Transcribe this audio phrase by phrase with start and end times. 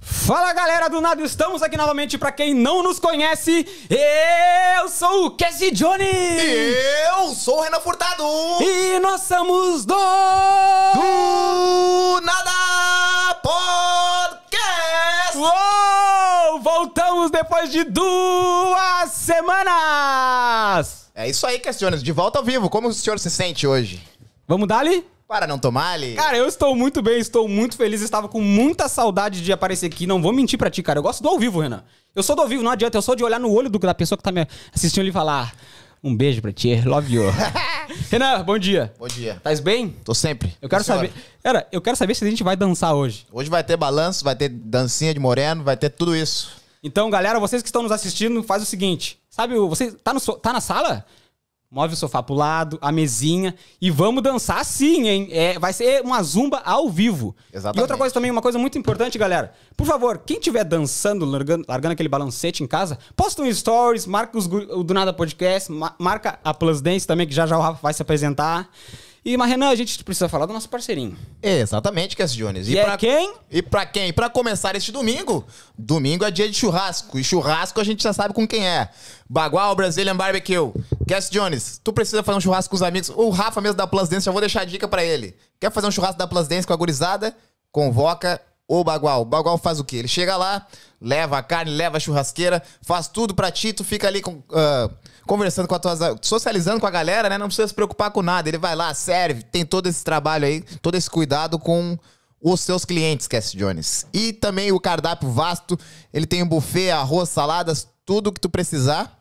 [0.00, 3.66] Fala galera do nada, estamos aqui novamente para quem não nos conhece.
[3.90, 8.22] Eu sou o Cassie Johnny Eu sou o Renan Furtado!
[8.60, 9.94] e nós somos do
[10.94, 15.36] Do Nada Podcast!
[15.36, 16.60] Uou!
[16.60, 21.08] Voltamos depois de duas semanas.
[21.14, 22.02] É isso aí, questiones.
[22.02, 22.70] De volta ao vivo.
[22.70, 24.02] Como o senhor se sente hoje?
[24.48, 25.04] Vamos dali?
[25.28, 26.14] Para não tomar ali?
[26.14, 30.06] Cara, eu estou muito bem, estou muito feliz, estava com muita saudade de aparecer aqui.
[30.06, 30.98] Não vou mentir pra ti, cara.
[30.98, 31.84] Eu gosto do ao vivo, Renan.
[32.16, 32.96] Eu sou do ao vivo, não adianta.
[32.96, 35.54] Eu sou de olhar no olho do- da pessoa que tá me assistindo e falar
[36.02, 37.24] um beijo pra ti, love you.
[38.10, 38.90] Renan, bom dia.
[38.98, 39.38] Bom dia.
[39.44, 39.94] Tás bem?
[40.02, 40.56] Tô sempre.
[40.62, 41.12] Eu quero saber.
[41.42, 43.26] Cara, eu quero saber se a gente vai dançar hoje.
[43.30, 46.52] Hoje vai ter balanço, vai ter dancinha de moreno, vai ter tudo isso.
[46.82, 49.18] Então, galera, vocês que estão nos assistindo, faz o seguinte.
[49.28, 51.04] Sabe, você tá, no, tá na sala?
[51.70, 55.28] Move o sofá pro lado, a mesinha e vamos dançar sim, hein?
[55.30, 57.36] É, vai ser uma zumba ao vivo.
[57.52, 57.78] Exatamente.
[57.78, 59.52] E outra coisa também, uma coisa muito importante, galera.
[59.76, 64.38] Por favor, quem estiver dançando, largando, largando aquele balancete em casa, posta um stories, marca
[64.38, 67.60] os, o Do Nada Podcast, ma- marca a Plus Dance também, que já já o
[67.60, 68.70] Rafa vai se apresentar.
[69.28, 71.14] E, mas Renan, a gente precisa falar do nosso parceirinho.
[71.42, 72.66] Exatamente, Cass Jones.
[72.66, 73.34] E é quem?
[73.50, 74.10] E pra quem?
[74.10, 75.46] Pra começar este domingo.
[75.76, 77.18] Domingo é dia de churrasco.
[77.18, 78.88] E churrasco a gente já sabe com quem é.
[79.28, 80.72] Bagual Brazilian Barbecue.
[81.06, 83.10] Cass Jones, tu precisa fazer um churrasco com os amigos.
[83.10, 85.36] O Rafa mesmo da Plus Dance, já vou deixar a dica pra ele.
[85.60, 87.36] Quer fazer um churrasco da Plus Dance com a gurizada?
[87.70, 89.20] Convoca o Bagual.
[89.20, 89.96] O Bagual faz o quê?
[89.96, 90.66] Ele chega lá,
[90.98, 94.88] leva a carne, leva a churrasqueira, faz tudo pra ti, tu fica ali com, ah,
[95.28, 95.96] conversando com a tua...
[96.20, 97.38] Socializando com a galera, né?
[97.38, 98.48] Não precisa se preocupar com nada.
[98.48, 101.96] Ele vai lá, serve, tem todo esse trabalho aí, todo esse cuidado com
[102.40, 104.06] os seus clientes, Cass Jones.
[104.12, 105.78] E também o cardápio vasto.
[106.12, 109.17] Ele tem um buffet, arroz, saladas, tudo que tu precisar.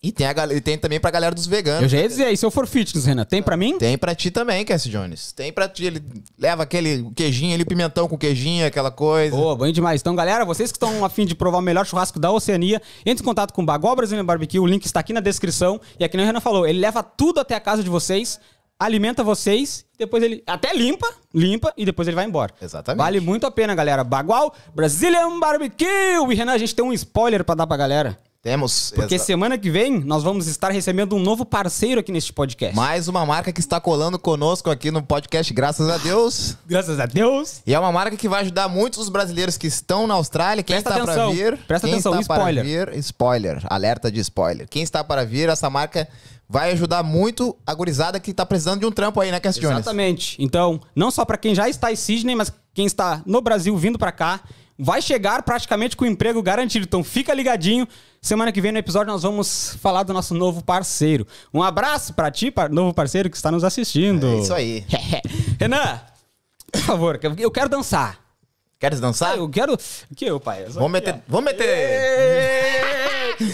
[0.00, 1.82] E tem, a, e tem também pra galera dos veganos.
[1.82, 3.78] Eu já ia dizer, e se eu for fitness, Renan, tem pra mim?
[3.78, 5.32] Tem pra ti também, Cass Jones.
[5.32, 5.86] Tem pra ti.
[5.86, 6.00] Ele
[6.38, 9.34] leva aquele queijinho ali, pimentão com queijinho, aquela coisa.
[9.34, 10.00] Boa, bom demais.
[10.00, 13.22] Então, galera, vocês que estão a fim de provar o melhor churrasco da Oceania, entre
[13.22, 15.80] em contato com o Bagual Brasilian Barbecue, o link está aqui na descrição.
[15.98, 18.38] E aqui o Renan falou, ele leva tudo até a casa de vocês,
[18.78, 22.54] alimenta vocês, depois ele até limpa, limpa e depois ele vai embora.
[22.62, 22.98] Exatamente.
[23.02, 24.04] Vale muito a pena, galera.
[24.04, 25.86] Bagual Brazilian Barbecue.
[26.30, 28.16] E Renan, a gente tem um spoiler pra dar pra galera.
[28.48, 32.32] Temos Porque exa- semana que vem nós vamos estar recebendo um novo parceiro aqui neste
[32.32, 32.74] podcast.
[32.74, 36.56] mais uma marca que está colando conosco aqui no podcast, graças a Deus.
[36.64, 37.60] Graças a Deus.
[37.66, 40.62] E é uma marca que vai ajudar muitos os brasileiros que estão na Austrália.
[40.62, 41.58] Quem Presta está atenção, para vir.
[41.66, 42.64] presta quem atenção, está para spoiler.
[42.64, 44.68] vir, spoiler, alerta de spoiler.
[44.68, 46.06] Quem está para vir, essa marca
[46.48, 49.78] vai ajudar muito a gurizada que está precisando de um trampo aí, né, Cass Jones?
[49.80, 50.36] Exatamente.
[50.38, 53.98] Então, não só pra quem já está em Sydney, mas quem está no Brasil vindo
[53.98, 54.40] pra cá,
[54.78, 56.84] vai chegar praticamente com o emprego garantido.
[56.84, 57.86] Então, fica ligadinho.
[58.20, 61.26] Semana que vem no episódio nós vamos falar do nosso novo parceiro.
[61.52, 64.26] Um abraço pra ti, novo parceiro que está nos assistindo.
[64.26, 64.84] É isso aí.
[65.58, 66.00] Renan,
[66.72, 68.18] por favor, eu quero dançar.
[68.78, 69.32] Queres dançar?
[69.32, 69.74] Ah, eu quero.
[69.74, 70.64] O que eu, pai?
[70.64, 71.20] Eu aqui, meter.
[71.26, 72.97] Vamos meter.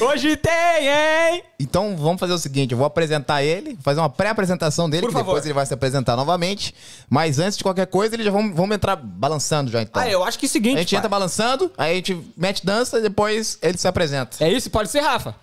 [0.01, 0.53] Hoje tem,
[0.89, 1.43] hein?
[1.61, 5.13] Então vamos fazer o seguinte: eu vou apresentar ele, fazer uma pré-apresentação dele, Por que
[5.15, 5.31] favor.
[5.33, 6.75] depois ele vai se apresentar novamente.
[7.09, 10.01] Mas antes de qualquer coisa, ele já vamos, vamos entrar balançando já então.
[10.03, 10.77] Ah, eu acho que é o seguinte.
[10.77, 10.99] A gente pai.
[10.99, 14.37] entra balançando, aí a gente mete dança e depois ele se apresenta.
[14.41, 14.71] É isso?
[14.71, 15.35] Pode ser, Rafa?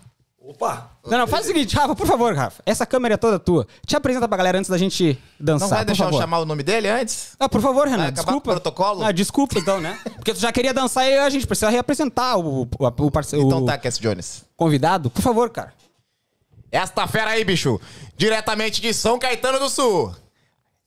[0.44, 0.90] Opa!
[1.06, 2.60] Não, não, faz o seguinte, Rafa, por favor, Rafa.
[2.66, 3.64] Essa câmera é toda tua.
[3.86, 6.64] Te apresenta pra galera antes da gente dançar, Não vai deixar eu chamar o nome
[6.64, 7.36] dele antes?
[7.38, 8.50] Ah, por favor, Renan, Vai desculpa.
[8.50, 9.04] o protocolo?
[9.04, 9.96] Ah, desculpa então, né?
[10.16, 13.64] Porque tu já queria dançar e a gente precisa reapresentar o, o, o parceiro, Então
[13.64, 14.44] tá, Cass Jones.
[14.56, 15.10] convidado.
[15.10, 15.72] Por favor, cara.
[16.72, 17.80] Esta fera aí, bicho,
[18.16, 20.12] diretamente de São Caetano do Sul.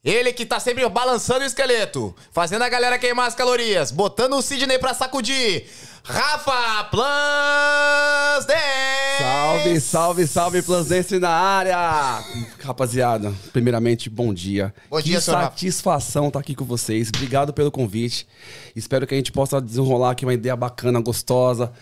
[0.06, 4.42] Ele que tá sempre balançando o esqueleto, fazendo a galera queimar as calorias, botando o
[4.42, 5.66] Sidney pra sacudir.
[6.04, 9.18] Rafa Plus Dance!
[9.18, 12.24] Salve, salve, salve, Plus Dance na área!
[12.63, 14.72] Rapaziada, primeiramente, bom dia.
[14.92, 15.50] Bom dia, que senhor Rafa.
[15.50, 17.10] satisfação estar aqui com vocês.
[17.10, 18.28] Obrigado pelo convite.
[18.75, 21.74] Espero que a gente possa desenrolar aqui uma ideia bacana, gostosa.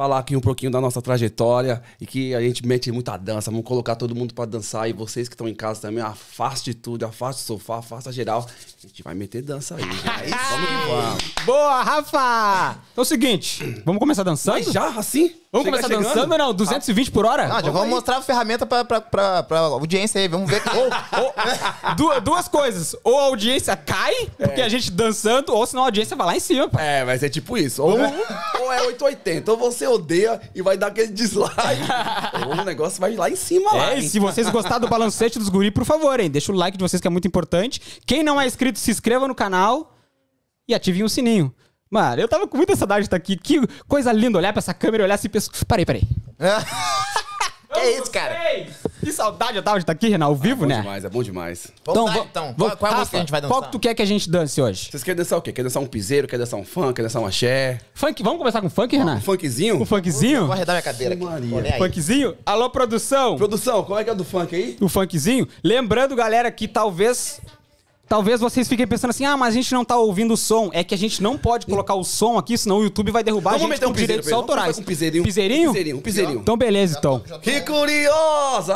[0.00, 3.50] Falar aqui um pouquinho da nossa trajetória e que a gente mete muita dança.
[3.50, 4.88] Vamos colocar todo mundo pra dançar.
[4.88, 8.48] E vocês que estão em casa também, afaste tudo, afaste o sofá, afasta geral.
[8.82, 9.82] A gente vai meter dança aí.
[9.82, 10.02] gente.
[10.48, 11.44] vamos que vamos.
[11.44, 12.80] Boa, Rafa!
[12.92, 14.54] Então é o seguinte, vamos começar dançando?
[14.54, 15.34] Mas já, assim?
[15.52, 16.14] Vamos Chega começar chegando?
[16.14, 16.54] dançando ou não?
[16.54, 17.48] 220 por hora?
[17.48, 17.88] Não, já vamos aí.
[17.90, 20.62] mostrar a ferramenta pra, pra, pra, pra audiência aí, vamos ver.
[21.96, 22.94] Du- duas coisas.
[23.02, 26.40] Ou a audiência cai, porque a gente dançando, ou senão a audiência vai lá em
[26.40, 26.70] cima.
[26.78, 27.82] É, vai ser tipo isso.
[27.82, 31.56] Ou, ou é 880, ou você odeia e vai dar aquele dislike.
[32.46, 33.90] ou o negócio vai lá em cima lá.
[33.90, 34.08] É, e hein?
[34.08, 36.30] se vocês gostaram do balancete dos guri, por favor, hein?
[36.30, 37.80] Deixa o like de vocês que é muito importante.
[38.06, 39.96] Quem não é inscrito, se inscreva no canal
[40.68, 41.52] e ative o sininho.
[41.90, 43.36] Mano, eu tava com muita saudade de estar aqui.
[43.36, 45.50] Que coisa linda olhar pra essa câmera e olhar assim e pensar.
[45.66, 46.02] Parei, parei.
[47.74, 48.38] que isso, cara?
[49.02, 50.80] Que saudade eu tava de estar aqui, Renan, ao vivo, Bom né?
[50.82, 51.66] demais, é bom demais.
[51.84, 52.54] Vamos dar, va- então.
[52.56, 53.56] vamos- Qual, qual é a música que a gente vai dançar?
[53.56, 54.88] Qual que tu quer que a gente dance hoje?
[54.90, 55.52] Vocês querem dançar o quê?
[55.52, 56.28] Quer dançar um piseiro?
[56.28, 56.94] Quer dançar um funk?
[56.94, 57.80] Quer dançar um axé?
[57.92, 59.16] Funk, vamos começar com funk, Renan?
[59.16, 59.82] Um funkzinho?
[59.82, 60.42] Um funkzinho?
[60.44, 61.24] Vou arredar minha cadeira aqui.
[61.24, 61.72] Maria.
[61.74, 61.78] Aí.
[61.78, 62.36] Funkzinho?
[62.46, 63.36] Alô, produção?
[63.36, 64.76] Produção, como é que é do funk aí?
[64.80, 65.48] o funkzinho.
[65.64, 67.40] Lembrando, galera, que talvez.
[68.10, 70.68] Talvez vocês fiquem pensando assim, ah, mas a gente não tá ouvindo o som.
[70.72, 73.50] É que a gente não pode colocar o som aqui, senão o YouTube vai derrubar
[73.52, 74.30] Vamos a gente meter um com piseiro direitos.
[74.30, 74.66] Vamos autorais.
[74.66, 75.22] fazer um piseirinho.
[75.22, 75.70] Piseirinho?
[75.70, 76.40] Um piseirinho, um piseirinho.
[76.40, 77.20] Então beleza, então.
[77.40, 78.74] Que curiosa!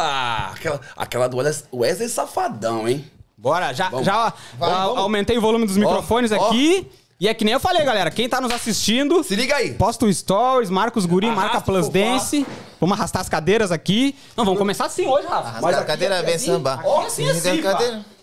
[0.52, 3.04] Aquela, aquela do Wesley- Wesley Safadão, hein?
[3.36, 4.06] Bora, já, Vamos.
[4.06, 4.98] já Vai, a- vamos.
[4.98, 6.36] aumentei o volume dos microfones ó.
[6.36, 6.86] aqui.
[7.20, 8.12] E é que nem eu falei, galera.
[8.12, 9.72] Quem tá nos assistindo, Se liga aí.
[9.74, 12.46] posta o stories, marca os guri, marca Arrasta Plus pro Dance.
[12.80, 14.14] Vamos arrastar as cadeiras aqui.
[14.36, 15.60] Não, vamos começar assim hoje, Rafa.
[15.60, 16.80] Mas a aqui, cadeira, aqui, vem assim, samba.
[16.84, 17.78] ó, assim, assim, Arrascar a pá.
[17.84, 18.13] cadeira.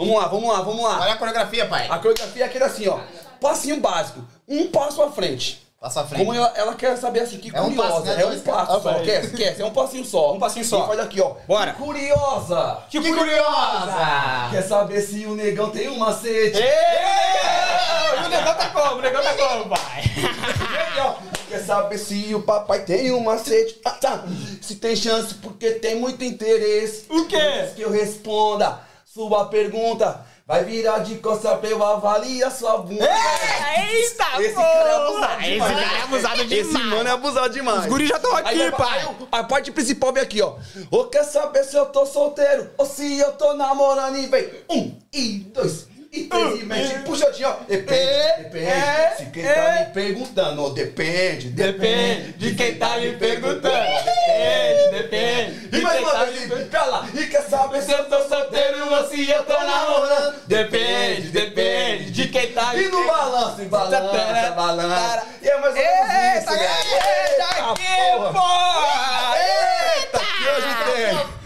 [0.00, 0.98] Vamos lá, vamos lá, vamos lá.
[1.02, 1.86] Olha a coreografia, pai.
[1.90, 3.00] A coreografia é aquele assim, ó.
[3.38, 4.26] Passinho básico.
[4.48, 5.60] Um passo à frente.
[5.78, 6.24] Passa à frente.
[6.24, 7.88] Como ela, ela quer saber assim, que É um curiosa.
[7.92, 8.22] passo, né?
[8.22, 8.94] É um passo só.
[9.00, 10.32] Quer, quer, é um passinho só.
[10.32, 10.84] Um passinho só.
[10.84, 11.34] E faz aqui, ó.
[11.46, 11.72] Bora.
[11.74, 12.78] Que curiosa.
[12.88, 14.48] Que curiosa!
[14.50, 16.58] Quer saber se o negão tem um macete?
[16.58, 18.24] Ê!
[18.24, 18.96] O negão tá como?
[18.96, 20.02] O negão tá como, pai?
[20.16, 21.14] Aí, ó.
[21.46, 23.78] Quer saber se o papai tem um macete?
[23.84, 24.24] Ah, tá.
[24.62, 27.04] Se tem chance, porque tem muito interesse.
[27.10, 27.70] O quê?
[27.76, 33.04] Que eu responda sua pergunta, vai virar de costa pra eu avaliar sua bunda.
[33.04, 34.66] Eita, Esse porra!
[34.68, 35.72] cara é abusado Esse demais.
[35.80, 36.52] cara é abusado demais.
[36.52, 37.80] Esse mano é abusado demais.
[37.80, 38.98] Os guris já tão aqui, Aí, pai.
[39.00, 40.54] aí, a parte principal vem aqui, ó.
[40.92, 44.96] Ô, quer saber se eu tô solteiro ou se eu tô namorando e vem um,
[45.12, 47.52] e dois, e três, e mete puxadinho, ó.
[47.68, 48.66] Depende, depende.
[48.66, 53.60] é, se quem tá me perguntando, ó, depende, Depende de quem tá me perguntando.
[53.70, 55.76] Depende, depende.
[55.76, 57.20] E mais uma tá vez, me e perguntando.
[57.20, 60.34] E quer saber Se eu tô solteiro ou se eu tô namorando.
[60.46, 65.26] Depende, depende de quem tá me E no balanço, e balança, balança.
[65.42, 68.32] E é mais menos Eita, isso, eita, Eita, porra.
[68.32, 69.34] porra!
[69.38, 71.39] Eita, que hoje tem.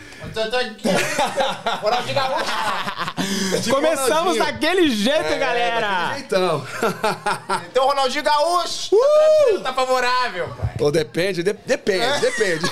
[1.82, 3.70] Moral de gaúcho.
[3.70, 4.44] Começamos Ronaldinho.
[4.44, 5.80] daquele jeito, É, galera!
[5.88, 6.66] daquele jeitão.
[7.70, 8.94] Então, Ronaldinho Gaúcho.
[8.94, 9.60] Uh!
[9.60, 10.74] Tá favorável, pai.
[10.80, 12.64] Ou depende, de- depende, depende.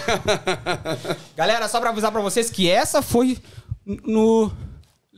[1.36, 3.38] Galera, só pra avisar pra vocês que essa foi
[3.86, 4.50] no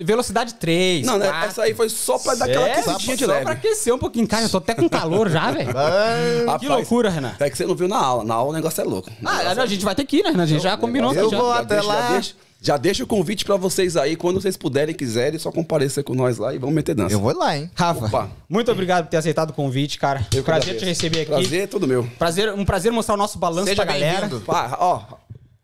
[0.01, 1.07] velocidade 3.
[1.07, 1.29] Não, né?
[1.29, 1.49] 4.
[1.49, 3.45] Essa aí foi só pra dar aquela É, aquecidinha de só leve.
[3.45, 4.27] pra aquecer um pouquinho.
[4.27, 5.71] Cara, eu tô até com calor já, velho.
[6.59, 7.35] Que loucura, Renan.
[7.39, 8.25] É que você não viu na aula.
[8.25, 9.11] Na aula o negócio é louco.
[9.25, 10.43] Ah, a gente vai ter que ir, né, Renan?
[10.43, 11.15] A gente já combinou.
[11.15, 11.37] eu já.
[11.37, 11.95] vou já até lá.
[11.95, 14.17] Já deixa, já deixa o convite pra vocês aí.
[14.17, 17.15] Quando vocês puderem, quiserem, só comparecer com nós lá e vamos meter dança.
[17.15, 17.71] Eu vou lá, hein?
[17.75, 18.31] Rafa, Opa.
[18.49, 20.27] muito obrigado por ter aceitado o convite, cara.
[20.35, 21.31] Eu prazer te receber aqui.
[21.31, 22.05] Prazer é todo meu.
[22.19, 24.29] Prazer, um prazer mostrar o nosso balanço Seja pra galera.
[24.47, 25.03] Pá, ó,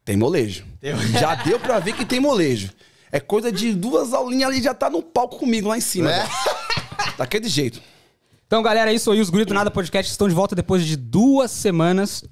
[0.05, 0.65] tem molejo.
[1.19, 2.71] Já deu pra ver que tem molejo.
[3.13, 6.13] É coisa de duas aulinhas ali, já tá no palco comigo lá em cima.
[6.13, 6.29] É?
[7.19, 7.81] Daquele jeito.
[8.47, 9.21] Então, galera, é isso aí.
[9.21, 12.25] Os Guri do Nada Podcast estão de volta depois de duas semanas.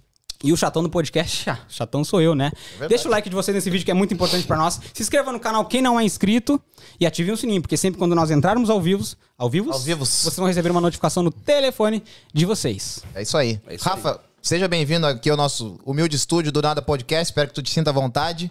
[0.42, 2.52] E o chatão do podcast, ah, chatão sou eu, né?
[2.88, 4.80] Deixa o like de vocês nesse vídeo que é muito importante pra nós.
[4.94, 6.62] Se inscreva no canal quem não é inscrito
[7.00, 9.04] e ative o sininho, porque sempre quando nós entrarmos ao vivo,
[9.36, 10.08] ao vivo, Ao vivos.
[10.08, 13.02] vocês vão receber uma notificação no telefone de vocês.
[13.16, 13.60] É isso aí.
[13.66, 17.32] É isso Rafa, seja bem-vindo aqui ao nosso humilde estúdio do Nada Podcast.
[17.32, 18.48] Espero que tu te sinta à vontade.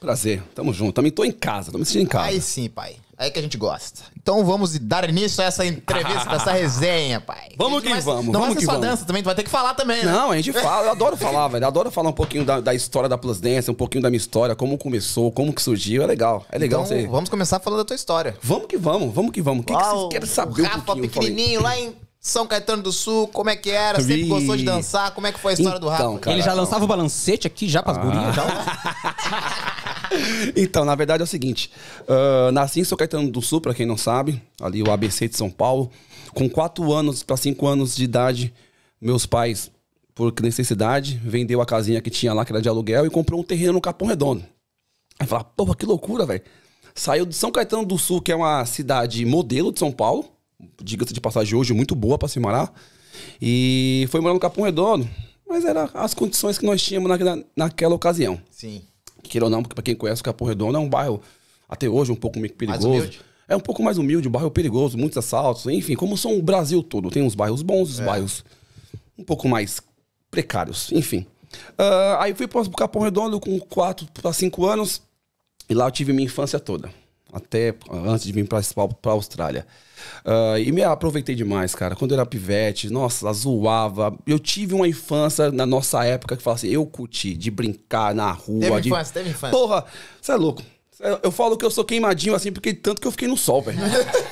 [0.00, 0.42] Prazer.
[0.54, 0.92] Tamo junto.
[0.94, 1.72] Também tô em casa.
[1.72, 2.26] Tô me sentindo em casa.
[2.28, 2.96] Aí sim, pai.
[3.16, 4.02] Aí que a gente gosta.
[4.16, 7.48] Então vamos dar início a essa entrevista, essa resenha, pai.
[7.56, 8.86] Vamos que vai- vamos, Não vamos vai ser que só vamos.
[8.86, 10.12] dança também, tu vai ter que falar também, né?
[10.12, 11.64] Não, a gente fala, eu adoro falar, velho.
[11.64, 14.18] Eu adoro falar um pouquinho da, da história da Plus Dance, um pouquinho da minha
[14.18, 16.04] história, como começou, como que surgiu.
[16.04, 16.46] É legal.
[16.52, 17.06] É legal Então, você.
[17.08, 18.36] vamos começar falando da tua história.
[18.40, 19.62] Vamos que vamos, vamos que vamos.
[19.62, 21.08] O que, que vocês querem saber o um Rafa falei.
[21.08, 23.98] pequenininho lá em São Caetano do Sul, como é que era?
[23.98, 24.28] Sempre Vi.
[24.28, 25.10] gostou de dançar?
[25.10, 26.18] Como é que foi a história do Então, Rafa?
[26.20, 26.36] cara.
[26.36, 28.44] Ele já lançava o balancete aqui já pras gurias, já.
[30.56, 31.70] Então, na verdade é o seguinte:
[32.08, 35.36] ah, nasci em São Caetano do Sul, pra quem não sabe, ali o ABC de
[35.36, 35.90] São Paulo.
[36.32, 38.54] Com 4 anos para 5 anos de idade,
[39.00, 39.70] meus pais,
[40.14, 43.44] por necessidade, vendeu a casinha que tinha lá, que era de aluguel, e comprou um
[43.44, 44.44] terreno no Capão Redondo.
[45.18, 46.42] Aí fala, porra, que loucura, velho.
[46.94, 50.26] Saiu de São Caetano do Sul, que é uma cidade modelo de São Paulo,
[50.82, 52.72] diga-se de passagem hoje, muito boa pra se morar,
[53.40, 55.08] e foi morar no Capão Redondo.
[55.48, 57.10] Mas eram as condições que nós tínhamos
[57.56, 58.40] naquela ocasião.
[58.50, 58.82] Sim.
[59.28, 61.20] Queira ou não, porque pra quem conhece o Capão Redondo é um bairro,
[61.68, 62.88] até hoje, um pouco meio perigoso.
[63.46, 66.82] É um pouco mais humilde, um bairro perigoso, muitos assaltos, enfim, como são o Brasil
[66.82, 67.10] todo.
[67.10, 67.92] Tem uns bairros bons, É.
[67.92, 68.44] os bairros
[69.16, 69.80] um pouco mais
[70.30, 71.26] precários, enfim.
[71.78, 75.00] Ah, aí fui pro Capão Redondo com 4 para 5 anos
[75.68, 76.90] e lá eu tive minha infância toda.
[77.32, 78.60] Até antes de vir pra,
[79.02, 79.66] pra Austrália.
[80.24, 81.94] Ah, e me aproveitei demais, cara.
[81.94, 84.16] Quando eu era pivete, nossa, zoava.
[84.26, 88.30] Eu tive uma infância na nossa época que fala assim, eu curti de brincar na
[88.32, 88.60] rua.
[88.60, 88.88] Teve de...
[88.88, 89.50] infância, teve infância.
[89.58, 89.84] Porra,
[90.20, 90.62] você é louco.
[91.00, 93.60] Eu- Eu falo que eu sou queimadinho assim, porque tanto que eu fiquei no sol,
[93.62, 93.78] velho.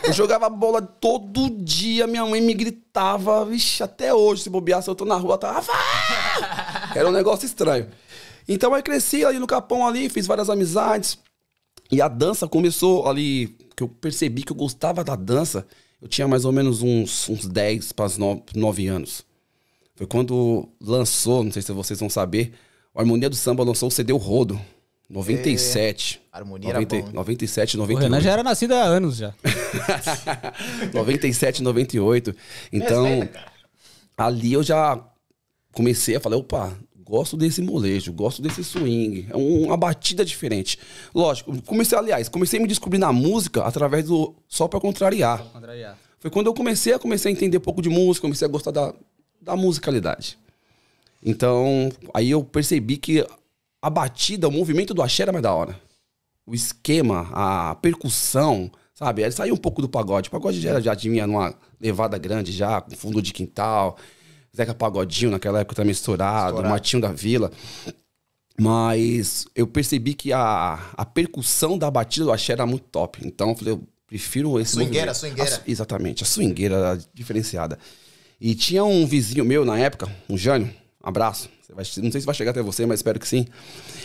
[0.05, 4.89] Eu jogava bola todo dia, minha mãe me gritava, vixe, até hoje, se bobear, se
[4.91, 5.63] eu tô na rua, tá.
[6.95, 7.89] Era um negócio estranho.
[8.49, 11.19] Então aí cresci ali no Capão ali, fiz várias amizades.
[11.91, 15.67] E a dança começou ali, que eu percebi que eu gostava da dança.
[16.01, 18.07] Eu tinha mais ou menos uns, uns 10 para
[18.55, 19.25] 9 anos.
[19.95, 22.53] Foi quando lançou, não sei se vocês vão saber,
[22.95, 24.61] o Harmonia do Samba lançou o CD O Rodo.
[25.09, 26.21] 97.
[26.33, 27.13] É, harmonia 90, era bom.
[27.13, 27.99] 97, 98.
[27.99, 29.33] O Renan já era nascido há anos já.
[30.93, 32.35] 97, 98.
[32.73, 33.29] Então,
[34.17, 35.01] ali eu já
[35.73, 39.29] comecei a falar, opa, gosto desse molejo, gosto desse swing.
[39.31, 40.77] É uma batida diferente.
[41.15, 45.43] Lógico, comecei, aliás, comecei a me descobrir na música através do Só Pra Contrariar.
[45.53, 45.97] contrariar.
[46.19, 48.73] Foi quando eu comecei a, comecei a entender um pouco de música, comecei a gostar
[48.73, 48.93] da,
[49.41, 50.37] da musicalidade.
[51.25, 53.25] Então, aí eu percebi que
[53.81, 55.81] a batida, o movimento do axé era mais da hora.
[56.45, 59.23] O esquema, a percussão, sabe?
[59.23, 60.29] Ele saiu um pouco do pagode.
[60.29, 63.97] O pagode já, já tinha numa levada grande, já, com fundo de quintal.
[64.57, 66.73] Zeca Pagodinho naquela época também estourado, estourado.
[66.73, 67.51] Matinho da Vila.
[68.59, 73.21] Mas eu percebi que a, a percussão da batida do axé era muito top.
[73.23, 75.57] Então eu falei, eu prefiro esse Swingueira, swingueira.
[75.57, 77.79] A, exatamente, a swingueira diferenciada.
[78.41, 80.69] E tinha um vizinho meu na época, um Jânio,
[81.05, 81.51] um abraço.
[81.69, 83.47] Vai, não sei se vai chegar até você, mas espero que sim.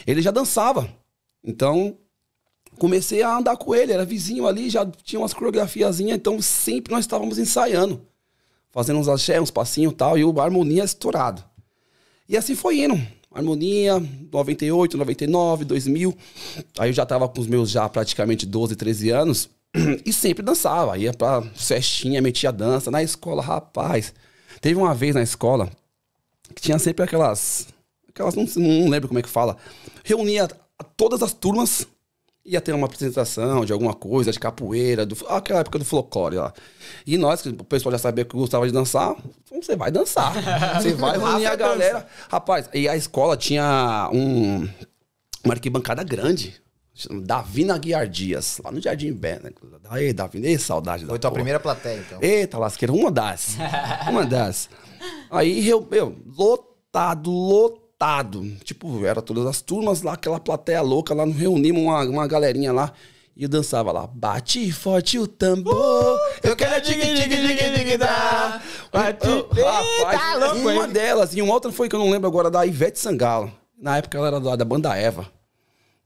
[0.05, 0.89] Ele já dançava.
[1.43, 1.97] Então,
[2.77, 7.05] comecei a andar com ele, era vizinho ali, já tinha umas coreografiazinhas, então sempre nós
[7.05, 8.05] estávamos ensaiando.
[8.71, 11.43] Fazendo uns axé, uns passinhos e tal, e o harmonia estourado.
[12.27, 12.99] E assim foi indo.
[13.33, 14.01] Harmonia,
[14.31, 16.17] 98, 99, 2000.
[16.77, 19.49] Aí eu já tava com os meus já praticamente 12, 13 anos.
[20.05, 20.97] E sempre dançava.
[20.97, 22.91] Ia pra festinha, metia dança.
[22.91, 24.13] Na escola, rapaz.
[24.59, 25.69] Teve uma vez na escola
[26.53, 27.67] que tinha sempre aquelas.
[28.09, 29.57] Aquelas, não, não lembro como é que fala.
[30.03, 30.49] Reunia
[30.97, 31.87] todas as turmas,
[32.45, 36.53] ia ter uma apresentação de alguma coisa, de capoeira, do, aquela época do folclore lá.
[37.05, 39.15] E nós, que o pessoal já sabia que gostava de dançar,
[39.51, 40.33] você vai dançar.
[40.81, 42.07] Você vai reunir a galera.
[42.29, 44.67] Rapaz, e a escola tinha um,
[45.43, 46.59] uma arquibancada grande.
[47.23, 49.51] Davina Guiar Dias, lá no Jardim Bé, né?
[49.89, 51.35] Aí, Davina, ei, saudade Foi da tua porra.
[51.35, 52.19] primeira plateia, então.
[52.21, 53.57] Eita, lasqueira, uma das.
[54.07, 54.69] uma das.
[55.31, 57.80] Aí, eu, meu, lotado, lotado.
[58.63, 62.91] Tipo, era todas as turmas lá, aquela plateia louca lá, reunimos uma, uma galerinha lá.
[63.37, 67.97] E eu dançava lá, bate forte o tambor, uh, eu quero dig dig dig dig
[67.97, 68.61] da.
[68.91, 70.91] Bate, rapaz, tá louco, uma hein?
[70.91, 73.51] delas, e uma outra foi que eu não lembro agora, da Ivete Sangalo.
[73.79, 75.27] Na época ela era da, da banda Eva.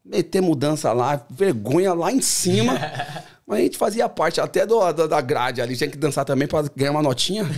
[0.03, 2.73] Meter mudança lá, vergonha lá em cima.
[3.47, 6.47] Mas a gente fazia parte até do, do, da grade ali, tinha que dançar também
[6.47, 7.43] para ganhar uma notinha.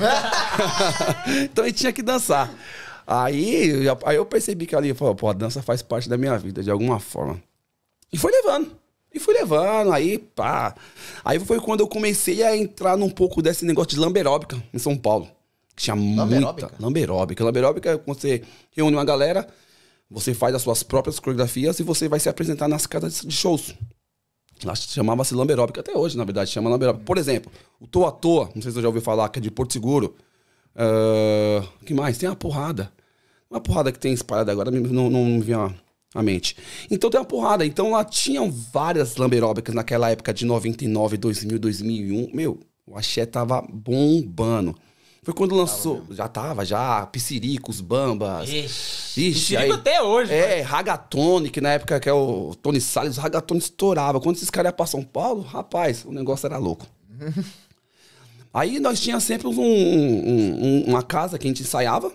[1.44, 2.50] então a gente tinha que dançar.
[3.10, 6.70] Aí, aí eu percebi que ali, pô, a dança faz parte da minha vida, de
[6.70, 7.42] alguma forma.
[8.12, 8.70] E foi levando.
[9.14, 10.76] E fui levando, aí pá.
[11.24, 14.98] Aí foi quando eu comecei a entrar num pouco desse negócio de lamberóbica em São
[14.98, 15.28] Paulo.
[15.74, 16.68] Que tinha lamberóbica?
[16.68, 16.84] muita.
[16.84, 17.44] Lamberóbica.
[17.44, 19.48] Lamberóbica é quando você reúne uma galera,
[20.12, 23.74] você faz as suas próprias coreografias e você vai se apresentar nas casas de shows.
[24.64, 27.06] Lá chamava-se lamberóbica até hoje, na verdade, chama lamberóbica.
[27.06, 29.50] Por exemplo, o Toa Toa, não sei se você já ouviu falar, que é de
[29.50, 30.16] Porto Seguro.
[30.76, 32.18] Uh, que mais?
[32.18, 32.92] Tem uma porrada.
[33.50, 36.56] Uma porrada que tem espalhada agora, não, não me vem à mente.
[36.92, 37.66] Então tem uma porrada.
[37.66, 42.30] Então lá tinham várias lamberóbicas naquela época de 99, 2000, 2001.
[42.34, 44.76] Meu, o axé tava bombando.
[45.28, 45.98] Foi quando lançou.
[45.98, 47.06] Tava já tava, já.
[47.08, 48.48] Pisciricos, Bambas.
[48.48, 49.28] Ixi.
[49.28, 50.34] Ixi aí, até hoje.
[50.34, 54.22] É, Ragatone, que na época que é o Tony Salles, o Ragatone estourava.
[54.22, 56.88] Quando esses caras iam pra São Paulo, rapaz, o negócio era louco.
[58.54, 62.10] aí nós tínhamos sempre um, um, uma casa que a gente ensaiava.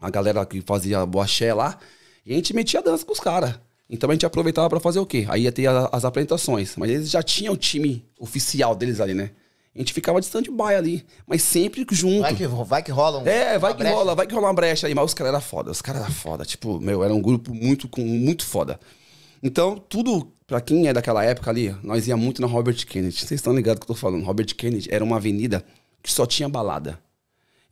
[0.00, 1.78] A galera que fazia boaché lá.
[2.24, 3.54] E a gente metia dança com os caras.
[3.90, 5.26] Então a gente aproveitava para fazer o quê?
[5.28, 6.76] Aí ia ter as apresentações.
[6.76, 9.30] Mas eles já tinham o time oficial deles ali, né?
[9.74, 12.22] A gente ficava de stand-by ali, mas sempre junto.
[12.22, 13.26] Vai que, vai que rola um.
[13.26, 13.94] É, vai que brecha.
[13.94, 14.94] rola, vai que rola uma brecha aí.
[14.94, 16.44] Mas os caras eram foda, os caras eram foda.
[16.44, 18.80] Tipo, meu, era um grupo muito, muito foda.
[19.40, 23.18] Então, tudo, pra quem é daquela época ali, nós ia muito na Robert Kennedy.
[23.18, 24.24] Vocês estão ligados que eu tô falando.
[24.24, 25.64] Robert Kennedy era uma avenida
[26.02, 26.98] que só tinha balada.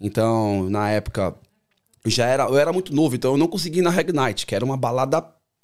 [0.00, 1.34] Então, na época,
[2.06, 4.46] eu já era, eu era muito novo, então eu não conseguia ir na Reg Night,
[4.46, 5.20] que era uma balada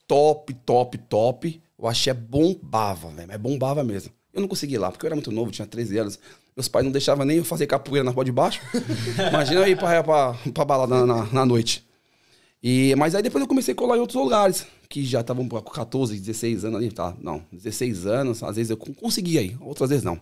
[0.08, 1.62] top, top, top.
[1.78, 4.12] Eu achei bombava, velho, mas bombava mesmo.
[4.34, 6.18] Eu não consegui ir lá, porque eu era muito novo, tinha 13 anos.
[6.56, 8.60] Meus pais não deixavam nem eu fazer capoeira na rua de baixo.
[9.30, 11.86] Imagina eu ir pra, pra, pra balada na, na, noite.
[12.60, 15.62] E, mas aí depois eu comecei a colar em outros lugares, que já estavam com
[15.62, 16.90] 14, 16 anos ali.
[16.90, 20.18] Tá, não, 16 anos, às vezes eu conseguia ir, outras vezes não.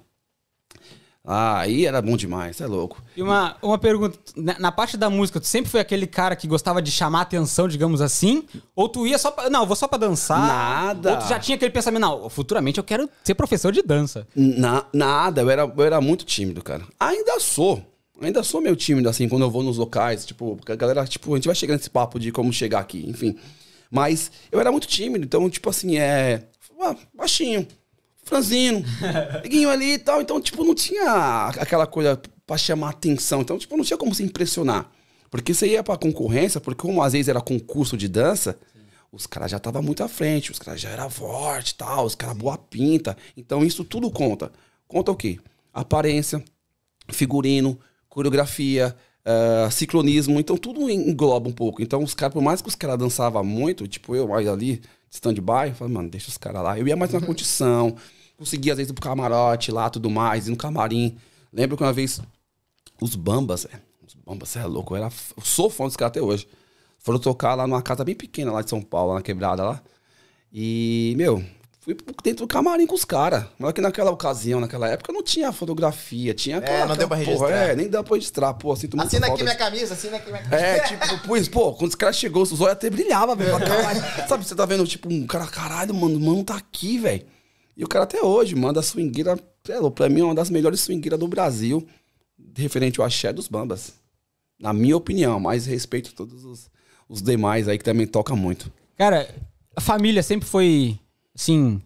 [1.25, 3.03] Ah, aí era bom demais, é louco.
[3.15, 6.81] E uma, uma pergunta, na, parte da música, tu sempre foi aquele cara que gostava
[6.81, 8.45] de chamar atenção, digamos assim?
[8.75, 10.41] Ou tu ia só pra, não, vou só pra dançar?
[10.41, 11.13] Nada.
[11.13, 14.27] Ou tu já tinha aquele pensamento, não, futuramente eu quero ser professor de dança?
[14.35, 16.85] Na, nada, eu era, eu era muito tímido, cara.
[16.99, 17.85] Ainda sou,
[18.21, 21.37] ainda sou meio tímido, assim, quando eu vou nos locais, tipo, a galera, tipo, a
[21.37, 23.37] gente vai chegar nesse papo de como chegar aqui, enfim.
[23.91, 26.45] Mas eu era muito tímido, então, tipo assim, é.
[26.81, 27.67] ah, Baixinho,
[28.31, 28.83] franzino,
[29.43, 30.23] neguinho ali e tal.
[30.23, 33.43] Então, tipo, não tinha aquela coisa pra chamar atenção.
[33.43, 34.91] Então, tipo, não tinha como se impressionar.
[35.31, 38.59] Porque você ia pra concorrência, porque como às vezes era concurso de dança,
[39.13, 42.15] os caras já estavam muito à frente, os caras já eram fortes e tal, os
[42.15, 43.17] caras boa pinta.
[43.37, 44.51] Então, isso tudo conta.
[44.89, 45.39] Conta o quê?
[45.73, 46.43] Aparência,
[47.09, 51.83] figurino, coreografia, uh, ciclonismo, então tudo engloba um pouco.
[51.83, 55.69] Então, os caras, por mais que os caras dançavam muito, tipo eu mais ali, stand-by,
[55.69, 56.79] eu falei, mano, deixa os caras lá.
[56.79, 57.97] Eu ia mais na condição,
[58.41, 61.15] conseguia às vezes ir pro camarote lá, tudo mais, ir no camarim.
[61.53, 62.23] Lembro que uma vez,
[62.99, 66.13] os Bambas, é, os Bambas, você é louco, eu, era, eu sou fã dos caras
[66.13, 66.49] até hoje.
[66.99, 69.83] Foram tocar lá numa casa bem pequena lá de São Paulo, na quebrada lá.
[70.51, 71.45] E, meu,
[71.81, 73.45] fui dentro do camarim com os caras.
[73.59, 77.31] Mas que naquela ocasião, naquela época, não tinha fotografia, tinha aquela, não deu pra porra,
[77.31, 77.51] registrar.
[77.51, 78.55] É, nem deu pra registrar.
[78.55, 80.67] Pô, sinto muito Assina aqui minha camisa, assina aqui minha camisa.
[80.67, 83.51] É, tipo, pois, pô, quando os caras chegou, os olhos até brilhavam, velho.
[84.27, 87.27] Sabe, você tá vendo, tipo, um cara, caralho, mano, o mano tá aqui, velho.
[87.81, 90.81] E o cara até hoje manda a swingueira, é, pra mim é uma das melhores
[90.83, 91.87] swingueiras do Brasil,
[92.55, 93.95] referente ao axé dos bambas.
[94.61, 96.71] Na minha opinião, mas respeito todos os,
[97.09, 98.71] os demais aí que também tocam muito.
[98.99, 99.35] Cara,
[99.75, 100.99] a família sempre foi,
[101.35, 101.81] assim,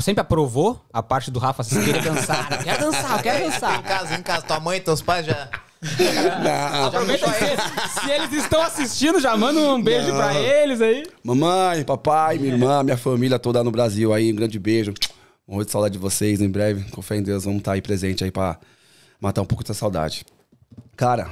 [0.00, 2.50] sempre aprovou a parte do Rafa assim, querer dançar.
[2.50, 2.58] né?
[2.64, 3.82] Quer dançar, quer Em dançar.
[3.82, 5.48] casa, em casa, tua mãe, teus pais já.
[5.80, 7.38] Não, Aproveita que
[7.98, 11.06] se, se eles estão assistindo, já manda um beijo pra eles aí.
[11.24, 14.92] Mamãe, papai, minha irmã, minha família toda no Brasil aí, um grande beijo.
[15.48, 16.90] De saudade de vocês em breve.
[16.90, 18.58] Com fé em Deus, vamos estar aí presente aí pra
[19.20, 20.24] matar um pouco dessa saudade.
[20.96, 21.30] Cara,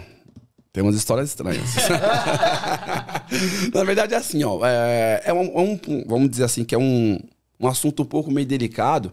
[0.73, 1.71] tem umas histórias estranhas.
[3.75, 4.61] Na verdade é assim, ó.
[4.65, 7.19] É, é um, é um- Vamos dizer assim, que é um,
[7.61, 9.13] um assunto um pouco meio delicado,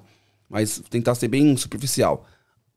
[0.49, 2.25] mas tentar ser bem superficial.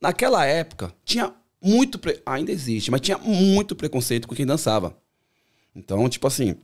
[0.01, 1.99] Naquela época, tinha muito.
[1.99, 4.97] pre- Ainda existe, mas tinha muito preconceito com quem dançava.
[5.75, 6.57] Então, tipo assim,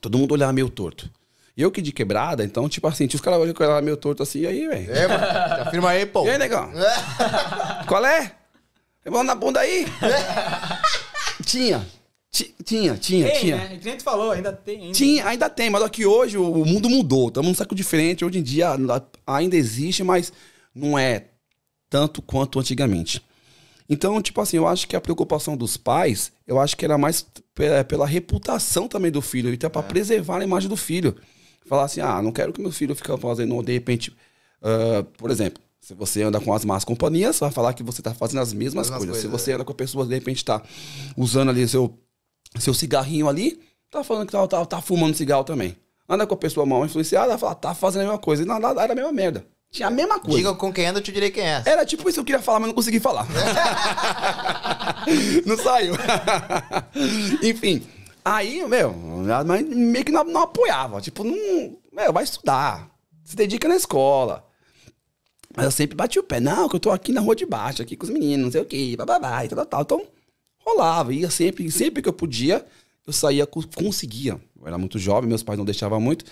[0.00, 1.10] todo mundo olhava meio torto.
[1.56, 4.40] E eu que de quebrada, então, tipo assim, tinha os caras olhavam meio torto assim,
[4.40, 4.90] e aí, velho.
[4.92, 5.20] É, mano.
[5.20, 6.24] Já firma aí, pô.
[6.26, 6.70] E aí, negão?
[7.86, 8.32] Qual é?
[9.10, 9.84] Mão na bunda aí?
[11.44, 11.86] tinha.
[12.30, 13.56] Ti- Tinha, tinha, Tem, tinha.
[13.56, 13.78] né?
[13.98, 14.80] Tu falou, ainda tem.
[14.80, 14.92] Ainda.
[14.94, 17.28] Tinha, ainda tem, mas aqui hoje o mundo mudou.
[17.28, 18.24] Estamos num século diferente.
[18.24, 18.68] Hoje em dia
[19.26, 20.32] ainda existe, mas
[20.74, 21.26] não é
[21.90, 23.22] tanto quanto antigamente.
[23.86, 27.20] Então, tipo assim, eu acho que a preocupação dos pais, eu acho que era mais
[27.54, 31.14] pe- pela reputação também do filho, até para preservar a imagem do filho.
[31.66, 34.14] Falar assim, ah, não quero que meu filho fique fazendo, de repente,
[34.62, 38.14] ah, por exemplo, se você anda com as más companhias, vai falar que você tá
[38.14, 39.16] fazendo as mesmas Mesmas coisas.
[39.16, 40.62] Se coisas, você anda com a pessoa, de repente, tá
[41.16, 41.98] usando ali seu,
[42.58, 45.76] seu cigarrinho ali, tá falando que tá, tá, tá fumando cigarro também.
[46.08, 48.42] Anda com a pessoa mal influenciada, vai falar, tá fazendo a mesma coisa.
[48.42, 49.44] E na verdade era a mesma merda.
[49.72, 50.36] Tinha a mesma coisa.
[50.36, 51.62] Diga com quem anda, eu te direi quem é.
[51.64, 53.26] Era tipo isso que eu queria falar, mas não consegui falar.
[55.46, 55.94] não saiu.
[57.42, 57.82] Enfim.
[58.24, 58.94] Aí, meu,
[59.46, 61.00] mas meio que não, não apoiava.
[61.00, 61.76] Tipo, não.
[61.92, 62.90] Meu, vai estudar.
[63.24, 64.46] Se dedica na escola.
[65.54, 66.40] Mas eu sempre bati o pé.
[66.40, 68.60] Não, que eu tô aqui na rua de baixo, aqui com os meninos, não sei
[68.62, 69.82] o quê, bababá e tal, tal.
[69.82, 70.06] Então,
[70.64, 71.12] rolava.
[71.12, 72.64] Ia sempre, sempre que eu podia,
[73.06, 74.40] eu saía, co- conseguia.
[74.60, 76.24] Eu era muito jovem, meus pais não deixavam muito.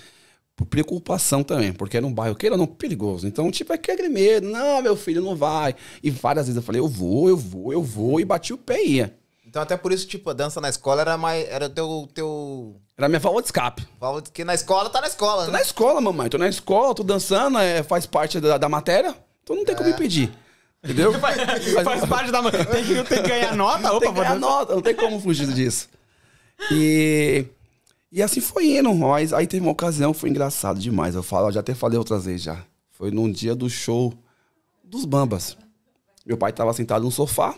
[0.57, 3.27] Por preocupação também, porque era um bairro, queira ou não, perigoso.
[3.27, 4.49] Então, tipo, é aquele medo.
[4.49, 5.75] Não, meu filho, não vai.
[6.03, 8.21] E várias vezes eu falei, eu vou, eu vou, eu vou.
[8.21, 9.19] E bati o pé e ia.
[9.51, 11.45] Então, até por isso, tipo, a dança na escola era mais.
[11.49, 12.09] Era teu.
[12.15, 12.81] teu...
[12.97, 13.85] Era a minha válvula de escape.
[13.99, 15.59] Fala que na escola tá na escola, Tô né?
[15.59, 16.31] na escola, mamãe.
[16.31, 19.13] Tô na escola, tô dançando, é, faz parte da, da matéria.
[19.43, 20.33] Então não tem como impedir.
[20.85, 21.13] Entendeu?
[21.19, 22.41] Faz parte da.
[22.49, 23.93] Tem que, tem que ganhar nota?
[23.93, 25.89] Opa, tem que ganhar nota, não tem como fugir disso.
[26.71, 27.45] E,
[28.13, 28.95] e assim foi indo.
[28.95, 31.17] Mas aí teve uma ocasião, foi engraçado demais.
[31.17, 32.65] Eu falo, eu já até falei outras vezes já.
[32.93, 34.15] Foi num dia do show
[34.85, 35.57] dos Bambas.
[36.25, 37.55] Meu pai tava sentado no sofá.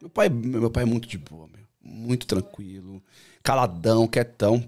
[0.00, 1.64] Meu pai, meu pai é muito de boa, meu.
[1.80, 3.02] Muito tranquilo,
[3.42, 4.62] caladão, quietão.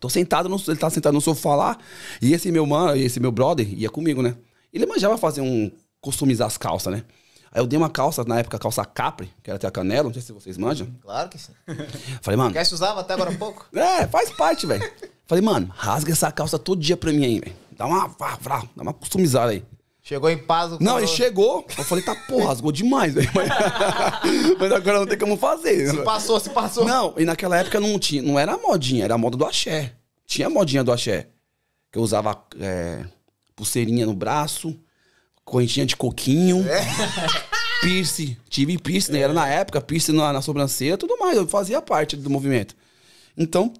[0.00, 1.78] Tô sentado, no, ele tá sentado no sofá lá,
[2.20, 4.34] e esse meu mano, esse meu brother ia comigo, né?
[4.72, 5.70] Ele manjava fazer um.
[6.00, 7.04] customizar as calças, né?
[7.52, 10.12] Aí eu dei uma calça, na época, calça capri, que era até a canela, não
[10.12, 10.88] sei se vocês manjam.
[11.02, 11.52] Claro que sim.
[12.22, 13.66] Falei, mano, Quer se usava até agora há pouco?
[13.76, 14.88] é, faz parte, velho.
[15.26, 17.56] Falei, mano, rasga essa calça todo dia pra mim aí, velho.
[17.76, 19.64] Dá uma, vá, vá, dá uma customizada aí.
[20.10, 21.64] Chegou em paz o Não, ele chegou.
[21.78, 23.30] Eu falei, tá, porra, rasgou demais, velho.
[23.32, 23.48] Mas,
[24.58, 25.88] mas agora não tem como fazer.
[25.88, 26.84] Se passou, se passou.
[26.84, 29.92] Não, e naquela época não tinha, não era a modinha, era a moda do axé.
[30.26, 31.28] Tinha a modinha do axé.
[31.92, 33.04] Que eu usava é,
[33.54, 34.76] pulseirinha no braço,
[35.44, 36.64] correntinha de coquinho,
[37.80, 38.36] piercing.
[38.48, 39.20] Tive piercing, né?
[39.20, 41.36] Era na época, piercing na, na sobrancelha, tudo mais.
[41.36, 42.74] Eu fazia parte do movimento.
[43.38, 43.72] Então,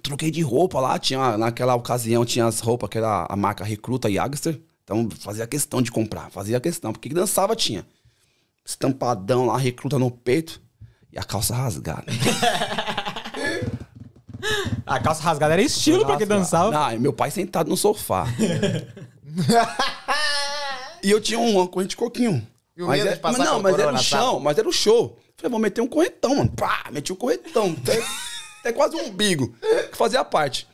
[0.00, 0.96] troquei de roupa lá.
[0.96, 4.60] Tinha, naquela ocasião, tinha as roupas que era a marca Recruta e Agster.
[4.86, 6.92] Então, fazia questão de comprar, fazia questão.
[6.92, 7.84] Porque dançava tinha.
[8.64, 10.62] Estampadão lá, recruta no peito
[11.12, 12.06] e a calça rasgada.
[14.86, 16.70] A calça rasgada era estilo pra quem dançava.
[16.70, 18.26] Não, e meu pai sentado no sofá.
[21.02, 22.46] e eu tinha uma corrente de coquinho.
[22.76, 24.44] E o mas medo é- de passar mas não, com mas era o chão, sabe?
[24.44, 25.18] mas era o show.
[25.36, 26.50] Falei, vou meter um corretão, mano.
[26.52, 27.74] Pá, meti um corretão.
[27.82, 28.00] Até,
[28.60, 29.52] até quase um umbigo.
[29.90, 30.68] Que fazia parte.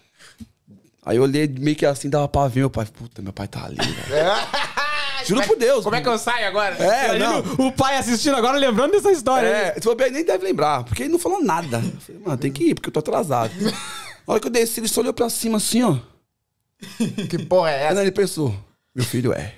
[1.05, 2.87] Aí eu olhei meio que assim, dava pra ver meu pai.
[2.87, 4.25] Puta, meu pai tá ali, velho.
[5.27, 5.85] Juro por Deus.
[5.85, 6.75] Como é que eu saio agora?
[6.77, 7.41] É, não.
[7.41, 9.49] Imagina o pai assistindo agora, lembrando dessa história.
[9.49, 9.55] aí.
[9.71, 11.79] É, se for bem, nem deve lembrar, porque ele não falou nada.
[11.79, 13.53] Eu falei, mano, tem que ir, porque eu tô atrasado.
[14.27, 15.97] Na hora que eu desci, ele só olhou pra cima assim, ó.
[17.29, 18.01] Que porra é Aí essa?
[18.03, 18.55] ele pensou,
[18.95, 19.55] meu filho é.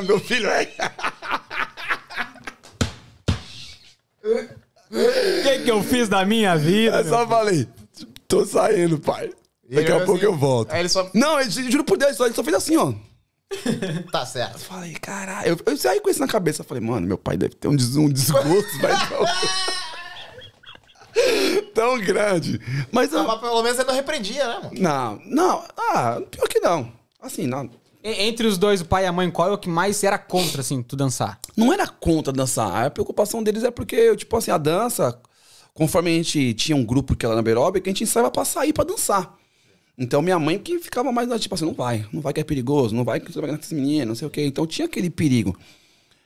[0.04, 0.68] meu filho é.
[4.90, 6.98] O que, que eu fiz da minha vida?
[7.00, 7.66] Eu só falei,
[8.28, 9.30] tô saindo, pai.
[9.74, 10.72] Daqui ele a pouco assim, eu volto.
[10.72, 11.08] Aí ele só.
[11.14, 12.92] Não, ele, juro por Deus, ele só fez assim, ó.
[14.10, 14.58] Tá certo.
[14.58, 15.48] Falei, caralho.
[15.48, 16.64] Eu, eu saí com isso na cabeça.
[16.64, 19.24] Falei, mano, meu pai deve ter um, des- um desgosto, vai tão...
[21.74, 22.60] tão grande.
[22.90, 24.70] Mas eu, Mas pelo menos você não repreendia, né, mano?
[24.78, 25.64] Não, não.
[25.76, 26.90] Ah, pior que não.
[27.20, 27.68] Assim, não.
[28.04, 30.60] Entre os dois, o pai e a mãe, qual é o que mais era contra,
[30.60, 31.38] assim, tu dançar?
[31.56, 32.86] Não era contra dançar.
[32.86, 35.16] A preocupação deles é porque, tipo assim, a dança,
[35.72, 38.72] conforme a gente tinha um grupo que era na que a gente ensaiava pra sair
[38.72, 39.32] pra dançar.
[39.96, 42.94] Então minha mãe que ficava mais, tipo assim, não vai, não vai que é perigoso,
[42.94, 44.44] não vai que você vai ganhar esse menino, não sei o quê.
[44.46, 45.56] Então tinha aquele perigo.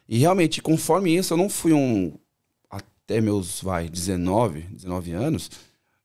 [0.08, 2.12] E realmente, conforme isso, eu não fui um.
[2.70, 5.50] Até meus, vai, 19, 19 anos,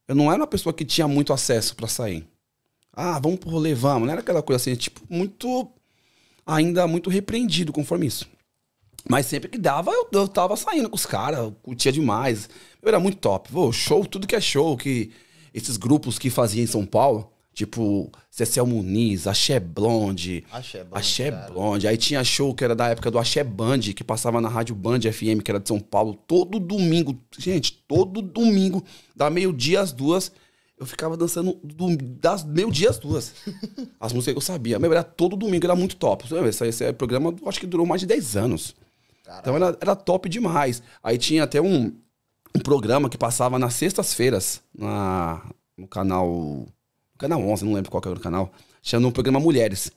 [0.08, 2.28] eu não era uma pessoa que tinha muito acesso pra sair.
[2.94, 4.08] Ah, vamos pro rolê, vamos.
[4.08, 5.70] Não era aquela coisa assim, tipo, muito.
[6.46, 8.28] Ainda muito repreendido conforme isso.
[9.10, 12.50] Mas sempre que dava, eu, eu tava saindo com os caras, curtia demais.
[12.82, 13.50] Eu era muito top.
[13.72, 15.12] Show, tudo que é show, que
[15.54, 21.32] esses grupos que faziam em São Paulo, tipo Cecil Muniz, Axé Blonde, Axé Blonde, Axé.
[21.32, 21.88] Blonde.
[21.88, 25.02] Aí tinha show que era da época do Axé Band, que passava na Rádio Band
[25.02, 27.18] FM, que era de São Paulo, todo domingo.
[27.38, 28.84] Gente, todo domingo,
[29.16, 30.32] da meio-dia às duas,
[30.78, 33.34] eu ficava dançando do, das meio-dia às duas.
[34.00, 34.80] As músicas que eu sabia.
[34.80, 36.26] Meu, era todo domingo, era muito top.
[36.48, 38.76] Esse, esse programa, acho que durou mais de 10 anos.
[39.40, 40.82] Então era, era top demais.
[41.04, 41.94] Aí tinha até um,
[42.56, 45.42] um programa que passava nas sextas-feiras na,
[45.78, 46.68] no canal.
[47.22, 48.52] Canal 11, não lembro qual que era o canal.
[48.82, 49.92] Chamava um programa Mulheres.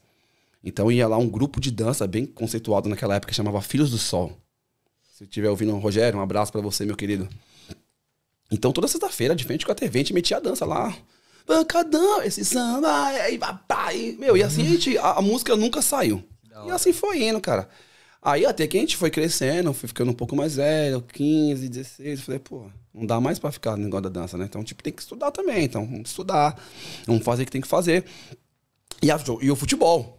[0.62, 3.96] Então ia lá um grupo de dança bem conceituado naquela época, que chamava Filhos do
[3.96, 4.36] Sol.
[5.16, 7.26] Se estiver ouvindo, Rogério, um abraço pra você, meu querido.
[8.52, 10.94] Então toda sexta-feira, de frente com a TV, a gente metia a dança lá.
[11.46, 14.16] Bancadão, esse samba, aí papai.
[14.18, 16.22] Meu, e assim a, gente, a, a música nunca saiu.
[16.66, 17.70] E assim foi indo, cara.
[18.20, 22.20] Aí até que a gente foi crescendo, fui ficando um pouco mais velho, 15, 16.
[22.20, 24.44] Falei, pô, não dá mais pra ficar no negócio da dança, né?
[24.44, 25.64] Então, tipo, tem que estudar também.
[25.64, 26.58] Então, vamos estudar,
[27.06, 28.04] vamos fazer o que tem que fazer.
[29.02, 30.18] E, a- e o futebol.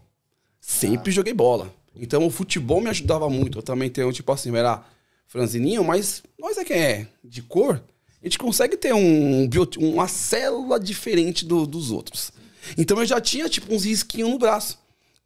[0.60, 1.74] Sempre joguei bola.
[1.96, 3.60] Então, o futebol me ajudava muito.
[3.60, 4.84] Eu também tenho, tipo assim, era
[5.28, 7.82] franzininho, mas nós é que é de cor,
[8.22, 9.48] a gente consegue ter um,
[9.80, 12.32] uma célula diferente do- dos outros.
[12.78, 14.78] Então, eu já tinha, tipo, uns risquinhos no braço.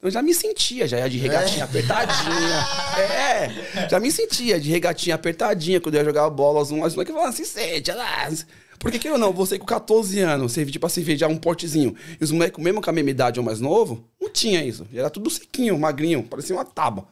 [0.01, 2.79] Eu já me sentia, já ia de regatinha apertadinha.
[2.99, 6.61] É, já me sentia de regatinha apertadinha quando eu ia jogar bola.
[6.61, 8.29] Os moleques falavam assim, sente, lá.
[8.77, 11.95] Porque que eu não, você com 14 anos, você tipo assim, já um portezinho.
[12.19, 14.85] E os moleques, mesmo com a mesma idade ou mais novo, não tinha isso.
[14.93, 17.07] Era tudo sequinho, magrinho, parecia uma tábua.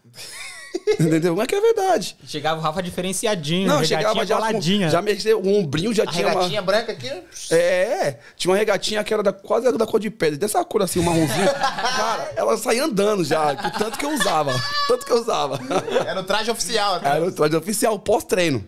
[0.99, 1.35] Entendeu?
[1.35, 2.15] Mas que é verdade.
[2.25, 4.89] Chegava o Rafa diferenciadinho, Não, regatinha chegava já, com- coladinha.
[4.89, 6.33] já mexeu, o ombrinho já A tinha uma...
[6.35, 7.11] regatinha branca aqui.
[7.51, 11.01] É, tinha uma regatinha que era da, quase da cor de pedra, dessa cor assim,
[11.01, 11.47] marronzinha.
[11.53, 14.53] Cara, ela saía andando já, que tanto que eu usava.
[14.87, 15.59] Tanto que eu usava.
[16.05, 17.01] Era o traje oficial.
[17.01, 17.09] né?
[17.09, 18.63] Era o traje oficial, pós-treino.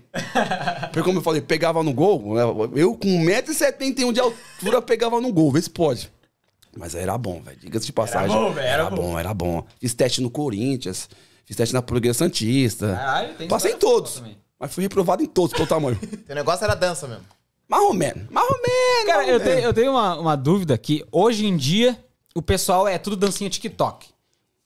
[0.91, 2.41] Porque como eu falei, pegava no gol, né,
[2.75, 6.11] eu com 1,71m de altura pegava no gol, vê se pode.
[6.77, 7.57] Mas era bom, velho.
[7.59, 8.29] Diga-se de passagem.
[8.35, 9.65] bom, velho, era era bom, era bom.
[9.81, 11.09] Fiz teste no Corinthians,
[11.49, 12.93] fiz teste na Progresso Santista.
[12.95, 14.21] Caralho, tem Passei em todos.
[14.59, 15.97] Mas fui reprovado em todos pelo tamanho.
[16.29, 17.23] O negócio era dança mesmo.
[17.67, 19.05] Marromeno, marromeno.
[19.07, 21.97] Cara, eu tenho, eu tenho uma, uma dúvida que hoje em dia
[22.35, 24.07] o pessoal é tudo dancinha TikTok.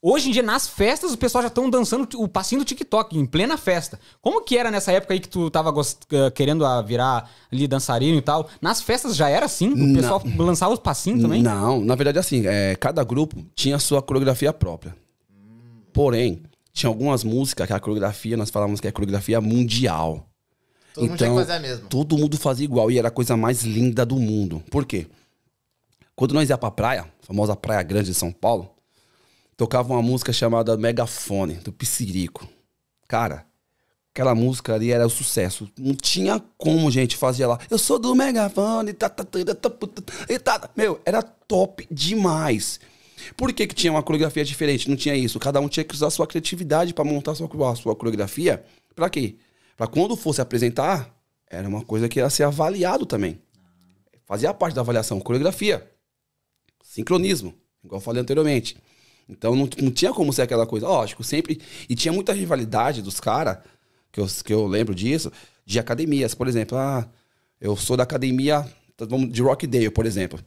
[0.06, 3.26] Hoje em dia, nas festas, o pessoal já estão dançando o passinho do TikTok, em
[3.26, 3.98] plena festa.
[4.22, 8.18] Como que era nessa época aí que tu tava gost- eh, querendo virar ali dançarino
[8.18, 8.50] e tal?
[8.62, 9.70] Nas festas já era assim?
[9.72, 11.42] O pessoal lançava os passinhos também?
[11.42, 14.94] Não, na verdade, assim, é, cada grupo tinha a sua coreografia própria.
[15.94, 16.44] Porém,
[16.74, 20.28] tinha algumas músicas que a coreografia, nós falávamos que é coreografia mundial.
[20.94, 21.88] Todo mundo tinha que fazer a mesma.
[21.88, 24.62] Todo mundo fazia igual e era a coisa mais linda do mundo.
[24.72, 25.08] Por quê?
[26.16, 28.72] Quando nós ia pra praia, a famosa Praia Grande de São Paulo,
[29.56, 32.48] tocava uma música chamada Megafone, do Psirico.
[33.08, 33.46] Cara,
[34.14, 35.70] aquela música ali era o sucesso.
[35.78, 37.60] Não tinha como, gente, fazia lá.
[37.70, 39.90] Eu sou do Megafone, tá, tá, tá, tá, tá,
[40.30, 40.70] e tá.
[40.76, 42.80] Meu, era top demais.
[43.36, 44.90] Por que, que tinha uma coreografia diferente?
[44.90, 45.40] Não tinha isso.
[45.40, 48.64] Cada um tinha que usar sua criatividade pra montar sua, a sua coreografia.
[48.96, 49.36] Pra quê?
[49.76, 51.16] Pra quando fosse apresentar,
[51.50, 53.40] era uma coisa que ia ser avaliado também.
[54.26, 55.20] Fazia parte da avaliação.
[55.20, 55.90] Coreografia.
[56.84, 57.54] Sincronismo.
[57.84, 58.78] Igual eu falei anteriormente.
[59.28, 60.88] Então não, não tinha como ser aquela coisa.
[60.88, 61.62] Lógico, sempre.
[61.90, 63.60] E tinha muita rivalidade dos caras,
[64.12, 65.32] que eu, que eu lembro disso,
[65.66, 66.34] de academias.
[66.34, 67.08] Por exemplo, ah,
[67.60, 68.66] eu sou da academia
[69.30, 70.40] de Rockdale, por exemplo.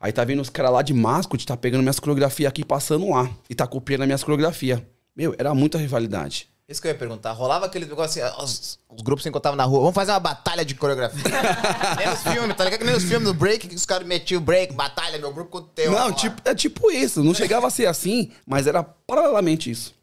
[0.00, 3.30] Aí tá vendo os caras lá de Mascot, tá pegando minhas coreografias aqui, passando lá.
[3.48, 4.80] E tá copiando as minhas coreografias.
[5.16, 6.48] Meu, era muita rivalidade.
[6.66, 7.32] Isso que eu ia perguntar.
[7.32, 9.80] Rolava aquele negócio assim, os, os grupos se encontravam na rua.
[9.80, 11.22] Vamos fazer uma batalha de coreografia.
[11.98, 12.78] nem nos filmes, tá ligado?
[12.80, 15.68] Que nem nos filmes do break, que os caras metiam break, batalha, meu grupo contra
[15.70, 15.92] o teu.
[15.92, 17.22] Não, Ó, tipo, é tipo isso.
[17.22, 19.94] Não chegava a ser assim, mas era paralelamente isso.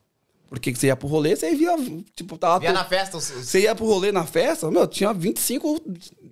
[0.50, 1.76] Porque você ia pro rolê, você via,
[2.16, 2.60] tipo, tava...
[2.60, 3.30] Via to- na festa os.
[3.32, 5.82] os- Você ia pro rolê na festa, meu, tinha 25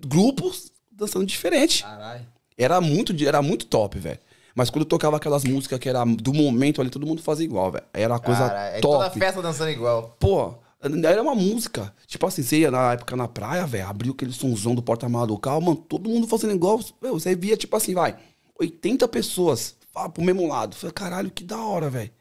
[0.06, 1.84] grupos dançando diferente.
[1.84, 2.26] Caralho.
[2.60, 4.20] Era muito, era muito top, velho.
[4.54, 7.86] Mas quando tocava aquelas músicas que era do momento ali, todo mundo fazia igual, velho.
[7.94, 8.52] Era uma coisa.
[8.52, 9.18] Aí toda top.
[9.18, 10.18] festa dançando igual.
[10.20, 11.94] Pô, era uma música.
[12.06, 15.38] Tipo assim, você ia na época na praia, velho, abriu aquele sonzão do porta-malas do
[15.38, 16.82] carro, mano, todo mundo fazendo igual.
[17.02, 18.18] Meu, você via, tipo assim, vai,
[18.60, 20.76] 80 pessoas ah, pro mesmo lado.
[20.76, 22.12] Falei, caralho, que da hora, velho.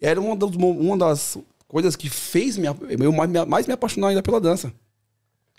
[0.00, 4.22] Era uma das, uma das coisas que fez me, eu mais, mais me apaixonar ainda
[4.22, 4.72] pela dança.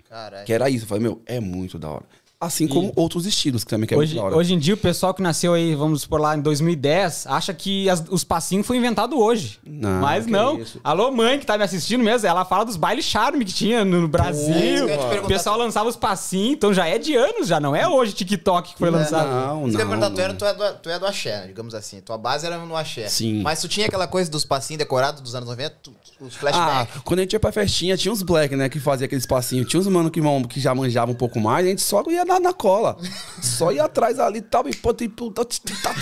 [0.10, 0.46] Caralho.
[0.46, 0.84] Que era isso.
[0.84, 2.06] Eu falei, meu, é muito da hora.
[2.42, 5.22] Assim como outros estilos que também que é Hoje, hoje em dia, o pessoal que
[5.22, 9.60] nasceu aí, vamos supor lá, em 2010, acha que as- os passinhos foi inventado hoje.
[9.64, 10.58] Não, Mas não.
[10.60, 10.80] isso.
[10.84, 14.08] Alô, mãe que tá me assistindo mesmo, ela fala dos bailes charme que tinha no
[14.08, 14.88] Brasil.
[14.88, 18.12] te o pessoal lançava os passinhos, então já é de anos, já não é hoje
[18.14, 19.30] TikTok que foi lançado.
[19.30, 20.00] Não, Isso que eu ia não.
[20.10, 22.02] perguntar, tu, era, tu, é do, tu é do axé, né, digamos assim.
[22.02, 23.08] Tua base era no axé.
[23.08, 23.44] Sim.
[23.44, 27.02] Mas tu tinha aquela coisa dos passinhos decorados dos anos 90, tu- os Ah, flashbacks.
[27.04, 29.68] quando a gente ia pra festinha, tinha uns black, né, que fazia aqueles passinhos.
[29.68, 32.26] Tinha uns mano que, vão- que já manjavam um pouco mais, a gente só ia
[32.40, 32.98] na, cola.
[33.42, 35.94] só ia atrás ali e tal, e e pô, tá, tá,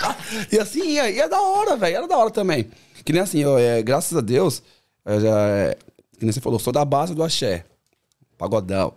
[0.00, 0.16] tá.
[0.52, 2.68] E assim ia, ia da hora, velho, era da hora também.
[3.04, 4.62] Que nem assim, ó, é, graças a Deus,
[5.04, 5.78] é, é,
[6.18, 7.64] que nem você falou, sou da base do axé,
[8.36, 8.94] pagodão.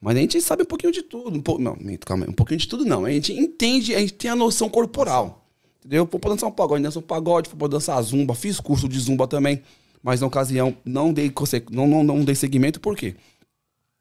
[0.00, 1.38] Mas a gente sabe um pouquinho de tudo.
[1.38, 2.30] Um não, calma aí.
[2.30, 3.04] Um pouquinho de tudo não.
[3.04, 5.44] A gente entende, a gente tem a noção corporal.
[5.80, 6.06] Entendeu?
[6.06, 8.34] Pô, pra dançar um pagode, dança um pagode, pra dançar zumba.
[8.34, 9.62] Fiz curso de zumba também.
[10.02, 11.30] Mas na ocasião não dei,
[11.70, 13.14] não, não, não dei segmento, por quê?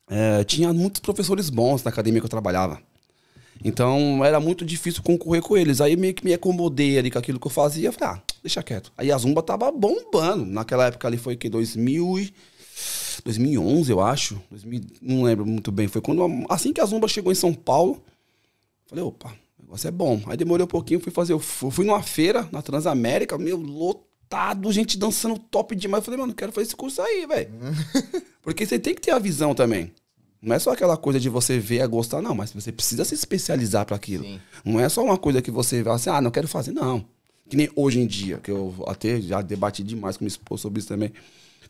[0.10, 2.82] É, tinha muitos professores bons na academia que eu trabalhava.
[3.64, 5.82] Então era muito difícil concorrer com eles.
[5.82, 7.92] Aí meio que me acomodei ali com aquilo que eu fazia.
[7.92, 8.92] Falei, ah, deixa quieto.
[8.98, 10.46] Aí a Zumba tava bombando.
[10.46, 12.34] Naquela época ali foi que 2000 e...
[13.26, 14.42] 2011, eu acho.
[14.50, 15.88] 2000, não lembro muito bem.
[15.90, 18.02] Foi quando assim que a Zumba chegou em São Paulo.
[18.88, 20.22] Falei, opa, o negócio é bom.
[20.28, 21.34] Aí demorei um pouquinho, fui fazer.
[21.34, 24.06] Eu fu- fui numa feira na Transamérica, meu, lotado,
[24.72, 26.02] gente dançando top demais.
[26.02, 27.50] Eu falei, mano, quero fazer esse curso aí, velho.
[28.42, 29.92] Porque você tem que ter a visão também.
[30.42, 33.14] Não é só aquela coisa de você ver a gostar, não, mas você precisa se
[33.14, 34.24] especializar para aquilo.
[34.24, 34.40] Sim.
[34.64, 37.04] Não é só uma coisa que você vai assim, ah, não quero fazer, não.
[37.50, 40.80] Que nem hoje em dia, que eu até já debati demais com minha esposa sobre
[40.80, 41.12] isso também.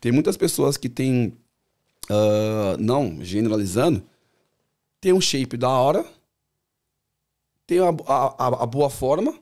[0.00, 1.32] Tem muitas pessoas que têm,
[2.08, 4.02] ah, não generalizando,
[5.00, 6.04] tem um shape da hora,
[7.66, 9.34] tem a- a- a boa forma,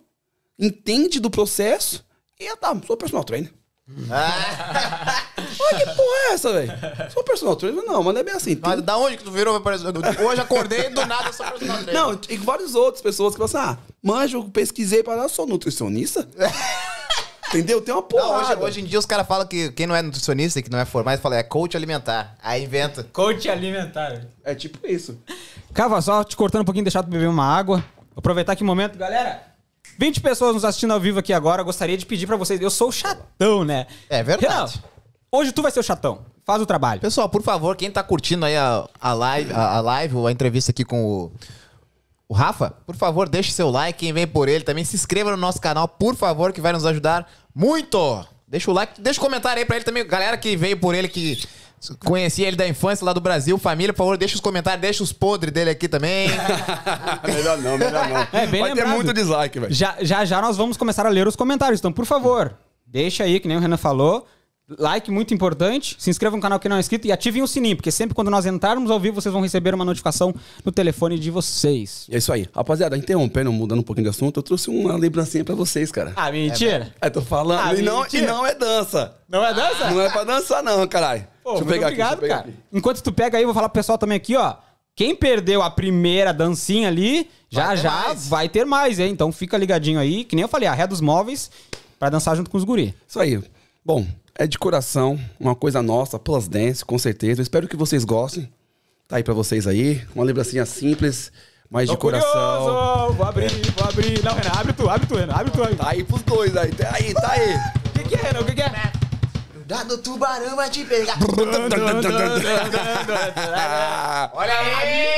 [0.58, 2.04] entende do processo
[2.40, 3.52] e ah, tá, sou personal trainer.
[4.10, 5.24] Ah,
[5.60, 6.72] Olha que porra é essa, velho?
[7.10, 7.82] Sou personal trainer?
[7.84, 8.54] Não, mas não é bem assim.
[8.54, 9.56] Tem- mas da onde que tu virou?
[9.56, 9.90] Apareceu-
[10.24, 11.94] Hoje acordei e do nada eu sou personal trainer.
[11.94, 16.28] Não, e várias outras pessoas que falam assim, ah, manjo, pesquisei para lá, sou nutricionista.
[17.48, 17.80] Entendeu?
[17.80, 18.54] Tem uma Não, porrada.
[18.58, 20.78] hoje, hoje em dia os caras falam que quem não é nutricionista e que não
[20.78, 22.36] é formado, fala, é coach alimentar.
[22.42, 23.04] Aí inventa.
[23.10, 24.20] Coach alimentar.
[24.44, 25.18] É tipo isso.
[25.72, 27.82] Cava, só te cortando um pouquinho, deixar tu beber uma água.
[28.14, 29.42] Aproveitar que momento, galera.
[29.96, 31.62] 20 pessoas nos assistindo ao vivo aqui agora.
[31.62, 32.60] Gostaria de pedir pra vocês.
[32.60, 33.86] Eu sou o chatão, né?
[34.08, 34.74] É verdade.
[34.76, 34.88] Renan,
[35.32, 36.24] hoje tu vai ser o chatão.
[36.44, 37.00] Faz o trabalho.
[37.00, 40.32] Pessoal, por favor, quem tá curtindo aí a, a live, a, a live ou a
[40.32, 41.32] entrevista aqui com o,
[42.28, 43.98] o Rafa, por favor, deixe seu like.
[43.98, 46.86] Quem vem por ele também se inscreva no nosso canal, por favor, que vai nos
[46.86, 48.26] ajudar muito.
[48.46, 50.06] Deixa o like, deixa o comentário aí pra ele também.
[50.06, 51.42] Galera que veio por ele, que
[52.04, 55.12] conhecia ele da infância lá do Brasil, família, por favor, deixa os comentários, deixa os
[55.12, 56.28] podres dele aqui também.
[57.24, 58.40] melhor não, melhor não.
[58.40, 58.94] É, bem Vai ter lembrado.
[58.94, 59.72] muito dislike, velho.
[59.74, 61.80] Já, já já nós vamos começar a ler os comentários.
[61.80, 62.54] Então, por favor,
[62.86, 64.26] deixa aí, que nem o Renan falou.
[64.76, 65.96] Like muito importante.
[65.98, 68.30] Se inscreva no canal que não é inscrito e ativem o sininho, porque sempre quando
[68.30, 72.06] nós entrarmos ao vivo, vocês vão receber uma notificação no telefone de vocês.
[72.10, 72.46] É isso aí.
[72.54, 76.12] Rapaziada, interrompendo, mudando um pouquinho de assunto, eu trouxe uma lembrancinha pra vocês, cara.
[76.14, 76.94] Ah, mentira!
[77.00, 77.60] É, tô falando.
[77.60, 79.16] Ah, e, não, e não é dança.
[79.26, 79.90] Não é dança?
[79.90, 81.26] Não é pra dançar, não, caralho.
[81.42, 82.16] Pô, deixa eu pegar obrigado, aqui.
[82.16, 82.48] eu pegar cara.
[82.48, 82.58] aqui.
[82.72, 84.54] Enquanto tu pega aí, eu vou falar pro pessoal também aqui, ó.
[84.94, 88.28] Quem perdeu a primeira dancinha ali, já já mais.
[88.28, 89.12] vai ter mais, hein?
[89.12, 91.50] Então fica ligadinho aí, que nem eu falei, a ré dos móveis
[91.98, 92.94] pra dançar junto com os guri.
[93.06, 93.40] Isso aí.
[93.84, 94.04] Bom,
[94.38, 97.40] é de coração, uma coisa nossa, Plus Dance, com certeza.
[97.40, 98.48] Eu espero que vocês gostem.
[99.08, 100.06] Tá aí pra vocês aí.
[100.14, 101.32] Uma lembrancinha simples,
[101.68, 102.30] mas de Tô coração.
[102.30, 104.22] curioso, Vou abrir, vou abrir.
[104.22, 105.74] Não, Renan, abre tu, abre tu, Renan, abre tu aí.
[105.74, 106.70] Tá aí pros dois aí.
[106.70, 107.56] Tá aí, tá aí.
[107.86, 108.40] O que, que é, Renan?
[108.40, 108.92] O que, que é?
[109.52, 111.18] Cuidado, tubarão vai te pegar.
[114.34, 115.08] Olha aí!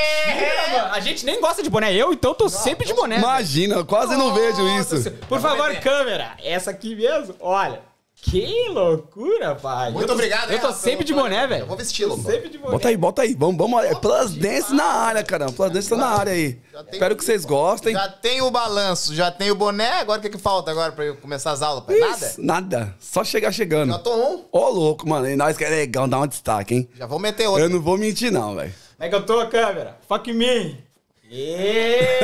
[0.91, 1.93] A gente nem gosta de boné.
[1.93, 3.17] Eu, então, tô sempre de boné.
[3.17, 5.11] Imagina, eu quase não vejo isso.
[5.29, 6.31] Por favor, câmera.
[6.43, 7.35] Essa aqui mesmo.
[7.39, 7.90] Olha.
[8.21, 9.89] Que loucura, pai.
[9.91, 11.63] Muito Eu tô- obrigado, Eu tô sempre de boné, velho.
[11.63, 12.29] Eu vou vesti-lo, Tô pô.
[12.29, 12.71] sempre de boné.
[12.71, 13.33] Bota aí, bota aí.
[13.33, 13.83] Vamos, vamos.
[13.83, 15.51] É Plus Dance na área, caramba.
[15.51, 16.61] Plus Dance tá na área aí.
[16.91, 17.93] Espero que vocês gostem.
[17.93, 21.03] Já tem o balanço, já tem o boné, agora o que, que falta agora pra
[21.03, 21.83] eu começar as aulas?
[21.83, 21.99] pai?
[21.99, 22.33] Nada?
[22.37, 22.95] Nada.
[22.99, 23.91] Só chegar chegando.
[23.91, 25.27] Já tô um, Ô, louco, mano.
[25.27, 26.89] E nós que é legal dar um destaque, hein?
[26.95, 27.63] já vou meter outro.
[27.63, 28.71] Eu não vou mentir, não, velho.
[28.97, 29.97] Como é que eu tô, câmera?
[30.07, 30.77] Fuck me.
[31.33, 32.19] Ê!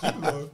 [0.00, 0.50] que loucura.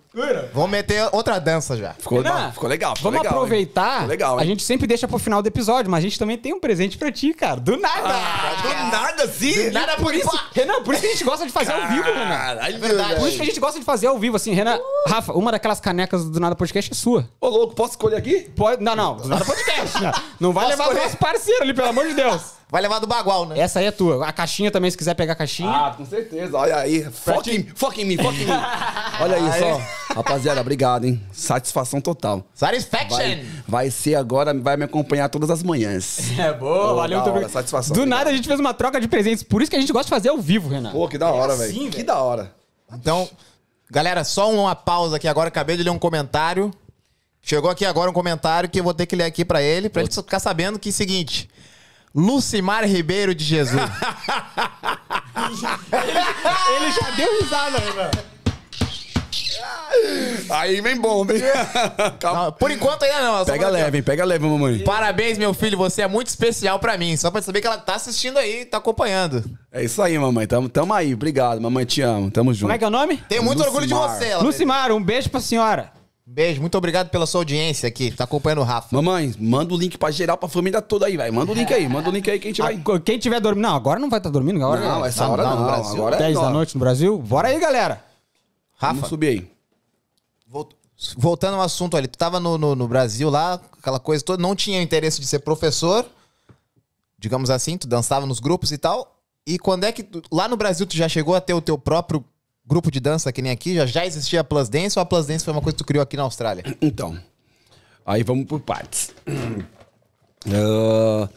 [0.52, 1.92] Vou meter outra dança já.
[1.92, 2.96] Ficou, Renan, não, ficou legal.
[2.96, 3.92] Ficou Vamos legal, aproveitar.
[3.96, 6.54] Ficou legal, a gente sempre deixa pro final do episódio, mas a gente também tem
[6.54, 7.60] um presente pra ti, cara.
[7.60, 8.14] Do nada.
[8.62, 9.70] Do nada, assim.
[9.70, 12.28] Nada por isso, Renan, por isso que a gente gosta de fazer ao vivo, Renan.
[12.28, 13.20] Caralho, verdade.
[13.20, 14.78] Por isso que a gente gosta de fazer ao vivo, assim, Renan.
[15.06, 17.28] Rafa, uma daquelas canecas do Nada Podcast é sua.
[17.38, 18.50] Ô, louco, posso escolher aqui?
[18.56, 20.02] Pode, não, não, do Nada Podcast.
[20.02, 22.56] Não, não vai Posso levar o nosso parceiro ali, pelo amor de Deus.
[22.68, 23.58] Vai levar do bagual, né?
[23.58, 24.26] Essa aí é tua.
[24.26, 25.70] A caixinha também, se quiser pegar a caixinha.
[25.70, 26.56] Ah, com certeza.
[26.56, 27.04] Olha aí.
[27.04, 28.50] Foca em, foca em mim, foca em mim.
[29.22, 30.05] Olha aí só.
[30.14, 31.20] Rapaziada, obrigado, hein?
[31.32, 32.44] Satisfação total.
[32.54, 33.16] Satisfaction!
[33.16, 36.18] Vai, vai ser agora, vai me acompanhar todas as manhãs.
[36.38, 37.50] É boa, valeu, muito obrigado.
[37.50, 38.18] satisfação, Do obrigado.
[38.18, 39.42] nada a gente fez uma troca de presentes.
[39.42, 40.92] Por isso que a gente gosta de fazer ao vivo, Renan.
[40.92, 41.90] Pô, que da hora, assim, velho.
[41.90, 42.54] Que da hora.
[42.92, 43.28] Então,
[43.90, 45.48] galera, só uma pausa aqui agora.
[45.48, 46.70] Acabei de ler um comentário.
[47.42, 50.02] Chegou aqui agora um comentário que eu vou ter que ler aqui pra ele, pra
[50.02, 51.48] ele ficar sabendo que é o seguinte.
[52.14, 53.80] Lucimar Ribeiro de Jesus.
[56.74, 58.10] Ele já deu risada, Renan.
[60.50, 61.42] Aí vem bomba, hein?
[62.18, 62.44] Calma.
[62.44, 63.44] Não, por enquanto ainda não.
[63.44, 64.02] Pega leve, hein?
[64.02, 64.78] Pega leve, mamãe.
[64.80, 65.76] Parabéns, meu filho.
[65.78, 67.16] Você é muito especial pra mim.
[67.16, 69.44] Só pra saber que ela tá assistindo aí, tá acompanhando.
[69.72, 70.46] É isso aí, mamãe.
[70.46, 71.14] Tamo, tamo aí.
[71.14, 71.84] Obrigado, mamãe.
[71.84, 72.30] Te amo.
[72.30, 72.62] Tamo junto.
[72.62, 73.16] Como é que é o nome?
[73.28, 73.74] Tenho muito Lucimar.
[73.74, 74.42] orgulho de você, ela.
[74.42, 75.92] Lucimar, um beijo pra senhora.
[76.28, 78.10] Beijo, muito obrigado pela sua audiência aqui.
[78.10, 78.88] Tá acompanhando o Rafa.
[78.90, 81.32] Mamãe, manda o link pra geral, pra família toda aí, velho.
[81.32, 82.82] Manda o link aí, manda o link aí que a gente vai.
[83.04, 83.62] Quem tiver dormindo.
[83.62, 84.56] Não, agora não vai estar dormindo.
[84.64, 85.60] Agora Não, é essa não, hora não, não.
[85.60, 85.94] no Brasil.
[85.96, 86.52] Agora é 10 da nós.
[86.52, 87.16] noite no Brasil.
[87.18, 88.00] Bora aí, galera.
[88.76, 89.50] Rafa, Vamos subir aí.
[90.48, 90.74] Volt-
[91.16, 94.56] Voltando ao assunto ali, tu tava no, no, no Brasil lá, aquela coisa toda, não
[94.56, 96.06] tinha interesse de ser professor,
[97.18, 99.20] digamos assim, tu dançava nos grupos e tal.
[99.46, 101.76] E quando é que tu- lá no Brasil tu já chegou a ter o teu
[101.76, 102.24] próprio
[102.66, 103.74] grupo de dança que nem aqui?
[103.74, 105.86] Já, já existia a Plus Dance ou a Plus Dance foi uma coisa que tu
[105.86, 106.64] criou aqui na Austrália?
[106.80, 107.18] Então,
[108.04, 109.12] aí vamos por partes.
[110.48, 111.28] Ah,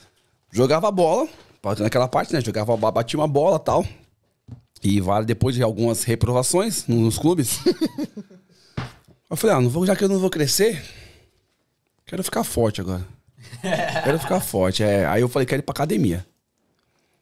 [0.51, 1.27] jogava bola,
[1.79, 2.41] naquela parte, né?
[2.41, 3.83] Jogava, bola, batia uma bola tal.
[4.83, 7.59] E vale depois de algumas reprovações nos clubes.
[9.29, 10.83] eu falei, ah, não vou, já que eu não vou crescer,
[12.05, 13.05] quero ficar forte agora.
[14.03, 14.83] quero ficar forte.
[14.83, 16.25] É, aí eu falei, quero ir pra academia.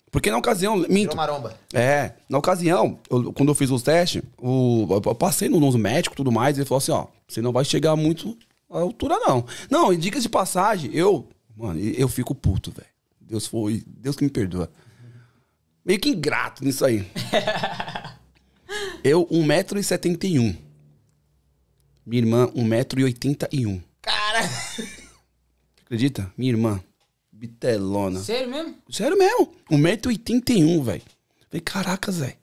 [0.09, 1.53] Porque na ocasião, minto, maromba.
[1.73, 6.15] é, na ocasião, eu- quando eu fiz os testes, o, eu passei no, nos médicos
[6.15, 8.37] e tudo mais, ele falou assim, ó, você não vai chegar muito
[8.69, 9.45] à altura, não.
[9.69, 12.87] Não, e dicas de passagem, eu, mano, eu fico puto, velho.
[13.19, 14.71] Deus foi, Deus que me perdoa.
[15.85, 17.05] Meio que ingrato nisso aí.
[19.03, 20.57] eu, 1,71m.
[22.07, 23.83] Minha irmã, 1,81m.
[24.01, 24.39] Cara,
[25.83, 26.31] Acredita?
[26.37, 26.79] Minha irmã,
[27.29, 28.21] bitelona.
[28.21, 28.75] Sério mesmo?
[28.89, 29.53] Sério mesmo.
[29.69, 31.01] 1,81m, velho.
[31.49, 32.35] Falei, caracas, velho.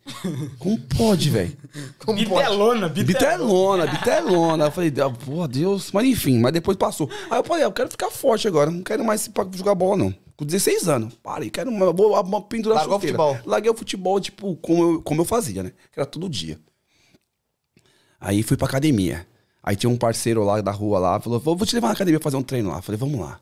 [0.59, 1.57] Como pode, velho?
[1.99, 2.45] como pode?
[2.47, 4.65] Bitelona, Bitelona, bitelona.
[4.67, 5.91] Eu falei, ah, porra, Deus.
[5.93, 7.09] Mas enfim, mas depois passou.
[7.31, 8.71] Aí eu falei, ah, eu quero ficar forte agora.
[8.71, 10.15] Não quero mais jogar bola, não.
[10.37, 11.15] Com 16 anos.
[11.23, 13.17] Parei, quero uma, vou uma pendurar Largou chuteira.
[13.17, 13.51] futebol.
[13.51, 15.73] Larguei o futebol, tipo, como eu, como eu fazia, né?
[15.91, 16.59] Que era todo dia.
[18.21, 19.27] Aí fui pra academia.
[19.65, 22.21] Aí tinha um parceiro lá da rua lá, falou, vou vou te levar na academia
[22.21, 22.83] fazer um treino lá.
[22.83, 23.41] Falei, vamos lá.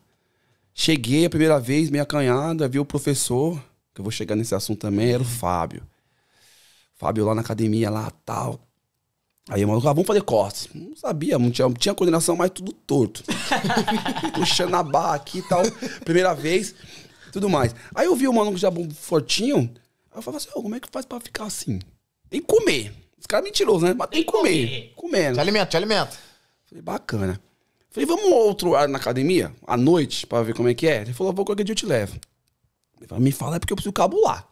[0.72, 3.60] Cheguei a primeira vez, meio acanhada, vi o professor,
[3.92, 5.82] que eu vou chegar nesse assunto também, era o Fábio.
[6.94, 8.60] Fábio lá na academia, lá, tal.
[9.48, 10.68] Aí o maluco, ah, vamos fazer cortes.
[10.72, 13.24] Não sabia, não tinha, tinha coordenação, mas tudo torto.
[14.32, 15.62] Puxando a barra aqui e tal.
[16.04, 16.72] Primeira vez,
[17.32, 17.74] tudo mais.
[17.92, 19.68] Aí eu vi o maluco já bom, fortinho.
[20.12, 21.80] Aí eu falei assim, ô, como é que faz pra ficar assim?
[22.30, 23.01] Tem que comer.
[23.22, 23.94] Os caras mentirosos, né?
[23.96, 24.92] Mas tem que comer.
[24.96, 25.34] Comendo.
[25.34, 26.10] Te alimenta, te alimenta.
[26.66, 27.40] Falei, bacana.
[27.88, 31.02] Falei, vamos outro na academia, à noite, pra ver como é que é?
[31.02, 32.18] Ele falou, vou qualquer dia eu te levo.
[32.98, 34.48] Ele falou, me fala é porque eu preciso cabular.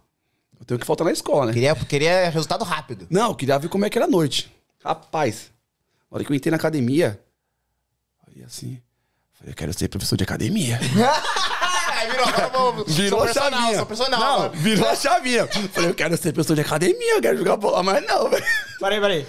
[0.57, 1.53] Eu tenho que faltar na escola, né?
[1.53, 3.09] Queria, queria resultado rápido.
[3.11, 4.55] Não, eu queria ver como é que era a noite.
[4.85, 5.51] Rapaz,
[6.09, 7.21] na hora que eu entrei na academia,
[8.29, 8.81] olhei assim,
[9.33, 10.79] falei, eu quero ser professor de academia.
[12.01, 13.76] Aí virou, agora vou- Virou sou a personal, chavinha.
[13.76, 14.20] Sou personal.
[14.20, 14.48] Não, agora.
[14.55, 15.46] virou a chavinha.
[15.72, 18.44] Falei, eu quero ser professor de academia, eu quero jogar bola, mas não, velho.
[18.78, 19.26] Peraí, peraí.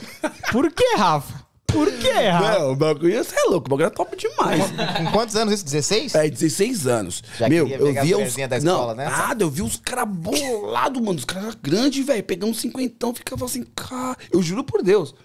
[0.51, 1.41] Por que, Rafa?
[1.67, 2.59] Por que, Rafa?
[2.59, 4.61] Não, o bagulho, você é louco, o bagulho é top demais.
[4.97, 5.63] Com quantos anos isso?
[5.65, 6.15] 16?
[6.15, 7.23] É, 16 anos.
[7.37, 8.35] Já Meu, eu via os.
[8.35, 9.05] da escola, não, né?
[9.09, 11.17] nada, eu vi os caras bolados, mano.
[11.17, 12.23] Os caras grandes, velho.
[12.23, 14.17] Pegando um cinquentão, ficava assim, cara.
[14.33, 15.15] Eu juro por Deus.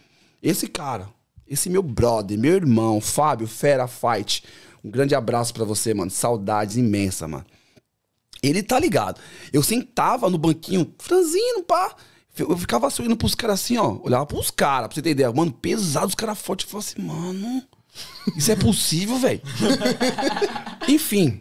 [0.41, 1.09] Esse cara,
[1.49, 4.45] esse meu brother, meu irmão, Fábio, Fera Fight.
[4.87, 6.13] Um grande abraço pra você, mano.
[6.13, 7.45] Saudades imensa, mano.
[8.41, 9.21] Ele tá ligado.
[9.53, 11.97] Eu sentava no banquinho, franzino, pá.
[12.39, 13.99] Eu ficava sorrindo pros caras assim, ó.
[14.03, 15.33] Olhava pros caras, pra você ter ideia.
[15.33, 16.67] Mano, pesado, os caras fortes.
[16.67, 17.63] Eu falava assim, mano,
[18.37, 19.43] isso é possível, velho?
[20.87, 21.41] Enfim,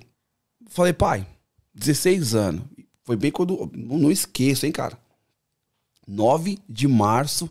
[0.69, 1.27] falei, pai,
[1.75, 2.63] 16 anos.
[3.03, 3.69] Foi bem quando.
[3.75, 4.97] Não, não esqueço, hein, cara.
[6.07, 7.47] 9 de março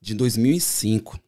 [0.00, 1.20] de 2005.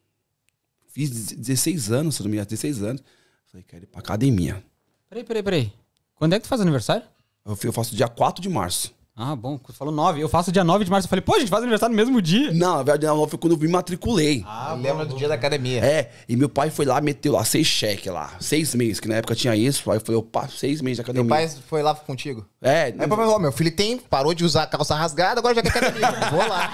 [0.89, 3.03] Fiz 16 anos, se não me engano, 16 anos.
[3.51, 4.63] Falei, quero ir pra academia.
[5.09, 5.73] Peraí, peraí, peraí.
[6.15, 7.03] Quando é que tu faz aniversário?
[7.47, 8.93] Eu, eu faço dia 4 de março.
[9.21, 10.23] Ah, bom, você falou 9.
[10.23, 11.07] Eu faço dia 9 de março.
[11.07, 12.53] Eu falei, pô, a gente faz aniversário no mesmo dia.
[12.53, 14.45] Não, na verdade, não, foi quando eu me matriculei.
[14.47, 15.85] Ah, lembra do dia da academia.
[15.85, 18.37] É, e meu pai foi lá, meteu lá seis cheques lá.
[18.39, 19.91] Seis meses, que na época tinha isso.
[19.91, 21.25] Aí eu falei, opa, seis meses de academia.
[21.25, 22.47] Meu pai foi lá contigo.
[22.63, 25.55] É, Aí o pai falou, ó, meu filho tem, parou de usar calça rasgada, agora
[25.55, 26.11] já quer academia.
[26.31, 26.71] Vou lá.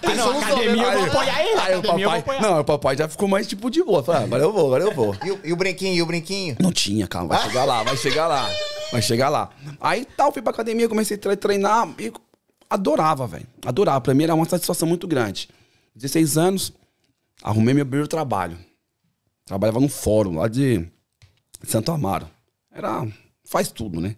[0.00, 0.82] Tem não, academia né?
[0.82, 1.60] eu vou Aí- apoiar ele.
[1.60, 2.40] Aí o papai, apoiar.
[2.42, 4.02] não, o papai já ficou mais tipo de boa.
[4.02, 5.14] Falei, ah, agora eu vou, agora eu vou.
[5.24, 6.56] E, o- e o brinquinho, e o brinquinho?
[6.60, 8.50] Não tinha, calma, vai chegar lá, vai chegar lá.
[8.90, 9.50] Vai chegar lá.
[9.80, 12.12] Aí tal, fui pra academia, comecei a tre- treinar e
[12.68, 13.46] adorava, velho.
[13.64, 14.00] Adorava.
[14.00, 15.48] Pra mim era uma satisfação muito grande.
[15.94, 16.72] 16 anos,
[17.42, 18.58] arrumei meu primeiro trabalho.
[19.44, 20.86] Trabalhava num fórum lá de
[21.64, 22.28] Santo Amaro.
[22.72, 23.06] Era.
[23.44, 24.16] Faz tudo, né?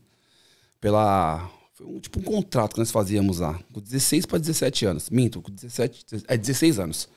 [0.80, 1.48] Pela.
[1.82, 3.58] Foi um, tipo um contrato que nós fazíamos lá.
[3.72, 5.10] Com 16 para 17 anos.
[5.10, 6.06] Minto, com 17.
[6.28, 7.08] É 16 anos.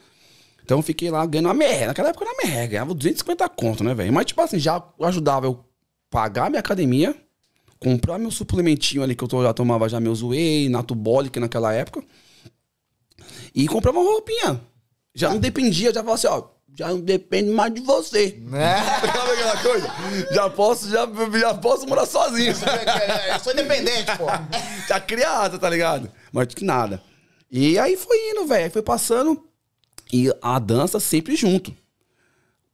[0.64, 1.88] Então eu fiquei lá ganhando uma merda.
[1.88, 4.12] Naquela época era merda, ganhava 250 conto, né, velho?
[4.12, 5.64] Mas, tipo assim, já ajudava eu
[6.10, 7.16] pagar minha academia,
[7.80, 12.04] comprar meu suplementinho ali que eu já tomava já meus whey, natubolic naquela época.
[13.54, 14.60] E comprava uma roupinha.
[15.14, 18.38] Já não dependia, já falava assim, ó, já não depende mais de você.
[18.42, 18.76] Né?
[19.02, 19.88] Sabe aquela coisa?
[20.32, 21.08] Já posso, já,
[21.40, 22.54] já posso morar sozinho.
[23.34, 24.26] Eu sou independente, pô.
[24.88, 26.12] Já criada, tá ligado?
[26.32, 27.02] Mais do que nada.
[27.50, 28.70] E aí foi indo, velho.
[28.72, 29.44] Foi passando.
[30.14, 31.74] E a dança sempre junto.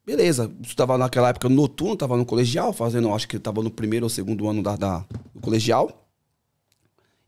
[0.05, 0.51] Beleza.
[0.61, 4.49] Estava naquela época noturno, tava no colegial, fazendo, acho que tava no primeiro ou segundo
[4.49, 6.09] ano da, da- do colegial.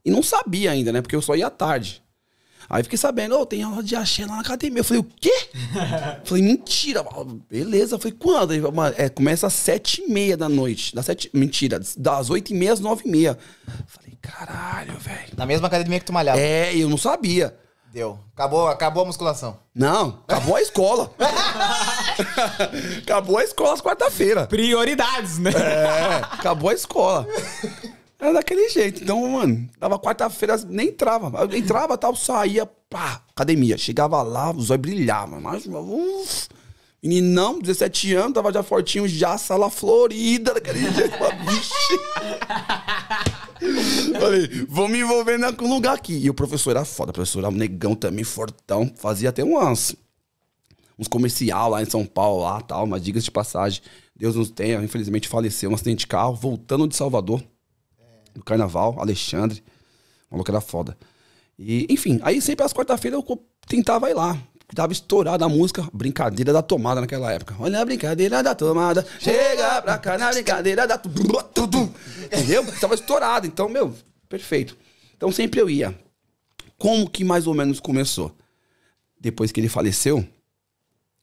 [0.04, 1.00] E não sabia ainda, né?
[1.00, 2.02] Porque eu só ia à tarde.
[2.68, 4.80] Aí fiquei sabendo, ô, tem aula de axé lá na academia.
[4.80, 5.48] Eu falei, o quê?
[6.24, 7.04] falei, mentira.
[7.50, 7.94] Beleza.
[7.94, 8.52] Eu falei, quando?
[8.52, 10.94] Ele falou, "Mano, É, começa às sete e meia da noite.
[10.94, 13.38] Das sete, mentira, das oito e meia às nove e meia.
[13.86, 15.32] Falei, caralho, velho.
[15.36, 16.38] Na mesma academia que tu malhava.
[16.40, 17.56] É, eu não sabia.
[17.92, 18.18] Deu.
[18.34, 19.56] Acabou, acabou a musculação.
[19.72, 21.12] Não, acabou a escola.
[23.02, 24.46] acabou a escola às quarta-feira.
[24.48, 25.50] Prioridades, né?
[25.52, 27.24] É, acabou a escola.
[28.24, 29.02] Era daquele jeito.
[29.02, 31.42] Então, mano, dava quarta-feira, nem entrava.
[31.42, 33.76] Eu entrava, tal, saía, pá, academia.
[33.76, 35.42] Chegava lá, os olhos brilhavam.
[35.42, 36.48] Mas, uf,
[37.02, 41.18] meninão, 17 anos, tava já fortinho, já, sala florida, daquele jeito.
[41.46, 42.00] Vixe.
[44.18, 46.16] Falei, vou me envolver num lugar aqui.
[46.16, 48.90] E o professor era foda, o professor era um negão também, fortão.
[48.96, 49.94] Fazia até umas,
[50.98, 53.82] uns comercial lá em São Paulo, lá tal, mas diga de passagem.
[54.16, 57.42] Deus nos tenha, infelizmente faleceu, um acidente de carro, voltando de Salvador,
[58.34, 59.62] no carnaval, Alexandre.
[60.30, 60.96] O maluco era foda.
[61.58, 64.38] E, enfim, aí sempre às quarta-feiras eu tentava ir lá.
[64.74, 67.54] Tava estourada a música Brincadeira da Tomada naquela época.
[67.60, 71.00] Olha a brincadeira da tomada, chega pra cá na brincadeira da.
[72.26, 72.64] Entendeu?
[72.80, 73.46] Tava estourado.
[73.46, 73.94] Então, meu,
[74.28, 74.76] perfeito.
[75.16, 75.96] Então sempre eu ia.
[76.76, 78.34] Como que mais ou menos começou?
[79.20, 80.26] Depois que ele faleceu,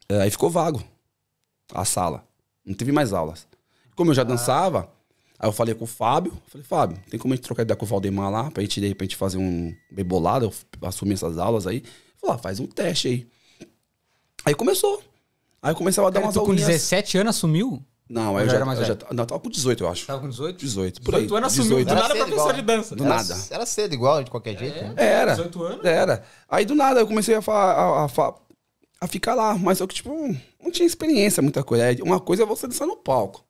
[0.07, 0.81] eh, aí ficou vago
[1.73, 2.25] a sala.
[2.65, 3.47] Não teve mais aulas.
[3.95, 4.89] Como eu já dançava,
[5.41, 6.31] aí eu falei com o Fábio.
[6.47, 8.87] Falei, Fábio, tem como a gente trocar ideia com o Valdemar lá, pra gente, de
[8.87, 11.83] repente, fazer um bem bolado, eu assumir essas aulas aí.
[12.19, 13.27] Falei, ah, faz um teste aí.
[14.45, 15.01] Aí começou.
[15.61, 16.67] Aí eu começava a dar Cara, umas tu com aulinhas.
[16.69, 17.83] 17 anos assumiu?
[18.09, 20.05] Não, aí eu já era mais eu já, não, eu tava com 18, eu acho.
[20.05, 20.57] Tava com 18?
[20.59, 21.21] 18, por aí.
[21.21, 21.77] 18 anos assumiu.
[21.85, 21.87] 18.
[21.87, 22.53] Do nada professor igual.
[22.53, 22.95] de dança.
[22.95, 23.37] Do Era- nada.
[23.51, 24.83] Era cedo igual, de qualquer jeito.
[24.83, 24.93] né?
[24.97, 25.31] Era.
[25.35, 25.85] 18 anos?
[25.85, 26.23] Era.
[26.49, 28.33] Aí do nada eu comecei a, a, a
[29.03, 30.09] a ficar lá, mas só que, tipo,
[30.61, 31.91] não tinha experiência, muita coisa.
[31.91, 33.43] É, Uma coisa é você dançar no palco,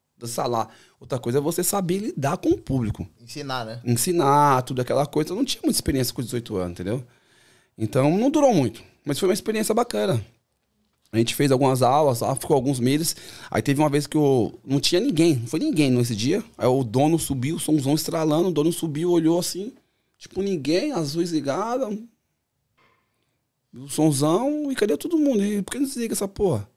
[0.47, 0.67] lá.
[0.99, 3.07] Outra coisa é você saber lidar com o público.
[3.19, 3.82] Ensinar, né?
[3.86, 5.32] Ensinar, tudo aquela coisa.
[5.32, 7.03] Eu não tinha muita experiência com 18 anos, entendeu?
[7.78, 8.84] Então não durou muito.
[9.05, 10.24] Mas foi uma experiência bacana.
[11.11, 13.15] A gente fez algumas aulas, lá, ficou alguns meses.
[13.49, 16.41] Aí teve uma vez que eu, não tinha ninguém, não foi ninguém nesse dia.
[16.57, 19.74] Aí o dono subiu, o somzão estralando, o dono subiu, olhou assim,
[20.17, 21.97] tipo ninguém, as luzes ligadas.
[23.74, 25.43] O somzão, e cadê todo mundo?
[25.43, 26.69] E por que não desliga essa porra?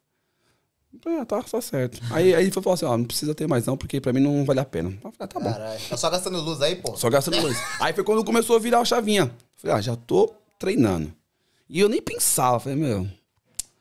[1.07, 2.01] É, tá, tá certo.
[2.11, 4.20] Aí, aí ele foi falar assim, ó, não precisa ter mais não, porque pra mim
[4.20, 4.90] não vale a pena.
[4.90, 5.53] Eu falei, ah, tá bom.
[5.53, 5.80] Caralho.
[5.88, 6.97] Tá só gastando luz aí, pô.
[6.97, 7.57] Só gastando luz.
[7.80, 9.30] Aí foi quando começou a virar a chavinha.
[9.57, 11.12] Falei, ah, já tô treinando.
[11.68, 13.07] E eu nem pensava, falei, meu.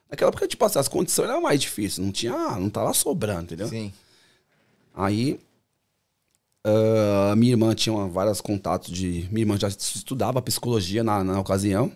[0.09, 1.97] Naquela época, tipo assim, as condições eram mais difíceis.
[2.05, 3.67] Não tinha, ah, não tava sobrando, entendeu?
[3.67, 3.91] Sim.
[4.95, 5.39] Aí.
[6.63, 9.27] ah, minha irmã tinha uma- vários contatos de.
[9.31, 11.91] Minha irmã já estudava psicologia na, na ocasião.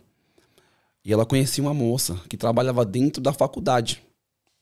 [1.06, 4.04] E ela conhecia uma moça que trabalhava dentro da faculdade.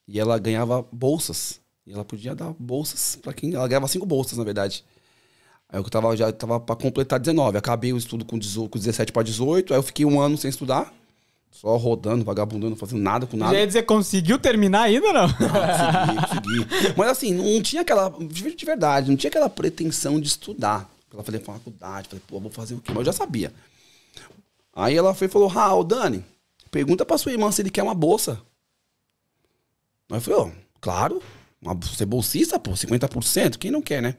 [0.07, 1.59] E ela ganhava bolsas.
[1.85, 3.53] E ela podia dar bolsas pra quem.
[3.53, 4.83] Ela ganhava cinco bolsas, na verdade.
[5.69, 7.57] Aí eu tava, já tava pra completar 19.
[7.57, 9.73] Acabei o estudo com, 18, com 17 pra 18.
[9.73, 10.93] Aí eu fiquei um ano sem estudar.
[11.51, 13.53] Só rodando, vagabundando, fazendo nada com nada.
[13.53, 15.27] Já ia dizer, conseguiu terminar ainda não?
[15.29, 16.93] Consegui, consegui.
[16.97, 18.09] Mas assim, não tinha aquela.
[18.09, 20.89] De verdade, não tinha aquela pretensão de estudar.
[21.13, 22.91] Ela falei, faculdade, falei, pô, vou fazer o quê?
[22.91, 23.53] Mas eu já sabia.
[24.75, 26.25] Aí ela foi e falou: ô Dani,
[26.69, 28.37] pergunta pra sua irmã se ele quer uma bolsa.
[30.11, 30.49] Aí eu falei, ó,
[30.79, 31.21] claro,
[31.61, 34.15] uma, você é bolsista, pô, 50%, quem não quer, né?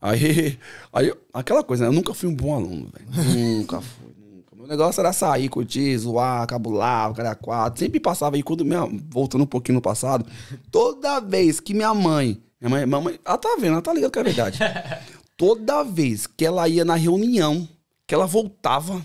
[0.00, 0.58] Aí,
[0.92, 1.88] aí, aquela coisa, né?
[1.88, 3.06] Eu nunca fui um bom aluno, velho.
[3.34, 4.56] nunca fui, nunca.
[4.56, 7.78] Meu negócio era sair, curtir, zoar, cabular, o cara quatro.
[7.80, 10.24] Sempre passava aí, quando minha, voltando um pouquinho no passado,
[10.70, 14.12] toda vez que minha mãe, minha mãe, minha mãe, ela tá vendo, ela tá ligada
[14.12, 14.58] que é verdade.
[15.36, 17.68] toda vez que ela ia na reunião,
[18.06, 19.04] que ela voltava,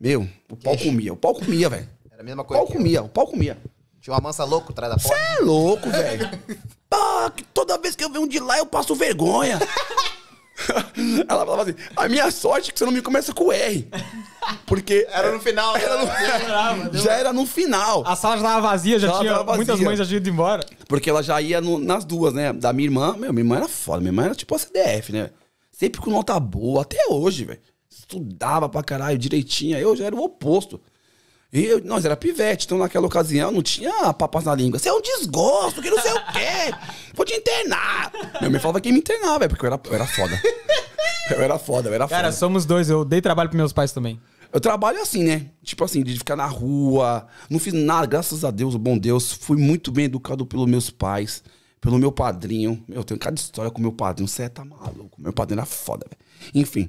[0.00, 1.88] meu, o pau comia, o pau comia, velho.
[2.10, 2.60] Era a mesma O coisa.
[2.62, 2.76] pau que eu.
[2.78, 3.58] comia, o pau comia.
[4.06, 5.18] Tinha uma mansa louca atrás da porta.
[5.20, 6.30] É louco, velho.
[6.88, 9.58] Pá, que toda vez que eu venho de lá eu passo vergonha.
[11.28, 13.88] Ela falava assim: a minha sorte é que você não me começa com R.
[14.64, 15.04] Porque.
[15.10, 15.74] Era no final.
[15.74, 15.82] né?
[15.82, 18.04] Era no- já era no final.
[18.06, 19.32] A sala já tava vazia, já Já tinha.
[19.42, 19.56] vazia.
[19.56, 20.64] Muitas mães já tinham ido embora.
[20.86, 22.52] Porque ela já ia no- nas duas, né?
[22.52, 23.16] Da minha irmã.
[23.18, 23.98] Meu, minha irmã era foda.
[23.98, 25.30] Minha irmã era tipo a CDF, né?
[25.72, 27.60] Sempre com nota boa, até hoje, velho.
[27.90, 29.76] Estudava pra caralho direitinho.
[29.76, 30.80] Eu já era o oposto.
[31.56, 34.78] E eu, nós era pivete, então naquela ocasião não tinha papas na língua.
[34.78, 36.74] Você é um desgosto, que não sei o quê.
[37.14, 38.12] Vou te internar.
[38.40, 40.38] Minha mãe falava que ia me internar, velho, porque eu era, eu era foda.
[41.30, 42.36] Eu era foda, eu era Cara, foda.
[42.36, 42.90] somos dois.
[42.90, 44.20] Eu dei trabalho pros meus pais também.
[44.52, 45.46] Eu trabalho assim, né?
[45.62, 47.26] Tipo assim, de ficar na rua.
[47.48, 49.32] Não fiz nada, graças a Deus, o bom Deus.
[49.32, 51.42] Fui muito bem educado pelos meus pais,
[51.80, 52.84] pelo meu padrinho.
[52.86, 54.28] Meu, eu tenho cada história com meu padrinho.
[54.28, 55.18] Você tá maluco.
[55.18, 56.52] Meu padrinho era foda, velho.
[56.54, 56.88] Enfim.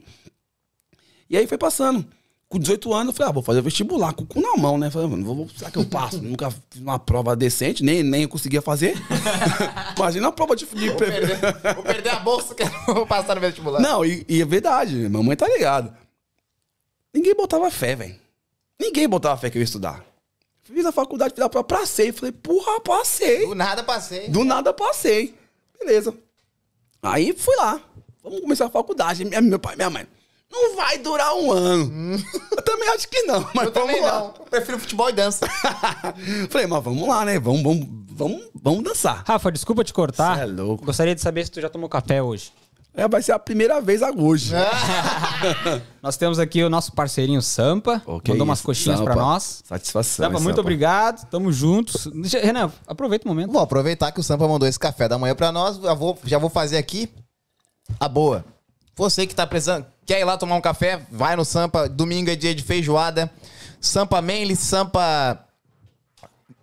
[1.30, 2.06] E aí foi passando.
[2.50, 4.90] Com 18 anos, eu falei, ah, vou fazer vestibular, com o cu na mão, né?
[4.90, 6.22] Falei, mano, vou, será que eu passo?
[6.22, 8.96] Nunca fiz uma prova decente, nem, nem eu conseguia fazer.
[9.98, 10.66] Imagina uma prova de.
[10.66, 11.40] de Vou perder,
[11.76, 13.82] vou perder a bolsa que eu não vou passar no vestibular.
[13.82, 15.98] não, e, e é verdade, mamãe tá ligada.
[17.14, 18.16] Ninguém botava fé, velho.
[18.80, 20.06] Ninguém botava fé que eu ia estudar.
[20.64, 22.12] Fiz a faculdade, fiz a prova, passei.
[22.14, 23.46] Falei, porra, passei.
[23.46, 24.30] Do nada passei.
[24.30, 25.36] Do nada passei.
[25.80, 26.14] Beleza.
[27.02, 27.82] Aí fui lá.
[28.24, 29.26] Vamos começar a faculdade.
[29.26, 30.06] Minha- Meu pai, minha mãe.
[30.52, 32.18] Não vai durar um ano.
[32.56, 34.20] Eu também acho que não, mas Eu vamos também lá.
[34.20, 34.26] não.
[34.40, 35.46] Eu prefiro futebol e dança.
[36.50, 37.40] Falei, mas vamos lá, né?
[37.40, 39.24] Vamos, vamos, vamos, vamos dançar.
[39.28, 40.38] Rafa, desculpa te cortar.
[40.38, 40.86] Cê é louco.
[40.86, 42.52] Gostaria de saber se tu já tomou café hoje.
[42.94, 44.54] É, vai ser a primeira vez hoje.
[46.02, 48.02] Nós temos aqui o nosso parceirinho Sampa.
[48.24, 49.12] Que mandou umas coxinhas Sampa.
[49.14, 49.62] pra nós.
[49.66, 50.26] Satisfação.
[50.26, 50.62] Sampa, muito Sampa?
[50.62, 51.30] obrigado.
[51.30, 52.08] Tamo juntos.
[52.08, 53.52] Deixa- Renan, aproveita o momento.
[53.52, 55.78] Vou aproveitar que o Sampa mandou esse café da manhã pra nós.
[55.78, 57.08] Já vou, já vou fazer aqui
[58.00, 58.44] a boa.
[58.96, 61.88] Você que tá precisando, quer ir lá tomar um café, vai no Sampa.
[61.88, 63.30] Domingo é dia de feijoada.
[63.80, 65.46] Sampa Manly, Sampa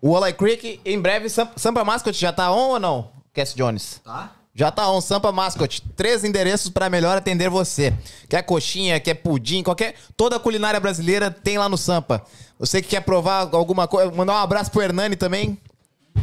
[0.02, 0.80] Walleye Creek.
[0.84, 3.12] Em breve, Sampa, Sampa Mascot já tá on ou não?
[3.34, 4.00] Cass Jones.
[4.02, 4.32] Tá.
[4.54, 5.82] Já tá on, Sampa Mascot.
[5.94, 7.92] Três endereços pra melhor atender você.
[8.28, 9.94] Quer coxinha, quer pudim, qualquer.
[10.16, 12.24] Toda a culinária brasileira tem lá no Sampa.
[12.58, 14.10] Você que quer provar alguma coisa.
[14.10, 15.58] Mandar um abraço pro Hernani também,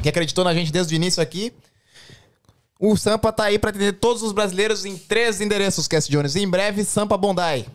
[0.01, 1.53] que acreditou na gente desde o início aqui.
[2.84, 6.36] O Sampa tá aí pra atender todos os brasileiros em três endereços, Cass Jones.
[6.36, 7.67] E em breve, Sampa Bondai.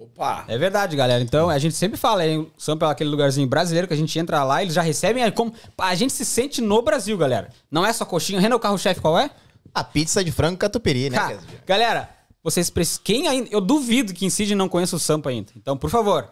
[0.00, 0.44] Opa.
[0.48, 1.22] É verdade, galera.
[1.22, 2.40] Então, a gente sempre fala, hein?
[2.40, 5.22] O Sampa é aquele lugarzinho brasileiro que a gente entra lá, eles já recebem.
[5.22, 5.54] é como...
[5.78, 7.50] A gente se sente no Brasil, galera.
[7.70, 8.40] Não é só coxinha.
[8.40, 9.30] Renan, o carro-chefe qual é?
[9.72, 11.44] A pizza de frango catupiry, né, Ca- Cass?
[11.64, 12.10] Galera,
[12.42, 13.00] vocês precisam.
[13.04, 13.48] Quem ainda.
[13.50, 15.52] Eu duvido que Incide não conheça o Sampa ainda.
[15.56, 16.28] Então, por favor.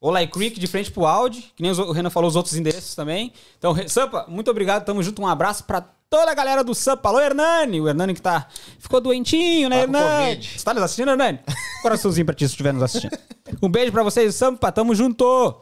[0.00, 2.94] Olay Creek de frente pro Audi, que nem os- o Renan falou os outros endereços
[2.94, 3.32] também.
[3.58, 5.22] Então, Sampa, muito obrigado, tamo junto.
[5.22, 7.08] Um abraço pra toda a galera do Sampa.
[7.08, 7.80] Alô, Hernani.
[7.80, 8.46] O Hernani que tá.
[8.78, 10.24] Ficou doentinho, né, Tá com Hernani?
[10.36, 10.58] Covid.
[10.58, 11.40] Você tá nos assistindo, Hernani?
[11.82, 13.16] Coraçãozinho pra ti se estiver nos assistindo.
[13.62, 14.70] Um beijo pra vocês, Sampa.
[14.72, 15.54] Tamo junto.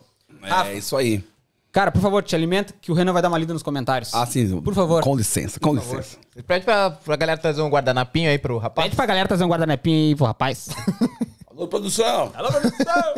[0.43, 1.22] Rafa, É isso aí.
[1.70, 4.12] cara, por favor, te alimenta que o Renan vai dar uma lida nos comentários.
[4.14, 4.61] Ah, sim.
[4.61, 5.03] Por favor.
[5.03, 6.18] Com licença, com licença.
[6.47, 8.86] Pede pra, pra galera trazer um guardanapinho aí pro rapaz.
[8.86, 10.68] Pede pra galera trazer um guardanapinho aí pro rapaz.
[11.51, 12.32] Alô, produção.
[12.34, 13.14] Alô, produção!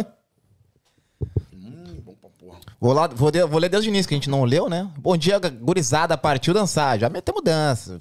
[2.84, 4.86] Vou, lá, vou, de- vou ler desde o início, que a gente não leu, né?
[4.98, 6.98] Bom dia, gurizada, partiu dançar.
[6.98, 7.98] Já metemos dança.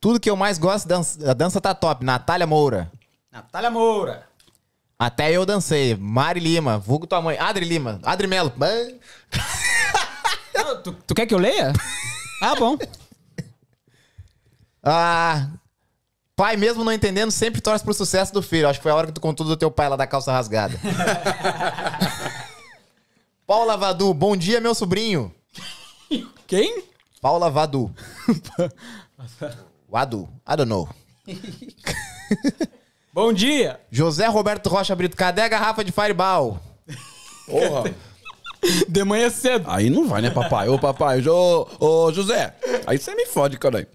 [0.00, 2.04] Tudo que eu mais gosto, dança, a dança tá top.
[2.04, 2.92] Natália Moura.
[3.32, 4.24] Natália Moura.
[4.96, 5.96] Até eu dancei.
[5.96, 7.36] Mari Lima, vulgo tua mãe.
[7.40, 7.98] Adri Lima.
[8.04, 8.52] Adri Melo.
[10.54, 11.72] Não, tu, tu quer que eu leia?
[12.40, 12.76] Ah, bom.
[14.82, 15.46] Ah,
[16.34, 18.68] pai, mesmo não entendendo, sempre torce pro sucesso do filho.
[18.68, 20.74] Acho que foi a hora que tu contou do teu pai lá da calça rasgada.
[23.46, 25.34] Paula Vadu, bom dia, meu sobrinho.
[26.46, 26.84] Quem?
[27.20, 27.92] Paula Vadu.
[29.88, 30.88] Vadu, I don't know.
[33.14, 33.78] Bom dia.
[33.90, 36.58] José Roberto Rocha Brito, cadê a garrafa de Fireball?
[37.46, 37.94] Porra.
[38.88, 39.68] De manhã cedo.
[39.68, 40.68] Aí não vai, né, papai?
[40.68, 42.54] Ô, papai, ô, ô José.
[42.86, 43.88] Aí você me fode, caralho.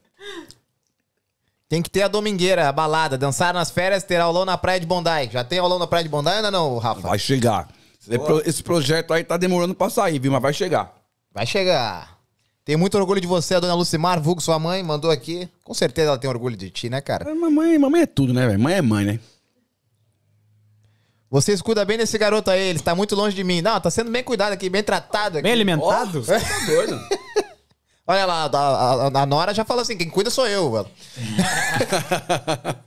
[1.70, 3.18] Tem que ter a domingueira, a balada.
[3.18, 5.30] Dançar nas férias, ter aulão na praia de Bondai.
[5.32, 7.00] Já tem aulão na praia de Bondai ou ainda não, Rafa?
[7.00, 7.70] Vai chegar.
[8.10, 10.32] Esse pro- Esse projeto aí tá demorando pra sair, viu?
[10.32, 10.94] Mas vai chegar.
[11.34, 12.18] Vai chegar.
[12.66, 15.48] Tenho muito orgulho de você, a dona Lucimar, vulgo sua mãe, mandou aqui.
[15.64, 17.24] Com certeza ela tem orgulho de ti, né, cara?
[17.26, 18.60] Mas Mamãe, mamãe é tudo, né, velho?
[18.60, 19.20] Mãe é mãe, né?
[21.30, 23.62] Vocês cuidam bem desse garoto aí, ele está muito longe de mim.
[23.62, 25.44] Não, tá sendo bem cuidado aqui, bem tratado aqui.
[25.44, 26.24] Bem alimentado?
[26.24, 27.00] Você tá doido?
[28.08, 30.90] Olha lá, a, a- a Nora já falou assim: quem cuida sou eu, mano.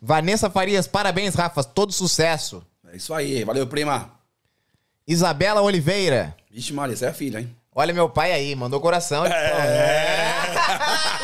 [0.00, 1.64] Vanessa Farias, parabéns, Rafa.
[1.64, 2.62] Todo sucesso.
[2.92, 3.42] É isso aí.
[3.42, 4.12] Valeu, prima.
[5.06, 6.34] Isabela Oliveira.
[6.50, 7.54] Vixe, Maria, você é filha, hein?
[7.74, 9.24] Olha meu pai aí, mandou coração.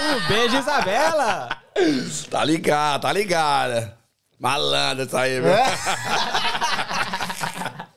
[0.00, 1.48] Um beijo, Isabela!
[2.30, 3.96] Tá ligado, tá ligada.
[4.38, 5.50] Malandra essa aí, viu?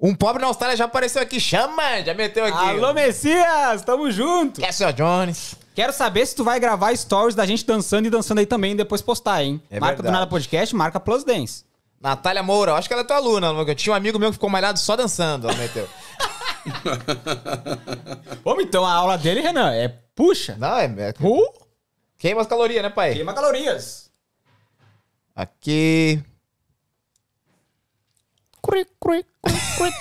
[0.00, 1.38] Um pobre na Austrália já apareceu aqui.
[1.38, 2.58] Chama, já meteu aqui.
[2.58, 3.82] Alô, Messias!
[3.82, 4.60] Tamo junto!
[4.60, 5.54] Que é seu Jones?
[5.76, 8.74] Quero saber se tu vai gravar stories da gente dançando e dançando aí também e
[8.74, 9.62] depois postar, hein?
[9.70, 10.20] É marca do verdade.
[10.20, 11.64] Nada Podcast, marca Plus Dance.
[12.02, 13.46] Natália Moura, acho que ela é tua aluna.
[13.48, 15.48] Eu tinha um amigo meu que ficou malhado só dançando.
[15.48, 15.88] Ela meteu.
[18.44, 20.56] Vamos então, a aula dele, Renan, é puxa.
[20.58, 20.84] Não, é.
[20.86, 21.62] é- Uh,
[22.18, 23.14] Queima as calorias, né, pai?
[23.14, 24.10] queima calorias.
[25.34, 26.22] Aqui.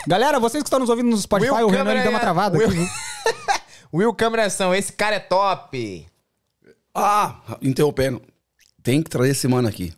[0.08, 2.58] Galera, vocês que estão nos ouvindo no Spotify, Will o Renan deu uma é- travada
[2.58, 2.88] Will- aqui?
[3.94, 6.08] Will Câmeração, esse cara é top.
[6.94, 8.22] Ah, interrompendo.
[8.84, 9.94] Tem que trazer esse mano aqui.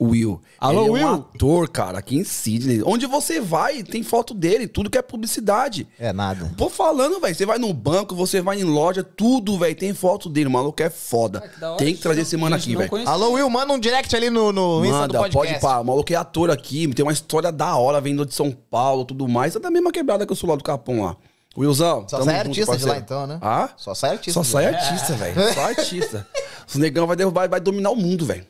[0.00, 0.40] Will.
[0.60, 1.06] Alô, Ele é Will?
[1.08, 2.82] um ator, cara, aqui em Sydney.
[2.84, 5.88] Onde você vai, tem foto dele, tudo que é publicidade.
[5.98, 6.52] É nada.
[6.56, 7.34] Tô falando, velho.
[7.34, 9.74] Você vai no banco, você vai em loja, tudo, velho.
[9.74, 10.46] Tem foto dele.
[10.46, 11.40] O maluco é foda.
[11.40, 11.78] que da hora.
[11.78, 12.90] tem que trazer esse mano aqui, velho.
[13.08, 15.48] Alô, Will, manda um direct ali no, no Insta do Manda, podcast.
[15.48, 15.80] pode pá.
[15.80, 19.26] O maluco é ator aqui, tem uma história da hora, vindo de São Paulo, tudo
[19.26, 19.56] mais.
[19.56, 21.16] É da mesma quebrada que eu sou lá do Capão lá.
[21.56, 22.06] Willzão.
[22.08, 23.04] Só sai junto, artista de lá parceiro.
[23.04, 23.38] então, né?
[23.42, 23.70] Ah?
[23.76, 24.44] Só sai artista.
[24.44, 25.54] Só sai artista, velho.
[25.54, 26.26] Só artista.
[26.68, 28.46] Os negão vai, vai, vai dominar o mundo, velho.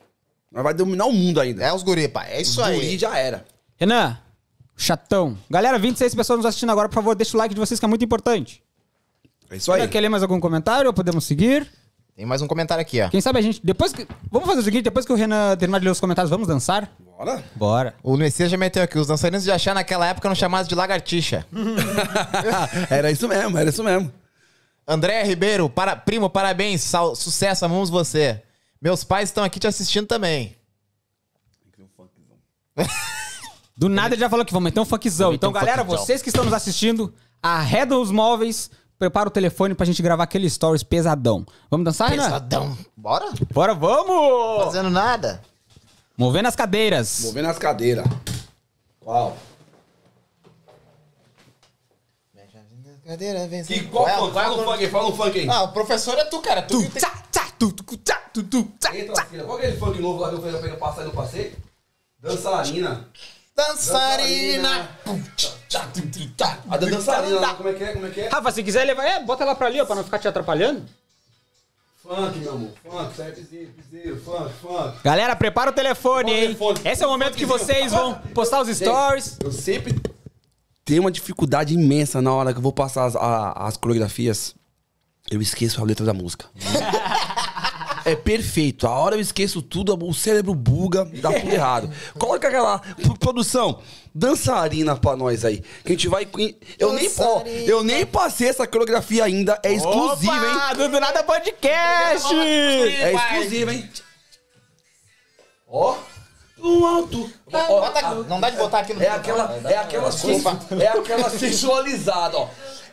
[0.52, 1.62] Mas vai dominar o mundo ainda.
[1.64, 2.32] É os guri, pai.
[2.32, 2.74] É isso Os aí.
[2.76, 3.44] guri já era.
[3.76, 4.18] Renan,
[4.76, 5.36] chatão.
[5.50, 7.88] Galera, 26 pessoas nos assistindo agora, por favor, deixa o like de vocês que é
[7.88, 8.62] muito importante.
[9.50, 9.86] É isso aí.
[9.88, 11.66] Quer ler mais algum comentário ou podemos seguir?
[12.16, 13.08] Tem mais um comentário aqui, ó.
[13.08, 13.60] Quem sabe a gente.
[13.62, 14.06] Depois que.
[14.30, 16.90] Vamos fazer o seguinte: depois que o Renan terminar de ler os comentários, vamos dançar?
[16.98, 17.44] Bora.
[17.54, 17.94] Bora.
[18.02, 18.98] O Messias já meteu aqui.
[18.98, 21.46] Os dançarinos de achar naquela época eram chamados de lagartixa.
[22.90, 24.12] era isso mesmo, era isso mesmo.
[24.86, 26.80] André Ribeiro, para, primo, parabéns.
[26.82, 28.42] sal- sucesso, amamos você.
[28.80, 30.56] Meus pais estão aqui te assistindo também.
[33.76, 35.32] Do nada ele já falou que vamos meter um funkzão.
[35.32, 36.04] Então, um galera, funkzão.
[36.04, 37.12] vocês que estão nos assistindo,
[37.42, 41.46] arredam os móveis, prepara o telefone pra gente gravar aquele stories pesadão.
[41.70, 42.24] Vamos dançar, Renan?
[42.24, 42.78] Pesadão.
[42.96, 43.32] Bora?
[43.52, 44.64] Bora, vamos!
[44.64, 45.40] Fazendo nada.
[46.16, 47.20] Movendo as cadeiras.
[47.22, 48.04] Movendo as cadeiras.
[49.00, 49.36] Qual?
[53.06, 54.34] Cadeira, vem E qual funk?
[54.34, 55.48] Fala um funk aí, fala um funk aí.
[55.48, 56.60] Ah, o professor é tu, cara.
[56.62, 59.26] Tu, que tem- Tchá, tchá, tu, tu, tchá, tu, tu, tchá, tchá.
[59.44, 61.52] Qual é aquele funk novo lá que eu falei pra passar no passeio?
[62.20, 63.08] Dançarina.
[63.56, 64.88] Dançarina.
[66.70, 67.92] A da dançarina, lá, como é que é?
[67.92, 68.28] Como é que é?
[68.28, 70.84] Rafa, se quiser levar, é, bota lá pra ali, ó, pra não ficar te atrapalhando.
[72.02, 72.70] Funk, meu amor.
[72.82, 74.98] Funk, sai piseiro, piseiro, funk, funk.
[75.04, 76.56] Galera, prepara o telefone, hein?
[76.84, 79.36] Esse é o momento que vocês vão postar os stories.
[79.42, 80.00] Eu sempre
[80.84, 84.54] tenho uma dificuldade imensa na hora que eu vou passar as, a- as coreografias.
[85.30, 86.46] Eu esqueço a letra da música.
[88.10, 88.86] É perfeito.
[88.86, 91.90] A hora eu esqueço tudo, o cérebro buga, dá tudo errado.
[92.18, 92.78] Coloca aquela
[93.20, 93.80] produção
[94.14, 95.58] dançarina pra nós aí.
[95.84, 96.26] Que a gente vai.
[96.78, 99.58] Eu nem, ó, eu nem passei essa coreografia ainda.
[99.62, 100.56] É exclusiva, hein?
[100.56, 102.34] Opa, do Do Nada Podcast!
[102.34, 103.88] É exclusiva, hein?
[105.68, 105.96] Ó.
[106.56, 107.30] No alto.
[107.52, 108.28] Ó, Bota aqui.
[108.28, 110.58] Não dá de botar aqui no É aquela, é aquela, Desculpa.
[110.68, 112.48] sensu- é aquela sensualizada, ó.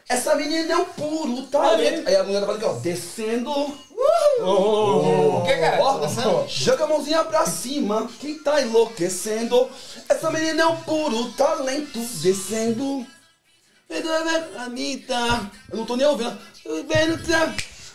[0.08, 2.08] Essa menina é um puro talento.
[2.08, 3.52] Aí a mulher vai aqui, ó, descendo.
[3.52, 5.82] O que, cara?
[5.82, 8.08] Ó, joga a mãozinha pra cima.
[8.20, 9.70] Quem tá enlouquecendo?
[10.08, 12.00] Essa menina é um puro talento.
[12.22, 13.06] Descendo.
[14.58, 15.52] Anitta.
[15.72, 16.38] Eu não tô nem ouvindo.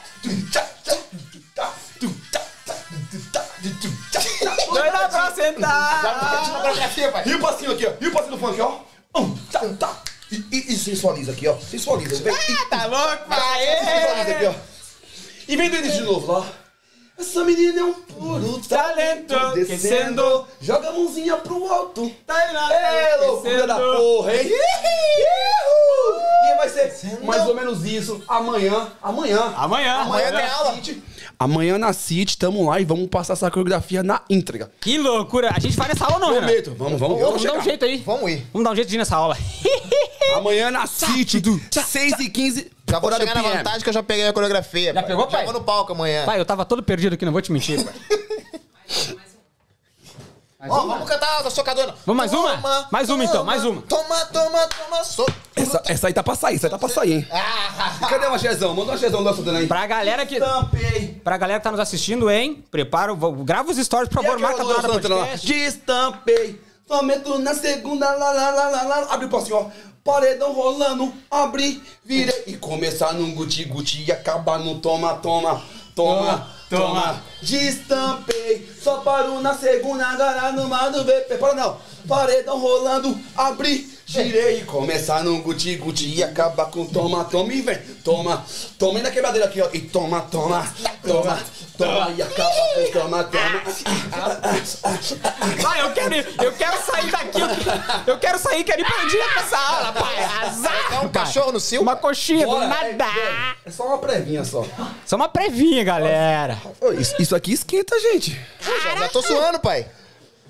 [4.83, 6.61] Doida pra sentar!
[6.61, 7.23] coreografia, pai.
[7.27, 7.93] E o passinho aqui, ó.
[8.01, 8.79] E o passinho do funk, ó.
[9.17, 9.97] Um, tá, tá.
[10.31, 11.57] E, e, e sensualiza aqui, ó.
[11.59, 12.23] Sensualiza.
[12.23, 12.35] Vem.
[12.35, 14.47] E, Tá louco, sensualiza aqui, pai?
[14.47, 14.55] ó.
[15.49, 16.47] E vem do início de novo, lá.
[17.19, 19.27] Essa menina é um puro talento.
[19.27, 20.47] Talento, Descendo.
[20.61, 22.09] Joga a mãozinha pro alto.
[22.25, 24.49] Tá É loucura da porra, hein?
[24.51, 28.93] E vai ser mais ou menos isso amanhã.
[29.03, 29.53] Amanhã.
[29.57, 29.95] Amanhã.
[29.97, 30.75] Amanhã tem aula.
[30.75, 31.03] City.
[31.39, 34.73] Amanhã na City, tamo lá e vamos passar essa coreografia na íntegra.
[34.81, 35.53] Que loucura.
[35.55, 36.47] A gente vai nessa aula não, Renan?
[36.47, 36.75] Prometo.
[36.77, 38.03] Vamos, vamos, Vamos vamos dar um jeito aí.
[38.05, 38.47] Vamos ir.
[38.53, 39.37] Vamos dar um jeito de ir nessa aula.
[40.37, 44.27] Amanhã na City, 6 e 15 Já vou chegar na vantagem que eu já peguei
[44.27, 44.93] a coreografia.
[44.93, 45.07] Já pai.
[45.11, 45.45] pegou, Já pai?
[45.45, 46.25] vou no palco amanhã.
[46.27, 47.95] Pai, eu tava todo perdido aqui, não vou te mentir, pai.
[50.61, 51.95] Ó, vamos cantar a socadora.
[52.05, 52.89] Vamos mais uma?
[52.91, 53.81] Mais uma, então, mais uma.
[53.83, 55.25] Toma, toma, toma, so...
[55.55, 57.29] Essa, essa aí tá pra sair, essa aí tá pra sair, hein?
[58.11, 58.75] Cadê o Achezão?
[58.75, 59.69] Manda o Achezão da Sudana aí.
[59.69, 60.35] Pra galera que...
[60.35, 61.21] Estampei.
[61.23, 62.65] Pra galera que tá nos assistindo, hein?
[62.73, 65.47] Prepara, o- grava os stories, por favor, marca a dona da podcast.
[65.47, 66.61] Destampei.
[66.89, 69.07] Somente na segunda, lá, lá, lá, lá, lá.
[69.11, 69.67] Abre o assim, ó.
[70.03, 72.45] Paredão rolando, abri, virei.
[72.49, 75.63] E começar num guti-guti e acabar no toma-toma.
[75.99, 77.25] Toma, toma.
[77.43, 78.71] Destampei.
[78.81, 81.39] Só paro na segunda, agora no mano VP.
[81.39, 81.77] Para não.
[82.07, 84.63] Paredão rolando, abri, girei.
[84.65, 87.79] Começar num guti-guti e acabar com toma, toma e vem.
[88.05, 88.47] Toma,
[88.79, 89.01] toma.
[89.01, 89.69] E na quebradeira aqui, ó.
[89.73, 90.73] E toma, toma,
[91.05, 91.43] toma,
[91.79, 92.11] toma.
[92.11, 93.63] E acaba com toma, toma.
[95.63, 97.41] Pai, eu quero, ir- eu quero sair daqui.
[97.41, 100.25] Eu, que- eu quero sair, quero ir pra dia pra essa aula, pai.
[100.43, 100.93] Azar.
[100.93, 101.81] É um cachorro no cio?
[101.81, 103.05] Uma coxinha Bora, é, nada.
[103.19, 104.67] é, é só uma previnha só.
[105.07, 106.59] Só uma previnha, galera.
[106.81, 108.39] Ô, Isso, isso aqui esquenta, gente.
[108.61, 109.87] Já, já tô suando, pai.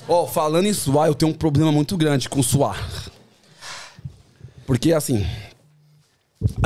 [0.09, 2.83] Ó, falando em suar, eu tenho um problema muito grande com suar.
[4.67, 5.27] Porque, assim,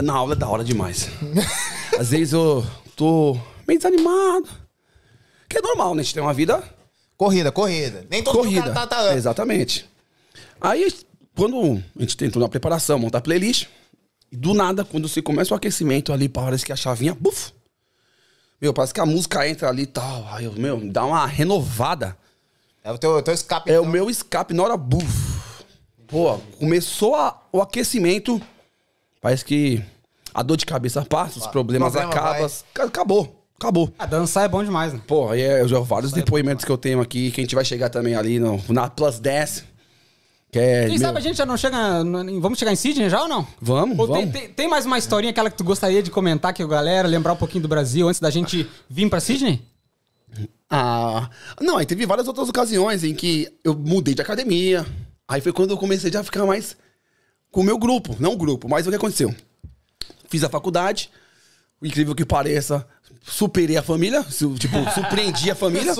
[0.02, 1.08] na aula é da hora demais.
[1.98, 2.64] Às vezes eu
[2.96, 3.36] tô
[3.72, 4.48] meio desanimado.
[5.48, 6.00] Que é normal, né?
[6.00, 6.62] A gente tem uma vida
[7.16, 8.04] Corrida, corrida.
[8.10, 8.72] Nem todo corrida.
[8.72, 8.86] cara tá...
[8.86, 9.14] tá...
[9.14, 9.88] Exatamente.
[10.60, 10.92] Aí,
[11.36, 13.68] quando a gente tentou na preparação, montar playlist,
[14.30, 17.52] do nada, quando você começa o aquecimento ali, parece que a chavinha, buf!
[18.60, 20.26] Meu, parece que a música entra ali e tal.
[20.32, 22.16] Aí, eu, meu, dá uma renovada.
[22.82, 23.70] É o teu, teu escape.
[23.70, 23.84] É então.
[23.84, 25.06] o meu escape na hora, buf!
[26.08, 28.42] Pô, começou a- o aquecimento,
[29.20, 29.82] parece que
[30.34, 32.50] a dor de cabeça passa, os problemas problema acabam.
[32.80, 33.92] Acabou, acabou.
[33.98, 35.00] A dançar é bom demais, né?
[35.06, 37.88] Pô, aí é, já vários depoimentos que eu tenho aqui, que a gente vai chegar
[37.90, 39.64] também ali no, na Plus 10.
[40.50, 40.80] Que é.
[40.82, 41.76] Quem meu, sabe a gente já não chega.
[42.40, 43.46] Vamos chegar em Sydney já ou não?
[43.60, 44.32] Vamos, Ou tem, vamos.
[44.38, 47.36] tem- tem mais uma historinha aquela que tu gostaria de comentar a galera, lembrar um
[47.36, 49.62] pouquinho do Brasil antes da gente vir pra Sydney?
[50.68, 51.28] Ah,
[51.60, 54.86] não, aí teve várias outras ocasiões em que eu mudei de academia.
[55.28, 56.76] Aí foi quando eu comecei já a ficar mais
[57.50, 58.16] com o meu grupo.
[58.18, 59.34] Não o grupo, mas o que aconteceu?
[60.28, 61.10] Fiz a faculdade,
[61.82, 62.86] incrível que pareça,
[63.22, 65.94] superei a família, tipo, surpreendi a família,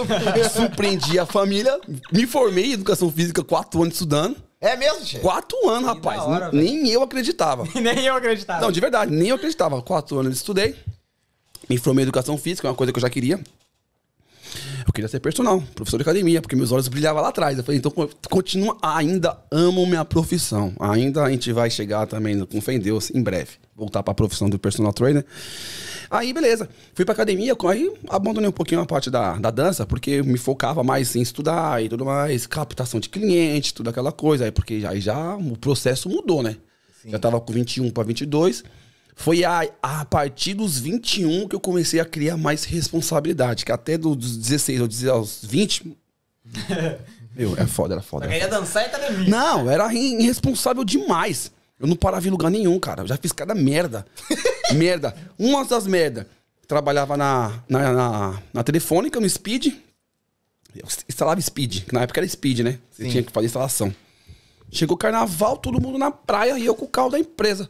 [0.53, 1.79] surpreendi a família,
[2.13, 4.37] me formei em educação física, quatro anos estudando.
[4.61, 5.19] É mesmo, Tchê?
[5.19, 6.19] Quatro anos, rapaz.
[6.19, 7.67] da hora, nem nem eu acreditava.
[7.75, 8.61] Nem eu acreditava.
[8.61, 9.83] Não, de verdade, nem eu acreditava.
[9.83, 10.77] Quatro anos eu estudei.
[11.69, 13.41] Me formei em educação física, é uma coisa que eu já queria.
[14.87, 17.57] Eu queria ser personal, professor de academia, porque meus olhos brilhavam lá atrás.
[17.59, 20.73] Eu falei, então co- continua, ainda amo minha profissão.
[20.79, 23.51] Ainda a gente vai chegar também, com fé em Deus, em breve.
[23.77, 25.25] Voltar pra profissão do personal trainer.
[26.11, 26.69] Aí, beleza.
[26.95, 30.85] Fui pra academia, aí abandonei um pouquinho a parte da, da dança, porque me focava
[30.85, 34.45] mais em estudar e tudo mais, captação de cliente, tudo aquela coisa.
[34.45, 36.57] Aí, porque aí já o processo mudou, né?
[37.07, 38.63] Já tava com 21 pra 22.
[39.15, 43.65] Foi a, a partir dos 21 que eu comecei a criar mais responsabilidade.
[43.65, 45.97] Que até do- dos 16 aos 16 aos 20.
[47.35, 48.27] Meu, é foda, era foda.
[48.27, 49.29] era Queria dançar e academia.
[49.29, 51.51] não, era irresponsável demais.
[51.81, 53.03] Eu não parava em lugar nenhum, cara.
[53.03, 54.07] Eu já fiz cada merda.
[54.75, 55.15] merda.
[55.39, 56.27] Uma das merda.
[56.69, 59.67] Trabalhava na, na, na, na telefônica, no Speed.
[60.75, 62.79] Eu instalava Speed, que na época era Speed, né?
[62.91, 63.11] Você Sim.
[63.11, 63.95] tinha que fazer instalação.
[64.71, 67.69] Chegou o carnaval, todo mundo na praia e eu com o carro da empresa.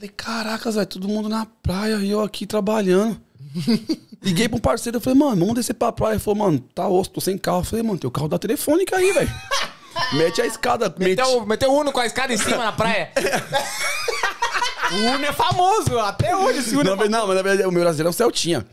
[0.00, 3.20] Falei, caracas, velho, todo mundo na praia e eu aqui trabalhando.
[4.22, 6.14] Liguei pra um parceiro, eu falei, mano, vamos descer pra praia.
[6.14, 7.58] Ele falou, mano, tá osso, tô sem carro.
[7.58, 9.30] Eu falei, mano, tem o carro da telefônica aí, velho.
[10.16, 11.18] Mete a escada, mete.
[11.18, 13.12] Meteu, meteu o Uno com a escada em cima na praia.
[14.90, 17.68] O Uno é famoso, até hoje esse Uno é Não, mas não, mas na verdade
[17.68, 18.66] o meu brasileiro é um Celtinha.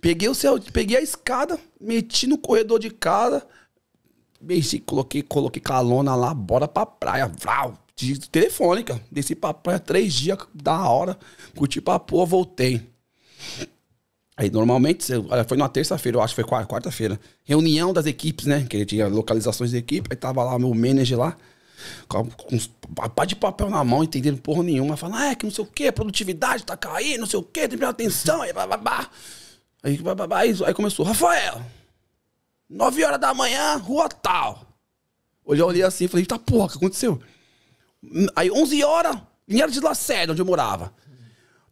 [0.00, 3.44] Peguei o cel, peguei a escada, meti no corredor de casa,
[4.40, 7.74] mexi, coloquei, coloquei calona lá, bora pra praia, vral,
[8.06, 9.00] de telefônica.
[9.10, 11.18] Desci pra praia três dias, da hora,
[11.56, 12.82] curti pra porra, voltei.
[14.36, 15.06] Aí normalmente,
[15.48, 17.18] foi numa terça-feira, eu acho que foi quarta- quarta-feira.
[17.44, 18.64] Reunião das equipes, né?
[18.70, 21.36] Que ele tinha localizações de equipe, aí tava lá meu manager lá,
[22.06, 22.68] com, com uns
[23.16, 25.66] pá de papel na mão, entendendo porra nenhuma, falando, ah, é que não sei o
[25.66, 29.10] que, produtividade tá caindo, não sei o que, tem que prestar atenção, aí babá.
[29.82, 31.60] Aí, babá, aí, aí começou, Rafael,
[32.70, 34.66] 9 horas da manhã, rua tal.
[35.44, 37.20] Olhei, olhei assim falei, tá porra, o que aconteceu?
[38.36, 40.92] Aí 11 horas, Linhares de Lacerda, onde eu morava.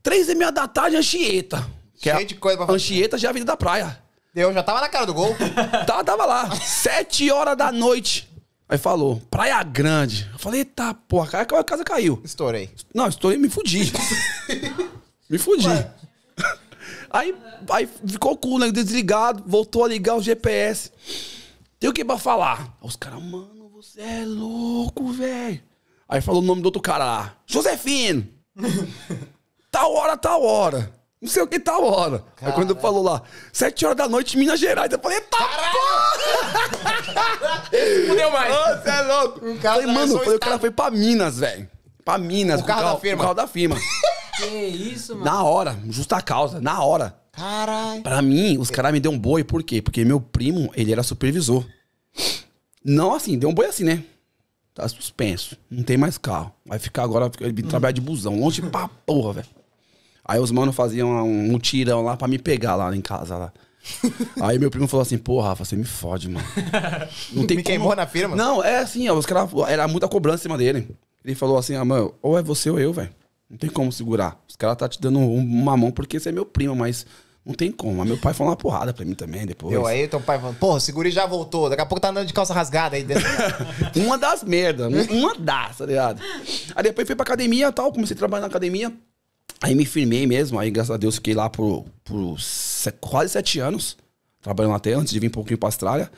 [0.03, 1.66] Três e meia da tarde, Anchieta.
[1.95, 2.77] Que Cheio é, de coisa pra fazer.
[2.77, 4.03] Anchieta já é a Avenida da Praia.
[4.35, 5.35] Eu já tava na cara do gol.
[5.87, 8.29] Tava, tava lá, sete horas da noite.
[8.68, 10.29] Aí falou, Praia Grande.
[10.31, 12.20] Eu falei, eita porra, a casa caiu.
[12.22, 12.68] Estourei.
[12.93, 13.93] Não, estou me fudi.
[15.31, 15.66] me fudi.
[17.09, 17.35] Aí,
[17.70, 18.70] aí ficou cool, né?
[18.70, 20.93] Desligado, voltou a ligar o GPS.
[21.79, 22.77] Tem o que pra falar?
[22.81, 25.62] Aí os caras, mano, você é louco, velho.
[26.09, 27.34] Aí falou o nome do outro cara lá.
[27.46, 28.26] Josefino.
[29.70, 30.92] tal hora, tal hora.
[31.20, 32.22] Não sei o que, tal hora.
[32.40, 37.16] Aí quando falou lá, sete horas da noite, Minas Gerais, eu falei, tá porra!
[38.07, 38.54] Fudeu mais.
[38.54, 39.46] Ô, Você é louco.
[39.46, 41.68] Um falei, mano, falei, o cara foi pra Minas, velho.
[42.04, 42.61] Pra Minas.
[42.61, 43.16] O com carro da firma.
[43.16, 43.76] O carro da firma.
[44.36, 45.24] Que isso, mano.
[45.24, 47.16] na hora, justa causa, na hora.
[47.32, 48.02] Caralho.
[48.02, 49.80] Pra mim, os caras me deu um boi, por quê?
[49.80, 51.64] Porque meu primo, ele era supervisor.
[52.84, 54.04] Não assim, deu um boi assim, né?
[54.77, 55.57] Tá suspenso.
[55.70, 56.53] Não tem mais carro.
[56.64, 58.39] Vai ficar agora, ele trabalha de busão.
[58.39, 59.47] Longe pra porra, velho.
[60.22, 63.53] Aí os manos faziam um mutirão lá pra me pegar lá em casa lá.
[64.43, 66.47] Aí meu primo falou assim, pô, Rafa, você me fode, mano.
[67.33, 68.37] Não tem Me como- queimou na firma?
[68.37, 69.49] Não, é assim, ó, os caras.
[69.66, 70.89] Era muita cobrança em cima dele.
[71.24, 73.11] Ele falou assim, ah, mano, ou é você ou eu, velho.
[73.49, 74.39] Não tem como segurar.
[74.47, 77.07] Os caras tá te dando um- uma mão porque você é meu primo, mas
[77.47, 77.94] não tem como.
[77.99, 79.72] Mas meu pai falou uma porrada pra mim também depois.
[79.72, 81.70] Meu, aí teu pai falando, porra, o seguri já voltou.
[81.70, 83.24] Daqui a pouco tá andando de calça rasgada aí dentro.
[83.97, 84.92] Uma das merdas.
[84.92, 86.20] um- Uma das, tá ligado?
[86.74, 88.92] Aí depois fui pra academia e tal, comecei a trabalhar na academia.
[89.62, 93.59] Aí me firmei mesmo, aí graças a Deus fiquei lá por, por se- quase sete
[93.61, 93.97] anos,
[94.42, 96.11] trabalhando até antes de vir um pouquinho pra Austrália.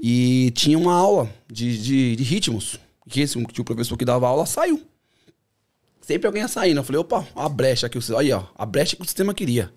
[0.00, 2.78] E tinha uma aula de, de, de ritmos,
[3.08, 4.80] que esse que o professor que dava aula saiu.
[6.00, 6.80] Sempre alguém ia saindo.
[6.80, 9.72] Eu falei, opa, a brecha que o aí, ó, a brecha que o sistema queria.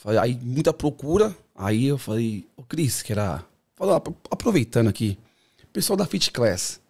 [0.00, 1.36] Falei, Aí muita procura.
[1.54, 3.44] Aí eu falei, ô Cris, que era.
[3.74, 5.18] Falou, apro- aproveitando aqui,
[5.72, 6.80] pessoal da Fit Class,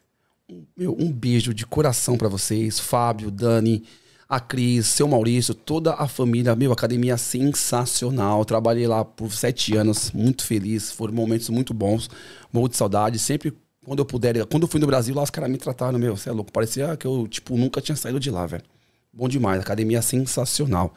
[0.51, 3.83] um, meu, um beijo de coração pra vocês, Fábio, Dani,
[4.27, 8.45] a Cris, seu Maurício, toda a família, meu, academia sensacional.
[8.45, 12.09] Trabalhei lá por sete anos, muito feliz, foram momentos muito bons,
[12.51, 13.53] morro de saudade, sempre
[13.85, 14.47] quando eu puder.
[14.47, 16.97] Quando eu fui no Brasil, lá os caras me trataram, meu, você é louco, parecia
[16.97, 18.65] que eu, tipo, nunca tinha saído de lá, velho.
[19.13, 20.95] Bom demais, academia sensacional.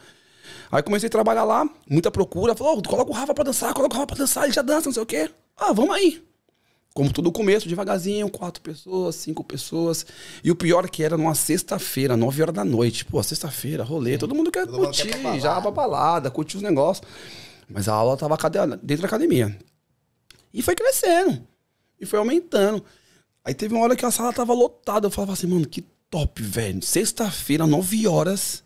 [0.72, 2.56] Aí comecei a trabalhar lá, muita procura.
[2.56, 4.88] Falou, "Ô, coloca o Rafa pra dançar, coloca o Rafa pra dançar, ele já dança,
[4.88, 5.30] não sei o quê.
[5.58, 6.24] Ah, vamos aí.
[6.94, 10.06] Como tudo começo, devagarzinho, quatro pessoas, cinco pessoas.
[10.44, 13.06] E o pior é que era numa sexta-feira, nove horas da noite.
[13.06, 16.58] Pô, sexta-feira, rolê, todo mundo quer Todo mundo curtir, quer pra já pra balada, curtir
[16.58, 17.08] os negócios.
[17.70, 18.38] Mas a aula tava
[18.84, 19.58] dentro da academia.
[20.54, 21.48] E foi crescendo.
[22.00, 22.84] E foi aumentando.
[23.44, 25.08] Aí teve uma hora que a sala tava lotada.
[25.08, 26.82] Eu falava assim, mano, que top, velho.
[26.84, 28.64] Sexta-feira, nove horas.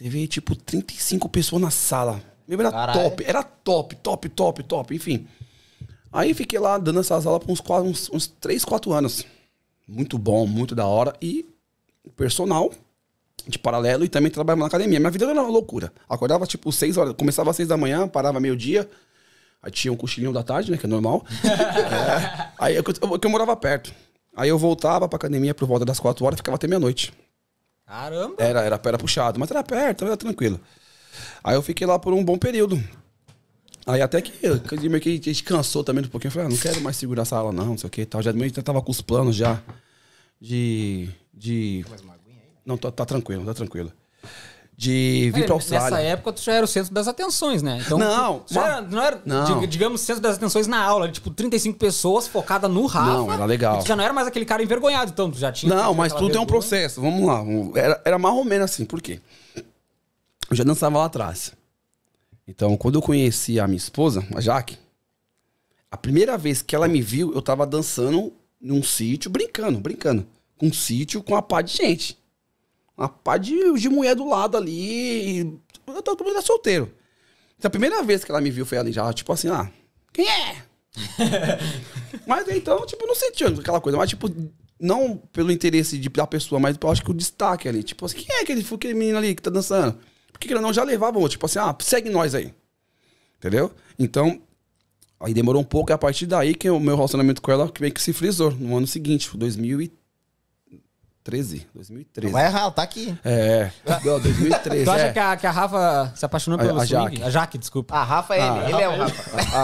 [0.00, 2.22] Você vê, tipo, 35 pessoas na sala.
[2.48, 5.26] Meu, era top, era top, top, top, top, enfim.
[6.10, 9.26] Aí fiquei lá dando essas aulas por uns, quatro, uns, uns 3, 4 anos.
[9.86, 11.12] Muito bom, muito da hora.
[11.20, 11.46] E
[12.16, 12.72] personal
[13.46, 14.98] de paralelo e também trabalhava na academia.
[14.98, 15.92] Minha vida era uma loucura.
[16.08, 18.88] Acordava tipo 6 horas, começava às 6 da manhã, parava meio-dia.
[19.62, 20.78] Aí tinha um cochilinho da tarde, né?
[20.78, 21.24] Que é normal.
[21.44, 22.50] É.
[22.58, 23.94] Aí eu, eu, eu morava perto.
[24.34, 27.12] Aí eu voltava pra academia por volta das 4 horas ficava até meia-noite.
[27.90, 28.36] Caramba.
[28.38, 30.60] Era, era, era puxado, mas era perto, era tranquilo.
[31.42, 32.80] Aí eu fiquei lá por um bom período.
[33.84, 36.28] Aí até que, que meio que a gente cansou também um pouquinho.
[36.28, 38.22] Eu falei, ah, não quero mais segurar essa aula, não, não sei o que tal.
[38.22, 39.60] Já já tava com os planos já
[40.40, 41.08] de.
[41.34, 41.84] de...
[42.64, 43.92] Não, tá, tá tranquilo, tá tranquilo.
[44.82, 45.90] De vir pra Austrália.
[45.90, 47.82] Nessa época, tu já era o centro das atenções, né?
[47.84, 49.44] Então, Não, tu era, não era, Não.
[49.60, 51.06] dig- digamos, centro das atenções na aula.
[51.10, 53.12] Tipo, 35 pessoas focada no Rafa.
[53.12, 53.80] Não, era legal.
[53.80, 55.30] Tu já não era mais aquele cara envergonhado, então.
[55.30, 55.74] Tu já tinha...
[55.74, 56.98] Não, mas tudo é um processo.
[56.98, 57.42] Vamos lá.
[57.78, 58.86] Era, era mais ou menos assim.
[58.86, 59.20] Por quê?
[60.48, 61.52] Eu já dançava lá atrás.
[62.48, 64.78] Então, quando eu conheci a minha esposa, a Jaque,
[65.90, 70.26] a primeira vez que ela me viu, eu tava dançando num sítio, brincando, brincando.
[70.56, 72.18] Com um sítio com uma pá de gente.
[73.00, 75.40] Uma pá de, de mulher do lado ali.
[75.40, 76.92] e Eu tô- todo mundo era solteiro.
[77.56, 79.70] Então, a primeira vez que ela me viu foi ali já, tipo assim, ah,
[80.12, 80.62] quem é?
[82.26, 84.28] Mas então, tipo, não sentia aquela coisa, mas tipo,
[84.78, 88.18] não pelo interesse de, da pessoa, mas eu acho que o destaque ali, tipo assim,
[88.18, 89.98] quem é aquele, aquele menino ali que tá dançando?
[90.32, 92.52] Porque que não já levava outro, tipo assim, ah, segue nós aí.
[93.38, 93.72] Entendeu?
[93.98, 94.42] Então,
[95.18, 97.92] aí demorou um pouco, e a partir daí que o meu relacionamento com ela meio
[97.92, 99.99] que se frisou, no ano seguinte, 2013.
[101.30, 102.32] 2013.
[102.32, 103.16] Vai errar, tá aqui.
[103.24, 103.70] É,
[104.04, 104.84] não, 2013.
[104.84, 105.12] Tu acha é.
[105.12, 107.02] que, a, que a Rafa se apaixonou A- pelo a swing?
[107.16, 107.22] Jaque.
[107.22, 107.96] A Jaque, desculpa.
[107.96, 109.56] A Rafa é ele, Ah, ele é o Rafa.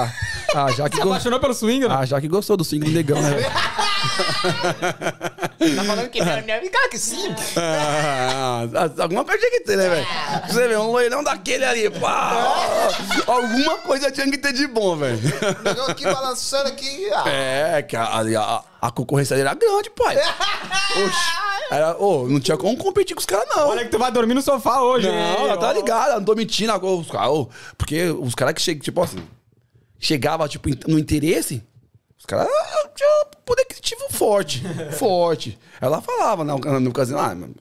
[0.54, 1.94] Ah, ah, já que Se go- apaixonou pelo swing, né?
[1.98, 3.30] ah, já que gostou do single negão, né?
[5.58, 6.42] Tá falando que não, né?
[6.68, 7.34] Cara, que sim.
[7.56, 8.62] Ah,
[8.98, 10.06] alguma coisa tinha que ter, né, velho?
[10.48, 12.88] Você vê, um loirão daquele ali, pá.
[13.26, 15.18] Alguma coisa tinha que ter de bom, velho.
[15.64, 17.08] Negão aqui balançando aqui.
[17.12, 17.28] Ah.
[17.28, 20.16] É, que a, a, a concorrência dele era grande, pai.
[21.04, 21.46] Oxi.
[21.70, 23.68] Era, ô, não tinha como competir com os caras, não.
[23.68, 25.72] Olha que tu vai dormir no sofá hoje, Não, ela tá Ó.
[25.72, 26.70] ligada, não tô mentindo.
[26.72, 27.08] agora, Os
[27.76, 29.18] porque os caras que chegam, tipo assim,
[29.98, 31.62] chegava, tipo, no interesse,
[32.26, 33.10] os caras ah, tinham
[33.44, 34.62] poder aquisitivo forte.
[34.98, 35.56] forte.
[35.80, 37.54] Ela falava, não, no casinho, ah, mano,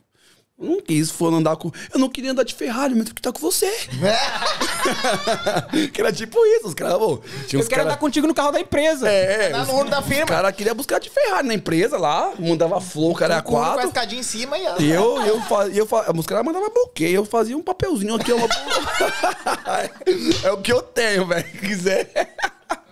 [0.58, 1.70] não quis, for andar com.
[1.92, 3.70] Eu não queria andar de Ferrari, mas eu queria estar com você.
[5.92, 6.96] que era tipo isso, os caras.
[6.98, 9.06] pô, Tinha Eu quero cara- andar contigo no carro da empresa.
[9.08, 10.24] É, Tá os, da firma.
[10.24, 13.66] os caras queriam buscar de Ferrari na empresa lá, mandava flow, cara, era Com a
[13.66, 13.86] quatro.
[13.88, 14.64] escadinha em cima e...
[14.84, 18.14] E eu, eu, fa- e eu fa- os caras mandavam bloqueio, eu fazia um papelzinho
[18.14, 18.32] aqui.
[18.32, 18.48] Uma...
[20.42, 21.46] é o que eu tenho, velho.
[21.50, 22.34] Se quiser.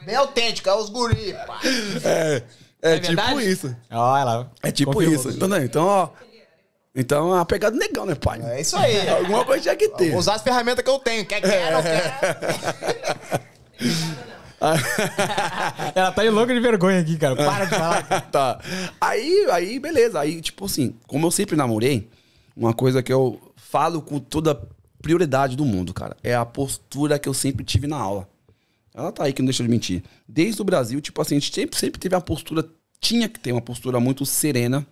[0.04, 1.60] Bem autêntico, é os guri, pá.
[2.04, 2.42] É,
[2.82, 3.76] é, É tipo isso.
[3.90, 4.50] Olha lá.
[4.62, 5.30] É tipo isso.
[5.30, 6.08] Então, né, então, ó.
[6.96, 8.40] Então, a pegada negão, né, pai?
[8.42, 9.08] É isso aí.
[9.08, 10.10] Alguma coisa tinha que ter.
[10.10, 11.26] Vou usar as ferramentas que eu tenho.
[11.26, 12.14] Quer, quer, não quer.
[15.94, 17.34] Ela tá louca de vergonha aqui, cara.
[17.36, 18.20] Para de falar.
[18.30, 18.60] tá.
[19.00, 20.20] Aí, aí, beleza.
[20.20, 22.08] Aí, tipo assim, como eu sempre namorei,
[22.56, 24.56] uma coisa que eu falo com toda a
[25.02, 28.28] prioridade do mundo, cara, é a postura que eu sempre tive na aula.
[28.94, 30.02] Ela tá aí que não deixa de mentir.
[30.28, 32.64] Desde o Brasil, tipo assim, a gente sempre, sempre teve uma postura,
[33.00, 34.86] tinha que ter uma postura muito serena,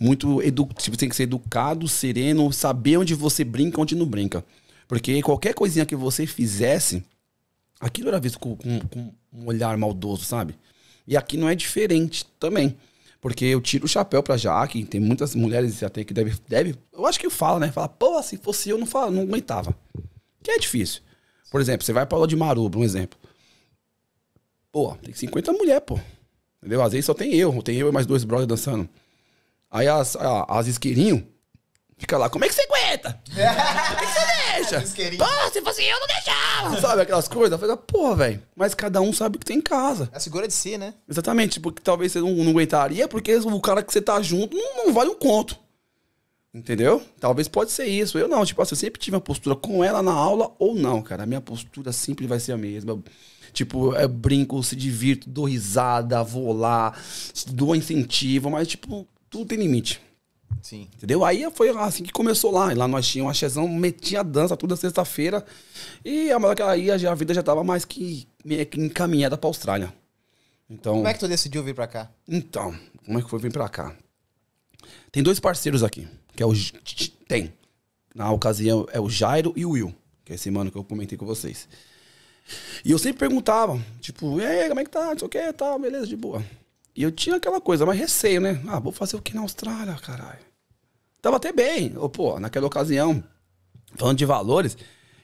[0.00, 4.44] muito edu tipo, tem que ser educado, sereno, saber onde você brinca, onde não brinca.
[4.88, 7.04] Porque qualquer coisinha que você fizesse,
[7.78, 10.54] aquilo era visto com, com- com um olhar maldoso, sabe?
[11.06, 12.76] E aqui não é diferente também.
[13.20, 17.04] Porque eu tiro o chapéu pra Jaque, tem muitas mulheres até que deve, deve eu
[17.06, 17.72] acho que fala, né?
[17.72, 19.74] Fala, pô, se fosse eu, não, fala, não aguentava.
[20.42, 21.02] Que é difícil.
[21.50, 23.18] Por exemplo, você vai pra aula de Maruba, um exemplo.
[24.72, 25.98] Pô, tem 50 mulheres, pô.
[26.60, 26.82] Entendeu?
[26.82, 28.88] Às vezes só tem eu, tem eu e mais dois brothers dançando.
[29.70, 31.22] Aí as, as isqueirinhos
[31.96, 33.20] fica lá, como é que você aguenta?
[33.26, 34.26] Como é que você
[34.56, 34.82] deixa?
[34.82, 35.24] Isqueirinho.
[35.24, 36.80] Pô, se fosse eu, não deixava.
[36.80, 37.52] Sabe aquelas coisas?
[37.52, 40.08] Eu falei, pô, velho, mas cada um sabe o que tem em casa.
[40.12, 40.94] É segura de si, né?
[41.08, 44.86] Exatamente, porque talvez você não, não aguentaria, porque o cara que você tá junto não,
[44.86, 45.58] não vale um conto.
[46.56, 47.02] Entendeu?
[47.20, 48.18] Talvez pode ser isso.
[48.18, 51.02] Eu não, tipo assim, eu sempre tive uma postura com ela na aula ou não,
[51.02, 51.24] cara.
[51.24, 52.98] A minha postura sempre vai ser a mesma.
[53.52, 56.94] Tipo, eu brinco, se divirto, dou risada, vou lá,
[57.48, 60.00] dou incentivo, mas, tipo, tudo tem limite.
[60.62, 60.88] Sim.
[60.96, 61.26] Entendeu?
[61.26, 62.72] Aí foi assim que começou lá.
[62.72, 65.44] E lá nós tínhamos uma chezão, metia dança toda sexta-feira.
[66.02, 69.48] E a hora que ela ia, a vida já tava mais que que encaminhada pra
[69.48, 69.92] Austrália.
[70.70, 70.94] Então.
[70.94, 72.10] Como é que tu decidiu vir pra cá?
[72.26, 73.94] Então, como é que foi vir pra cá?
[75.12, 76.52] Tem dois parceiros aqui, que é o
[77.26, 77.52] tem.
[78.14, 81.18] Na ocasião é o Jairo e o Will, que é esse mano que eu comentei
[81.18, 81.68] com vocês.
[82.84, 85.06] E eu sempre perguntava, tipo, e aí, como é que tá?
[85.06, 86.44] Não sei o que, tal, beleza, de boa.
[86.94, 88.62] E eu tinha aquela coisa, mas receio, né?
[88.68, 90.38] Ah, vou fazer o que na Austrália, caralho.
[91.20, 91.96] Tava até bem.
[91.98, 93.22] Ô, pô, naquela ocasião,
[93.96, 94.78] falando de valores,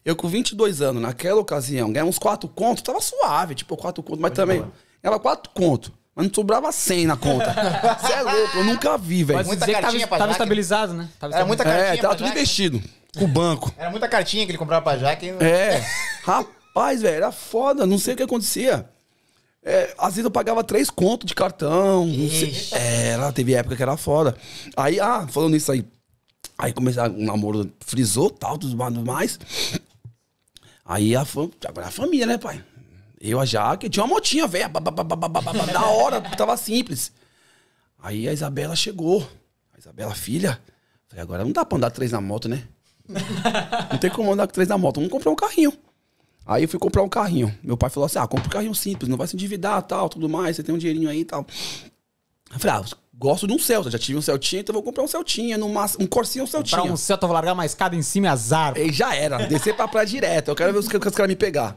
[0.04, 4.20] eu com 22 anos, naquela ocasião, ganhei uns 4 contos, tava suave, tipo 4 contos,
[4.20, 4.64] mas também
[5.02, 7.54] ganhava 4 contos, mas não sobrava 100 na conta.
[8.00, 9.44] Você é louco, eu nunca vi, velho.
[9.46, 10.42] Muita dizer que tava, cartinha pra tava Jaque.
[10.42, 11.08] estabilizado, né?
[11.18, 11.62] Tava Era muita.
[11.62, 12.38] É, cartinha tava pra tudo Jaque.
[12.38, 12.82] investido
[13.16, 13.74] com o banco.
[13.76, 15.30] Era muita cartinha que ele comprava pra Jaque.
[15.40, 15.84] É,
[16.24, 18.86] rapaz, velho, era foda, não sei o que acontecia.
[19.64, 22.04] É, às vezes eu pagava três contos de cartão.
[22.06, 22.52] Não sei.
[22.72, 24.36] Era, teve época que era foda.
[24.76, 25.84] Aí, ah, falando nisso aí.
[26.58, 29.38] Aí começou, o namoro frisou, tal, tudo mais, tudo mais.
[30.84, 32.62] Aí a, fam- agora a família, né, pai?
[33.24, 37.12] Eu, a Jaque, tinha uma motinha, ba- da hora, tava simples.
[38.02, 39.24] Aí a Isabela chegou.
[39.72, 40.60] A Isabela, filha.
[41.08, 42.64] Falei, agora não dá pra andar três na moto, né?
[43.92, 44.96] Não tem como andar com três na moto.
[44.96, 45.72] Vamos comprar um carrinho.
[46.44, 47.56] Aí eu fui comprar um carrinho.
[47.62, 50.28] Meu pai falou assim: ah, compra um carrinho simples, não vai se endividar, tal, tudo
[50.28, 51.46] mais, você tem um dinheirinho aí e tal.
[52.52, 55.08] Eu falei, ah, gosto de um Celta, já tive um Celtinha, então vou comprar um
[55.08, 56.82] Celtinha, no máximo, um Corsinha, um Celtinha.
[56.82, 58.76] Pra um Celta, eu vou largar uma escada em cima e azar.
[58.76, 60.48] E já era, descer pra praia direto.
[60.48, 61.76] Eu quero ver os, os caras me pegar.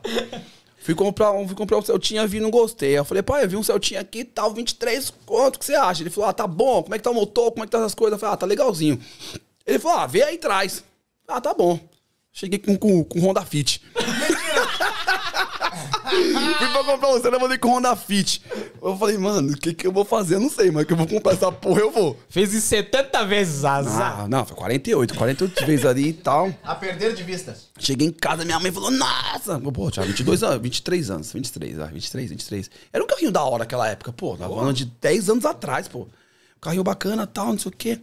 [0.85, 2.95] Fui comprar um, fui comprar um Celtinha, vi, não gostei.
[2.95, 6.03] Eu falei, pai, eu vi um Celtinha aqui e tal, 23, quanto que você acha?
[6.03, 7.79] Ele falou, ah, tá bom, como é que tá o motor, como é que tá
[7.79, 8.13] essas coisas?
[8.13, 9.01] Eu falei, ah, tá legalzinho.
[9.65, 10.83] Ele falou, ah, vê aí atrás.
[11.27, 11.79] Ah, tá bom.
[12.31, 13.81] Cheguei com, com, com Honda Fit.
[16.15, 18.41] Fui pra comprar um Celta, eu falei com Honda Fit.
[18.81, 20.35] Eu falei, mano, o que que eu vou fazer?
[20.35, 22.17] Eu não sei, mas que eu vou comprar essa porra, eu vou.
[22.29, 24.21] Fez isso 70 vezes, azar.
[24.21, 26.53] Ah, não, foi 48, 48 vezes ali e tal.
[26.63, 27.57] A perder de vista.
[27.77, 29.59] Cheguei em casa, minha mãe falou, nossa!
[29.59, 32.69] Pô, tinha 22 anos, 23 anos, 23, ah, 23, 23.
[32.93, 34.37] Era um carrinho da hora naquela época, pô.
[34.37, 36.07] Tava falando de 10 anos atrás, pô.
[36.61, 37.99] Carrinho bacana tal, não sei o quê.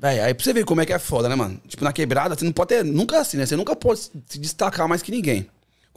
[0.00, 1.60] Véi, aí pra você ver como é que é foda, né, mano?
[1.66, 2.84] Tipo, na quebrada, você não pode ter.
[2.84, 3.44] Nunca assim, né?
[3.46, 5.48] Você nunca pode se destacar mais que ninguém.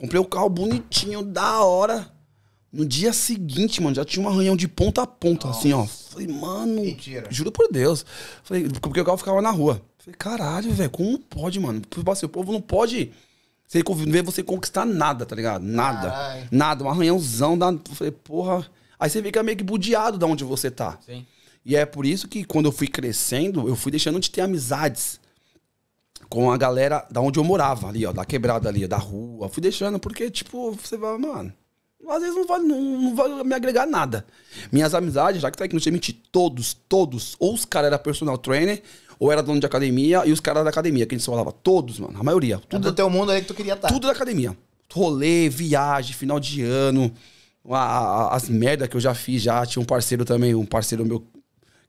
[0.01, 2.11] Comprei o carro bonitinho, da hora.
[2.73, 5.85] No dia seguinte, mano, já tinha um arranhão de ponta a ponta, assim, ó.
[5.85, 6.81] Falei, mano.
[6.81, 7.27] Mentira.
[7.29, 8.03] Juro por Deus.
[8.41, 9.79] Falei, porque o carro ficava na rua.
[9.99, 11.83] Falei, caralho, velho, como pode, mano?
[12.11, 13.11] Assim, o povo não pode
[13.67, 15.61] você ver você conquistar nada, tá ligado?
[15.61, 16.09] Nada.
[16.09, 16.47] Caralho.
[16.49, 17.55] Nada, um arranhãozão.
[17.55, 17.71] Da...
[17.93, 18.65] Falei, porra.
[18.99, 20.97] Aí você fica meio que budeado de onde você tá.
[21.05, 21.27] Sim.
[21.63, 25.20] E é por isso que quando eu fui crescendo, eu fui deixando de ter amizades
[26.31, 29.49] com a galera da onde eu morava, ali, ó, da quebrada ali, da rua.
[29.49, 31.51] Fui deixando, porque, tipo, você vai, mano.
[32.09, 34.25] Às vezes não vai, não, não vai me agregar nada.
[34.71, 35.99] Minhas amizades, já que tá aqui no time,
[36.31, 38.81] todos, todos, ou os caras eram personal trainer,
[39.19, 41.99] ou era dono de academia, e os caras da academia, que a gente falava, todos,
[41.99, 42.57] mano, a maioria.
[42.59, 43.89] Tudo Tudo, do teu mundo aí que tu queria estar.
[43.89, 44.57] tudo da academia.
[44.91, 47.11] Rolê, viagem, final de ano,
[47.69, 49.65] a- a- as merda que eu já fiz já.
[49.65, 51.23] Tinha um parceiro também, um parceiro meu,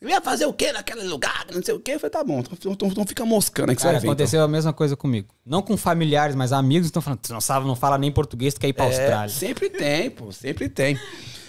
[0.00, 1.44] Eu ia fazer o quê naquele lugar?
[1.52, 1.94] Não sei o quê.
[1.94, 4.06] Eu falei, tá bom, então, então, então fica moscando aí que Cara, você vai ver.
[4.06, 4.12] então.
[4.12, 5.34] aconteceu a mesma coisa comigo.
[5.44, 8.60] Não com familiares, mas amigos estão falando, tu não sabe, não fala nem português, tu
[8.60, 9.28] quer ir pra É, Austrália.
[9.34, 10.96] sempre tem, pô, sempre tem.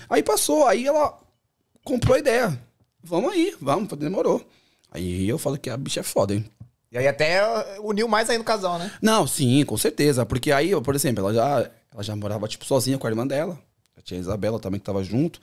[0.10, 1.16] Aí passou, aí ela
[1.84, 2.60] comprou a ideia.
[3.04, 4.44] Vamos aí, vamos, demorou.
[4.92, 6.44] Aí eu falo que a bicha é foda, hein?
[6.92, 7.40] E aí até
[7.82, 8.92] uniu mais ainda o casal, né?
[9.00, 10.26] Não, sim, com certeza.
[10.26, 13.60] Porque aí, por exemplo, ela já, ela já morava, tipo, sozinha com a irmã dela.
[14.04, 15.40] Tinha a Isabela também que tava junto.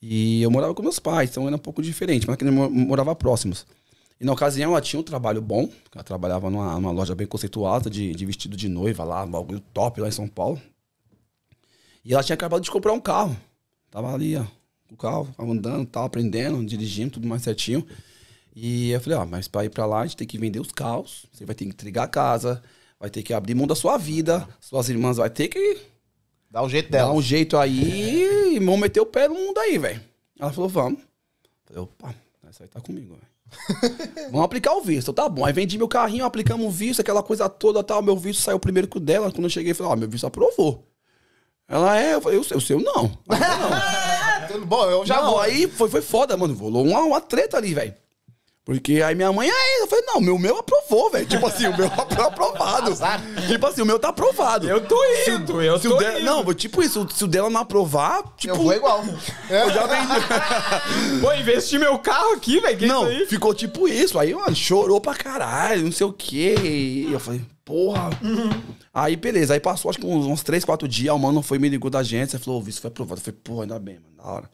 [0.00, 3.64] E eu morava com meus pais, então era um pouco diferente, mas que morava próximos.
[4.20, 7.88] E na ocasião ela tinha um trabalho bom, ela trabalhava numa, numa loja bem conceituada
[7.88, 10.60] de, de vestido de noiva lá, um bagulho top lá em São Paulo.
[12.04, 13.36] E ela tinha acabado de comprar um carro.
[13.90, 14.44] Tava ali, ó,
[14.90, 17.86] o carro, tava andando, tava aprendendo, dirigindo, tudo mais certinho.
[18.54, 20.72] E eu falei, ó, mas pra ir pra lá a gente tem que vender os
[20.72, 22.62] carros, você vai ter que entregar a casa,
[22.98, 25.91] vai ter que abrir mão da sua vida, suas irmãs vai ter que
[26.52, 27.12] Dá o jeito Dá dela.
[27.14, 30.02] um jeito aí e vamos meter o pé no mundo aí, velho.
[30.38, 31.00] Ela falou, vamos.
[31.64, 32.14] Falei, opa,
[32.46, 33.32] essa aí tá comigo, velho.
[34.30, 35.46] vamos aplicar o visto, tá bom.
[35.46, 38.02] Aí vendi meu carrinho, aplicamos o visto, aquela coisa toda, tal.
[38.02, 39.32] Meu visto saiu primeiro que o dela.
[39.32, 40.86] Quando eu cheguei, falei, ó, meu visto aprovou.
[41.66, 43.04] Ela é, eu falei, o seu, não.
[43.04, 43.18] Não.
[43.30, 45.40] Ah, bom, eu já não, vou.
[45.40, 46.52] aí foi, foi foda, mano.
[46.52, 47.94] Rolou uma, uma treta ali, velho.
[48.64, 51.26] Porque aí minha mãe, aí, eu falei, não, meu meu aprovou, velho.
[51.26, 52.92] Tipo assim, o meu tá aprovado.
[53.48, 54.68] tipo assim, o meu tá aprovado.
[54.68, 54.96] Eu tô
[55.28, 56.24] indo, eu Se tô o dela, indo.
[56.24, 58.54] não, tipo isso, se o dela não aprovar, tipo.
[58.54, 59.02] Eu vou igual.
[59.50, 59.62] É.
[59.64, 60.12] eu já vendi.
[61.20, 62.86] Pô, investi meu carro aqui, velho.
[62.86, 64.16] não, ficou tipo isso.
[64.16, 66.54] Aí, mano, chorou pra caralho, não sei o quê.
[66.62, 68.10] E eu falei, porra.
[68.94, 69.54] Aí, beleza.
[69.54, 71.12] Aí passou acho que uns, uns 3, 4 dias.
[71.12, 72.38] O mano foi me ligou da agência.
[72.38, 73.20] Falou, o visto foi aprovado.
[73.20, 74.50] Eu falei, porra, ainda bem, mano, da hora.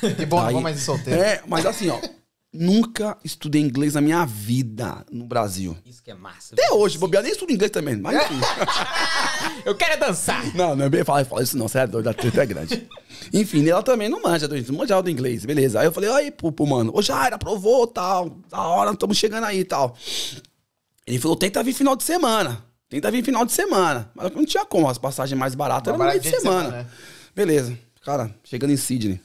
[0.16, 1.20] Que bom, não Aí- vou mais ir solteiro.
[1.20, 1.98] É, mas assim, ó.
[2.58, 5.76] Nunca estudei inglês na minha vida no Brasil.
[5.84, 6.54] Isso que é massa.
[6.54, 7.96] Até hoje, bobear, nem estudo inglês também.
[7.96, 8.40] Mas enfim.
[9.64, 10.54] Eu quero é dançar.
[10.54, 12.88] Não, não é bem falar, fala isso não, sério, doido, a treta é grande.
[13.32, 15.80] Enfim, ela também não manja, não manjava do inglês, beleza.
[15.80, 19.60] Aí eu falei, aí, pro mano, ô Jair, aprovou, tal, da hora, estamos chegando aí
[19.60, 19.96] e tal.
[21.06, 24.10] Ele falou, tenta vir final de semana, tenta vir final de semana.
[24.14, 26.62] Mas não tinha como, as passagens mais baratas eram no meio de semana.
[26.62, 26.86] semana, né?
[27.34, 29.20] Beleza, cara, chegando em Sydney,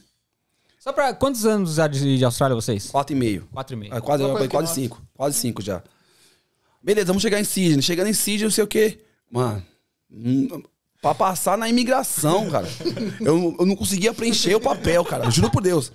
[0.82, 2.90] Só pra quantos anos já de, de Austrália vocês?
[2.90, 3.46] quatro e meio.
[3.52, 3.94] Quatro e meio.
[3.94, 5.00] É, quase, quase que cinco.
[5.14, 5.80] Quase cinco já.
[6.82, 7.80] Beleza, vamos chegar em Sydney.
[7.82, 8.98] Chegando em Sydney, não sei o quê.
[9.30, 9.62] Mano,
[10.10, 10.60] hum,
[11.00, 12.66] pra passar na imigração, cara,
[13.20, 15.30] eu, eu não conseguia preencher o papel, cara.
[15.30, 15.92] Juro por Deus.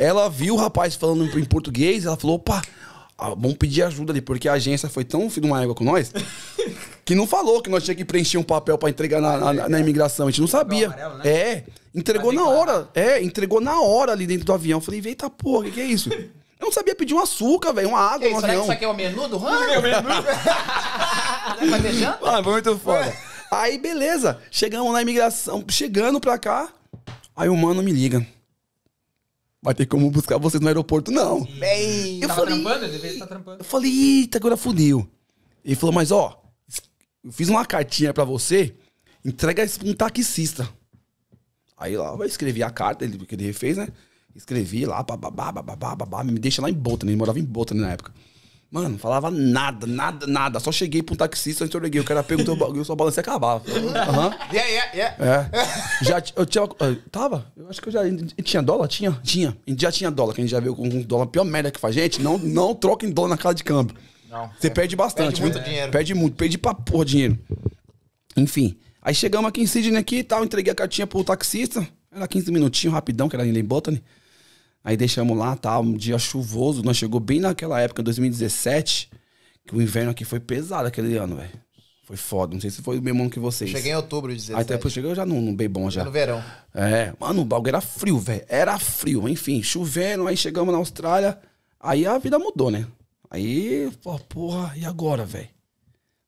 [0.00, 2.60] Ela viu o rapaz falando em português, ela falou, opa,
[3.16, 5.84] ah, vamos pedir ajuda ali, porque a agência foi tão filho de uma égua com
[5.84, 6.12] nós
[7.04, 9.78] que não falou que nós tínhamos que preencher um papel pra entregar na, na- na
[9.78, 10.26] imigração.
[10.26, 10.88] A gente não sabia.
[10.88, 11.20] né?
[11.24, 12.88] É, entregou Pra na hora.
[12.94, 14.80] É, entregou na hora ali dentro do avião.
[14.80, 16.10] Falei, eita porra, o que, que é isso?
[16.60, 18.62] Eu não sabia pedir um açúcar, velho, uma água Que no isso, que avião.
[18.62, 19.82] isso aqui é o menu do rango?
[21.70, 22.26] Vai beijando?
[22.26, 23.12] Ah, foi muito foda.
[23.50, 24.40] Aí, beleza.
[24.50, 26.72] Chegamos na imigração, chegando pra cá.
[27.36, 28.26] Aí o mano me liga.
[29.62, 31.42] Vai ter como buscar vocês no aeroporto, não.
[31.44, 32.20] Bem.
[32.22, 32.84] Eu Tava falei, trampando?
[32.86, 33.60] Ele estar trampando.
[33.60, 33.90] eu falei,
[34.20, 35.06] eita, agora fudeu.
[35.64, 36.42] Ele falou, mas ó,
[37.24, 38.74] eu fiz uma cartinha pra você,
[39.24, 40.68] entrega isso pra um taxista.
[41.76, 43.88] Aí lá, eu escrevi a carta ele, que ele fez, né?
[44.34, 47.92] Escrevi lá, bababá, bababá, babá, me deixa lá em Botany, ele morava em Botany na
[47.92, 48.12] época.
[48.74, 50.58] Mano, não falava nada, nada, nada.
[50.58, 52.00] Só cheguei pra um taxista, entreguei.
[52.00, 53.62] O cara perguntou, eu só balancei e acabava.
[53.70, 54.36] Aham.
[54.52, 55.50] Yeah, yeah, yeah.
[55.52, 56.04] É.
[56.04, 56.64] Já, eu tinha.
[56.64, 57.46] eu tava?
[57.56, 58.00] Eu acho que eu já.
[58.42, 58.88] Tinha dólar?
[58.88, 59.12] Tinha?
[59.22, 59.56] Tinha.
[59.64, 61.28] A gente já tinha dólar, que a gente já viu com um dólar.
[61.28, 63.94] Pior merda que faz, gente, não, não troca em dólar na casa de câmbio.
[64.28, 64.50] Não.
[64.58, 65.40] Você perde bastante.
[65.40, 65.92] Perde muito dinheiro.
[65.92, 67.38] Perde muito, perde pra porra dinheiro.
[68.36, 68.76] Enfim.
[69.04, 71.86] Aí chegamos aqui em Sydney aqui e tal, entreguei a cartinha pro taxista.
[72.10, 74.02] Era 15 minutinhos, rapidão, que era em Botany.
[74.82, 76.82] Aí deixamos lá, tal, um dia chuvoso.
[76.82, 79.10] Nós chegou bem naquela época, 2017,
[79.66, 81.50] que o inverno aqui foi pesado aquele ano, velho.
[82.04, 82.54] Foi foda.
[82.54, 83.70] Não sei se foi o mesmo ano que vocês.
[83.70, 84.58] Cheguei em outubro de 17.
[84.58, 86.02] Aí depois chegou já no, no bem bom já.
[86.02, 86.42] no verão.
[86.74, 88.44] É, mano, o bagulho era frio, velho.
[88.48, 91.38] Era frio, enfim, chovendo, aí chegamos na Austrália,
[91.78, 92.86] aí a vida mudou, né?
[93.30, 95.48] Aí, pô, porra, e agora, velho?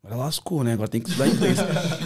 [0.07, 0.73] Agora lascou, né?
[0.73, 1.59] Agora tem que estudar inglês.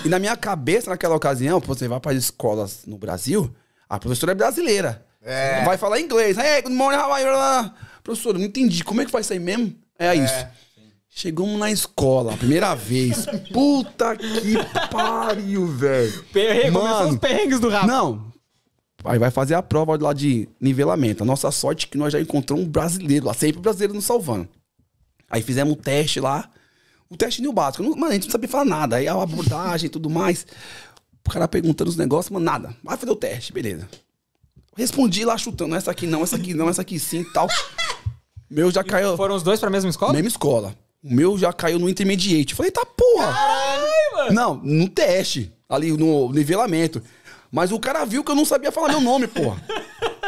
[0.04, 3.54] e na minha cabeça, naquela ocasião, você vai para as escolas no Brasil,
[3.88, 5.04] a professora é brasileira.
[5.22, 5.62] É.
[5.64, 6.38] Vai falar inglês.
[6.38, 7.72] Hey, good morning, how are you?
[8.02, 8.82] Professora, não entendi.
[8.82, 9.74] Como é que faz isso aí mesmo?
[9.98, 10.46] É, isso.
[11.10, 13.26] Chegamos na escola, primeira vez.
[13.52, 14.54] Puta que
[14.90, 16.24] pariu, velho.
[16.32, 17.12] Perrengue, começou Mano.
[17.12, 17.86] os perrengues do Rafa.
[17.86, 18.32] Não.
[19.04, 21.22] Aí vai fazer a prova lá de nivelamento.
[21.22, 24.48] A nossa sorte é que nós já encontramos um brasileiro lá, sempre brasileiro nos salvando.
[25.28, 26.48] Aí fizemos um teste lá.
[27.10, 27.82] O teste no básico.
[27.82, 28.96] Não- Mano, a gente não sabia falar nada.
[28.96, 30.46] Aí a abordagem e tudo mais.
[31.26, 32.74] O cara perguntando os negócios, mano, nada.
[32.82, 33.88] Vai fazer o teste, beleza.
[34.76, 35.74] Respondi lá chutando.
[35.74, 37.48] Essa aqui não, essa aqui não, essa aqui sim e tal.
[38.48, 39.16] Meu já caiu.
[39.16, 40.12] Foram os dois pra mesma escola?
[40.12, 40.74] Mesma escola.
[41.02, 42.54] O meu já caiu no intermediate.
[42.54, 43.34] Falei, tá porra.
[44.32, 45.52] Não, no teste.
[45.68, 47.02] Ali no nivelamento.
[47.50, 49.60] Mas o cara viu que eu não sabia falar meu nome, porra.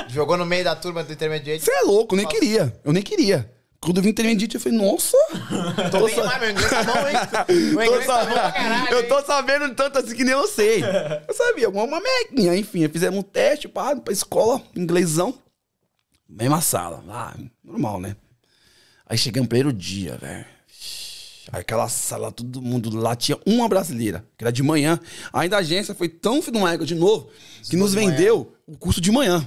[0.08, 1.64] Jogou no meio da turma do intermediate.
[1.64, 2.80] Você é louco, eu nem queria.
[2.84, 3.50] Eu nem queria.
[3.82, 5.16] Quando eu vi intermediate, eu falei, nossa.
[5.90, 7.16] Tô bem demais, meu inglês tá bom, hein?
[7.74, 9.08] Meu inglês tá bom pra caralho, eu hein?
[9.08, 10.82] tô sabendo tanto assim que nem eu sei.
[11.26, 12.88] Eu sabia, uma, uma mequinha, enfim.
[12.88, 15.34] Fizemos um teste, pá, pra escola, inglesão.
[16.28, 17.34] Mesma sala, lá,
[17.64, 18.14] normal, né?
[19.04, 20.46] Aí chegamos no primeiro dia, velho.
[21.50, 25.00] Aí Aquela sala, todo mundo lá tinha uma brasileira, que era de manhã.
[25.32, 27.28] Ainda a agência foi tão filho de novo
[27.68, 29.46] que nos vendeu o curso de manhã,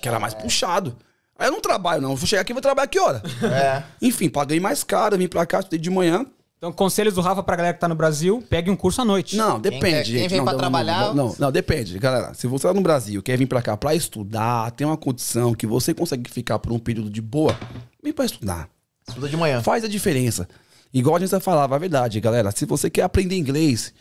[0.00, 0.96] que era mais puxado.
[1.38, 2.10] Aí eu não trabalho, não.
[2.12, 3.22] Eu vou chegar aqui e vou trabalhar que hora?
[3.42, 3.82] É.
[4.00, 6.24] Enfim, paguei mais caro, vim pra cá, estudei de manhã.
[6.58, 9.36] Então, conselhos do Rafa pra galera que tá no Brasil, pegue um curso à noite.
[9.36, 10.30] Não, depende, quem gente.
[10.30, 12.32] vem não, pra não, trabalhar- Não, não, não, depende, galera.
[12.32, 15.66] Se você tá no Brasil, quer vir pra cá pra estudar, tem uma condição que
[15.66, 17.54] você consegue ficar por um período de boa,
[18.02, 18.70] vem pra estudar.
[19.06, 19.62] Estuda de manhã.
[19.62, 20.48] Faz a diferença.
[20.94, 22.50] Igual a gente falava, a verdade, galera.
[22.50, 23.92] Se você quer aprender inglês,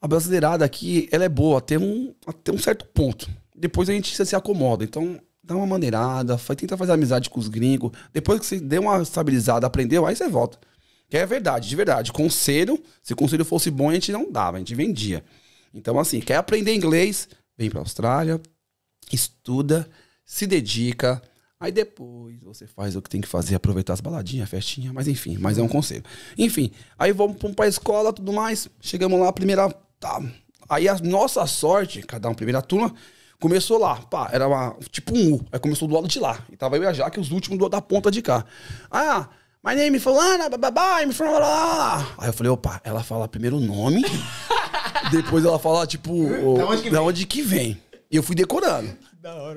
[0.00, 3.26] a brasileirada aqui, ela é boa até um, até um certo ponto.
[3.56, 4.84] Depois a gente se acomoda.
[4.84, 5.18] Então,
[5.48, 7.90] dá uma maneirada, tenta fazer amizade com os gringos.
[8.12, 10.58] Depois que você deu uma estabilizada, aprendeu, aí você volta.
[11.08, 12.12] Que é verdade, de verdade.
[12.12, 15.24] Conselho, se o conselho fosse bom, a gente não dava, a gente vendia.
[15.72, 18.40] Então, assim, quer aprender inglês, vem pra Austrália,
[19.10, 19.88] estuda,
[20.24, 21.22] se dedica.
[21.58, 25.08] Aí depois você faz o que tem que fazer, aproveitar as baladinhas, a festinha, mas
[25.08, 26.04] enfim, mas é um conselho.
[26.36, 28.68] Enfim, aí vamos vamos pra escola tudo mais.
[28.80, 29.68] Chegamos lá, primeira.
[29.98, 30.22] Tá.
[30.68, 32.94] Aí a nossa sorte, cada um, primeira turma,
[33.40, 33.96] começou lá.
[33.96, 35.40] Pá, era uma, tipo um U.
[35.52, 36.38] Aí começou do lado de lá.
[36.50, 38.44] E tava eu e a Jaque, os últimos do, da ponta de cá.
[38.90, 39.28] Ah,
[39.64, 42.08] my name is Fulana, bababá, I'm from lá, lá, lá.
[42.18, 44.04] Aí eu falei, opa, ela fala primeiro o nome,
[45.10, 47.08] depois ela fala, tipo, o- Da onde que da vem?
[47.08, 47.82] onde que vem.
[48.10, 48.88] E eu fui decorando.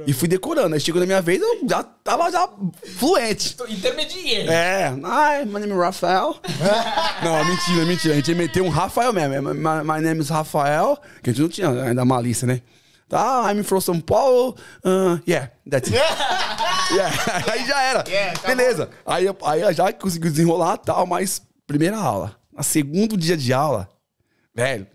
[0.05, 0.73] E fui decorando.
[0.75, 2.49] Aí chegou na minha vez, eu já tava já
[2.97, 3.55] fluente.
[3.69, 4.51] Intermediário.
[4.51, 6.35] É, hi, my name is Rafael.
[7.23, 8.13] não, mentira, mentira.
[8.13, 9.53] A gente meteu um Rafael mesmo.
[9.53, 10.97] My, my name is Rafael.
[11.23, 12.61] Que a gente não tinha ainda malícia, né?
[13.11, 14.55] Tá, I'm from São Paulo.
[14.85, 15.99] Uh, yeah, that's it.
[16.91, 17.09] Yeah.
[17.49, 18.03] Aí já era.
[18.05, 18.89] Yeah, tá Beleza.
[19.05, 22.35] Aí, aí já conseguiu desenrolar tal, mas primeira aula.
[22.51, 23.89] Na segundo dia de aula,
[24.53, 24.85] velho,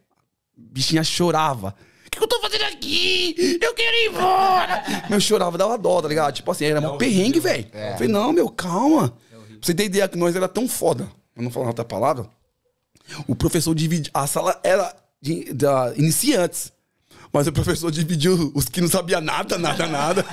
[0.54, 1.74] bichinha chorava.
[2.06, 3.58] O que, que eu tô fazendo aqui?
[3.62, 4.82] Eu quero ir embora.
[5.08, 6.34] Meu, chorava, dava dó, tá ligado?
[6.34, 7.66] Tipo assim, era um perrengue, velho.
[7.72, 7.94] É.
[7.94, 9.16] Falei, não, meu, calma.
[9.30, 11.08] Pra você ter ideia que nós era tão foda.
[11.34, 12.28] Eu não falar outra palavra.
[13.26, 14.10] O professor dividia.
[14.12, 16.75] A sala era de, da iniciantes.
[17.36, 20.24] Mas o professor dividiu os que não sabia nada, nada, nada.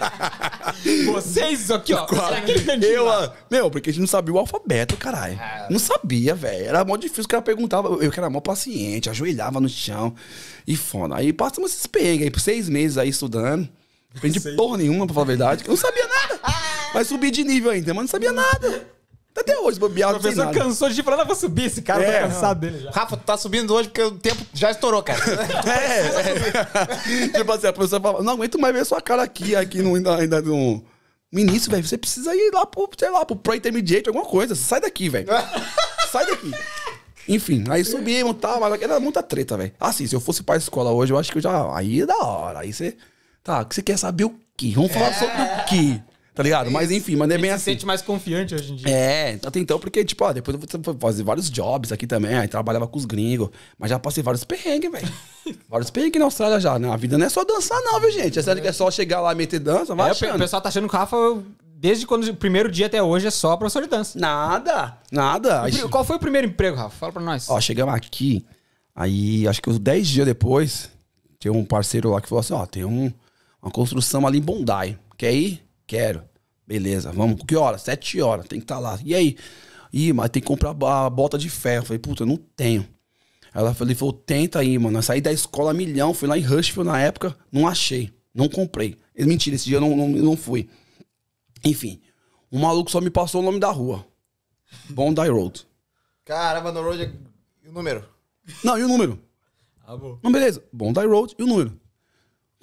[1.06, 2.08] Vocês aqui, ó.
[2.82, 3.26] Eu, lá.
[3.26, 5.38] ah, meu, porque a gente não sabia o alfabeto, caralho.
[5.70, 6.66] Não sabia, velho.
[6.66, 7.90] Era mó difícil, o cara perguntava.
[7.90, 10.16] Eu que era mó paciente, ajoelhava no chão.
[10.66, 11.18] E foda.
[11.18, 13.68] Aí passamos esses perrengues aí, por seis meses aí estudando.
[14.16, 16.40] Aprendi porra nenhuma, pra falar a verdade, que eu não sabia nada.
[16.96, 18.88] Mas subi de nível ainda, mas não sabia nada.
[19.36, 20.60] Até hoje, bobear, O não professor nada.
[20.60, 22.22] cansou de falar, não, vou subir esse cara, É.
[22.22, 22.92] tô cansado dele já.
[22.92, 25.20] Rafa, tu tá subindo hoje porque o tempo já estourou, cara.
[25.68, 27.28] É, é.
[27.30, 30.16] tipo assim, a professora fala, não aguento mais ver sua cara aqui, aqui no, ainda,
[30.18, 30.84] ainda no,
[31.32, 31.84] no início, velho.
[31.84, 34.54] Você precisa ir lá pro, sei lá, pro Pro Intermediate, alguma coisa.
[34.56, 35.28] Sai daqui, velho.
[36.12, 36.52] Sai daqui.
[37.28, 39.72] Enfim, aí subimos e tal, mas era muita treta, velho.
[39.80, 41.76] Assim, se eu fosse pra escola hoje, eu acho que eu já.
[41.76, 42.60] Aí é da hora.
[42.60, 42.96] Aí você.
[43.44, 44.74] Tá, que você quer saber o quê?
[44.76, 46.02] Vamos falar sobre o quê?
[46.36, 46.72] Tá ligado?
[46.72, 47.64] Mas enfim, mas é bem se assim.
[47.66, 48.90] sente mais confiante hoje em dia.
[48.90, 52.48] É, até então, porque, tipo, ó, depois eu vou fazer vários jobs aqui também, aí
[52.48, 55.08] trabalhava com os gringos, mas já passei vários perrengues, velho.
[55.70, 56.90] vários perrengues na Austrália já, né?
[56.92, 58.40] A vida não é só dançar, não, viu, gente?
[58.40, 60.28] É sério que é só chegar lá e meter dança, vai É, o pe- o
[60.30, 60.40] achando.
[60.40, 61.18] pessoal tá achando que o Rafa,
[61.76, 64.18] desde quando o primeiro dia até hoje, é só professor de dança.
[64.18, 65.64] Nada, nada.
[65.92, 66.96] Qual foi o primeiro emprego, Rafa?
[66.98, 67.48] Fala pra nós.
[67.48, 68.44] ó, chegamos aqui,
[68.96, 70.90] aí acho que uns 10 dias depois,
[71.40, 73.12] tinha um parceiro lá que falou assim, ó, tem um,
[73.62, 75.63] uma construção ali em Bondi, quer ir?
[75.86, 76.24] Quero.
[76.66, 77.42] Beleza, vamos.
[77.48, 77.78] Que hora?
[77.78, 79.00] Sete horas, tem que estar lá.
[79.04, 79.38] E aí?
[79.92, 81.84] Ih, mas tem que comprar a bota de ferro.
[81.84, 82.88] Eu falei, puta, eu não tenho.
[83.54, 84.98] Ela falou, falou, tenta aí, mano.
[84.98, 88.98] Eu saí da escola milhão, fui lá em Rushville na época, não achei, não comprei.
[89.16, 90.68] Mentira, esse dia eu não, não, não fui.
[91.64, 92.02] Enfim,
[92.50, 94.06] o maluco só me passou o nome da rua.
[94.90, 95.68] Bondi Road.
[96.26, 97.14] Caramba, no road.
[97.64, 98.04] E o número?
[98.64, 99.22] Não, e o número?
[99.86, 100.18] Ah, bom.
[100.24, 100.64] Não, beleza.
[100.74, 101.80] Bondi Road e o número.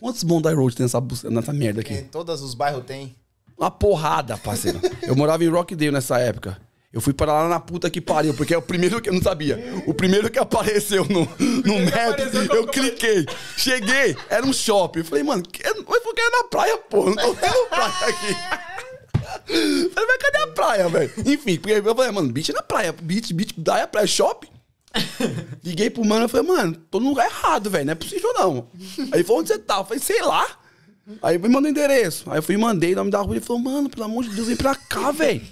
[0.00, 1.94] Quantos Bondi Road tem nessa, nessa merda aqui?
[1.94, 3.14] Em todos os bairros tem.
[3.56, 4.80] Uma porrada, parceiro.
[5.02, 6.58] Eu morava em Rockdale nessa época.
[6.92, 9.22] Eu fui para lá na puta que pariu, porque é o primeiro que eu não
[9.22, 9.62] sabia.
[9.86, 12.18] O primeiro que apareceu no, no map,
[12.52, 13.26] eu cliquei.
[13.56, 15.00] Cheguei, era um shopping.
[15.00, 17.04] Eu falei, mano, que, eu falei que era na praia, pô.
[17.04, 18.36] Não tô tendo praia aqui.
[19.52, 21.12] Eu Falei, mas cadê a praia, velho?
[21.18, 22.92] Enfim, porque eu falei, mano, beach é na praia.
[22.92, 24.48] Beach, beach, daí é praia, shopping.
[25.62, 27.86] Liguei pro mano e falei, mano, tô no lugar errado, velho.
[27.86, 28.68] Não é possível, não.
[28.98, 29.78] Aí ele falou, onde você tá?
[29.78, 30.46] Eu falei, sei lá.
[31.22, 32.30] Aí me mandou o endereço.
[32.30, 33.34] Aí eu fui e mandei o nome da rua.
[33.34, 35.42] Ele falou, mano, pelo amor de Deus, vem pra cá, velho.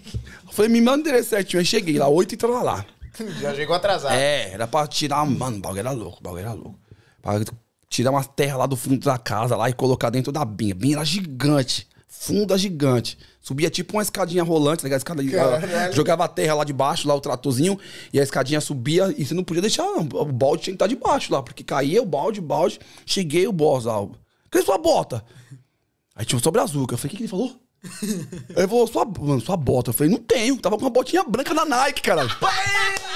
[0.46, 1.60] Eu falei, me manda o endereço certinho.
[1.60, 2.84] Aí cheguei lá, oito e tava lá.
[3.40, 4.14] Já chegou atrasado.
[4.14, 5.24] É, era pra tirar.
[5.24, 6.78] Mano, o bagulho era louco, o bagulho era louco.
[7.22, 7.40] Pra
[7.88, 10.74] tirar umas terras lá do fundo da casa lá e colocar dentro da binha.
[10.74, 11.88] Binha era gigante.
[12.06, 13.18] Funda gigante.
[13.40, 14.98] Subia tipo uma escadinha rolante, tá ligado?
[14.98, 15.22] Escada,
[15.60, 15.92] Caralho.
[15.94, 17.78] jogava a terra lá de baixo, lá o tratorzinho,
[18.12, 20.02] e a escadinha subia, e você não podia deixar, não.
[20.02, 22.78] O balde tinha que estar debaixo lá, porque caía o balde, balde.
[23.06, 24.06] Cheguei, o boss lá.
[24.50, 25.24] Cadê sua bota?
[26.14, 27.56] Aí tinha um sobre azul, que eu falei, o que, que ele falou?
[28.02, 29.90] Aí ele falou, sua, mano, sua bota.
[29.90, 30.56] Eu falei, não tenho.
[30.58, 32.30] Tava com uma botinha branca da Nike, caralho.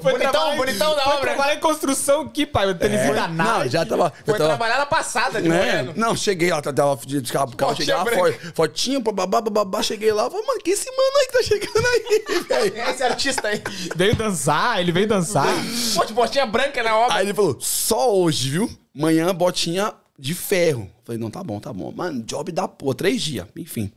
[0.00, 1.26] Foi Bonitão, trabalhar em- bonitão da foi obra.
[1.28, 2.68] trabalhar em construção aqui, pai.
[2.68, 4.12] Eu tênis da Não, já tava.
[4.24, 5.92] Foi tava trabalhar na passada de né?
[5.94, 8.32] Não, cheguei lá, tava de de carro, carro, cheguei lá, branca.
[8.32, 11.86] fo- fotinho, babá, babá, cheguei lá, falei, mano, que esse mano aí que tá chegando
[11.86, 12.42] aí,
[12.72, 12.90] velho?
[12.90, 13.62] Esse artista aí.
[13.94, 15.46] Veio dançar, ele veio dançar.
[15.94, 17.16] Pô, de botinha branca na obra.
[17.16, 18.70] Aí ele falou, só hoje, viu?
[18.94, 20.90] Manhã, botinha de ferro.
[21.04, 21.92] Falei, não, tá bom, tá bom.
[21.94, 23.92] Mano, job da porra, três dias, enfim.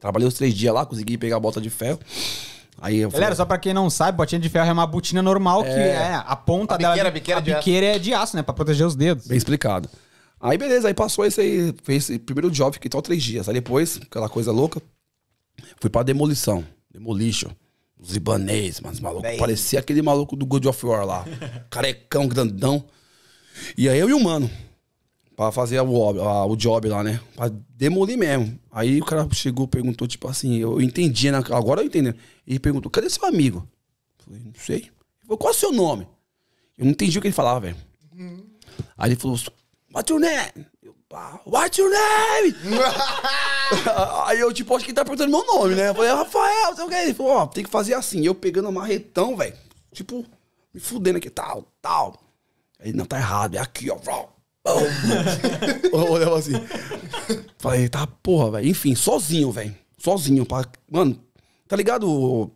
[0.00, 1.98] Trabalhei os três dias lá, consegui pegar a bota de ferro.
[2.78, 5.22] Aí eu falei, Galera, só pra quem não sabe, botinha de ferro é uma botina
[5.22, 6.92] normal que é a ponta A dela.
[6.94, 7.58] biqueira, a biqueira a de aço.
[7.60, 8.42] biqueira é de aço, né?
[8.42, 9.26] Pra proteger os dedos.
[9.26, 9.88] Bem explicado.
[10.38, 13.48] Aí beleza, aí passou esse aí, fez esse primeiro job, fiquei só três dias.
[13.48, 14.80] Aí depois, aquela coisa louca,
[15.80, 16.64] fui pra demolição.
[16.92, 17.48] Demolition.
[17.98, 19.22] Os libanês, mas maluco.
[19.22, 19.38] Bem.
[19.38, 21.24] Parecia aquele maluco do God of War lá.
[21.70, 22.84] Carecão, grandão.
[23.76, 24.50] E aí eu e o mano.
[25.36, 27.20] Pra fazer o, a- o job lá, né?
[27.36, 28.58] Pra demolir mesmo.
[28.72, 31.38] Aí o cara chegou, perguntou, tipo assim, eu entendi, né?
[31.50, 32.14] Agora eu entendi.
[32.46, 33.68] Ele perguntou, cadê seu amigo?
[34.18, 34.76] Eu falei, não sei.
[34.76, 34.90] Ele
[35.24, 36.08] falou, qual é o seu nome?
[36.78, 37.76] Eu não entendi o que ele falava, velho.
[38.96, 39.38] Aí ele falou,
[39.94, 40.66] what's your name?
[40.82, 42.54] Eu, "Pá, What's your name?
[44.26, 45.88] Aí eu, tipo, acho que ele tá perguntando meu nome, né?
[45.90, 46.94] Eu falei, Rafael, sei o que.
[46.94, 48.24] Ele falou, ó, tem que fazer assim.
[48.24, 49.54] Eu pegando o marretão, velho.
[49.92, 50.24] Tipo,
[50.72, 52.18] me fudendo aqui, tal, tal.
[52.80, 53.96] Aí, não, tá errado, é aqui, ó.
[55.92, 56.52] Eu olhava assim.
[57.58, 58.68] Falei, tá porra, velho.
[58.68, 59.74] Enfim, sozinho, velho.
[59.98, 60.44] Sozinho.
[60.44, 60.64] Pra...
[60.90, 61.18] Mano,
[61.66, 62.50] tá ligado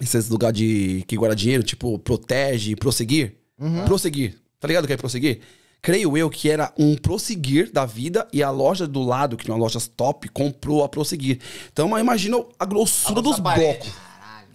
[0.00, 3.36] esses lugares de que guarda dinheiro, tipo, protege, prosseguir?
[3.84, 4.38] Prosseguir.
[4.58, 5.40] Tá ligado que é prosseguir?
[5.80, 9.54] Creio eu que era um prosseguir da vida e a loja do lado, que tinha
[9.54, 11.40] uma loja top, comprou a prosseguir.
[11.72, 13.90] Então, imagina a grossura A dos blocos.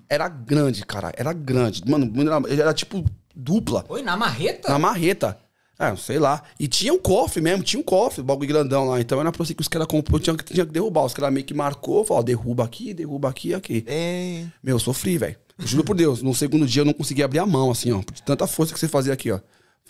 [0.09, 1.11] Era grande, cara.
[1.18, 1.84] Era grande.
[1.85, 3.03] Mano, era, era tipo
[3.35, 3.85] dupla.
[3.89, 4.69] Oi, na marreta?
[4.69, 5.38] Na marreta.
[5.79, 6.41] É, sei lá.
[6.59, 8.99] E tinha um cofre mesmo, tinha um cofre, bagulho grandão lá.
[8.99, 11.05] Então era pra que os caras comprou, tinha, que- tinha que derrubar.
[11.05, 13.83] Os caras meio que marcou, falou, ó, derruba aqui, derruba aqui, aqui.
[13.87, 14.45] É.
[14.63, 15.35] Meu, eu sofri, velho.
[15.59, 17.99] Juro por Deus, no segundo dia eu não consegui abrir a mão, assim, ó.
[18.11, 19.39] De tanta força que você fazia aqui, ó.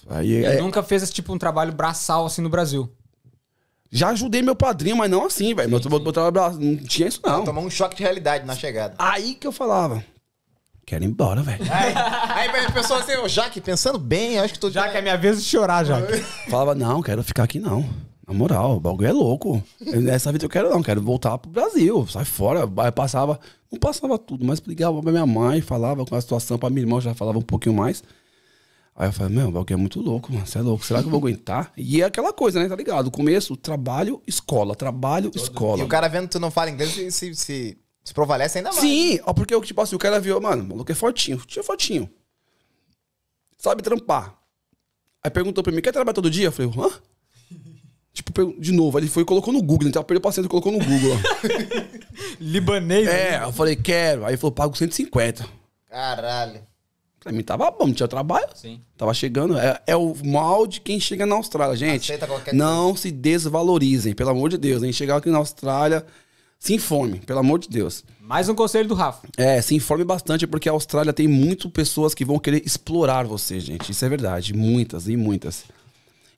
[0.09, 2.89] Aí, Ele é, nunca fez esse tipo um trabalho braçal assim no Brasil.
[3.91, 5.69] já ajudei meu padrinho, mas não assim, velho.
[5.69, 7.43] Meu meu trabalho não tinha isso, não.
[7.45, 8.95] Tomou um choque de realidade na chegada.
[8.97, 10.03] Aí que eu falava,
[10.87, 11.61] quero ir embora, velho.
[11.71, 11.93] Aí,
[12.49, 15.17] aí a pessoa assim, ô Jaque, pensando bem, acho que tu Já que é minha
[15.17, 15.99] vez de chorar, já.
[16.49, 17.87] Falava, não, quero ficar aqui não.
[18.27, 19.61] Na moral, o bagulho é louco.
[19.85, 22.05] Eu- Nessa vida eu quero não, quero voltar pro Brasil.
[22.07, 22.61] Sai fora.
[22.77, 23.39] Aí passava,
[23.71, 26.99] não passava tudo, mas ligava pra minha mãe, falava com a situação, pra minha irmã
[26.99, 28.03] já falava um pouquinho mais.
[28.95, 30.45] Aí eu falei, meu, o bagulho é muito louco, mano.
[30.47, 30.83] Você é louco.
[30.83, 31.71] Será que eu vou aguentar?
[31.77, 32.67] E é aquela coisa, né?
[32.67, 33.07] Tá ligado?
[33.07, 34.75] O começo, trabalho, escola.
[34.75, 35.79] Trabalho, escola.
[35.81, 37.77] E o cara vendo que tu não fala inglês se, se,
[38.07, 38.81] se, provalece ainda mais.
[38.81, 42.09] Sim, ó, porque tipo assim, o cara viu, mano, o maluco é fortinho, tinha fortinho.
[43.57, 44.37] Sabe trampar.
[45.23, 46.47] Aí perguntou pra mim, quer trabalhar todo dia?
[46.47, 46.89] Eu falei, hã?
[48.13, 50.49] Tipo, de novo, aí ele foi e colocou no Google, então perdeu o paciente e
[50.49, 51.15] colocou no Google.
[52.41, 53.05] Libanês.
[53.05, 53.35] né?
[53.35, 54.25] é, eu falei, quero.
[54.25, 55.47] Aí ele falou, pago 150.
[55.87, 56.61] Caralho.
[57.19, 58.47] Pra mim tava bom, não tinha trabalho.
[58.55, 58.81] Sim.
[58.97, 59.57] Tava chegando.
[59.57, 62.05] É, é o mal de quem chega na Austrália, gente.
[62.05, 64.81] Aceita qualquer Não se desvalorizem, pelo amor de Deus.
[64.81, 64.93] Hein?
[64.93, 66.05] Chegar aqui na Austrália,
[66.59, 68.03] se informe, pelo amor de Deus.
[68.19, 69.27] Mais um conselho do Rafa.
[69.37, 73.59] É, se informe bastante, porque a Austrália tem muito pessoas que vão querer explorar você,
[73.59, 73.91] gente.
[73.91, 74.53] Isso é verdade.
[74.53, 75.63] Muitas e muitas.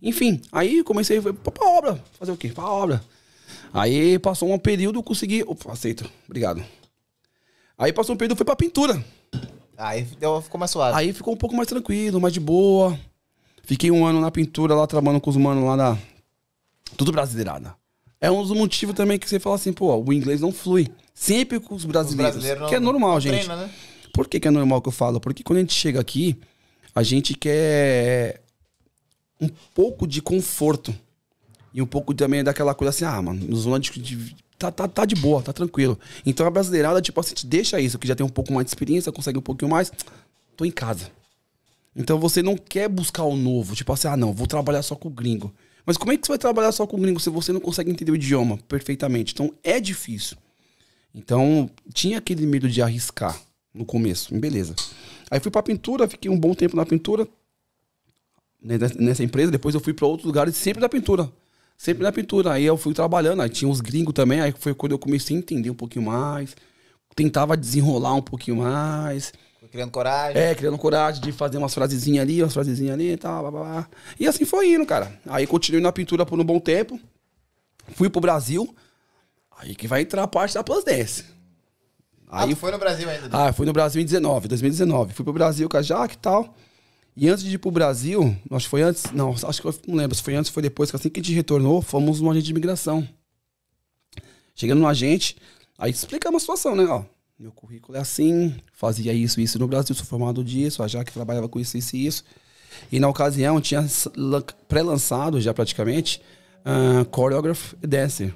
[0.01, 2.03] Enfim, aí comecei foi pra, pra obra.
[2.19, 2.49] Fazer o quê?
[2.49, 3.03] Pra obra.
[3.73, 5.43] Aí passou um período, consegui.
[5.43, 6.09] Opa, aceito.
[6.27, 6.63] Obrigado.
[7.77, 9.03] Aí passou um período, foi pra pintura.
[9.77, 10.97] Aí deu, ficou mais suave.
[10.97, 12.99] Aí ficou um pouco mais tranquilo, mais de boa.
[13.63, 15.97] Fiquei um ano na pintura lá, trabalhando com os manos lá da.
[16.97, 17.78] Tudo brasileirada.
[18.21, 20.87] É um dos motivos também que você fala assim, pô, o inglês não flui.
[21.13, 22.33] Sempre com os Os brasileiros.
[22.35, 23.45] brasileiros não- que é normal, gente.
[23.45, 23.69] treina, né?
[24.13, 25.19] Por que, que é normal que eu falo?
[25.19, 26.37] Porque quando a gente chega aqui,
[26.93, 28.41] a gente quer
[29.39, 30.93] um pouco de conforto.
[31.73, 33.91] E um pouco também daquela coisa assim, ah, mano, zona de.
[34.01, 35.97] de- tá, tá, tá de boa, tá tranquilo.
[36.25, 38.71] Então a brasileirada, tipo assim, te deixa isso, que já tem um pouco mais de
[38.71, 39.91] experiência, consegue um pouquinho mais.
[40.57, 41.09] Tô em casa.
[41.95, 45.07] Então você não quer buscar o novo, tipo assim, ah, não, vou trabalhar só com
[45.07, 45.53] o gringo.
[45.90, 48.11] Mas como é que você vai trabalhar só com gringo se você não consegue entender
[48.11, 49.34] o idioma perfeitamente?
[49.34, 50.38] Então é difícil.
[51.16, 53.36] Então, tinha aquele medo de arriscar
[53.74, 54.76] no começo, beleza.
[55.32, 57.28] Aí fui pra pintura, fiquei um bom tempo na pintura,
[58.61, 59.52] né, nessa- empresa.
[59.52, 61.28] Depois eu fui pra outros lugares, sempre na pintura.
[61.76, 62.53] Sempre na pintura.
[62.53, 64.41] Aí eu fui trabalhando, aí tinha os gringos também.
[64.41, 66.56] Aí foi quando eu comecei a entender um pouquinho mais.
[67.16, 69.34] Tentava desenrolar um pouquinho mais.
[69.71, 70.41] Criando coragem.
[70.41, 73.61] É, criando coragem de fazer umas frasezinhas ali, umas frasezinhas ali e tal, blá, blá,
[73.61, 73.89] blá.
[74.19, 75.19] E assim foi indo, cara.
[75.27, 76.99] Aí continuei na pintura por um bom tempo.
[77.95, 78.75] Fui pro Brasil.
[79.57, 81.23] Aí que vai entrar a parte da Plus Dance.
[82.27, 83.29] Ah, Aí tu foi no Brasil ainda.
[83.31, 85.13] ah, fui no Brasil em 19, 2019.
[85.13, 86.55] Fui pro Brasil com a Jaque e tal.
[87.17, 89.95] E antes de ir pro Brasil, acho que foi antes, não, acho que eu não
[89.95, 92.31] lembro se foi antes ou foi depois, que assim que a gente retornou, fomos no
[92.31, 93.05] agente de imigração.
[94.55, 95.35] Chegando no agente,
[95.77, 96.85] aí explicamos a situação, né?
[96.85, 97.03] Ó,
[97.40, 101.48] meu currículo é assim, fazia isso, isso no Brasil, sou formado disso, a Jaque trabalhava
[101.48, 102.24] com isso, isso e isso.
[102.91, 103.88] E na ocasião tinha
[104.68, 106.22] pré-lançado já praticamente
[106.66, 108.36] uh, Choreograph e Dancer.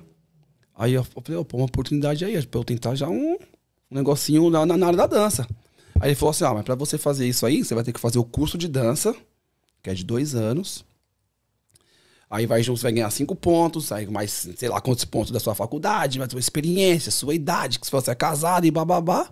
[0.74, 4.66] Aí eu falei, pô, uma oportunidade aí, pra eu tentar já um, um negocinho na,
[4.66, 5.46] na área da dança.
[6.00, 8.00] Aí ele falou assim, ah, mas pra você fazer isso aí, você vai ter que
[8.00, 9.14] fazer o curso de dança,
[9.84, 10.86] que é de dois anos.
[12.34, 15.40] Aí vai, junto, você vai ganhar cinco pontos, aí mais, sei lá, quantos pontos da
[15.40, 19.30] sua faculdade, mais sua experiência, sua idade, que se você é casado e bababá.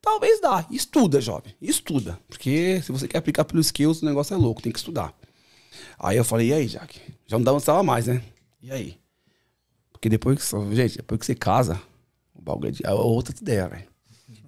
[0.00, 0.64] Talvez dá.
[0.70, 1.54] Estuda, jovem.
[1.60, 2.18] Estuda.
[2.26, 5.14] Porque se você quer aplicar pelos skills, o negócio é louco, tem que estudar.
[5.98, 6.98] Aí eu falei, e aí, Jaque?
[7.26, 8.22] Já não dançava mais, né?
[8.62, 8.96] E aí?
[9.92, 11.78] Porque depois que, gente, depois que você casa,
[12.34, 13.84] o bagulho é é outra ideia, velho.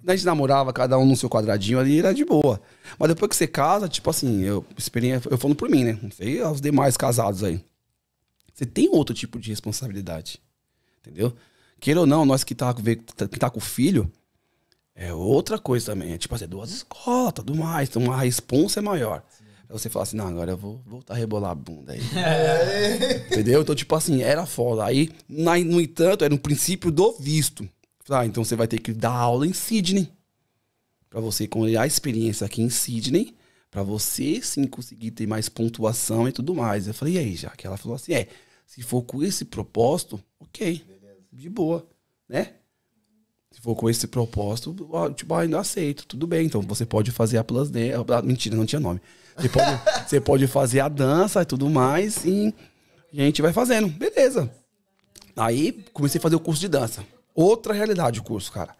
[0.07, 2.59] A gente namorava, cada um no seu quadradinho ali, era de boa.
[2.97, 5.99] Mas depois que você casa, tipo assim, eu experiência, eu falando por mim, né?
[6.01, 7.63] Não sei aos demais casados aí.
[8.63, 10.39] Você tem outro tipo de responsabilidade.
[11.01, 11.33] Entendeu?
[11.79, 14.09] Queira ou não, nós que tá, que tá com filho,
[14.95, 16.13] é outra coisa também.
[16.13, 17.89] É tipo assim, duas escolas, tudo mais.
[17.89, 19.21] Então a responsa é maior.
[19.69, 21.99] Aí você fala assim, não, agora eu vou voltar a rebolar a bunda aí.
[23.31, 23.61] Entendeu?
[23.61, 24.85] Então, tipo assim, era foda.
[24.85, 27.67] Aí, na- no entanto, era um princípio do visto.
[28.09, 30.09] Ah, então você vai ter que dar aula em Sydney.
[31.09, 33.35] Pra você colher a experiência aqui em Sydney.
[33.71, 36.87] Pra você sim conseguir ter mais pontuação e tudo mais.
[36.87, 38.27] Eu falei, e aí, já que ela falou assim, é,
[38.65, 40.83] se for com esse propósito, ok.
[41.31, 41.87] De boa,
[42.27, 42.53] né?
[43.51, 44.75] Se for com esse propósito,
[45.15, 46.45] tipo, ah, ainda aceito, tudo bem.
[46.45, 47.93] Então você pode fazer a Plus Dance.
[48.11, 48.99] ah, Mentira, não tinha nome.
[49.37, 52.53] Você pode, você pode fazer a dança e tudo mais e
[53.13, 53.87] a gente vai fazendo.
[53.89, 54.51] Beleza.
[55.35, 57.05] Aí comecei a fazer o curso de dança.
[57.33, 58.75] Outra realidade o curso, cara.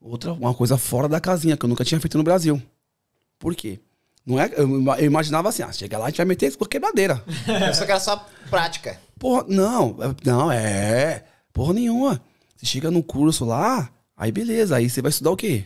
[0.00, 2.60] Outra, uma coisa fora da casinha que eu nunca tinha feito no Brasil.
[3.38, 3.80] Por quê?
[4.28, 4.68] Não é, eu,
[4.98, 7.24] eu imaginava assim, ah, chega lá, a gente vai meter isso por quebradeira.
[7.66, 9.00] Eu só quero só prática.
[9.18, 11.24] Porra, não, é- não, é.
[11.50, 12.20] Porra nenhuma.
[12.54, 15.64] Você chega no curso lá, aí beleza, aí você vai estudar o quê?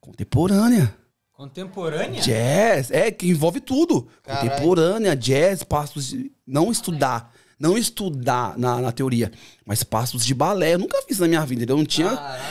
[0.00, 0.94] Contemporânea.
[1.32, 2.20] Contemporânea?
[2.20, 4.06] Jazz, é, que envolve tudo.
[4.22, 4.48] Caralho.
[4.50, 6.30] Contemporânea, jazz, passos de.
[6.46, 7.31] Não estudar.
[7.62, 9.30] Não estudar na, na teoria,
[9.64, 10.74] mas passos de balé.
[10.74, 11.76] Eu nunca fiz na minha vida, entendeu?
[11.76, 12.10] Não tinha.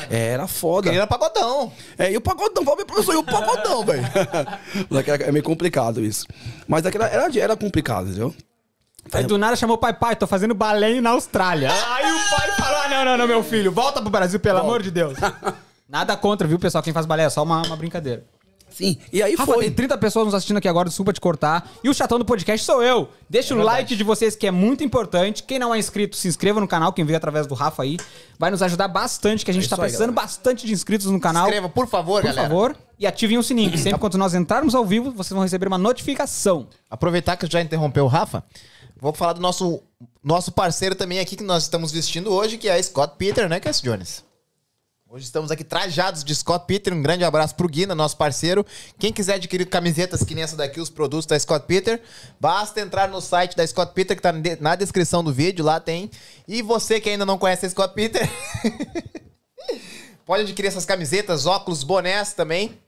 [0.10, 0.90] É, era foda.
[0.90, 1.70] Queria pagodão.
[1.98, 4.06] É, e o pagodão, fala, professor, e o pagodão, velho.
[5.26, 6.26] É meio complicado isso.
[6.66, 8.34] Mas aquela era, era complicado, entendeu?
[9.12, 11.70] Aí do nada chamou o pai, pai, tô fazendo balé na Austrália.
[11.70, 14.82] Aí o pai falou: ah, não, não, não, meu filho, volta pro Brasil, pelo amor
[14.82, 15.18] de Deus.
[15.90, 16.82] Nada contra, viu, pessoal?
[16.82, 18.24] Quem faz balé é só uma, uma brincadeira.
[18.72, 19.66] Sim, e aí Rafa, foi.
[19.66, 21.70] tem 30 pessoas nos assistindo aqui agora, desculpa te cortar.
[21.84, 23.10] E o chatão do podcast sou eu.
[23.30, 25.44] Deixa o like de vocês, que é muito importante.
[25.44, 27.98] Quem não é inscrito, se inscreva no canal, quem veio através do Rafa aí.
[28.40, 31.20] Vai nos ajudar bastante, que a gente É tá aí, precisando bastante de inscritos no
[31.20, 31.44] canal.
[31.46, 32.48] Inscreva, por favor, Por galera.
[32.48, 33.72] favor, e ativem o sininho.
[33.72, 36.68] que Sempre quando nós entrarmos ao vivo, vocês vão receber uma notificação.
[36.90, 38.44] Aproveitar que já interrompeu o Rafa,
[39.00, 39.82] vou falar do nosso,
[40.24, 43.60] nosso parceiro também aqui que nós estamos vestindo hoje, que é a Scott Peter, né,
[43.60, 44.24] Cass Jones?
[45.14, 46.94] Hoje estamos aqui trajados de Scott Peter.
[46.94, 48.66] Um grande abraço pro Guina, nosso parceiro.
[48.98, 52.02] Quem quiser adquirir camisetas que nem essa daqui, os produtos da Scott Peter,
[52.40, 54.32] basta entrar no site da Scott Peter, que tá
[54.62, 56.10] na descrição do vídeo, lá tem.
[56.48, 58.26] E você que ainda não conhece a Scott Peter,
[60.26, 62.80] pode adquirir essas camisetas, óculos, bonés também.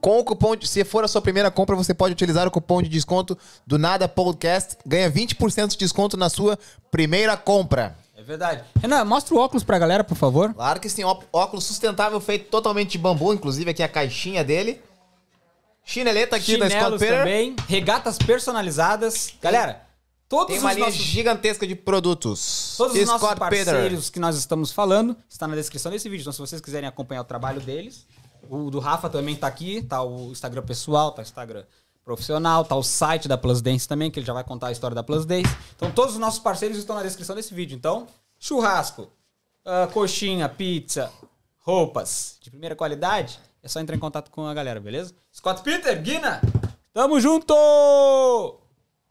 [0.00, 2.82] Com o cupom, de, se for a sua primeira compra, você pode utilizar o cupom
[2.82, 4.76] de desconto do Nada Podcast.
[4.84, 6.58] Ganha 20% de desconto na sua
[6.90, 7.96] primeira compra.
[8.28, 8.62] Verdade.
[8.78, 10.52] Renan, mostra o óculos pra galera, por favor.
[10.52, 14.82] Claro que sim, óculos sustentável feito totalmente de bambu, inclusive aqui a caixinha dele.
[15.82, 19.32] Chineleta aqui da Scott Chinelos também, regatas personalizadas.
[19.40, 19.80] Galera,
[20.28, 21.00] todos Tem uma os linha nossos...
[21.00, 22.74] gigantesca de produtos.
[22.76, 23.64] Todos os nossos Scott Peter.
[23.64, 26.24] parceiros que nós estamos falando está na descrição desse vídeo.
[26.24, 28.06] Então, se vocês quiserem acompanhar o trabalho deles,
[28.50, 31.64] o do Rafa também tá aqui, tá o Instagram pessoal, tá o Instagram
[32.08, 34.94] profissional, tá o site da Plus Dance também, que ele já vai contar a história
[34.94, 35.54] da Plus Dance.
[35.76, 37.76] Então, todos os nossos parceiros estão na descrição desse vídeo.
[37.76, 38.06] Então,
[38.38, 39.10] churrasco,
[39.62, 41.12] ah, coxinha, pizza,
[41.58, 45.14] roupas de primeira qualidade, é só entrar em contato com a galera, beleza?
[45.30, 46.40] Scott Peter, Guina,
[46.94, 48.57] tamo junto!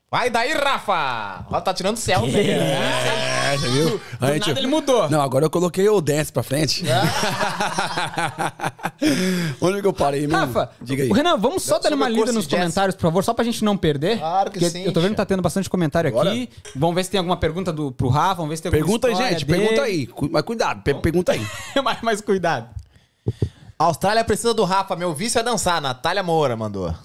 [0.09, 1.45] Vai daí, Rafa!
[1.51, 2.49] Ó, tá tirando selfie.
[2.49, 3.89] É, você viu?
[3.89, 4.01] Do
[4.39, 5.09] nada ele mudou.
[5.09, 6.85] Não, agora eu coloquei o dance pra frente.
[9.59, 10.37] Onde que eu parei mesmo?
[10.37, 11.11] Rafa, diga aí.
[11.11, 14.19] Renan, vamos só dar uma lida nos comentários, por favor, só pra gente não perder.
[14.19, 16.29] Claro que sim, Eu tô vendo que tá tendo bastante comentário Bora.
[16.31, 16.49] aqui.
[16.73, 19.07] Vamos ver se tem alguma pergunta do, pro Rafa, vamos ver se tem alguma Pergunta
[19.09, 19.59] aí, gente, dele.
[19.59, 20.09] pergunta aí.
[20.31, 21.45] Mas cuidado, pe- pergunta aí.
[21.83, 22.69] mais, mais cuidado.
[23.77, 25.81] A Austrália precisa do Rafa, meu vício é dançar.
[25.81, 26.95] Natália Moura mandou.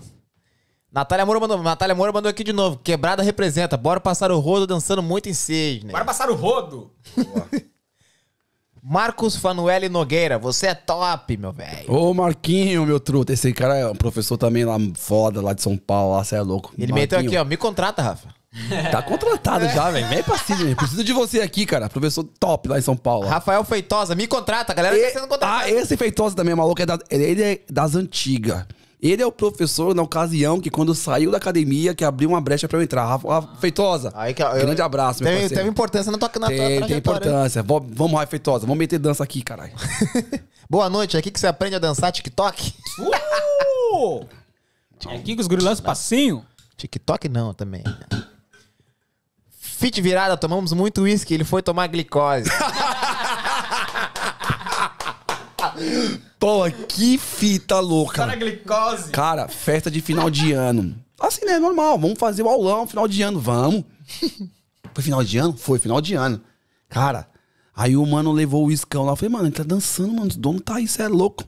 [0.92, 1.62] Natália Moura mandou.
[1.62, 2.76] Natália Moura mandou aqui de novo.
[2.76, 3.76] Quebrada representa.
[3.76, 5.92] Bora passar o rodo dançando muito em Sydney.
[5.92, 6.90] Bora passar o rodo.
[8.84, 11.84] Marcos Fanuele Nogueira, você é top, meu velho.
[11.92, 13.32] Ô, Marquinho, meu truta.
[13.32, 16.40] Esse cara é um professor também lá foda, lá de São Paulo, lá, você é
[16.40, 16.74] louco.
[16.76, 17.44] Ele meteu aqui, ó.
[17.44, 18.28] Me contrata, Rafa.
[18.90, 20.08] Tá contratado já, velho.
[20.08, 20.74] Vem pra Sidney.
[20.74, 21.88] Preciso de você aqui, cara.
[21.88, 23.26] Professor top lá em São Paulo.
[23.28, 24.74] Rafael Feitosa, me contrata.
[24.74, 25.62] Galera tá sendo E- contratada.
[25.64, 26.82] ah, esse Feitosa também é maluco.
[26.82, 28.66] É da- ele é das antigas.
[29.02, 32.68] Ele é o professor na ocasião que quando saiu da academia, que abriu uma brecha
[32.68, 33.04] pra eu entrar.
[33.04, 35.60] Rafa, Rafa Feitosa, Aí que- eu- grande abraço, meu Teve, parceiro.
[35.60, 37.18] teve importância na tua, na tua Tem, tem trajetória.
[37.18, 37.62] importância.
[37.64, 38.60] Vamos, Rafa Feitosa.
[38.60, 39.72] Vamos meter dança aqui, caralho.
[40.70, 42.74] Boa noite, é aqui que você aprende a dançar TikTok?
[43.00, 44.24] Uh!
[45.08, 46.46] É aqui que os guri lançam passinho.
[46.76, 47.82] TikTok não, também.
[49.58, 52.48] Fit virada, tomamos muito uísque, ele foi tomar glicose.
[56.42, 58.24] Pô, que fita louca.
[58.24, 59.12] Para a glicose.
[59.12, 60.96] Cara, festa de final de ano.
[61.20, 61.56] Assim, né?
[61.56, 61.96] Normal.
[61.96, 63.38] Vamos fazer o aulão final de ano.
[63.38, 63.84] Vamos.
[64.92, 65.56] Foi final de ano?
[65.56, 66.40] Foi final de ano.
[66.88, 67.28] Cara,
[67.72, 69.12] aí o mano levou o iscão lá.
[69.12, 70.26] Eu falei, mano, ele tá dançando, mano.
[70.26, 71.44] Os donos tá aí, cê é louco.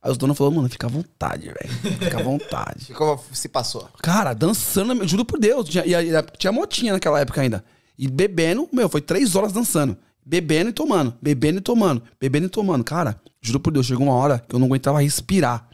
[0.00, 1.98] Aí os donos falaram, mano, fica à vontade, velho.
[1.98, 2.84] Fica à vontade.
[2.86, 3.88] Ficou, se passou.
[4.00, 5.68] Cara, dançando, juro por Deus.
[5.68, 7.64] Tinha, e, e, tinha motinha naquela época ainda.
[7.98, 9.96] E bebendo, meu, foi três horas dançando.
[10.24, 12.84] Bebendo e tomando, bebendo e tomando, bebendo e tomando.
[12.84, 15.68] Cara, juro por Deus, chegou uma hora que eu não aguentava respirar.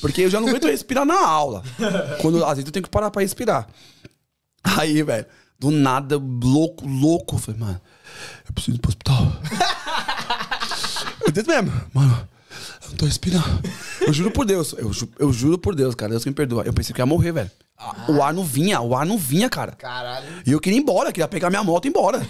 [0.00, 1.62] Porque eu já não aguento respirar na aula.
[2.20, 3.66] Quando, às vezes eu tenho que parar pra respirar.
[4.62, 5.26] Aí, velho,
[5.58, 7.36] do nada, louco, louco.
[7.36, 7.80] Eu falei, mano,
[8.46, 9.32] eu preciso ir pro hospital.
[11.26, 12.28] eu disse mesmo, mano,
[12.82, 13.60] eu não tô respirando.
[14.00, 16.62] Eu juro por Deus, eu, ju- eu juro por Deus, cara, Deus que me perdoa.
[16.64, 17.50] Eu pensei que ia morrer, velho.
[17.76, 19.72] A- O ar não vinha, o ar não vinha, cara.
[19.72, 20.26] Caralho.
[20.46, 22.26] E eu queria ir embora, queria pegar minha moto e ir embora.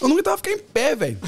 [0.00, 1.18] Eu não aguentava ficar em pé, velho.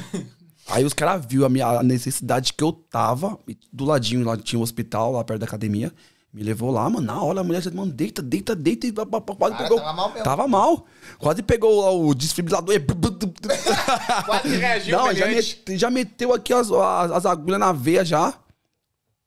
[0.69, 3.39] Aí os caras viram a minha a necessidade que eu tava.
[3.73, 5.93] do ladinho lá tinha um hospital, lá perto da academia.
[6.33, 7.07] Me levou lá, mano.
[7.07, 8.87] Na hora a mulher já, mano, deita, deita, deita.
[8.87, 9.79] E quase Cara, pegou.
[9.79, 10.25] tava mal mesmo.
[10.25, 10.87] Tava mal.
[11.19, 12.75] Quase pegou lá o desfibrilador.
[14.27, 15.27] Quase reagiu, Não, já,
[15.69, 18.35] já meteu aqui as, as, as agulhas na veia já.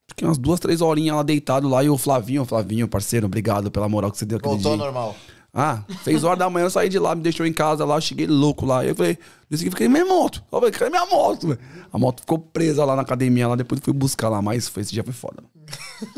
[0.08, 1.84] Fiquei umas duas, três horinhas lá deitado lá.
[1.84, 5.16] E o Flavinho, Flavinho, parceiro, obrigado pela moral que você deu aquele Voltou dia.
[5.54, 8.02] Ah, seis horas da manhã eu saí de lá, me deixou em casa lá, eu
[8.02, 8.86] cheguei louco lá.
[8.86, 9.18] Eu falei,
[9.50, 10.44] disse que fiquei minha moto.
[10.52, 11.58] Eu falei, cadê minha moto?
[11.92, 14.94] A moto ficou presa lá na academia, lá depois fui buscar lá, mas foi, esse
[14.94, 15.44] dia foi foda.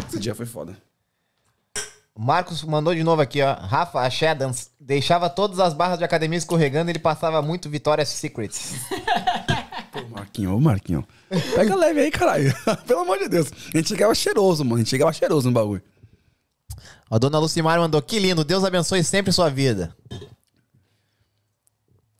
[0.07, 0.77] Esse dia foi foda.
[2.13, 3.53] O Marcos mandou de novo aqui, ó.
[3.53, 8.09] Rafa, a Shadans deixava todas as barras de academia escorregando e ele passava muito Victoria's
[8.09, 8.73] Secrets.
[9.91, 11.05] Pô, Marquinho, ô Marquinho.
[11.55, 12.53] Pega leve aí, caralho.
[12.85, 13.49] Pelo amor de Deus.
[13.73, 14.75] A gente chegava cheiroso, mano.
[14.75, 15.81] A gente chegava cheiroso no bagulho.
[17.11, 19.93] A dona Lucimar mandou, que lindo, Deus abençoe sempre sua vida.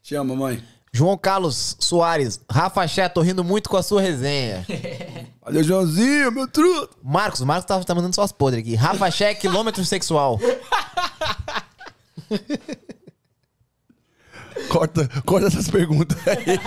[0.03, 0.61] Te amo, mãe.
[0.91, 4.65] João Carlos Soares, Rafa Ché, tô rindo muito com a sua resenha.
[5.41, 6.97] Valeu, Joãozinho, meu truto.
[7.01, 8.75] Marcos, o Marcos tá, tá mandando suas podres aqui.
[8.75, 10.37] Rafa Ché, quilômetro sexual.
[14.67, 16.59] Corta, corta essas perguntas aí.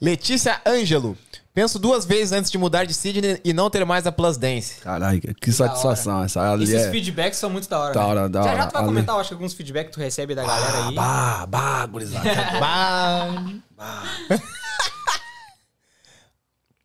[0.00, 1.16] Letícia Ângelo,
[1.58, 4.76] penso duas vezes antes de mudar de Sydney e não ter mais a Plus Dance.
[4.80, 6.22] Caralho, que satisfação.
[6.22, 6.90] Essa ali Esses é...
[6.92, 7.94] feedbacks são muito da hora.
[7.94, 8.06] Da né?
[8.06, 8.56] hora, da já, hora.
[8.58, 10.86] já tu vai Ali- comentar, eu acho que alguns feedbacks que tu recebe da galera
[10.86, 10.94] aí.
[10.94, 12.28] Bah, bah, gurizada.
[13.76, 14.04] Bah.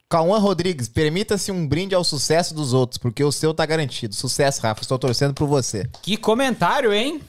[0.10, 4.16] Cauã Rodrigues, permita-se um brinde ao sucesso dos outros, porque o seu tá garantido.
[4.16, 4.82] Sucesso, Rafa.
[4.82, 5.88] Estou torcendo por você.
[6.02, 7.22] Que comentário, hein?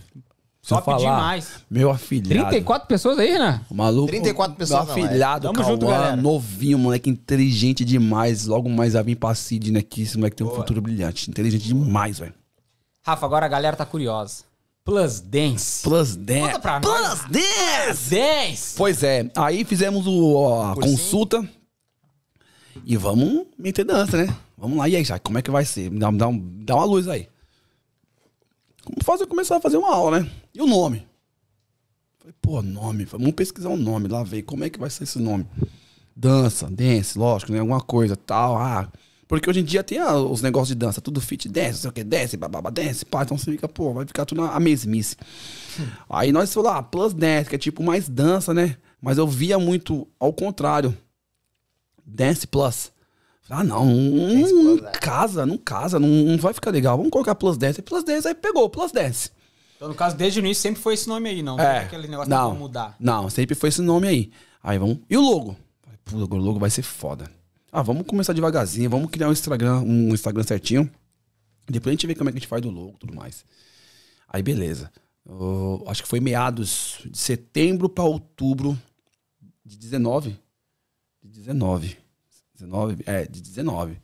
[0.69, 1.49] Top falar, demais.
[1.71, 2.29] Meu afilhado.
[2.49, 3.61] 34 pessoas aí, Renan?
[3.71, 4.09] O maluco.
[4.09, 5.07] 34 pessoas Meu não, é.
[5.07, 6.17] afilhado, Tamo junto, Cauã, galera.
[6.17, 8.47] novinho, moleque inteligente demais.
[8.47, 10.03] Logo mais vai vir pra Sidney aqui.
[10.03, 11.29] Esse moleque tem um futuro brilhante.
[11.31, 12.35] Inteligente demais, velho.
[13.07, 14.45] Rafa, agora a galera tá curiosa.
[14.85, 15.83] Plus Dance.
[15.83, 16.47] Plus 10.
[16.47, 17.21] Conta pra Plus nós.
[17.31, 17.87] 10!
[17.87, 18.75] Plus Dance!
[18.77, 20.97] Pois é, aí fizemos o, a Cursinho.
[20.99, 21.49] consulta
[22.85, 24.35] e vamos meter dança, né?
[24.59, 25.91] Vamos lá, e aí, já, como é que vai ser?
[25.91, 27.29] Dá, dá, um- dá uma luz aí.
[28.85, 30.31] Como fazer, começar a fazer uma aula, né?
[30.55, 31.07] E o nome?
[32.19, 35.19] Falei, pô, nome, vamos pesquisar um nome lá, ver como é que vai ser esse
[35.19, 35.47] nome.
[36.15, 37.59] Dança, dance, lógico, né?
[37.59, 38.89] Alguma coisa, tal, ah.
[39.27, 41.91] Porque hoje em dia tem ah, os negócios de dança, tudo fit dance, não sei
[41.91, 45.17] o que, dance, bababa, dance, pá, então você fica, pô, vai ficar tudo a mesmice.
[46.09, 48.77] Aí nós falamos, ah, plus dance, que é tipo mais dança, né?
[49.01, 50.97] Mas eu via muito ao contrário.
[52.07, 52.93] Dance plus.
[53.51, 56.97] Ah, não, não, casa, não casa, não, não vai ficar legal.
[56.97, 57.83] Vamos colocar plus dance.
[57.83, 59.31] Plus dance, aí pegou, plus dance.
[59.77, 61.61] Então, no caso, desde o início sempre foi esse nome aí, não?
[61.61, 62.97] É, aquele negócio não, de mudar.
[62.99, 64.33] Não, sempre foi esse nome aí.
[64.63, 65.01] Aí vamos.
[65.11, 65.57] E o logo?
[66.07, 67.31] Falei, Pô, o logo vai ser foda.
[67.71, 70.91] Ah, vamos começar devagarzinho, vamos criar um Instagram, um Instagram certinho.
[71.67, 73.45] Depois a gente vê como é que a gente faz do logo e tudo mais.
[74.29, 74.91] Aí beleza.
[75.27, 78.79] Eu acho que foi meados de setembro pra outubro
[79.65, 80.39] de 19.
[81.23, 82.04] De 19.
[82.65, 83.99] 19, é, de 19.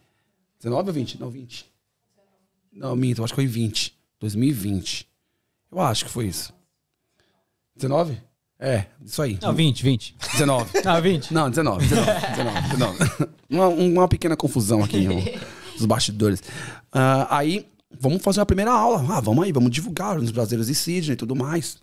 [0.58, 1.20] 19 ou 20?
[1.20, 1.70] Não, 20.
[2.72, 3.98] Não, minto, eu acho que foi 20.
[4.20, 5.08] 2020.
[5.72, 6.52] Eu acho que foi isso.
[7.76, 8.20] 19?
[8.58, 9.38] É, isso aí.
[9.40, 10.16] Não, 20, 20.
[10.32, 10.82] 19.
[10.84, 11.32] Não, 20.
[11.32, 13.30] Não, 19, 19, 19, 19.
[13.48, 15.08] Uma, uma pequena confusão aqui
[15.74, 16.42] nos bastidores.
[16.92, 17.66] Ah, aí,
[17.98, 19.04] vamos fazer a primeira aula.
[19.08, 21.78] Ah, vamos aí, vamos divulgar nos brasileiros de Sidney e tudo mais.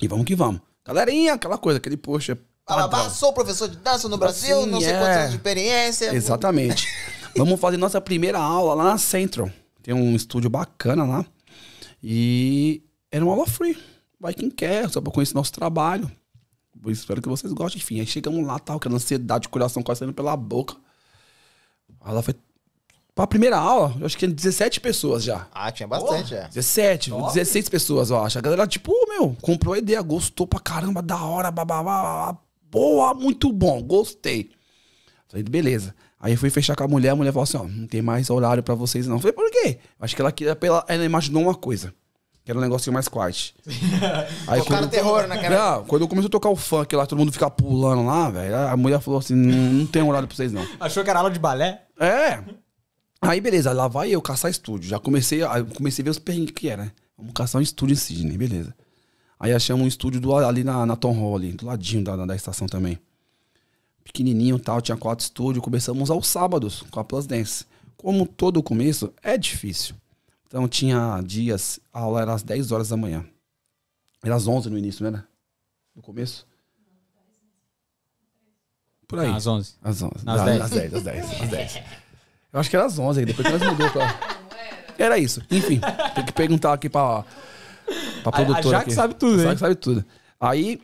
[0.00, 0.62] E vamos que vamos.
[0.84, 2.38] Galerinha, aquela coisa, aquele poxa.
[2.76, 3.14] Bababá, padrão.
[3.14, 4.98] sou professor de dança no Brasil, Sim, não sei é.
[4.98, 6.14] quantos anos de experiência.
[6.14, 6.88] Exatamente.
[7.36, 9.50] Vamos fazer nossa primeira aula lá na Central.
[9.82, 11.24] Tem um estúdio bacana lá.
[12.02, 13.76] E era uma aula free.
[14.18, 16.10] Vai quem quer, só pra conhecer nosso trabalho.
[16.84, 17.80] Eu espero que vocês gostem.
[17.80, 20.76] Enfim, aí chegamos lá, tal, aquela ansiedade, coração quase saindo pela boca.
[22.04, 22.34] Ela foi.
[23.14, 25.46] Pra primeira aula, eu acho que tinha 17 pessoas já.
[25.52, 26.48] Ah, tinha bastante, é.
[26.48, 28.38] 17, 16 pessoas, eu acho.
[28.38, 32.38] A galera, tipo, meu, comprou a ideia, gostou pra caramba, da hora, babá,
[32.70, 34.50] boa, muito bom, gostei.
[35.28, 35.94] Falei, beleza.
[36.18, 38.28] Aí eu fui fechar com a mulher, a mulher falou assim, ó, não tem mais
[38.28, 39.18] horário pra vocês não.
[39.18, 39.78] Falei, por quê?
[39.98, 41.94] Acho que ela queria, pela, ela imaginou uma coisa.
[42.44, 43.54] Que era um negocinho mais quiet.
[44.48, 45.56] Aí Tocaram terror na cara.
[45.56, 48.56] Não, quando eu comecei a tocar o funk lá, todo mundo ficar pulando lá, velho,
[48.56, 50.66] a mulher falou assim, não, tem horário pra vocês não.
[50.80, 51.82] Achou que era aula de balé?
[51.98, 52.42] É.
[53.22, 54.88] Aí, beleza, lá vai eu caçar estúdio.
[54.88, 55.40] Já comecei,
[55.76, 56.92] comecei a ver os perrengues que era, né?
[57.16, 58.74] Vamos caçar um estúdio em Sydney, beleza.
[59.40, 62.36] Aí achamos um estúdio do- ali na, na Tom Hall, ali, do ladinho da, da,
[62.36, 63.00] estação também.
[64.04, 65.64] Pequenininho e tal, tinha quatro estúdios.
[65.64, 67.64] Começamos aos sábados com a Plus Dance.
[67.96, 69.94] Como todo começo, é difícil.
[70.46, 73.24] Então tinha dias, a aula era às 10 horas da manhã.
[74.22, 75.26] Era às 11 no início, não era?
[75.96, 76.46] No começo?
[79.08, 79.30] Por aí.
[79.30, 79.74] Às 11.
[79.82, 80.12] Às 11.
[80.26, 80.44] Às Às 10.
[80.44, 80.62] 10.
[80.62, 81.74] Às 10, às 10, às 10.
[82.52, 84.20] Eu acho que era às 11, depois que nós mudou pra...
[84.98, 85.40] Era isso.
[85.50, 85.80] Enfim,
[86.14, 87.24] tem que perguntar aqui pra,
[88.22, 88.62] pra A- a produtora.
[88.78, 88.94] Jaque aqui.
[88.94, 90.04] sabe tudo, A Jaque sabe tudo.
[90.38, 90.80] Aí,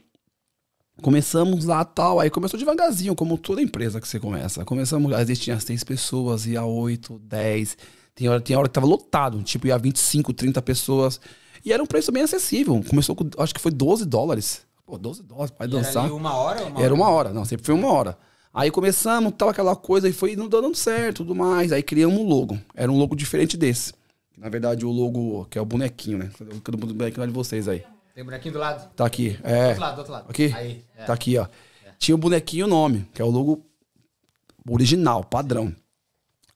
[1.03, 2.21] começamos lá tal.
[2.21, 4.65] Aí começou devagarzinho, como toda empresa que você começa.
[4.65, 7.77] Começamos, às vezes tinha seis pessoas, ia oito, dez.
[8.15, 11.21] Tem hora, tem hora que tava lotado, tipo, ia 25, 30 pessoas.
[11.65, 12.83] E era um preço bem acessível.
[12.89, 14.63] Começou com, acho que foi 12 dólares.
[14.87, 16.05] Pô, 12 dólares, vai E Era dançar.
[16.05, 16.95] ali uma hora ou uma Era hora?
[16.95, 18.17] uma hora, não, sempre foi uma hora.
[18.55, 21.73] Aí começamos, tal, aquela coisa, e foi não dando certo tudo mais.
[21.73, 22.59] Aí criamos um logo.
[22.75, 23.93] Era um logo diferente desse.
[24.37, 26.31] Na verdade, o logo, que é o bonequinho, né?
[26.41, 27.83] O bonequinho lá de vocês aí.
[28.15, 28.91] Tem bonequinho do lado?
[28.95, 29.31] Tá aqui.
[29.31, 29.67] Do É.
[29.69, 30.27] outro lado, do outro lado.
[30.31, 30.53] Aqui?
[30.55, 30.85] Aí.
[30.97, 31.05] é.
[31.05, 31.47] Tá aqui, ó.
[31.99, 33.65] Tinha o bonequinho e o nome, que é o logo
[34.69, 35.75] original, padrão.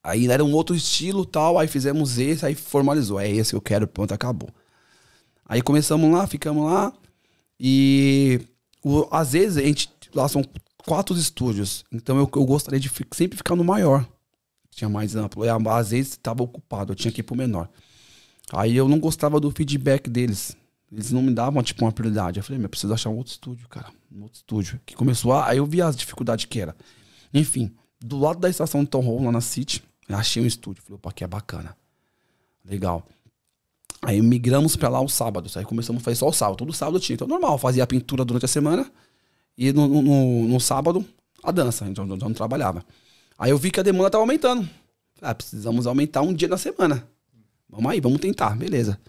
[0.03, 3.21] Aí era um outro estilo tal, aí fizemos esse, aí formalizou.
[3.21, 4.49] É esse que eu quero, pronto, acabou.
[5.47, 6.93] Aí começamos lá, ficamos lá.
[7.59, 8.41] E
[8.85, 9.91] o- às vezes a gente.
[10.15, 10.43] Lá são
[10.87, 11.85] quatro estúdios.
[11.93, 14.07] Então eu, eu gostaria de sempre ficar no maior.
[14.71, 15.45] Tinha mais amplo.
[15.45, 17.69] E, Às vezes estava ocupado, eu tinha que ir pro menor.
[18.53, 20.57] Aí eu não gostava do feedback deles.
[20.91, 22.39] Eles não me davam, tipo, uma prioridade.
[22.39, 23.89] Eu falei, meu, eu preciso achar um outro estúdio, cara.
[24.13, 24.81] Um outro estúdio.
[24.85, 25.49] Que começou a...
[25.49, 26.75] Aí eu vi as dificuldades que era.
[27.33, 27.71] Enfim,
[28.01, 30.83] do lado da estação de Tom Hall, lá na City, achei um estúdio.
[30.83, 31.77] Falei, opa, aqui é bacana.
[32.65, 33.07] Legal.
[34.03, 35.57] Aí migramos pra lá os sábados.
[35.57, 36.57] Aí começamos a fazer só o sábado.
[36.57, 37.15] Todo sábado tinha.
[37.15, 38.91] Então, normal, fazia a pintura durante a semana.
[39.57, 41.05] E no, no, no- no sábado,
[41.43, 41.87] a dança.
[41.87, 42.85] Então, eu não trabalhava.
[43.41, 44.69] Aí eu vi que a demanda tava aumentando.
[45.23, 47.09] Ah, precisamos aumentar um dia na semana.
[47.67, 49.01] Vamos aí, vamos tentar, beleza.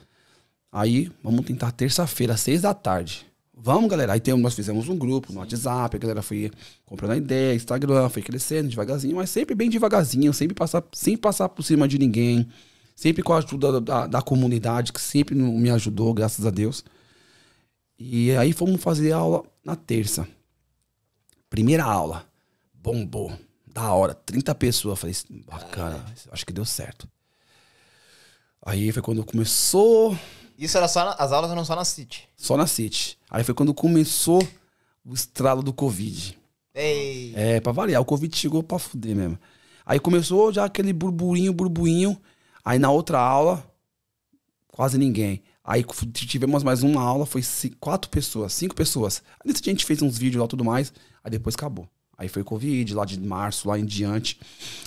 [0.72, 3.26] Aí, vamos tentar terça-feira, seis da tarde.
[3.54, 4.14] Vamos, galera.
[4.14, 6.50] Aí tem, nós fizemos um grupo no WhatsApp, a galera foi
[6.86, 11.50] comprando a ideia, Instagram, foi crescendo devagarzinho, mas sempre bem devagarzinho, sempre passar, sem passar
[11.50, 12.48] por cima de ninguém,
[12.96, 16.86] sempre com a ajuda da, da comunidade, que sempre me ajudou, graças a Deus.
[18.00, 20.26] E aí fomos fazer aula na terça.
[21.50, 22.26] Primeira aula.
[22.74, 23.34] Bombou.
[23.74, 24.14] Da hora.
[24.14, 25.00] 30 pessoas.
[25.00, 25.16] Falei,
[25.46, 26.06] bacana.
[26.32, 27.08] Acho que deu certo.
[28.64, 30.18] Aí foi quando começou.
[30.58, 31.06] Isso era só.
[31.06, 32.28] na- as aulas eram só na City.
[32.36, 33.18] Só na City.
[33.30, 34.46] Aí foi quando começou
[35.04, 36.38] o estralo do Covid.
[36.74, 37.34] Ei.
[37.36, 38.02] É, pra variar.
[38.02, 39.40] O Covid chegou pra fuder mesmo.
[39.86, 42.22] Aí começou já aquele burburinho, burburinho.
[42.64, 43.66] Aí na outra aula,
[44.68, 45.42] quase ninguém.
[45.64, 45.84] Aí
[46.14, 47.42] tivemos mais uma aula, foi
[47.80, 49.24] quatro pessoas, cinco pessoas.
[49.40, 50.94] Aí nesse dia a gente fez uns vídeos lá e tudo mais.
[51.24, 51.88] Aí depois acabou.
[52.22, 54.40] Aí foi Covid, lá de março, lá em diante.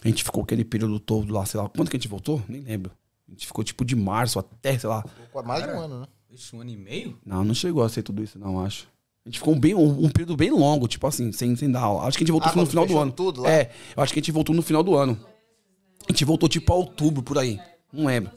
[0.05, 1.69] A gente ficou aquele período todo lá, sei lá.
[1.69, 2.41] Quando que a gente voltou?
[2.49, 2.93] Nem lembro.
[3.27, 5.03] A gente ficou tipo de março até, sei lá.
[5.27, 6.07] Ficou Mais de um ano, né?
[6.31, 7.19] Ixi, um ano e meio?
[7.27, 8.87] Não, não chegou a ser tudo isso, não, acho.
[9.27, 11.81] A gente ficou um, bem, um, um período bem longo, tipo assim, sem, sem dar
[11.81, 12.05] aula.
[12.05, 13.11] Acho que a gente voltou Ah, no final do ano.
[13.11, 13.51] tudo lá?
[13.51, 15.19] É, eu acho que a gente voltou no final do ano.
[16.09, 17.59] A gente voltou tipo a outubro, por aí.
[17.93, 18.31] Não lembro.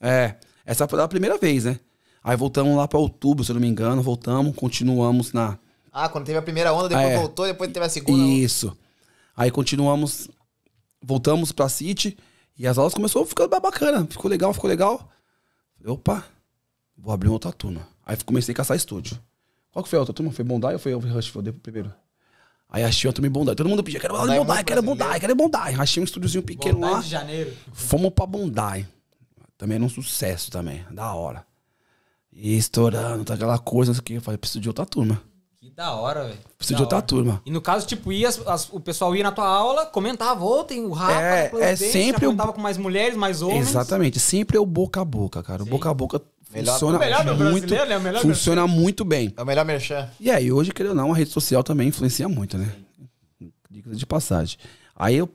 [0.00, 1.78] É, essa foi a primeira vez, né?
[2.24, 5.58] Aí voltamos lá pra outubro, se eu não me engano, voltamos, continuamos na.
[5.92, 7.16] Ah, quando teve a primeira onda, depois É.
[7.18, 8.22] voltou, depois teve a segunda.
[8.22, 8.32] onda.
[8.32, 8.76] Isso.
[9.36, 10.28] Aí continuamos,
[11.02, 12.16] voltamos pra City
[12.58, 14.06] e as aulas começou a ficar bacana.
[14.08, 14.98] Ficou legal, ficou legal.
[15.78, 16.24] Falei, Opa,
[16.96, 17.86] vou abrir uma outra turma.
[18.04, 19.18] Aí comecei a caçar estúdio.
[19.70, 20.32] Qual que foi a outra turma?
[20.32, 21.92] Foi Bondi ou foi o Rushfield primeiro?
[22.68, 23.54] Aí achei uma turma em Bondi.
[23.54, 25.20] Todo mundo pedia, quero Bondi é Bondi, muito quero brasileiro.
[25.20, 25.56] quero Bondi.
[25.80, 26.86] Achei um estúdiozinho pequeno lá.
[26.88, 27.56] Bondade de janeiro.
[27.72, 28.86] Fomos pra Bondi.
[29.56, 31.46] Também era um sucesso também, da hora.
[32.32, 34.12] E estourando, tá aquela coisa, não sei o que.
[34.14, 35.20] Eu falei, preciso de outra turma.
[35.68, 36.38] Que da hora, velho.
[36.56, 37.06] Preciso Da de outra hora.
[37.06, 37.42] turma.
[37.44, 40.84] E no caso, tipo, ia, as- o pessoal ia na tua aula, comentava, ô, tem
[40.84, 43.68] o Rafa, É, é sempre já o- comentava com mais mulheres, mais homens.
[43.68, 45.62] Exatamente, sempre é o boca a boca, cara.
[45.62, 46.22] O boca a boca
[46.52, 47.98] Melhor- funciona melhor muito, né?
[47.98, 49.32] Melhor funciona muito bem.
[49.36, 50.08] É o melhor merchan.
[50.18, 52.72] E aí, hoje, querendo ou não, a rede social também influencia muito, né?
[53.70, 54.56] Dica de passagem.
[54.96, 55.28] Aí eu,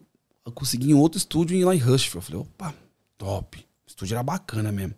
[0.45, 2.15] eu consegui um outro estúdio em lá em Rushville.
[2.17, 2.73] Eu falei, opa,
[3.17, 3.59] top.
[3.59, 4.95] O estúdio era bacana mesmo.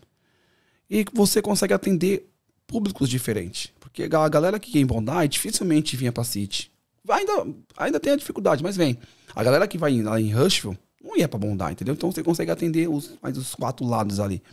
[0.90, 2.30] E você consegue atender
[2.66, 3.70] públicos diferentes.
[3.96, 6.70] Porque a galera que ia em Bondi dificilmente vinha pra City.
[7.08, 7.48] Ainda,
[7.78, 8.98] ainda tem a dificuldade, mas vem.
[9.34, 11.94] A galera que vai em- lá em Rushville não ia pra Bondi, entendeu?
[11.94, 14.44] Então você consegue atender os, mais os quatro lados ali.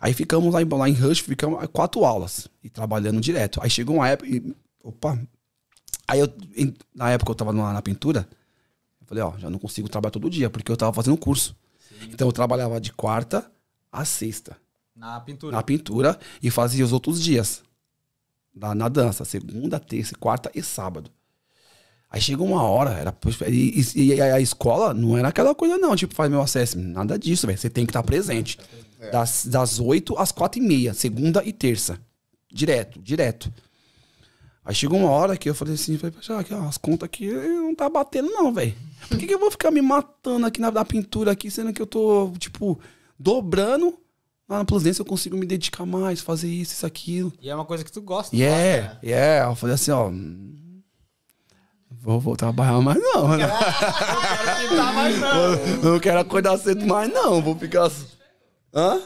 [0.00, 3.58] Aí ficamos lá em, lá em Rush, ficamos quatro aulas e trabalhando direto.
[3.60, 4.54] Aí chegou uma época e.
[4.84, 5.18] Opa!
[6.06, 8.28] Aí eu, em- na época eu tava na, na pintura,
[9.00, 11.56] eu falei, ó, já não consigo trabalhar todo dia, porque eu tava fazendo curso.
[12.02, 13.50] Então eu trabalhava de quarta
[13.90, 14.56] a sexta
[14.94, 15.56] Na pintura.
[15.56, 17.62] na pintura e fazia os outros dias.
[18.58, 21.10] Na, na dança, segunda, terça, quarta e sábado.
[22.10, 23.14] Aí chegou uma hora, era.
[23.48, 26.78] E, e- a escola não era aquela coisa, não, tipo, faz meu acesso.
[26.78, 27.58] Nada disso, velho.
[27.58, 28.58] Você tem que estar presente.
[29.12, 32.00] Das, das 8 às 4 e meia, segunda e terça.
[32.52, 33.52] Direto, direto.
[34.64, 36.14] Aí chegou uma hora que eu falei assim, falei,
[36.44, 38.74] que as contas aqui não tá batendo, não, velho.
[39.08, 41.80] Por que, que eu vou ficar me matando aqui na, na pintura aqui, sendo que
[41.80, 42.78] eu tô, tipo,
[43.18, 43.98] dobrando?
[44.48, 47.32] Lá na Plus Dance eu consigo me dedicar mais, fazer isso, isso, aquilo.
[47.40, 48.34] E é uma coisa que tu gosta.
[48.34, 49.42] E é, e é.
[49.44, 50.10] Eu falei assim, ó.
[52.00, 53.46] Vou, vou trabalhar mais não, né?
[53.46, 55.92] Tá mais não.
[55.92, 57.42] Não quero acordar cedo mais, não.
[57.42, 57.84] Vou ficar.
[57.86, 58.06] assim.
[58.74, 59.00] Hã?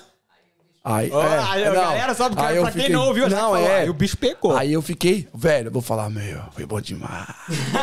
[0.85, 1.75] Aí, Ó, é, aí, não.
[1.75, 3.83] galera, só porque Aí pra quem fiquei- não ouviu, não, é.
[3.83, 4.57] aí o bicho pegou.
[4.57, 7.29] Aí eu fiquei, velho, eu vou falar, meu, foi bom demais.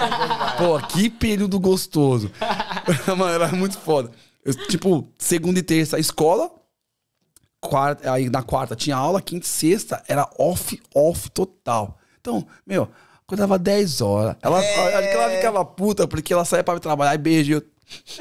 [0.60, 2.30] Pô, que período gostoso.
[3.18, 4.11] Mano, era muito foda.
[4.44, 6.52] Eu, tipo, segunda e terça, escola.
[7.61, 11.98] Quarta, aí na quarta tinha aula, quinta e sexta era off, off total.
[12.22, 12.88] Então, meu,
[13.26, 14.36] acordava 10 horas.
[14.41, 14.95] Ela, É.
[14.95, 17.53] acho que ela ficava puta porque ela saía pra trabalhar e beijo.
[17.53, 17.64] eu-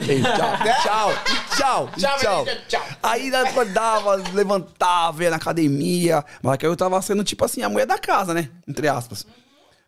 [0.09, 0.23] Ei,
[0.83, 1.13] tchau,
[1.55, 2.83] tchau, tchau, Tchau, tchau.
[3.03, 6.25] Aí ela acordava, levantava, ia na academia.
[6.43, 8.49] Mas que eu tava sendo tipo assim, a mulher da casa, né?
[8.67, 9.27] Entre aspas.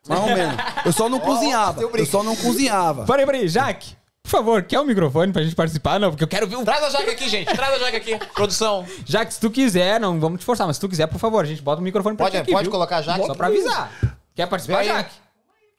[0.07, 0.57] Mais ou menos.
[0.85, 1.81] Eu só não cozinhava.
[1.83, 3.05] Eu só não cozinhava.
[3.07, 3.97] Peraí, peraí, Jaque,
[4.31, 5.98] por favor, quer o microfone pra gente participar?
[5.98, 6.65] Não, porque eu quero ver o.
[6.65, 7.52] Traz a jaca aqui, gente.
[7.55, 8.19] Traz a jaca aqui.
[8.35, 8.86] Produção.
[9.05, 11.47] Jaque, se tu quiser, não vamos te forçar, mas se tu quiser, por favor, a
[11.48, 12.70] gente bota o microfone pra Pode, ti aqui, pode viu?
[12.70, 13.27] colocar a jaca.
[13.27, 13.90] Só pra avisar.
[14.35, 14.89] Quer participar, Vem.
[14.89, 15.11] Jaque?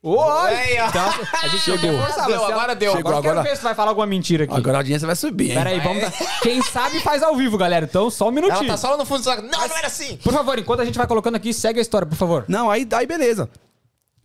[0.04, 0.18] Oi!
[0.56, 0.88] Aí, ó.
[0.88, 1.06] Então,
[1.44, 2.00] a gente Chegou.
[2.00, 2.92] forçar, Deu, agora ela- deu.
[2.98, 4.54] Agora eu quero Agora- ver se tu vai falar alguma mentira aqui.
[4.56, 5.58] Agora a audiência vai subir, hein?
[5.58, 6.12] Pera aí, vamos dar...
[6.42, 7.86] Quem sabe faz ao vivo, galera.
[7.86, 8.68] Então, só um Ela minutinho.
[8.72, 9.44] tá só lá no fundo do saco.
[9.44, 10.18] Não, não era assim.
[10.18, 12.46] Por favor, enquanto a gente vai colocando aqui, segue a história, por favor.
[12.48, 13.48] Não, aí, aí beleza.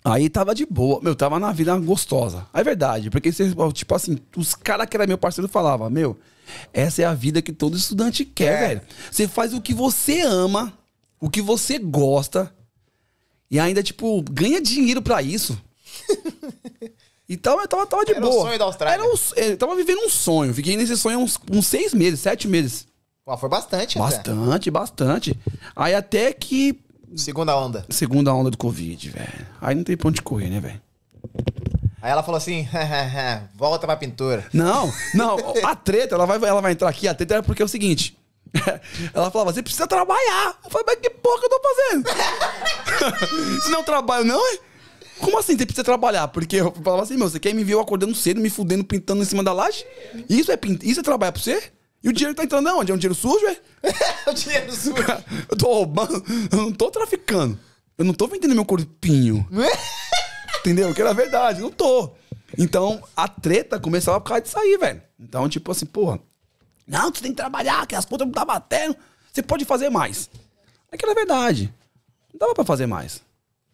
[0.08, 2.46] Aí tava de boa, meu, tava na vida gostosa.
[2.54, 3.30] É verdade, porque,
[3.72, 6.16] tipo assim, os caras que era meu parceiro falavam, meu,
[6.72, 8.68] essa é a vida que todo estudante quer, É.
[8.68, 8.80] velho.
[9.10, 10.72] Você faz o que você ama,
[11.20, 12.54] o que você gosta,
[13.50, 15.60] e ainda, tipo, ganha dinheiro pra isso.
[17.28, 18.42] Então eu tava, tava de Era o boa.
[18.46, 19.02] sonho da Austrália.
[19.02, 20.54] Era um, eu tava vivendo um sonho.
[20.54, 22.86] Fiquei nesse sonho uns, uns seis meses, sete meses.
[23.24, 24.08] Pô, foi bastante, até.
[24.08, 25.40] Bastante, bastante.
[25.74, 26.78] Aí até que
[27.14, 27.86] Segunda onda.
[27.88, 29.46] Segunda onda do Covid, velho.
[29.60, 30.80] Aí não tem pra onde correr, né, velho?
[32.02, 32.68] Aí ela falou assim,
[33.56, 34.46] volta pra pintura.
[34.52, 37.64] Não, não, a treta, ela vai, ela vai entrar aqui, a treta é porque é
[37.64, 38.16] o seguinte.
[39.12, 40.58] Ela falava, você precisa trabalhar.
[40.64, 43.60] Eu falei, mas que porra que eu tô fazendo?
[43.62, 44.58] Se não trabalho, não, é?
[45.18, 46.28] Como assim você precisa trabalhar?
[46.28, 49.22] Porque eu falava assim, meu, você quer me ver eu acordando cedo, me fudendo, pintando
[49.22, 49.84] em cima da laje?
[50.28, 50.58] Isso é.
[50.82, 51.62] Isso é trabalhar pra você?
[52.06, 52.92] E o dinheiro tá entrando onde?
[52.92, 53.58] É um dinheiro sujo, é?
[54.30, 54.94] o dinheiro sujo.
[55.50, 57.58] Eu tô roubando, eu não tô traficando.
[57.98, 59.44] Eu não tô vendendo meu corpinho.
[60.60, 60.94] Entendeu?
[60.94, 62.12] Que era verdade, não tô.
[62.56, 65.02] Então, a treta começava por causa disso aí, velho.
[65.18, 66.20] Então, tipo assim, porra.
[66.86, 68.96] Não, você tem que trabalhar, que as pontas não tá batendo.
[69.32, 70.30] Você pode fazer mais.
[70.92, 71.74] É que era verdade.
[72.32, 73.20] Não dava pra fazer mais.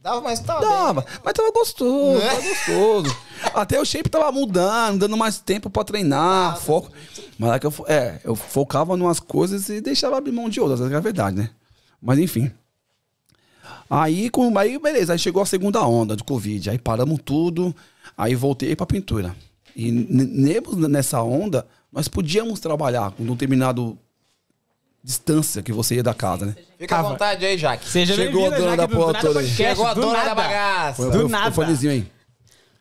[0.03, 0.69] Dava, mas tava bem.
[0.69, 3.17] Dava, mas tava gostoso, tava gostoso.
[3.55, 6.91] Até o shape tava mudando, dando mais tempo pra treinar, foco.
[7.39, 10.61] Mas é que eu, é, eu focava em umas coisas e deixava abrir mão de
[10.61, 11.51] outras, é a verdade, né?
[12.01, 12.51] Mas enfim.
[13.89, 17.75] Aí, com, aí, beleza, aí chegou a segunda onda de Covid, aí paramos tudo,
[18.19, 19.37] aí voltei pra pintura.
[19.77, 23.97] E nessa onda, nós podíamos trabalhar com um determinado
[25.03, 26.55] distância que você ia da casa, né?
[26.79, 27.89] Fica à vontade aí, Jaque.
[27.89, 29.47] Seja Chegou a dona da do porra toda aí.
[29.47, 31.11] Podcast, Chegou a do dona da bagaça.
[31.11, 31.51] Do nada.
[31.51, 32.07] O fonezinho aí.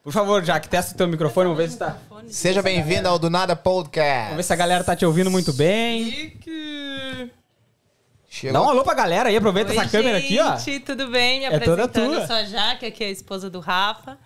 [0.04, 1.98] Por favor, Jaque, testa o teu microfone, vamos ver se tá...
[2.28, 4.44] Seja bem-vindo ao Do Nada Vamos ver Podcast.
[4.44, 6.10] se a galera tá te ouvindo muito bem.
[6.12, 7.32] Chique.
[8.30, 8.54] Chegou.
[8.54, 10.56] Dá um alô pra galera aí, aproveita Oi, essa câmera aqui, ó.
[10.58, 11.42] gente, tudo bem?
[11.42, 12.02] Me É toda tua.
[12.04, 14.18] eu sou a Jaque, aqui é a esposa do Rafa.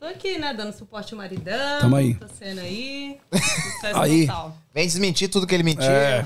[0.00, 1.80] Tô aqui, né, dando suporte ao maridão.
[1.82, 2.14] Tamo aí.
[2.14, 3.18] Tô sendo aí.
[3.94, 4.26] Aí.
[4.26, 4.56] total.
[4.74, 5.84] Vem desmentir tudo que ele mentiu.
[5.84, 6.24] É.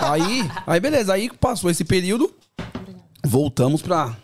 [0.00, 2.34] aí, aí beleza, aí passou esse período,
[3.24, 4.16] voltamos pra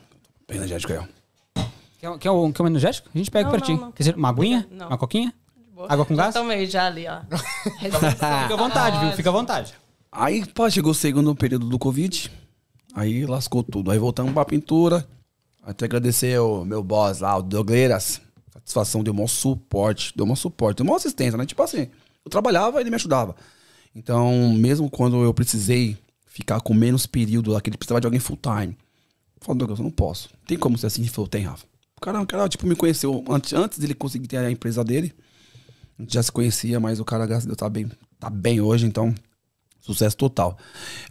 [0.51, 1.63] energético aí, ó.
[1.99, 3.09] Quer, quer, um, quer um energético?
[3.15, 3.77] A gente pega Não, pra ti.
[3.77, 4.67] Quer dizer, uma aguinha?
[4.71, 4.89] Não.
[4.89, 5.33] Uma coquinha?
[5.89, 6.35] Água com Já gás?
[6.35, 7.21] Tomei já ali, ó.
[7.81, 9.13] Fica à vontade, viu?
[9.13, 9.75] Fica à vontade.
[10.11, 12.31] Aí, pá, chegou o segundo período do Covid,
[12.95, 13.91] aí lascou tudo.
[13.91, 15.07] Aí voltamos pra pintura,
[15.63, 18.21] até agradecer o meu boss lá, o Douglas.
[18.65, 21.45] Satisfação, deu maior suporte, deu maior suporte, deu maior assistência, né?
[21.45, 21.89] Tipo assim,
[22.25, 23.35] eu trabalhava, ele me ajudava.
[23.95, 28.21] Então, mesmo quando eu precisei ficar com menos período lá, que ele precisava de alguém
[28.21, 28.77] full time,
[29.37, 30.31] eu falei, Douglas, eu não posso.
[30.47, 31.03] Tem como ser assim?
[31.03, 31.67] Ele falou, tem, Rafa.
[31.97, 35.13] O cara, o cara, tipo, me conheceu antes, antes dele conseguir ter a empresa dele.
[35.99, 38.61] A gente já se conhecia, mas o cara, graças a Deus, tá bem, tá bem
[38.61, 39.15] hoje, então
[39.83, 40.57] Sucesso total.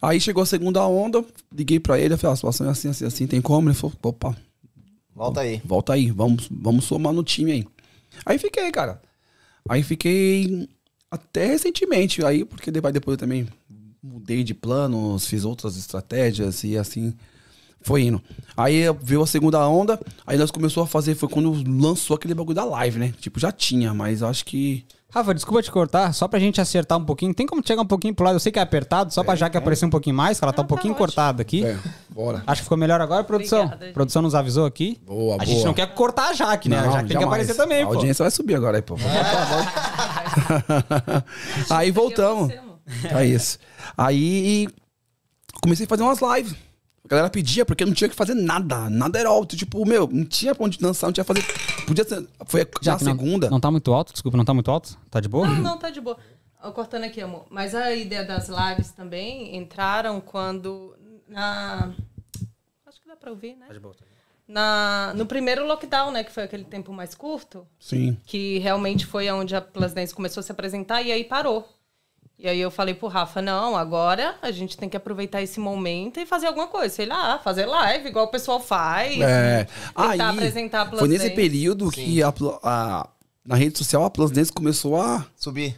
[0.01, 1.23] Aí chegou a segunda onda,
[1.53, 3.67] liguei pra ele, eu falei, ah, a situação é assim, assim, assim, tem como?
[3.67, 4.35] Ele falou, opa,
[5.15, 5.61] Volta aí.
[5.63, 7.67] volta aí, vamos, vamos somar no time aí.
[8.25, 9.01] Aí fiquei, cara.
[9.67, 10.67] Aí fiquei
[11.09, 13.47] até recentemente, aí, porque depois, depois eu também
[14.01, 17.13] mudei de planos, fiz outras estratégias e assim
[17.81, 18.21] foi indo.
[18.55, 22.55] Aí veio a segunda onda, aí nós começou a fazer, foi quando lançou aquele bagulho
[22.55, 23.13] da live, né?
[23.19, 24.85] Tipo, já tinha, mas acho que.
[25.13, 27.33] Rafa, desculpa te cortar, só pra gente acertar um pouquinho.
[27.33, 28.35] Tem como chegar um pouquinho pro lado?
[28.35, 30.53] Eu sei que é apertado, só pra já que aparecer um pouquinho mais, que ela
[30.53, 31.05] tá um Não, tá pouquinho ótimo.
[31.07, 31.65] cortada aqui.
[31.65, 31.77] É,
[32.09, 32.41] bora.
[32.47, 33.59] Acho que ficou melhor agora, produção.
[33.59, 33.93] Obrigada, gente.
[33.93, 35.01] produção nos avisou aqui.
[35.05, 35.65] Boa, a gente boa.
[35.67, 36.79] não quer cortar a Jaque, né?
[36.79, 37.27] a Não, Jaque tem que jamais.
[37.41, 37.93] aparecer também, A pô.
[37.93, 38.95] audiência vai subir agora aí, pô.
[41.69, 42.53] aí voltamos.
[43.13, 43.57] É isso.
[43.97, 44.69] Aí
[45.61, 46.55] comecei a fazer umas lives.
[47.11, 48.89] A galera pedia porque não tinha que fazer nada.
[48.89, 49.57] Nada era alto.
[49.57, 51.85] Tipo, meu, não tinha pra onde dançar, não tinha que fazer.
[51.85, 52.25] Podia ser.
[52.45, 53.49] Foi já a Jaque, não- segunda.
[53.49, 54.97] Não, tá muito alto, desculpa, não tá muito alto?
[55.09, 55.45] Tá de boa?
[55.45, 56.17] Não, não, tá de boa.
[56.73, 57.45] Cortando aqui, amor.
[57.49, 60.95] Mas a ideia das lives também entraram quando.
[61.27, 61.91] Na.
[62.87, 63.65] Acho que dá pra ouvir, né?
[64.47, 66.23] Na, no primeiro lockdown, né?
[66.23, 67.67] Que foi aquele tempo mais curto.
[67.77, 68.17] Sim.
[68.25, 71.67] Que realmente foi onde a Plus Dance começou a se apresentar e aí parou.
[72.43, 76.19] E aí eu falei pro Rafa, não, agora a gente tem que aproveitar esse momento
[76.19, 76.93] e fazer alguma coisa.
[76.93, 79.21] Sei lá, fazer live, igual o pessoal faz.
[79.21, 79.65] É.
[79.95, 81.35] Tentar Aí, apresentar a Plus foi nesse Dance.
[81.35, 83.07] período que a, a-
[83.45, 85.75] na rede social a Plus Dance começou a Subir.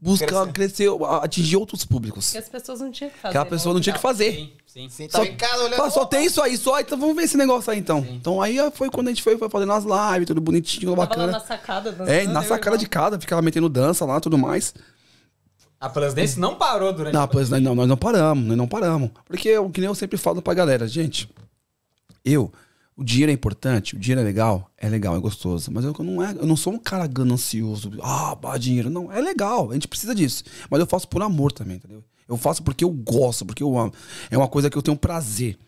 [0.00, 0.88] buscar crescer,
[1.22, 2.32] atingir outros públicos.
[2.32, 3.32] Que as pessoas não tinham que fazer.
[3.32, 4.32] Que a pessoa não tinha que fazer.
[4.32, 4.88] Sim, sim.
[4.88, 5.76] Sim, tava em casa.
[5.76, 6.80] Só, só tem isso aí, só.
[6.80, 7.98] Então vamos ver esse negócio aí então.
[8.10, 11.06] Então aí foi quando a gente foi, foi fazendo as lives, tudo bonitinho, Tava lá
[11.08, 11.32] bacana.
[11.32, 12.08] na sacada dançando.
[12.10, 14.74] É, na sacada o de casa, ficava metendo dança lá tudo mais.
[15.84, 19.10] A Plus Dance não parou durante Não, a não, nós não paramos, nós não paramos.
[19.26, 21.28] Porque o que nem eu sempre falo pra galera, gente,
[22.24, 22.50] eu
[22.96, 25.70] O dinheiro é importante, o dinheiro é legal, é legal, é gostoso.
[25.70, 27.90] Mas eu não, é, eu não sou um cara ganancioso.
[28.02, 28.88] Ah, bah, dinheiro.
[28.88, 30.42] Não, é legal, a gente precisa disso.
[30.70, 32.02] Mas eu faço por amor também, entendeu?
[32.26, 33.92] Eu faço porque eu gosto, porque eu amo.
[34.30, 35.58] É uma coisa que eu tenho prazer.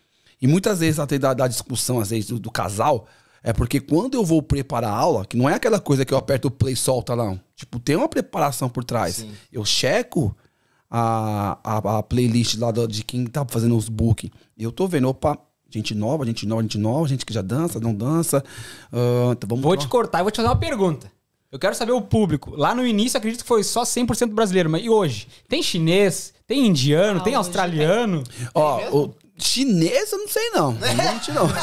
[0.41, 3.07] E muitas vezes, até da, da discussão, às vezes, do, do casal,
[3.49, 6.17] é porque quando eu vou preparar a aula, que não é aquela coisa que eu
[6.17, 7.39] aperto o play e solta, não.
[7.55, 9.25] Tipo, tem uma preparação por trás.
[9.51, 10.35] Eu checo
[10.89, 14.31] a, a, a playlist lá do- de quem tá fazendo os book.
[14.57, 15.37] E eu tô vendo, opa,
[15.69, 18.43] gente nova, gente nova, gente nova, gente que já dança, não dança.
[18.91, 21.11] Ah, então vamos Vou te cortar e vou te fazer uma pergunta.
[21.51, 22.53] Eu quero saber o público.
[22.55, 25.27] Lá no início, acredito que foi só 100% brasileiro, mas e hoje?
[25.47, 26.33] Tem chinês?
[26.45, 27.19] Tem indiano?
[27.19, 28.23] Ah, tem hoje australiano?
[28.53, 28.79] Ó,
[30.11, 30.71] eu não sei não.
[30.79, 30.95] Não
[31.33, 31.47] não.
[31.47, 31.53] Não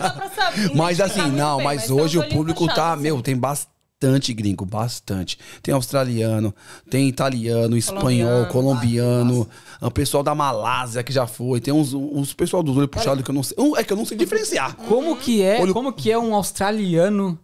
[0.00, 0.74] dá pra saber.
[0.74, 3.22] Mas identificar assim, não, bem, mas tem hoje o público tá, puxados, meu, assim.
[3.22, 5.38] tem bastante gringo, bastante.
[5.62, 6.54] Tem australiano,
[6.90, 9.48] tem italiano, espanhol, colombiano,
[9.80, 13.30] o pessoal da Malásia que já foi, tem uns, uns pessoal dos olhos puxados que
[13.30, 13.56] eu não sei.
[13.76, 14.74] É que eu não sei diferenciar.
[14.76, 17.38] Como que é, Olho- como que é um australiano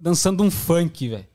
[0.00, 1.26] dançando um funk, velho?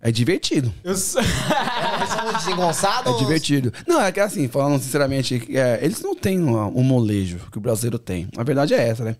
[0.00, 0.72] É divertido.
[0.84, 1.20] Eu sou...
[1.20, 3.12] Eles são desengonçados?
[3.12, 3.72] É divertido.
[3.86, 7.60] Não, é que assim, falando sinceramente, é, eles não têm um, um molejo que o
[7.60, 8.28] brasileiro tem.
[8.36, 9.16] A verdade é essa, né?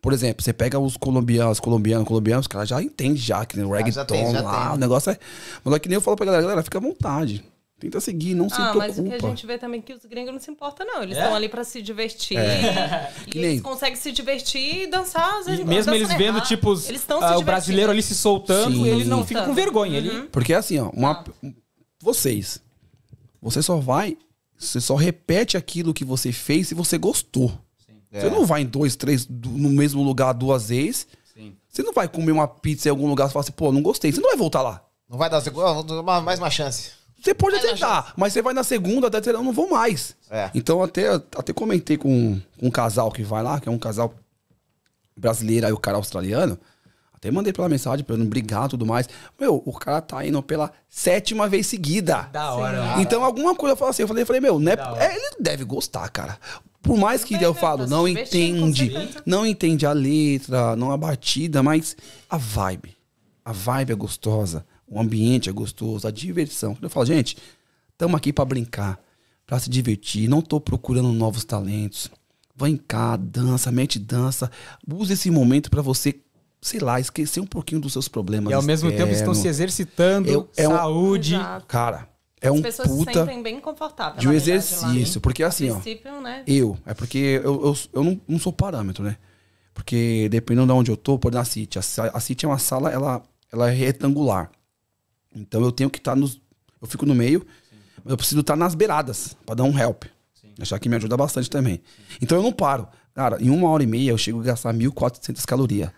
[0.00, 3.64] Por exemplo, você pega os colombianos, colombianos, colombianos, os caras já entendem já que né,
[3.64, 4.74] o já reggaeton tem, já lá, tem.
[4.74, 5.18] o negócio é.
[5.62, 7.42] Mas é que nem eu falo pra galera, galera, fica à vontade.
[7.84, 9.28] Tenta seguir, não se Ah, mas o que a preocupa.
[9.28, 11.02] gente vê também é que os gringos não se importam, não.
[11.02, 11.20] Eles É?
[11.20, 12.38] estão ali pra se divertir.
[13.26, 15.60] E Que nem- eles conseguem se divertir e dançar, às vezes.
[15.60, 16.46] E mesmo eles vendo, errado.
[16.46, 18.86] tipo, os- eles estão ah, o brasileiro ali se soltando, Sim.
[18.88, 19.98] ele não fica com vergonha.
[19.98, 20.22] Ele...
[20.28, 21.48] Porque é assim, ó, uma, Ah.
[22.00, 22.58] vocês,
[23.42, 24.16] você só vai,
[24.58, 27.52] você só repete aquilo que você fez se você gostou.
[28.10, 31.06] Você não vai em dois, três, no mesmo lugar duas vezes.
[31.34, 31.54] Sim.
[31.68, 34.10] Você não vai comer uma pizza em algum lugar e falar assim, pô, não gostei.
[34.12, 34.82] Você não vai voltar lá.
[35.10, 36.92] Não vai dar segunda, vou dar mais uma chance.
[37.24, 40.14] Você pode até dar, mas você vai na segunda, até terceira, eu não vou mais.
[40.30, 40.50] É.
[40.54, 44.12] Então até, até comentei com, com um casal que vai lá, que é um casal
[45.16, 46.58] brasileiro, aí o cara australiano.
[47.14, 49.08] Até mandei pela mensagem pra ele não brigar e tudo mais.
[49.40, 52.28] Meu, o cara tá indo pela sétima vez seguida.
[52.30, 52.96] Da hora.
[53.00, 55.64] Então alguma coisa eu falo assim, eu falei, eu falei meu, né, é, ele deve
[55.64, 56.38] gostar, cara.
[56.82, 57.58] Por mais que eu né?
[57.58, 58.92] falo, Tá não entende,
[59.24, 61.96] não entende a letra, não a batida, mas
[62.28, 62.94] a vibe.
[63.42, 66.76] A vibe é gostosa, o ambiente é gostoso, a diversão.
[66.80, 67.36] Eu falo, gente,
[67.92, 68.98] estamos aqui pra brincar,
[69.46, 72.10] pra se divertir, não tô procurando novos talentos.
[72.56, 74.50] Vem cá, dança, mete dança,
[74.88, 76.14] use esse momento pra você,
[76.60, 78.50] sei lá, esquecer um pouquinho dos seus problemas.
[78.50, 81.34] E ao mesmo tempo estão se exercitando, Eu- é um- saúde.
[81.34, 81.66] Exato.
[81.66, 82.08] Cara,
[82.40, 84.20] é um As pessoas se puta sentem bem confortáveis.
[84.20, 84.56] de um verdade, lá.
[84.92, 85.20] exercício.
[85.20, 85.80] Porque assim, ó,
[86.20, 86.44] né?
[86.46, 89.16] eu, é porque eu, eu, eu não, não sou parâmetro, né?
[89.72, 91.78] Porque dependendo de onde eu tô, por exemplo, na City.
[91.78, 91.82] A,
[92.14, 93.20] a City é uma sala, ela,
[93.52, 94.48] ela é retangular.
[95.34, 96.40] Então eu tenho que estar nos.
[96.80, 97.44] Eu fico no meio,
[98.04, 100.04] mas eu preciso estar nas beiradas pra dar um help.
[100.60, 101.80] Achar que me ajuda bastante também.
[102.22, 102.86] Então eu não paro.
[103.14, 105.90] Cara, em uma hora e meia eu chego a gastar 1.400 calorias.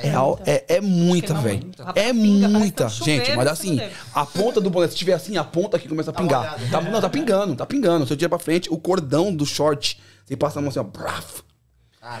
[0.00, 1.70] É, al- é, é muita, velho.
[1.94, 2.88] É pinga, muita.
[2.88, 3.80] Gente, mas assim,
[4.14, 6.52] a ponta do boné, se tiver assim, a ponta aqui começa a pingar.
[6.58, 6.70] molhado.
[6.70, 8.06] Tá, não, tá pingando, tá pingando.
[8.06, 10.84] Se eu tirar pra frente, o cordão do short, você passa a mão assim, ó.
[10.84, 11.40] braf.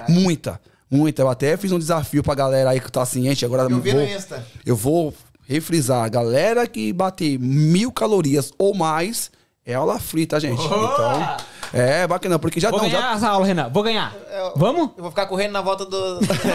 [0.08, 1.22] Muita, muita.
[1.22, 3.44] Eu até fiz um desafio pra galera aí que tá ciente.
[3.44, 3.82] Agora Eu vou,
[4.66, 5.14] eu vou
[5.48, 6.04] refrisar.
[6.04, 9.30] A galera que bater mil calorias ou mais
[9.64, 10.62] é aula frita, gente.
[10.62, 11.36] Então,
[11.72, 13.68] é bacana, porque já Vou não, ganhar já essa aula, Renan.
[13.68, 14.14] Vou ganhar.
[14.56, 14.90] Vamos?
[14.96, 16.20] Eu vou ficar correndo na volta do.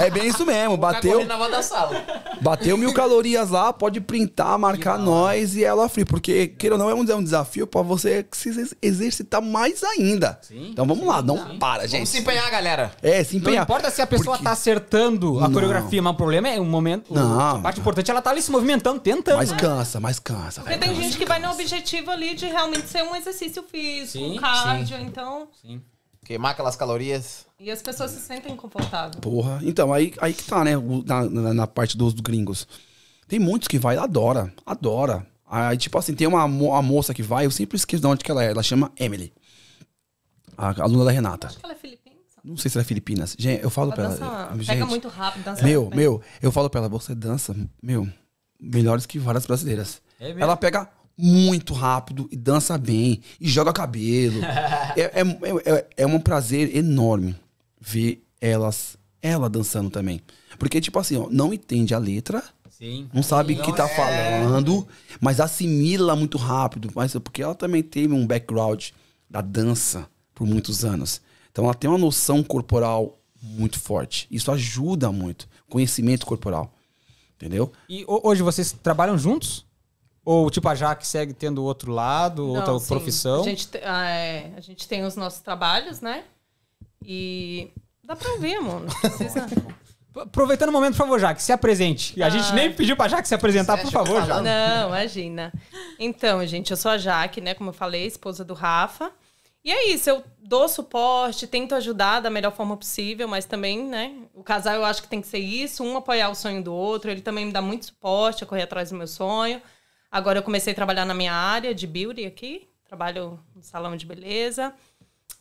[0.00, 0.74] é, é bem isso mesmo.
[0.76, 2.04] Ficar Bateu, correndo na volta da sala.
[2.40, 6.04] Bateu mil calorias lá, pode printar, marcar nós e ela free.
[6.04, 9.82] Porque, queira ou não, é um, é um desafio pra você se ex- exercitar mais
[9.82, 10.38] ainda.
[10.50, 12.08] então vamos lá, não para, Vamos gente.
[12.08, 12.92] se empenhar, galera.
[13.02, 13.64] É, se Não empenhar.
[13.64, 15.52] importa se a pessoa Porque- tá acertando a Não.
[15.52, 17.12] coreografia, mas o problema é o momento.
[17.12, 17.56] Não.
[17.56, 19.36] A parte importante é ela tá ali se movimentando, tentando.
[19.36, 20.60] Mas cansa, mas cansa.
[20.62, 24.32] Porque tem gente que vai no objetivo ali de realmente ser um exercício físico, Sim,
[24.38, 25.48] um cardio, então.
[25.60, 25.82] Sim.
[26.24, 27.46] Queimar aquelas calorias.
[27.58, 29.16] E as pessoas se sentem confortáveis.
[29.20, 29.60] Porra.
[29.62, 30.72] Então, aí, aí que tá, né?
[31.04, 32.66] Na, na, na parte dos gringos.
[33.28, 34.52] Tem muitos que vai adora.
[34.64, 35.26] Adora.
[35.46, 38.30] Aí, tipo assim, tem uma, uma moça que vai, eu sempre esqueço de onde que
[38.30, 38.50] ela é.
[38.50, 39.32] Ela chama Emily.
[40.56, 41.48] A aluna da Renata.
[41.48, 42.16] Acho que ela é filipina.
[42.42, 43.36] Não sei se ela é Filipinas.
[43.38, 44.46] Gente, eu falo Ela pra dança, ela.
[44.48, 45.96] pega gente, muito rápido, dança Meu, bem.
[45.98, 48.06] meu, eu falo pra ela, você dança, meu,
[48.60, 50.02] melhores que várias brasileiras.
[50.20, 50.42] É mesmo?
[50.42, 54.40] ela pega muito rápido e dança bem e joga cabelo.
[54.96, 55.22] é, é,
[55.64, 57.36] é, é um prazer enorme
[57.80, 60.20] ver elas, ela dançando também.
[60.58, 63.08] Porque, tipo assim, ó, não entende a letra, Sim.
[63.12, 64.86] não sabe o que tá falando,
[65.20, 66.90] mas assimila muito rápido.
[66.94, 68.88] Mas é porque ela também teve um background
[69.28, 71.20] da dança por muitos anos.
[71.50, 74.26] Então ela tem uma noção corporal muito forte.
[74.30, 75.48] Isso ajuda muito.
[75.68, 76.72] Conhecimento corporal.
[77.36, 77.72] Entendeu?
[77.88, 79.64] E ho- hoje vocês trabalham juntos?
[80.24, 82.88] Ou tipo a Jaque segue tendo outro lado, outra Não, sim.
[82.88, 83.42] profissão?
[83.42, 86.24] A gente, te- ah, é, a gente tem os nossos trabalhos, né?
[87.04, 87.70] E
[88.02, 88.60] Dá pra ouvir.
[88.60, 89.46] Não precisa.
[90.16, 92.22] Aproveitando o momento, por favor, Jaque, se apresente.
[92.22, 92.54] A gente Ai.
[92.54, 94.42] nem pediu pra Jaque se apresentar, por favor, Jaque.
[94.44, 95.52] Não, imagina.
[95.98, 97.52] Então, gente, eu sou a Jaque, né?
[97.52, 99.10] Como eu falei, esposa do Rafa.
[99.64, 104.14] E é isso, eu dou suporte, tento ajudar da melhor forma possível, mas também, né?
[104.34, 107.10] O casal eu acho que tem que ser isso, um apoiar o sonho do outro.
[107.10, 109.60] Ele também me dá muito suporte a correr atrás do meu sonho.
[110.14, 114.06] Agora eu comecei a trabalhar na minha área de beauty aqui, trabalho no salão de
[114.06, 114.72] beleza.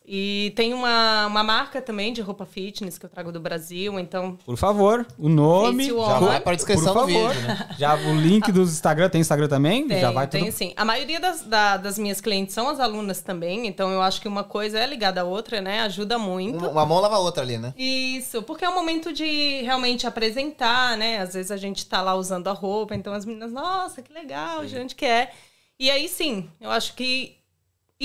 [0.06, 4.38] E tem uma, uma marca também de roupa fitness que eu trago do Brasil, então
[4.46, 5.86] Por favor, o nome.
[5.88, 7.30] Já vai pra descrição Por do favor.
[7.34, 7.70] vídeo, né?
[7.80, 9.88] Já o link dos Instagram, tem Instagram também?
[9.88, 10.52] Tem, Já vai tem tudo.
[10.54, 10.74] sim.
[10.76, 14.28] A maioria das, da- das minhas clientes são as alunas também, então eu acho que
[14.28, 15.80] uma coisa é ligada à outra, né?
[15.84, 16.58] Ajuda muito.
[16.58, 17.74] Uma, uma mão lava a outra ali, né?
[17.78, 21.20] Isso, porque é o momento de realmente apresentar, né?
[21.20, 24.66] Às vezes a gente tá lá usando a roupa, então as meninas, nossa, que legal,
[24.66, 25.32] de onde que é?
[25.80, 27.38] E aí sim, eu acho que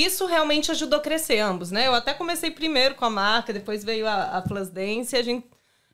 [0.05, 1.87] isso realmente ajudou a crescer ambos, né?
[1.87, 5.23] Eu até comecei primeiro com a marca, depois veio a, a Plus Dance, e a
[5.23, 5.47] gente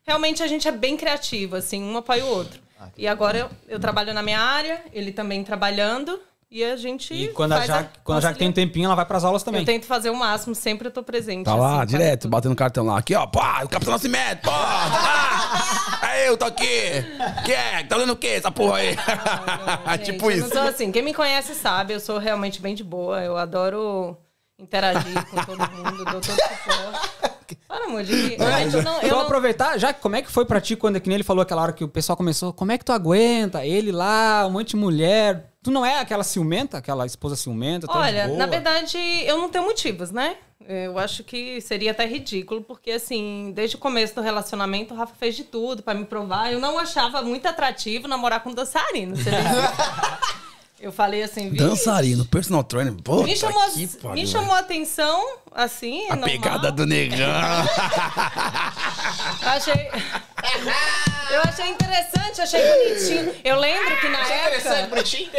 [0.05, 2.61] realmente a gente é bem criativo, assim, um apoia o outro.
[2.95, 6.21] e agora eu, eu trabalho na minha área, ele também trabalhando,
[6.55, 9.05] e a gente E quando a Jaque, quando a Jaque tem um tempinho, ela vai
[9.05, 9.59] pras aulas também.
[9.59, 11.43] Eu tento fazer o máximo, sempre eu tô presente.
[11.43, 12.97] Tá lá, assim, direto, quase batendo cartão lá.
[12.97, 14.51] Aqui, ó, pá, o Capitão Nascimento, pô!
[14.51, 17.03] Ah, aí eu tô aqui!
[17.43, 17.83] Que é?
[17.83, 18.95] Tá lendo o quê, essa porra aí?
[19.97, 20.47] Gente, tipo eu isso.
[20.47, 20.93] Não sou assim.
[20.93, 23.21] Quem me conhece sabe, eu sou realmente bem de boa.
[23.21, 24.17] Eu adoro
[24.57, 27.09] interagir com todo mundo, dou todo suporte.
[27.67, 28.37] Para, amor, de
[28.73, 31.09] eu não, eu Só não- aproveitar, já como é que foi pra ti quando que
[31.09, 33.65] nem ele falou aquela hora que o pessoal começou, como é que tu aguenta?
[33.65, 35.51] Ele lá, um monte de mulher.
[35.65, 37.87] Tu não é aquela ciumenta, aquela esposa ciumenta?
[37.89, 38.37] Olha, boa?
[38.37, 40.37] na verdade, eu não tenho motivos, né?
[40.59, 45.15] Eu acho que seria até ridículo, porque assim, desde o começo do relacionamento, o Rafa
[45.15, 46.53] fez de tudo pra me provar.
[46.53, 49.15] Eu não achava muito atrativo namorar com dançarino.
[49.15, 49.31] Você?
[50.87, 53.23] eu falei assim, "Vixe, Dançarino, personal trainer, pô.
[53.23, 56.29] Me chamou, que me chamou a atenção, assim, A normal.
[56.29, 57.17] pegada do negão.
[59.41, 59.89] Eu achei.
[61.31, 63.35] Eu achei interessante, achei bonitinho.
[63.43, 64.87] Eu lembro que na época.
[64.87, 65.29] bonitinho.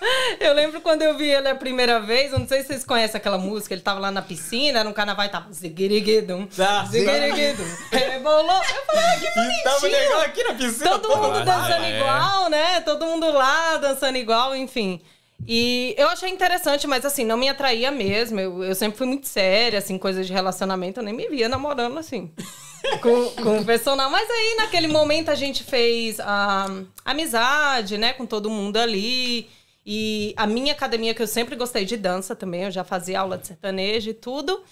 [0.40, 3.18] Eu lembro quando eu vi ele a primeira vez, eu não sei se vocês conhecem
[3.18, 6.84] aquela música, ele tava lá na piscina, no carnaval e tava ziguiriguidum, Tá.
[6.84, 8.42] ziguiriguidum, rebolou.
[8.62, 10.02] Eu falei, ah, que E tava bonitinho.
[10.02, 10.90] legal aqui na piscina.
[10.98, 11.96] Todo mundo dançando é.
[11.96, 12.80] igual, né?
[12.82, 15.00] Todo mundo lá dançando igual, enfim.
[15.46, 18.38] E eu achei interessante, mas assim, não me atraía mesmo.
[18.40, 21.98] Eu, eu sempre fui muito séria, assim, coisas de relacionamento, eu nem me via namorando
[21.98, 22.30] assim.
[23.02, 24.10] com, com o personal.
[24.10, 26.68] Mas aí, naquele momento, a gente fez a
[27.04, 29.48] amizade, né, com todo mundo ali.
[29.90, 33.38] E a minha academia, que eu sempre gostei de dança também, eu já fazia aula
[33.38, 34.62] de sertanejo e tudo.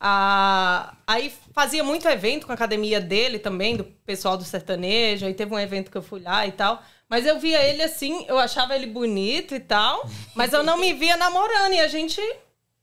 [0.00, 5.26] Ah, aí fazia muito evento com a academia dele também, do pessoal do sertanejo.
[5.26, 6.82] Aí teve um evento que eu fui lá e tal.
[7.08, 10.08] Mas eu via ele assim, eu achava ele bonito e tal.
[10.34, 11.72] Mas eu não me via namorando.
[11.74, 12.18] E a gente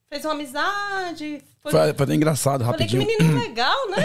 [0.09, 1.41] fez uma amizade.
[1.61, 3.19] Foi, Foi, foi engraçado, falei que rapidinho.
[3.19, 3.97] menino legal, né?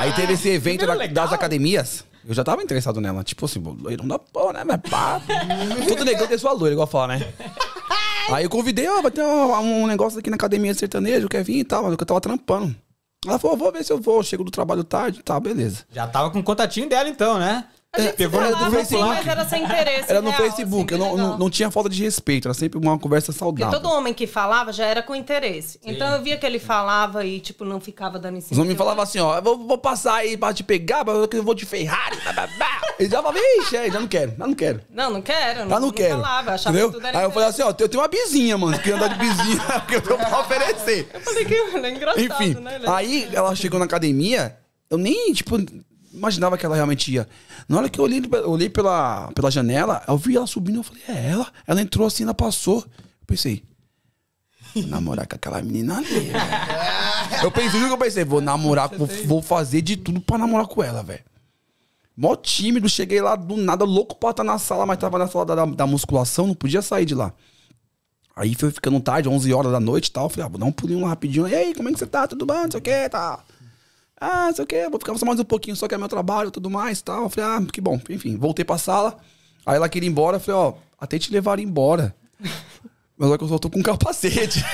[0.00, 2.04] Aí teve esse evento da- das academias.
[2.26, 3.24] Eu já tava interessado nela.
[3.24, 4.64] Tipo assim, loirão da porra, né?
[4.64, 5.20] Mas pá.
[5.88, 7.32] Todo negão tem sua loira, igual fala, né?
[8.30, 11.58] Aí eu convidei, ó, vai ter um, um negócio aqui na academia sertanejo, quer vir
[11.58, 12.74] e tal, mas eu tava trampando.
[13.26, 15.84] Ela falou, vou ver se eu vou, eu chego do trabalho tarde, tá, beleza.
[15.92, 17.64] Já tava com o contatinho dela então, né?
[17.94, 19.06] Gente Pegou se no assim, Facebook.
[19.06, 20.10] mas era sem interesse.
[20.10, 22.78] Era no real, Facebook, assim, eu não, não, não tinha falta de respeito, era sempre
[22.78, 23.78] uma conversa Porque saudável.
[23.78, 25.78] todo homem que falava já era com interesse.
[25.84, 28.52] Então eu via que ele falava e, tipo, não ficava dando em cima.
[28.52, 31.42] Os homens falavam assim, ó, eu vou, vou passar aí pra te pegar, mas eu
[31.42, 32.16] vou de Ferrari,
[32.56, 32.80] blá.
[32.98, 34.80] Ele já falava, ixi, é, já não quero, já não quero.
[34.88, 35.68] Não, não quero.
[35.68, 36.14] Já não quero.
[36.14, 36.88] falava, eu achava entendeu?
[36.88, 39.08] que tudo era Aí eu falei assim, ó, eu tenho uma bizinha, mano, que andar
[39.08, 41.10] de bizinha, que eu tenho pra oferecer.
[41.12, 42.76] Eu falei que ele é engraçado, Enfim, né?
[42.76, 44.56] Ele- aí ela chegou na academia,
[44.88, 45.58] eu nem, tipo,
[46.12, 47.28] imaginava que ela realmente ia.
[47.68, 51.02] Na hora que eu olhei, olhei pela, pela janela, eu vi ela subindo, eu falei,
[51.08, 51.46] é ela?
[51.66, 52.78] Ela entrou assim, ela passou.
[52.98, 53.62] Eu pensei,
[54.74, 56.30] vou namorar com aquela menina ali.
[57.42, 60.66] eu pensei, juro que eu pensei, vou namorar, com- vou fazer de tudo pra namorar
[60.66, 61.22] com ela, velho.
[62.16, 65.46] Mó tímido, cheguei lá do nada, louco pra estar na sala, mas tava na sala
[65.46, 67.32] da, da musculação, não podia sair de lá.
[68.36, 70.28] Aí foi ficando tarde, 11 horas da noite e tal.
[70.28, 71.46] Falei, ah, vou dar um pulinho lá rapidinho.
[71.48, 72.26] E aí, como é que você tá?
[72.26, 72.54] Tudo bom?
[72.54, 73.40] Não sei o que, tá?
[74.24, 76.52] Ah, sei o que, vou ficar só mais um pouquinho, só que é meu trabalho
[76.52, 77.24] tudo mais e tal.
[77.24, 78.00] Eu falei, ah, que bom.
[78.08, 79.18] Enfim, voltei pra sala.
[79.66, 80.36] Aí ela queria ir embora.
[80.36, 82.14] Eu falei, ó, até te levar embora.
[83.18, 84.64] Mas olha que eu só tô com um capacete.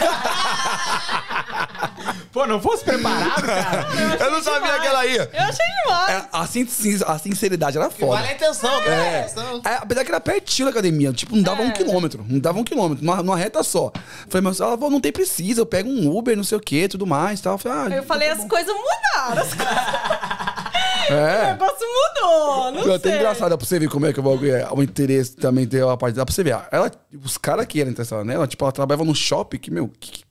[2.33, 3.87] Pô, não fosse preparado, cara.
[4.25, 5.31] eu não sabia que ela ia.
[5.33, 6.09] Eu achei demais.
[6.11, 8.13] É, a, sin- a sinceridade era foda.
[8.13, 8.95] Vale a intenção, cara.
[8.95, 9.21] É.
[9.21, 9.61] Intenção.
[9.65, 11.67] É, apesar que era pertinho da academia, tipo, não dava É.
[11.67, 12.25] um quilômetro.
[12.29, 13.93] Não dava um quilômetro, numa, numa reta só.
[14.29, 16.89] Falei, mas ela falou, não tem precisa, eu pego um Uber, não sei o que,
[16.89, 17.55] tudo mais tal.
[17.55, 19.43] Eu falei, ah, Eu falei, as coisas mudaram.
[19.43, 19.69] As coisas...
[21.09, 21.53] O é.
[21.53, 22.73] negócio mudou.
[22.87, 23.19] Não até sei.
[23.19, 24.69] engraçado, dá pra você ver como é que o bagulho é.
[24.71, 26.15] O interesse também tem uma parte.
[26.15, 26.59] Dá pra você ver.
[26.71, 26.91] Ela,
[27.25, 30.23] os caras que eram interessados nela, tipo, ela trabalhava num shopping que, meu, que,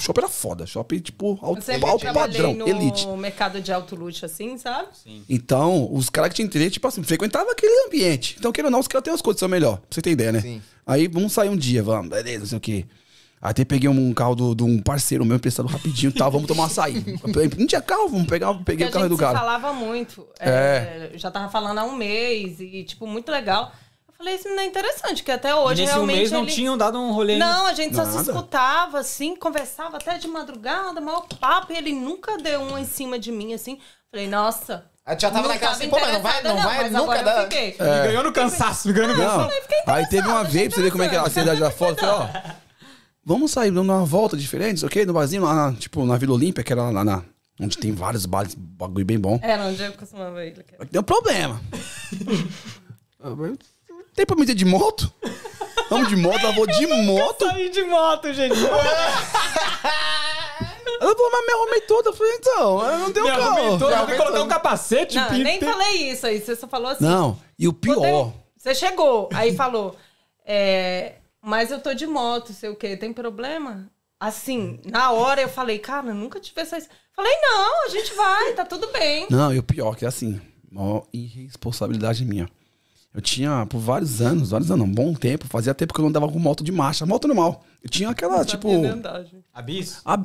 [0.00, 0.66] Shopping era foda.
[0.66, 3.06] Shopping, tipo, alto, alto padrão, no elite.
[3.08, 4.88] mercado de alto luxo, assim, sabe?
[5.28, 8.36] Então, os caras que tinham interesse, tipo assim, frequentavam aquele ambiente.
[8.38, 9.78] Então, querendo ou não, os caras têm umas condições melhor.
[9.78, 10.40] Pra você ter ideia, né?
[10.40, 10.62] Sim.
[10.86, 12.86] Aí, vamos sair um dia, vamos, beleza, não sei o quê.
[13.40, 16.46] Aí até peguei um carro do- de um parceiro meu emprestado rapidinho e tal, vamos
[16.48, 17.04] tomar um açaí.
[17.58, 19.38] Não tinha carro, vamos pegar, peguei Porque o a carro gente do cara.
[19.38, 20.26] falava muito.
[20.40, 23.70] É, já tava falando há um mês e, tipo, muito legal.
[24.18, 26.52] Falei, isso não é interessante, que até E hoje nesse um realmente mês não ele-
[26.52, 27.36] tinham dado um rolê.
[27.36, 31.92] Não, a gente só se escutava, assim, conversava até de madrugada, maior papo, e ele
[31.92, 33.78] nunca deu um em cima de mim, assim.
[34.10, 34.84] Falei, nossa.
[35.04, 37.22] Tu já tava não naquela assim, pô, mas não vai, interessada, não vai mas nunca
[37.22, 37.42] dar.
[37.42, 37.70] fiquei.
[37.72, 37.76] Me
[38.08, 39.50] ganhou no cansaço, me ganhou no cansaço.
[39.86, 41.92] Não, aí teve uma vez, pra você ver como é que é a cidade fora.
[41.92, 42.28] eu Falei, ó,
[43.24, 45.04] vamos sair dando uma volta diferente, ok?
[45.06, 47.22] No barzinho lá, na, tipo, na Vila Olímpia, que era lá na...
[47.60, 49.38] Onde tem vários bares, bagulho bem bom.
[49.42, 50.54] Era onde eu costumava ir.
[50.90, 51.60] Tem um problema.
[54.16, 55.12] Tem pra me ter de moto?
[55.90, 57.44] Vamos de moto, ela vou de moto.
[57.44, 58.56] Saí de moto, gente.
[60.98, 62.08] Ela falou, mas me arrumei toda.
[62.08, 63.78] Eu falei, então, eu não tenho Me arrumei carro.
[63.78, 65.16] todo, Me vou ter que colocar um capacete.
[65.16, 67.04] Não, pin- nem tem- falei isso aí, você só falou assim.
[67.04, 67.96] Não, e o pior...
[67.96, 69.94] Poder- Você chegou, aí falou,
[70.44, 73.90] é, mas eu tô de moto, sei o quê, tem problema?
[74.18, 76.78] Assim, na hora eu falei, cara, nunca tive essa...
[77.14, 79.26] Falei, não, a gente vai, tá tudo bem.
[79.30, 80.40] Não, e o pior que é assim,
[80.70, 82.48] maior irresponsabilidade minha.
[83.16, 86.10] Eu tinha, por vários anos, vários anos, um bom tempo, fazia tempo que eu não
[86.10, 87.64] andava com moto de marcha, moto normal.
[87.82, 88.82] Eu tinha aquela, tipo...
[88.82, 89.42] Verdade.
[89.54, 90.02] Abis?
[90.04, 90.18] A,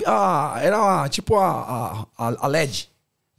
[0.55, 2.89] a- era a- tipo a, a, a LED.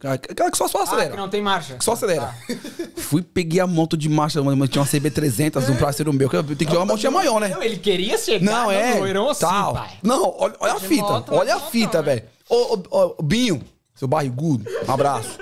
[0.03, 1.11] Aquela que só, só Ah, acelera.
[1.11, 1.77] que não tem marcha.
[1.81, 2.33] Só acelera.
[2.97, 6.43] Fui, peguei a moto de marcha, mano, tinha uma CB300, um parceiro meu, que eu
[6.43, 7.49] tenho que jogar uma motinha maior, né?
[7.49, 8.95] Não, ele queria chegar Não, no é.
[8.95, 9.73] loirão assim, tal.
[9.75, 9.91] pai.
[10.01, 11.01] Não, olha, olha a fita.
[11.03, 12.15] moto, olha a mas fita, moto, né?
[12.15, 12.23] velho.
[12.49, 13.61] Ô, ô, ô, Binho,
[13.93, 15.37] seu barrigudo, um abraço.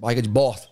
[0.00, 0.66] Barriga de bosta.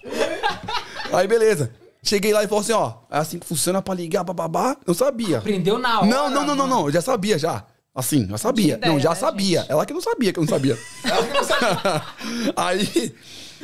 [1.12, 1.70] Aí, beleza.
[2.04, 4.76] Cheguei lá e falou assim, ó, é assim que funciona pra ligar, bababá.
[4.86, 5.38] Eu sabia.
[5.38, 6.06] Aprendeu na hora.
[6.06, 6.86] Não, não, não, não, não.
[6.86, 7.64] Eu já sabia, já.
[7.94, 8.74] Assim, já sabia.
[8.74, 9.64] ideia, não, já né, sabia.
[9.68, 10.78] Ela que não sabia que eu não sabia.
[11.02, 12.02] Ela que não sabia.
[12.54, 13.14] Aí,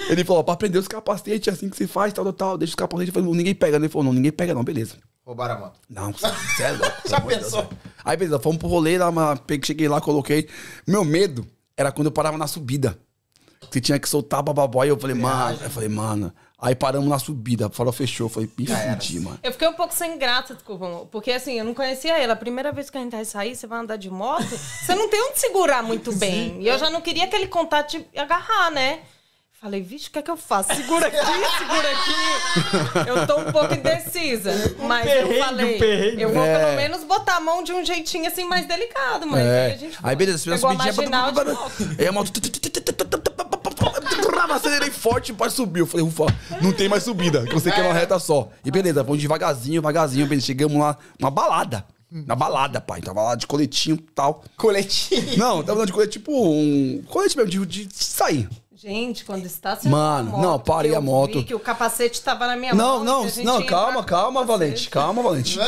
[0.09, 2.59] ele falou, pra prender os capacetes, é assim que se faz, tal, tal, tal.
[2.59, 3.15] Deixa os capacetes.
[3.15, 3.77] Eu falei, ninguém pega.
[3.77, 4.97] Ele falou, não, ninguém pega não, beleza.
[5.23, 5.79] Roubaram a moto.
[5.91, 6.97] Não, você é louco.
[7.07, 7.63] Já pensou?
[7.65, 7.81] Deus.
[8.03, 9.13] Aí, beleza, fomos pro rolê, lá,
[9.63, 10.49] cheguei lá, coloquei.
[10.87, 11.47] Meu medo
[11.77, 12.99] era quando eu parava na subida.
[13.71, 14.83] Você tinha que soltar a bababó.
[14.85, 16.33] E eu falei, mano, eu falei, mano.
[16.63, 18.29] Aí paramos na subida, falou, fechou.
[18.29, 19.39] Falei, me fudi, mano.
[19.43, 22.31] Eu fiquei um pouco sem graça, desculpa, porque assim, eu não conhecia ele.
[22.31, 25.09] A primeira vez que a gente vai sair, você vai andar de moto, você não
[25.09, 26.61] tem onde segurar muito bem.
[26.61, 29.01] E eu já não queria aquele contato de agarrar, né?
[29.61, 30.75] Falei, vixe, o que é que eu faço?
[30.75, 31.17] Segura aqui,
[31.59, 33.09] segura aqui.
[33.11, 34.51] Eu tô um pouco indecisa.
[34.87, 36.23] Mas perrengue, eu falei, um perrengue.
[36.23, 36.59] eu vou É.
[36.65, 39.67] pelo menos botar a mão de um jeitinho assim mais delicado, mas aí É.
[39.75, 40.55] a gente Aí, beleza, foi.
[40.55, 42.01] fizemos Pegou a marginal de.
[42.03, 42.33] Aí a moto.
[44.49, 45.81] Acelerei forte, pode subir.
[45.81, 46.27] Eu falei, ufa,
[46.61, 47.45] não tem mais subida.
[47.45, 48.49] Que você quer uma reta só.
[48.65, 50.27] E beleza, vamos devagarzinho, devagarzinho.
[50.27, 51.85] Beleza, chegamos lá, uma balada.
[52.11, 53.01] Na balada, pai.
[53.01, 54.43] Tava lá de coletinho e tal.
[54.57, 55.39] Coletinho.
[55.39, 57.03] Não, tava de colete, tipo um.
[57.09, 58.49] Colete mesmo, de, de sair.
[58.83, 61.41] Gente, quando está sendo Mano, não, parei a eu moto.
[61.41, 63.25] Vi que o capacete tava na minha Não, mão.
[63.25, 64.43] não, não, calma, calma.
[64.43, 65.59] Valente, calma, Valente.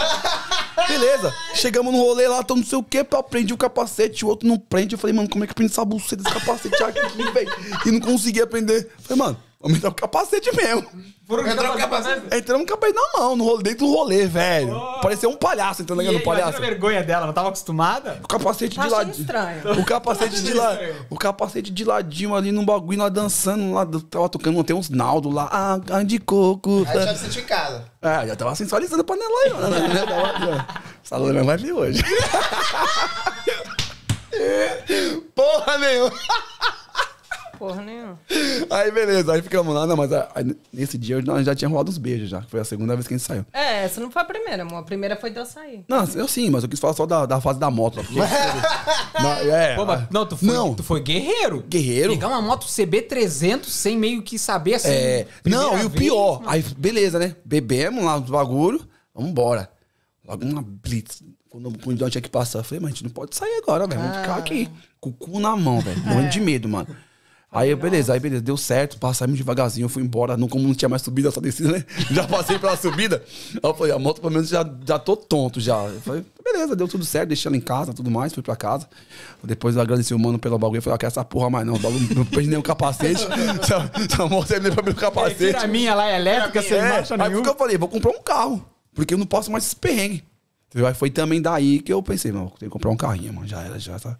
[0.88, 4.28] Beleza, chegamos no rolê lá, tô não sei o que, eu aprendi o capacete, o
[4.28, 4.94] outro não prende.
[4.94, 7.52] Eu falei, mano, como é que prende essa buceta desse capacete aqui, velho?
[7.84, 8.90] E não consegui aprender.
[9.00, 10.86] Falei, mano, vamos entrar o capacete mesmo.
[11.26, 12.22] Foram Entrou de o capacete.
[12.36, 14.78] Entramos com o capacete na mão, no rolê, dentro do rolê, velho.
[15.00, 16.58] Parecia um palhaço entrando no palhaço.
[16.58, 18.18] a vergonha dela, não tava acostumada?
[18.22, 19.20] O capacete Tá de ladinho.
[19.20, 19.62] estranho.
[19.80, 20.78] O capacete de lá,
[21.08, 25.30] o capacete de ladinho ali no bagulho, lá dançando, lá, tava tocando, tem uns Naldo
[25.30, 26.84] lá, ah, carne de coco.
[26.88, 27.84] Aí já sentiu em casa.
[28.02, 29.76] É, já tava sensualizando a panela aí, mano.
[30.06, 30.66] Tava- já.
[31.04, 32.02] Essa loira vai vir hoje.
[35.34, 36.12] Porra nenhuma.
[37.62, 38.18] Porra nenhuma.
[38.68, 39.32] Aí, beleza.
[39.32, 39.86] Aí ficamos lá.
[39.86, 42.42] Não, mas ah, aí, nesse dia nós já tinha rolado uns beijos já.
[42.42, 43.46] Foi a segunda vez que a gente saiu.
[43.52, 44.78] É, essa não foi a primeira, amor.
[44.78, 45.84] A primeira foi de eu sair.
[45.86, 48.02] Não, eu sim, mas eu quis falar só da, da fase da moto.
[48.02, 48.14] porque-
[49.22, 50.74] Não, é, Pô, mas, não, tu foi, Não.
[50.74, 51.62] tu foi guerreiro.
[51.68, 52.14] Guerreiro.
[52.14, 54.88] Pegar uma moto CB300 sem meio que saber assim.
[54.88, 56.50] É, não, e o vez, pior, mano.
[56.50, 57.36] aí beleza, né?
[57.44, 58.80] Bebemos lá no bagulho,
[59.14, 59.70] vamos embora.
[60.26, 61.22] Logo uma blitz.
[61.48, 63.86] Quando o punidão tinha que passar, eu falei, mas a gente não pode sair agora,
[63.86, 64.00] velho.
[64.00, 64.68] Vamos ficar aqui,
[64.98, 66.00] com o cu na mão, velho.
[66.00, 66.88] Morrendo de medo, mano.
[67.54, 70.74] Aí, eu, beleza, aí beleza, deu certo, passamos devagarzinho, eu fui embora, não, como não
[70.74, 71.84] tinha mais subida, só descida, né?
[72.10, 73.22] Já passei pela subida.
[73.52, 75.76] Aí eu falei, a moto pelo menos já, já tô tonto já.
[75.84, 78.88] Eu falei, beleza, deu tudo certo, deixei ela em casa, tudo mais, fui pra casa.
[79.44, 81.74] Depois eu agradeci o mano pelo bagulho, eu falei, ah, quer essa porra mais não,
[81.74, 83.26] o bagulho não perdi nem o capacete.
[83.60, 85.36] essa, essa moto aí nem pra mim o É, capacete.
[85.36, 87.42] tira a minha lá elétrica sem É, marcha aí nenhuma.
[87.42, 88.64] que eu falei, vou comprar um carro.
[88.94, 90.24] Porque eu não posso mais esse perrengue.
[90.70, 90.86] Entendeu?
[90.88, 93.46] Aí foi também daí que eu pensei, não, tem que comprar um carrinho, mano.
[93.46, 94.16] Já era, já tá.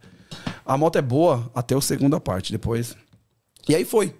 [0.67, 2.95] A moto é boa até a segunda parte, depois.
[3.69, 4.15] E aí foi.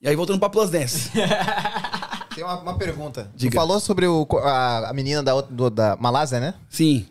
[0.00, 1.10] E aí voltando pra Plus Dance.
[2.34, 3.30] Tem uma, uma pergunta.
[3.34, 3.50] Diga.
[3.50, 6.54] Tu falou sobre o, a, a menina da, outra- do- da Malásia, né?
[6.68, 7.06] Sim.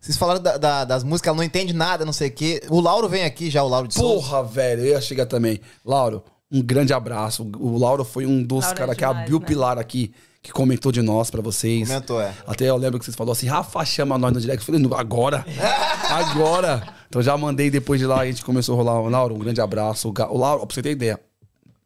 [0.00, 2.62] Vocês falaram da- da- das músicas, ela não entende nada, não sei o quê.
[2.68, 4.14] O Lauro vem aqui já, o Lauro de Souza.
[4.28, 5.60] Porra, velho, eu ia chegar também.
[5.84, 7.48] Lauro, um grande abraço.
[7.58, 9.46] O Lauro foi um dos é caras que abriu o né?
[9.46, 10.12] pilar aqui,
[10.44, 11.88] que comentou de nós pra vocês.
[11.88, 12.34] Comentou, é.
[12.46, 14.60] Até eu lembro que vocês falaram assim, Rafa, chama nós no direct.
[14.60, 15.42] Eu falei, "Não, agora,
[16.10, 16.94] agora.
[17.08, 19.00] Então já mandei depois de lá, a gente começou a rolar.
[19.00, 20.12] O Lauro, um grande abraço.
[20.30, 21.18] O Lauro, pra você ter ideia,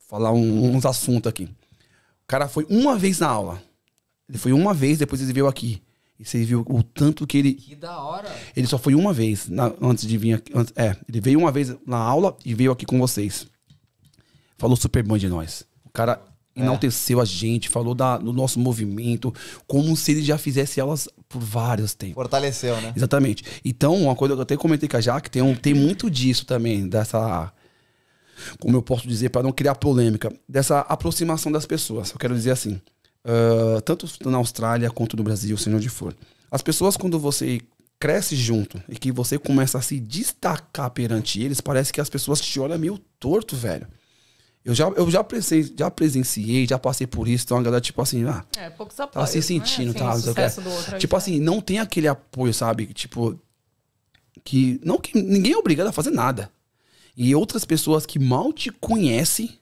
[0.09, 1.45] falar um- uns assuntos aqui.
[1.45, 3.63] O cara foi uma vez na aula.
[4.29, 5.81] Ele foi uma vez, depois ele veio aqui.
[6.19, 8.29] E você viu o tanto que ele Que da hora.
[8.57, 10.53] ele só foi uma vez na- antes de vir aqui.
[10.53, 13.47] antes- é, ele veio uma vez na aula e veio aqui com vocês.
[14.59, 15.65] Falou super bem de nós.
[15.85, 16.21] O cara
[16.63, 19.33] enalteceu a gente, falou da- do nosso movimento,
[19.67, 22.15] como se ele já fizesse aulas por vários tempos.
[22.15, 22.93] Fortaleceu, né?
[22.97, 23.45] Exatamente.
[23.65, 26.45] Então, uma coisa que eu até comentei com a Jaque, tem, um, tem muito disso
[26.47, 27.53] também, dessa.
[28.61, 32.11] Como eu posso dizer, para não criar polêmica, dessa aproximação das pessoas.
[32.13, 32.81] Eu quero dizer assim,
[33.25, 36.15] ah, tanto na Austrália quanto no Brasil, seja onde for.
[36.51, 37.61] As pessoas, quando você
[38.01, 42.41] cresce junto e que você começa a se destacar perante eles, parece que as pessoas
[42.41, 43.87] te olham meio torto, velho.
[44.69, 48.03] Eu já, eu já, presen- já presenciei, já passei por isso, então a galera, tipo
[48.03, 49.31] assim, ah, É, poucos Tava apoios.
[49.31, 49.99] se sentindo, né?
[49.99, 50.11] tá?
[50.11, 50.29] Assim, que.
[50.29, 52.87] sucesso do outro Tipo assim, não tem aquele apoio, sabe?
[52.93, 53.41] Tipo,
[54.45, 54.79] que.
[54.85, 56.51] Não que ninguém é obrigado a fazer nada.
[57.17, 59.59] E outras pessoas que mal te conhecem,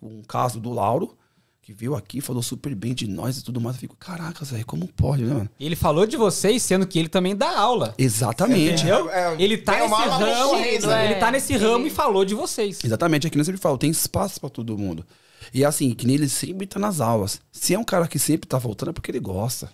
[0.00, 1.18] um caso do Lauro,
[1.66, 3.74] que veio aqui, falou super bem de nós e tudo mais.
[3.74, 5.50] Eu fico, caraca, velho, como pode, né, mano?
[5.58, 7.92] Ele falou de vocês, sendo que ele também dá aula.
[7.98, 8.84] Exatamente.
[8.84, 9.10] Entendeu?
[9.10, 10.86] É, é, ele tá nesse é ramo.
[10.86, 11.04] né?
[11.06, 12.84] Ele tá nesse ramo e falou de vocês.
[12.84, 15.04] Exatamente, é que nem eu sempre falo, tem espaço pra todo mundo.
[15.52, 17.40] E assim, que nem ele sempre tá nas aulas.
[17.50, 19.68] Se é um cara que sempre tá voltando, é porque ele gosta.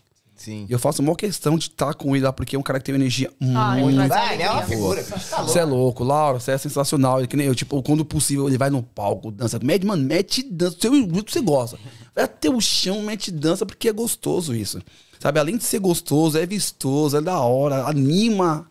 [0.45, 0.67] Sim.
[0.69, 2.85] E eu faço uma questão de estar com ele lá, porque é um cara que
[2.87, 5.03] tem uma energia Ah, ele muito Ah, ele é uma figura.
[5.05, 5.53] Tá louco.
[5.53, 7.19] Você é louco, Laura, você é sensacional.
[7.21, 9.61] Ele, que nem eu, tipo, quando possível, ele vai no palco, dança.
[9.63, 10.77] Mete, mano, mete dança.
[10.81, 11.79] Seu jeito que você gosta.
[12.15, 14.81] Vai até o chão, mete dança, porque é gostoso isso.
[15.21, 18.67] Sabe, além de ser gostoso, é vistoso, é da hora, anima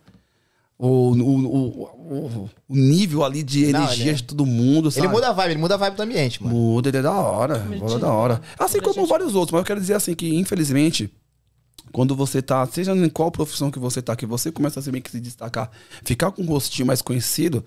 [0.77, 1.83] o, o, o,
[2.43, 5.05] o- o nível ali de Não, energia ele é- de todo mundo, sabe?
[5.05, 6.55] Ele muda a vibe, ele muda a vibe do ambiente, mano.
[6.55, 7.59] Muda, ele é da hora.
[7.59, 8.41] Bola da hora.
[8.59, 11.09] Assim como vários outros, mas eu quero dizer assim que, infelizmente,
[11.91, 14.91] quando você tá, seja em qual profissão que você tá, que você começa a se
[14.91, 15.69] meio que se destacar,
[16.03, 17.63] ficar com um rostinho mais conhecido,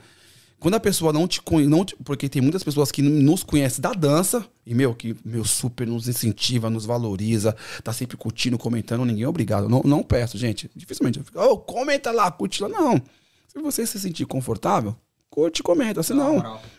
[0.59, 4.47] quando a pessoa não te conhece, porque tem muitas pessoas que nos conhecem da dança,
[4.65, 9.29] e meu, que meu super nos incentiva, nos valoriza, tá sempre curtindo, comentando, ninguém é
[9.29, 9.69] obrigado.
[9.69, 10.71] Não, não peço, gente.
[10.75, 11.19] Dificilmente.
[11.19, 12.69] Eu fico, "Ô, comenta lá, curte lá.
[12.69, 12.95] Não.
[13.47, 14.97] Se você se sentir confortável,
[15.29, 16.03] curte e comenta.
[16.03, 16.39] Se não,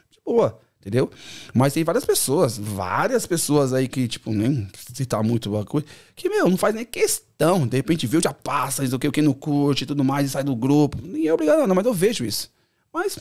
[0.09, 0.59] de boa.
[0.86, 1.10] Entendeu?
[1.52, 6.48] Mas tem várias pessoas, várias pessoas aí que, tipo, nem citar muito coisa, que, meu,
[6.48, 7.66] não faz nem questão.
[7.66, 10.28] De repente viu, já passa, sei o que, o que não curte e tudo mais,
[10.28, 10.99] e sai do grupo.
[11.02, 12.52] Ninguém é obrigado, não, mas eu vejo isso.
[12.94, 13.18] Mas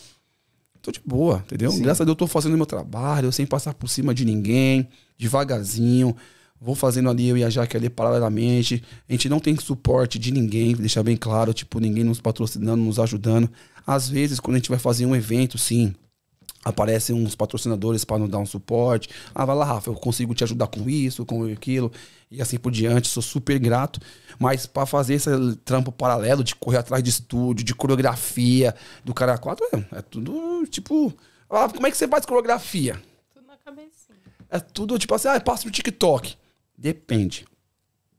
[0.83, 1.73] tô de boa, entendeu?
[1.79, 4.87] Graças a Deus eu tô fazendo meu trabalho, sem passar por cima de ninguém,
[5.17, 6.15] devagarzinho.
[6.61, 8.85] Vou fazendo ali, eu e a Jaque ali paralelamente.
[9.09, 12.99] A gente não tem suporte de ninguém, deixar bem claro, tipo, ninguém nos patrocinando, nos
[12.99, 13.51] ajudando.
[13.87, 15.95] Às vezes, quando a gente vai fazer um evento, sim,
[16.65, 19.09] aparecem uns patrocinadores para nos dar um suporte.
[19.35, 21.93] Ah, vai lá, Rafa, eu consigo te ajudar com isso, com aquilo,
[22.31, 23.09] e assim por diante.
[23.09, 24.01] Sou super grato.
[24.39, 25.31] Mas para fazer esse
[25.65, 28.75] trampo paralelo de correr atrás de estúdio, de coreografia,
[29.05, 31.13] do cara 4, é, é tudo tipo.
[31.51, 33.01] Ah, como é que você faz coreografia?
[33.33, 34.19] Tudo na cabecinha.
[34.51, 36.37] É tudo tipo assim, ah, passa no TikTok.
[36.77, 37.47] Depende.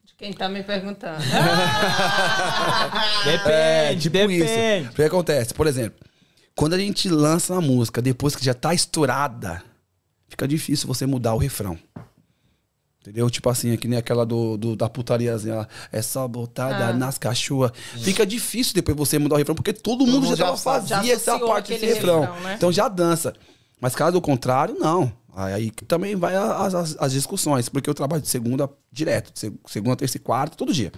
[0.06, 1.22] De quem tá me perguntando.
[3.26, 4.44] Depende, tipo depende.
[4.44, 4.92] isso.
[4.92, 5.54] O que acontece?
[5.54, 6.00] Por exemplo,
[6.56, 9.64] quando a gente lança uma música depois que já tá estourada,
[10.28, 11.78] fica difícil você mudar o refrão.
[13.02, 13.30] Entendeu?
[13.30, 15.68] Tipo assim, é que nem aquela do, do- da putariazinha lá.
[15.92, 16.94] É só botada Ah.
[16.94, 17.72] nas cachorras.
[18.02, 21.14] Fica difícil depois você mudar o refrão, porque todo mundo mundo já, já fazia Já
[21.14, 22.22] essa parte desse refrão.
[22.22, 22.56] refrão, né?
[22.56, 23.34] Então já dança.
[23.80, 25.14] Mas caso contrário, não.
[25.36, 29.54] Aí também vai as, as, as discussões, porque eu trabalho de segunda direto, de seg-
[29.68, 30.92] segunda, terça e quarta, todo dia.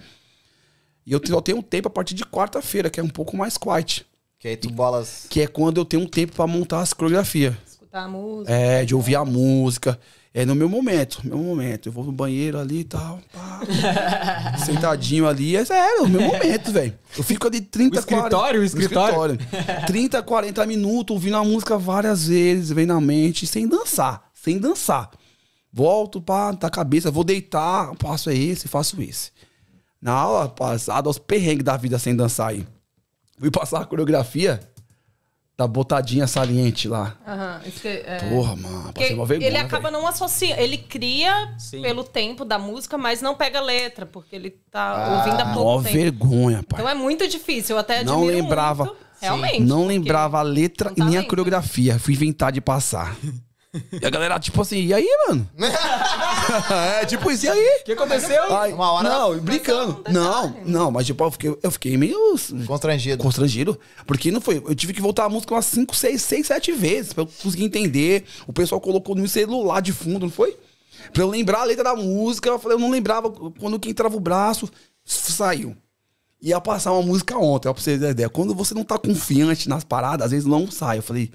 [1.05, 3.57] E eu só tenho um tempo a partir de quarta-feira, que é um pouco mais
[3.57, 4.05] quiet.
[4.39, 5.25] Que aí tu bolas.
[5.29, 7.55] Que é quando eu tenho um tempo pra montar as coreografias.
[7.67, 8.51] Escutar a música.
[8.53, 9.99] É, de ouvir a música.
[10.33, 11.89] É no meu momento, meu momento.
[11.89, 13.19] Eu vou no banheiro ali e tal.
[13.33, 13.61] pá.
[14.63, 15.55] Sentadinho ali.
[15.55, 16.93] É sério, o meu momento, velho.
[17.17, 19.33] Eu fico ali 30, O escritório, o no escritório.
[19.41, 19.85] escritório.
[19.87, 24.29] 30, 40 minutos ouvindo a música várias vezes, vem na mente, sem dançar.
[24.35, 25.09] Sem dançar.
[25.73, 29.31] Volto, pá, tá a cabeça, vou deitar, passo esse, faço esse.
[29.99, 32.65] Na aula passada, os perrengues da vida sem dançar aí.
[33.39, 34.59] Fui passar a coreografia
[35.57, 37.15] da botadinha saliente lá.
[37.27, 38.17] Aham, isso que, é.
[38.29, 39.47] Porra, mano, passei uma vergonha.
[39.49, 40.01] ele acaba velho.
[40.01, 40.61] não associando.
[40.61, 41.81] Ele cria Sim.
[41.81, 45.83] pelo tempo da música, mas não pega letra, porque ele tá ouvindo há Mó pouco
[45.83, 45.95] tempo.
[45.97, 46.79] vergonha, pai.
[46.79, 47.75] Então é muito difícil.
[47.75, 48.85] Eu até Não lembrava.
[48.85, 49.59] muito, realmente.
[49.61, 51.97] não lembrava a letra é um e nem a coreografia.
[51.97, 53.15] Fui inventar de passar.
[54.01, 55.47] E a galera, tipo assim, e aí, mano?
[57.01, 57.79] é, tipo isso, e aí?
[57.81, 58.55] O que aconteceu?
[58.55, 60.03] Ai, Uma hora- Não, brincando.
[60.09, 62.17] Não, não, não, mas tipo, eu fiquei, eu fiquei meio
[62.65, 63.21] Constrangido.
[63.23, 63.79] constrangido.
[64.05, 64.57] Porque não foi.
[64.57, 67.65] Eu tive que voltar a música umas 5, 6, 6, 7 vezes pra eu conseguir
[67.65, 68.25] entender.
[68.47, 70.57] O pessoal colocou no celular de fundo, não foi?
[71.13, 72.49] Pra eu lembrar a letra da música.
[72.49, 74.69] Eu falei, eu não lembrava quando que entrava o braço,
[75.05, 75.75] saiu.
[76.41, 78.29] Ia passar uma música ontem, ó, pra vocês terem ideia.
[78.29, 80.99] Quando você não tá confiante nas paradas, às vezes não sai.
[80.99, 81.31] Eu falei,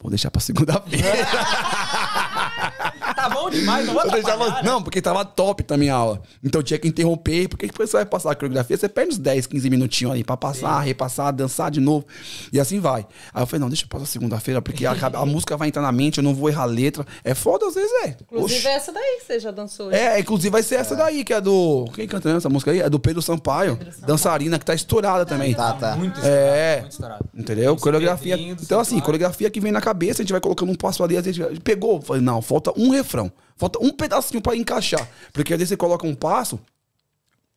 [0.00, 1.26] vou deixar pra segunda-feira.
[3.18, 4.60] Tá bom demais, não vou Eu deixava- né?
[4.64, 6.22] Não, porque tava top também a aula.
[6.42, 9.46] Então tinha que interromper, porque depois você vai passar a coreografia, você perde uns 10,
[9.46, 12.06] 15 minutinhos ali pra passar, repassar, dançar de novo.
[12.52, 13.06] E assim vai.
[13.32, 15.92] Aí eu falei, não, deixa eu passar segunda-feira, porque a, a música vai entrar na
[15.92, 17.06] mente, eu não vou errar a letra.
[17.24, 18.16] É foda às vezes, é.
[18.22, 18.68] Inclusive, Oxi.
[18.68, 19.92] é essa daí que você já dançou.
[19.92, 21.86] É, inclusive vai ser essa daí, que é do.
[21.94, 22.80] Quem canta essa música aí?
[22.80, 25.54] É do Pedro Sampaio, dançarina, que tá estourada também.
[25.54, 25.96] Tá, tá.
[25.96, 26.80] Muito estourado, É.
[26.80, 27.24] muito estourado.
[27.34, 27.74] Entendeu?
[27.74, 28.36] Esse Coreografia.
[28.38, 29.04] Então, assim, Sampaio.
[29.04, 32.00] coreografia que vem na cabeça, a gente vai colocando um passo ali, às vezes pegou.
[32.00, 33.30] Falei, não, falta um refrão.
[33.56, 35.08] Falta um pedacinho pra encaixar.
[35.32, 36.60] Porque às vezes você coloca um passo.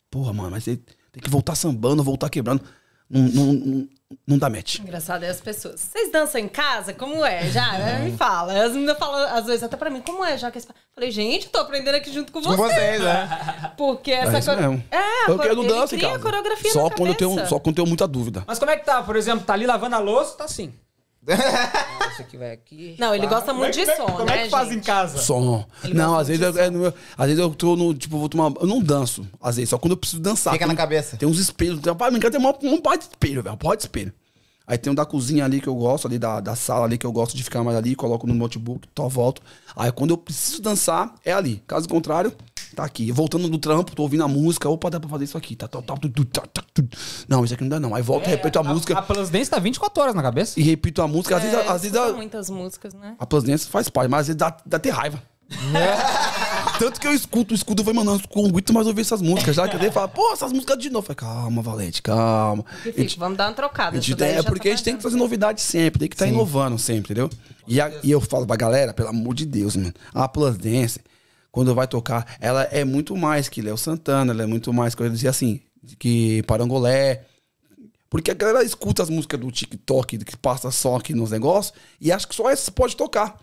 [0.10, 0.78] Porra, mano, mas você
[1.12, 2.62] tem que voltar sambando, voltar quebrando.
[3.10, 3.90] Não, não, não,
[4.26, 4.80] não dá match.
[4.80, 5.82] Engraçado é as pessoas.
[5.82, 6.94] Vocês dançam em casa?
[6.94, 7.50] Como é?
[7.50, 7.74] Já?
[8.00, 8.54] Me fala.
[8.66, 10.38] As meninas falam, às vezes, até pra mim, como é?
[10.38, 10.82] Já que eles falam.
[10.96, 12.74] Falei, gente, tô aprendendo aqui junto com Com vocês.
[12.74, 13.74] vocês, né?
[13.78, 14.84] Porque É essa core- mesmo.
[14.90, 16.20] É, Porque eu não danço em cria casa.
[16.20, 18.44] a coreografia Só na quando, eu tenho, só quando eu tenho muita dúvida.
[18.48, 19.04] Mas como é que tá?
[19.04, 20.74] Por exemplo, tá ali lavando a louça, tá assim.
[21.28, 22.96] Esse aqui vai aqui.
[23.00, 25.20] Não, ele gosta muito de é- som, Como né, é que faz em casa?
[25.20, 25.66] Som.
[25.94, 27.94] Não, às vezes, eu, é, às vezes eu tô no.
[27.94, 28.52] Tipo, vou tomar.
[28.60, 29.28] Eu não danço.
[29.40, 30.54] Às vezes, só quando eu preciso dançar.
[30.54, 31.18] Fica na cabeça.
[31.18, 31.80] Tem uns espelhos.
[31.80, 33.56] Tem, rapaz, tem uma, um par de espelho, velho.
[33.56, 34.14] Um par de espelho.
[34.66, 37.06] Aí tem um da cozinha ali que eu gosto, ali da, da sala ali que
[37.06, 39.42] eu gosto de ficar mais ali, coloco no notebook, tô volto.
[39.76, 41.62] Aí quando eu preciso dançar, é ali.
[41.68, 42.32] Caso contrário,
[42.76, 43.12] tá aqui.
[43.12, 45.56] Voltando do trampo, tô ouvindo a música, opa, dá pra fazer isso aqui.
[45.56, 46.88] Tá, tá, tá, tu, tu, tá, tá, tu.
[47.28, 47.94] Não, isso aqui não dá não.
[47.96, 50.60] Aí volto, repito a, música A Plus Dance tá 24 horas na cabeça.
[50.60, 51.36] e repito a música.
[51.38, 53.16] Às É, vezes, às vezes a, muitas músicas, né?
[53.20, 55.22] a Plus Dance faz parte, mas às vezes dá, dá até raiva.
[56.80, 59.56] Tanto que eu escuto, escuto, vai mandando, não aguento mais ouvir essas músicas.
[59.56, 61.06] Já que ele fala, pô, essas músicas de novo.
[61.12, 62.66] Eu falei, calma, Valente, calma.
[62.86, 63.98] Gente- vamos dar uma trocada.
[63.98, 66.08] a gente tem- é já porque tá a gente tem que trazer novidade sempre, tem
[66.10, 67.30] que estar inovando sempre, entendeu?
[67.68, 71.00] E, a- e eu falo pra galera, pelo amor de Deus, mano, a Plus Dance,
[71.52, 75.04] quando vai tocar, ela é muito mais que Léo Santana, ela é muito mais que
[75.04, 75.60] eu dizia assim,
[76.00, 77.26] que Parangolé.
[78.10, 82.12] Porque a galera escuta as músicas do TikTok, que passa só aqui nos negócios, e
[82.12, 83.40] acha que só essa pode tocar.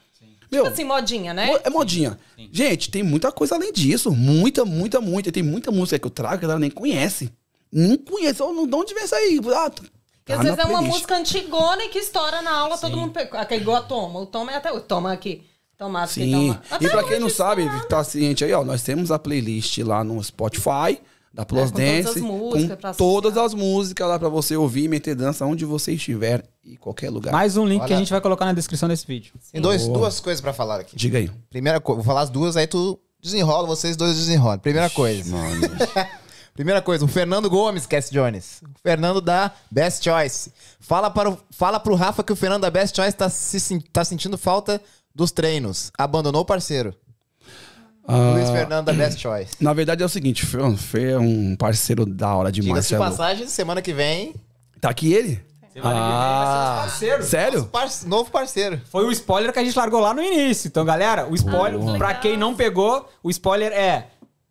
[0.50, 1.50] Meu, Tipo assim, modinha, né?
[1.62, 2.18] É modinha.
[2.50, 4.10] Gente, tem muita coisa além disso.
[4.10, 5.30] Muita, muita, muita.
[5.30, 7.30] Tem muita música que eu trago que a galera nem conhece.
[7.70, 8.40] Nem conhece.
[8.40, 9.38] Não- De onde vem isso aí?
[9.54, 9.82] Ah, tá
[10.24, 13.12] Porque às na vezes é uma música antigona e que estoura na aula, todo mundo
[13.12, 13.38] pega.
[13.40, 14.20] Aqui, igual a Toma.
[14.20, 15.42] O Toma é até o Toma aqui.
[15.78, 16.32] Que Sim.
[16.32, 16.62] toma.
[16.70, 17.88] Até E pra quem não sabe, estourado.
[17.88, 18.64] tá ciente aí, ó.
[18.64, 21.00] Nós temos a playlist lá no Spotify.
[21.32, 24.56] Da Plus É, com todas Dance, as músicas com todas as músicas lá pra você
[24.56, 27.32] ouvir e meter dança onde você estiver e qualquer lugar.
[27.32, 27.98] Mais um link que a Olha.
[27.98, 29.34] gente vai colocar na descrição desse vídeo.
[29.52, 30.96] Tem dois, duas coisas pra falar aqui.
[30.96, 31.30] Diga aí.
[31.50, 34.58] Primeira coisa, vou falar as duas, aí tu desenrola, vocês dois desenrolam.
[34.58, 35.30] Primeira coisa.
[35.36, 35.60] Mano.
[36.54, 38.60] Primeira coisa, o Fernando Gomes, Cass Jones.
[38.64, 40.50] O Fernando da Best Choice.
[40.80, 44.02] Fala, para o, fala pro Rafa que o Fernando da Best Choice tá, se, tá
[44.04, 44.80] sentindo falta
[45.18, 45.90] dos treinos.
[45.98, 46.94] Abandonou o parceiro.
[48.06, 49.52] Ah, Luiz Fernando da Best Choice.
[49.60, 52.86] na verdade é o seguinte, Fê, Fê é um parceiro da hora demais.
[52.86, 54.34] Diga-se é passagem, semana que vem,
[54.80, 55.42] Tá aqui ele?
[55.82, 57.22] Ah, parceiro.
[57.22, 57.64] sério?
[57.66, 58.80] par- novo parceiro.
[58.90, 60.68] Foi o spoiler que a gente largou lá no início.
[60.68, 64.06] Então, galera, o spoiler, Ah, pra quem não pegou, o spoiler é.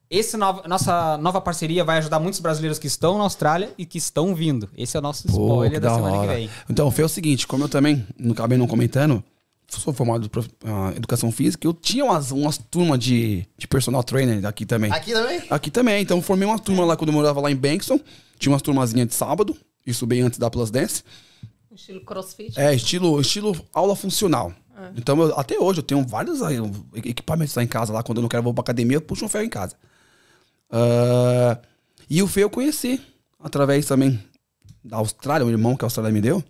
[0.10, 3.98] Esse nova- nossa nova parceria vai ajudar muitos brasileiros que estão na Austrália e que
[3.98, 4.70] estão vindo.
[4.78, 6.28] Esse é o nosso Pô, spoiler que da, da semana hora.
[6.30, 6.50] que vem.
[6.70, 9.22] Então, foi o seguinte, como eu também não acabei não comentando,
[9.70, 10.30] sou formado em
[10.70, 14.92] ah, educação física, eu tinha umas, umas turmas de, de personal trainer aqui também.
[14.92, 15.42] Aqui também?
[15.50, 18.00] Aqui também, então eu formei uma turma lá quando eu morava lá em Bankson,
[18.40, 21.04] tinha umas turmazinhas de sábado, isso bem antes da Plus Dance.
[21.74, 22.60] Estilo crossfit.
[22.60, 24.52] É, estilo, estilo aula funcional.
[24.96, 26.58] Então, eu- até hoje eu tenho vários aí,
[26.96, 29.30] equipamentos lá em casa, lá quando eu não quero vou pra academia, eu puxo um
[29.30, 29.76] ferro em casa.
[30.72, 31.58] Ah,
[32.10, 33.02] e o Fê eu conheci,
[33.40, 34.20] através também
[34.84, 36.44] da Austrália, um irmão que a Austrália me deu.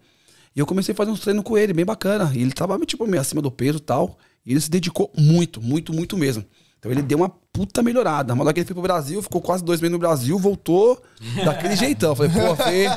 [0.58, 2.32] E eu comecei a fazer uns treinos com ele, bem bacana.
[2.34, 4.18] E ele tava, tipo, meio acima do peso e tal.
[4.44, 6.44] E ele se dedicou muito, muito, muito mesmo.
[6.80, 8.34] Então ele deu uma puta melhorada.
[8.34, 11.00] Mas lá que ele foi pro Brasil, ficou quase dois meses no Brasil, voltou
[11.46, 12.10] daquele jeitão.
[12.10, 12.90] Eu Falei, pô, Fê,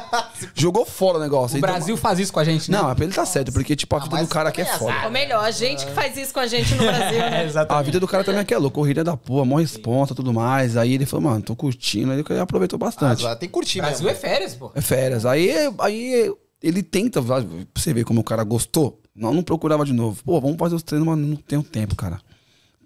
[0.54, 1.56] jogou fora o negócio.
[1.56, 2.78] O Então, Brasil faz isso com a gente, né?
[2.78, 5.04] Não, ele tá certo, porque, tipo, a vida mas do cara aqui é é foda.
[5.04, 7.46] Ou melhor, a gente que faz isso com a gente no Brasil, né?
[7.68, 10.16] A vida do cara também é que é louco, corrida da porra, mó responsa e
[10.16, 10.78] tudo mais.
[10.78, 12.10] Aí ele falou, mano, tô curtindo.
[12.12, 13.26] Aí ele aproveitou bastante.
[13.26, 14.16] Ah, tem que curtir O Brasil mesmo.
[14.16, 14.70] é férias, pô.
[14.74, 15.26] É férias.
[15.26, 16.32] Aí, aí
[16.62, 17.42] ele tenta, pra
[17.74, 19.00] você ver como o cara gostou.
[19.14, 20.22] Não, não procurava de novo.
[20.24, 22.20] Pô, vamos fazer os treinos, mas não tenho tempo, cara.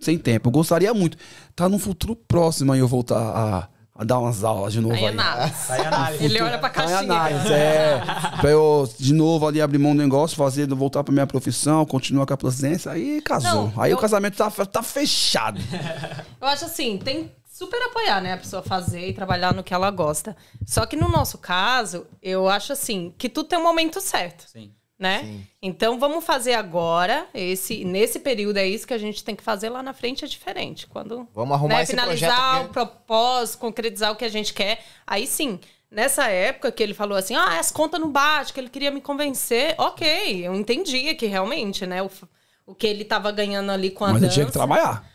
[0.01, 0.49] Sem tempo.
[0.49, 1.17] Eu gostaria muito.
[1.55, 5.05] Tá num futuro próximo aí eu voltar a a dar umas aulas de novo Aí
[5.05, 5.13] é aí.
[5.15, 5.55] análise.
[5.69, 6.25] Aí é análise.
[6.25, 6.99] Ele olha pra Tá caixinha.
[6.99, 8.03] análise, é.
[8.41, 12.27] pra eu, de novo, ali abrir mão do negócio, fazer, voltar pra minha profissão, continuar
[12.27, 12.91] com a presidência.
[12.91, 13.69] Aí casou.
[13.69, 15.61] Não, aí eu- o casamento tá, tá fechado.
[16.41, 19.89] Eu acho assim, tem super apoiar, né, a pessoa fazer e trabalhar no que ela
[19.89, 20.37] gosta.
[20.67, 24.49] Só que no nosso caso, eu acho assim, que tudo tem um momento certo.
[24.49, 24.75] Sim.
[24.99, 25.41] Né?
[25.63, 29.69] Então vamos fazer agora, esse nesse período é isso que a gente tem que fazer
[29.69, 30.87] lá na frente é diferente.
[30.89, 32.73] Quando Vamos arrumar né, esse finalizar projeto o aqui.
[32.73, 35.61] propósito, concretizar o que a gente quer, aí sim.
[35.91, 39.01] Nessa época que ele falou assim, ah, as contas não batem, que ele queria me
[39.01, 42.11] convencer, ok, eu entendia que realmente, né, o,
[42.67, 44.35] o que ele tava ganhando ali com a Mas eu dança.
[44.35, 45.09] tinha que trabalhar.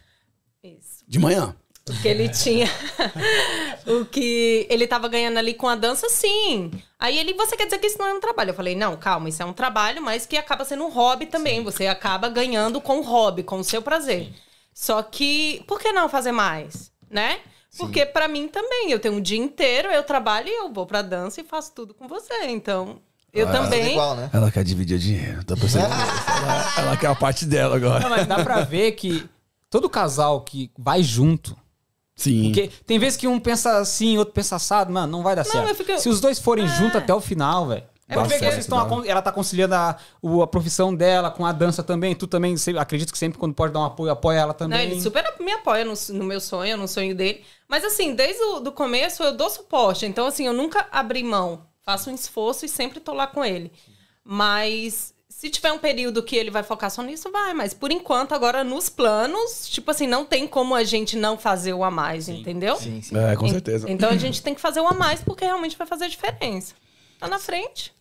[0.63, 1.03] Isso.
[1.05, 1.53] De manhã.
[1.89, 2.67] O que ele tinha.
[3.87, 6.71] o que ele tava ganhando ali com a dança, sim.
[6.99, 8.51] Aí ele, você quer dizer que isso não é um trabalho?
[8.51, 11.63] Eu falei, não, calma, isso é um trabalho, mas que acaba sendo um hobby também.
[11.63, 14.31] Você acaba ganhando com o hobby, com o seu prazer.
[14.73, 16.91] Só que, por que não fazer mais?
[17.09, 17.39] Né?
[17.77, 21.01] Porque pra mim também, eu tenho um dia inteiro, eu trabalho e eu vou pra
[21.01, 22.45] dança e faço tudo com você.
[22.45, 22.99] Então,
[23.31, 23.91] eu Ah, também.
[23.91, 24.29] Igual, né?
[24.33, 25.93] Ela quer dividir o dinheiro, tá percebendo?
[25.93, 27.99] ela, ela quer a parte dela agora.
[27.99, 29.27] Não, mas dá pra ver que
[29.69, 31.55] todo casal que vai junto.
[32.19, 32.43] Sim.
[32.51, 35.69] Porque tem vezes que um pensa assim, outro pensa assado, mano, não vai dar certo.
[35.69, 37.83] eu fico- Se os dois forem juntos até o final, velho.
[38.11, 39.95] É porque- que vocês estão ela tá conciliando a,
[40.43, 42.15] a profissão dela com a dança também.
[42.15, 44.81] Tu também, acredito que sempre quando pode dar um apoio, apoia ela Não, também.
[44.91, 47.43] ele super me apoia no, no meu sonho, no sonho dele.
[47.67, 50.05] Mas assim, desde o do começo eu dou suporte.
[50.07, 51.61] Então, assim, eu nunca abri mão.
[51.85, 53.71] Faço um esforço e sempre tô lá com ele.
[54.25, 57.53] Mas se tiver um período que ele vai focar só nisso, vai.
[57.53, 61.71] Mas por enquanto, agora nos planos, tipo assim, não tem como a gente não fazer
[61.71, 62.75] o a mais, entendeu?
[62.75, 63.17] Sim, sim.
[63.17, 63.89] É, com certeza.
[63.89, 66.73] Então a gente tem que fazer o a mais porque realmente vai fazer diferença.
[67.17, 67.93] Tá na frente.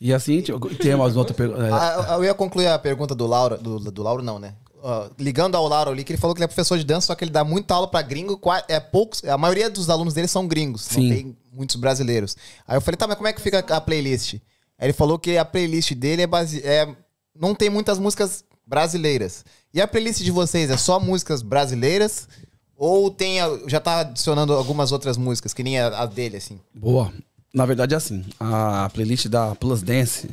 [0.00, 0.40] E assim,
[0.80, 1.64] tem umas outras perguntas.
[1.72, 3.58] Ah, eu ia concluir a pergunta do Lauro.
[3.58, 4.54] Do, do Lauro, não, né?
[4.80, 7.16] Ah, ligando ao Lauro ali, que ele falou que ele é professor de dança, só
[7.16, 8.40] que ele dá muita aula pra gringo.
[8.68, 11.08] É poucos, a maioria dos alunos dele são gringos, Sim.
[11.08, 12.36] não tem muitos brasileiros.
[12.68, 14.36] Aí eu falei, tá, mas como é que fica a playlist?
[14.84, 16.60] Ele falou que a playlist dele é base...
[16.64, 16.94] é
[17.34, 19.44] não tem muitas músicas brasileiras.
[19.72, 22.28] E a playlist de vocês é só músicas brasileiras?
[22.76, 26.60] Ou tem já tá adicionando algumas outras músicas, que nem a, a dele, assim?
[26.72, 27.12] Boa.
[27.52, 30.28] Na verdade, é assim, a playlist da Plus Dance,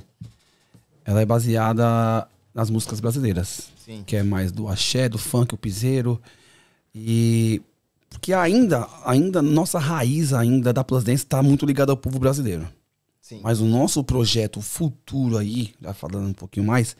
[1.05, 3.69] ela é baseada nas músicas brasileiras.
[3.85, 4.03] Sim.
[4.05, 6.19] Que é mais do axé, do funk, o piseiro.
[6.93, 7.61] E...
[8.09, 12.67] Porque ainda, ainda, nossa raiz ainda da Plus Dance tá muito ligada ao povo brasileiro.
[13.31, 13.39] Sim.
[13.41, 16.97] Mas o nosso projeto futuro aí, já falando um pouquinho mais,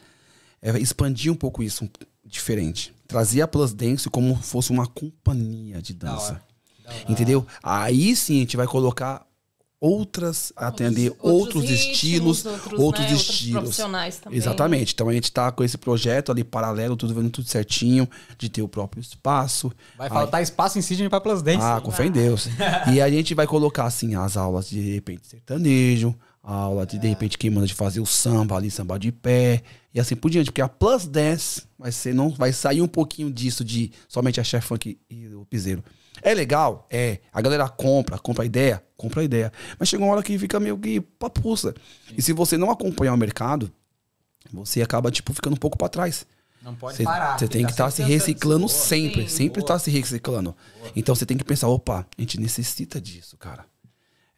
[0.62, 1.90] é expandir um pouco isso,
[2.26, 2.94] diferente.
[3.06, 6.41] Trazer a Plus Dance como fosse uma companhia de dança.
[7.08, 7.45] Entendeu?
[7.62, 9.26] Aí sim a gente vai colocar
[9.82, 13.62] outras, atender outros, ritmos, estilos, outros, outros, né, outros estilos.
[13.64, 14.38] profissionais também.
[14.38, 14.94] Exatamente.
[14.94, 18.62] Então a gente tá com esse projeto ali paralelo, tudo vendo tudo certinho, de ter
[18.62, 19.72] o próprio espaço.
[19.98, 21.64] Vai faltar espaço em Sidney pra Plus Dance.
[21.64, 22.48] Ah, com fé em Deus.
[22.94, 26.99] e a gente vai colocar, assim, as aulas de, de repente, sertanejo, a aula de,
[26.99, 30.30] de repente, quem manda de fazer o samba ali, samba de pé, e assim por
[30.30, 30.52] diante.
[30.52, 34.44] Porque a Plus Dance vai ser, não, vai sair um pouquinho disso de somente a
[34.44, 35.84] chef funk e o piseiro.
[36.22, 36.88] É legal?
[36.89, 37.19] É.
[37.31, 39.52] A galera compra, compra a ideia, compra a ideia.
[39.80, 41.73] Mas chega uma hora que fica meio que papuça.
[42.15, 43.72] E se você não acompanhar o mercado,
[44.52, 46.26] você acaba, tipo, ficando um pouco pra trás.
[46.61, 47.39] Não pode Você parar.
[47.39, 48.68] você tem que estar tá se pensando reciclando.
[48.68, 48.69] Boa.
[48.69, 49.22] sempre.
[49.23, 50.56] Sim, sempre estar se reciclando.
[50.95, 53.65] Então você tem que pensar, opa, a gente necessita disso, cara.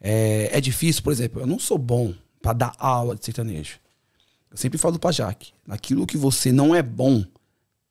[0.00, 3.78] É, é difícil, por exemplo, eu não sou bom pra dar aula de sertanejo.
[4.50, 7.24] Eu sempre falo pra Jaque, naquilo que você não é bom,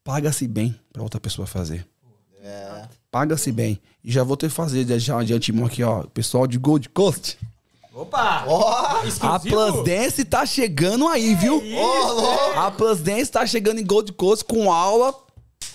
[0.03, 1.87] paga-se bem pra outra pessoa fazer.
[3.13, 3.79] Paga-se bem.
[4.03, 6.89] E já vou ter que fazer de- já de antemão aqui, ó, pessoal de Gold
[6.89, 7.37] Coast.
[7.93, 8.43] Opa!
[8.47, 9.03] Ó!
[9.21, 9.39] A?
[9.39, 11.61] Plus Dance tá chegando aí, viu?
[12.57, 15.13] A Plus Dance tá chegando em Gold Coast com aula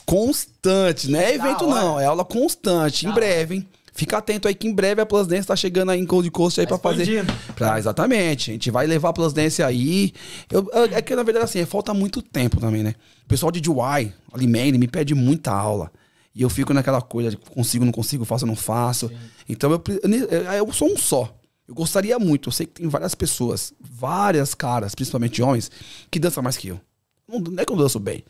[0.05, 1.09] constante.
[1.09, 2.01] Não é evento, não.
[2.01, 3.07] É aula constante.
[3.07, 3.69] Em breve, hein?
[3.93, 6.59] Fica atento aí que em breve a Plus Dance tá chegando aí em Gold Coast
[6.61, 7.03] aí Tá pra fazer.
[7.05, 7.33] expandindo.
[7.55, 8.51] Pra, exatamente.
[8.51, 10.13] A gente vai levar a Plus Dance aí.
[10.51, 12.95] Eu, eu- é que na verdade assim, falta muito tempo também, né?
[13.25, 15.91] O pessoal de DUI, ali Maine, me pede muita aula.
[16.39, 19.11] E eu fico naquela coisa de consigo, não consigo, faço, não faço.
[19.49, 21.37] Então eu, eu, eu sou um só.
[21.67, 25.69] Eu gostaria muito, eu sei que tem várias pessoas, várias caras, principalmente homens,
[26.09, 26.81] que dançam mais que eu.
[27.29, 28.23] Não, não é que eu danço bem.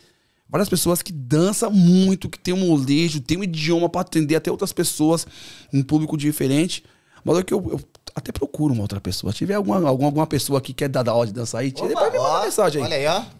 [0.48, 4.50] Várias pessoas que dançam muito, que tem um molejo, tem um idioma pra atender até
[4.50, 5.26] outras pessoas,
[5.70, 6.82] um público diferente.
[7.22, 7.80] Mas é que eu, eu
[8.14, 9.32] até procuro uma outra pessoa.
[9.32, 12.10] Se tiver alguma, alguma, alguma pessoa que quer dar aula de dança aí, tira pra
[12.10, 12.86] me mandar Ó, mensagem aí.
[12.86, 13.37] Olha aí, ó.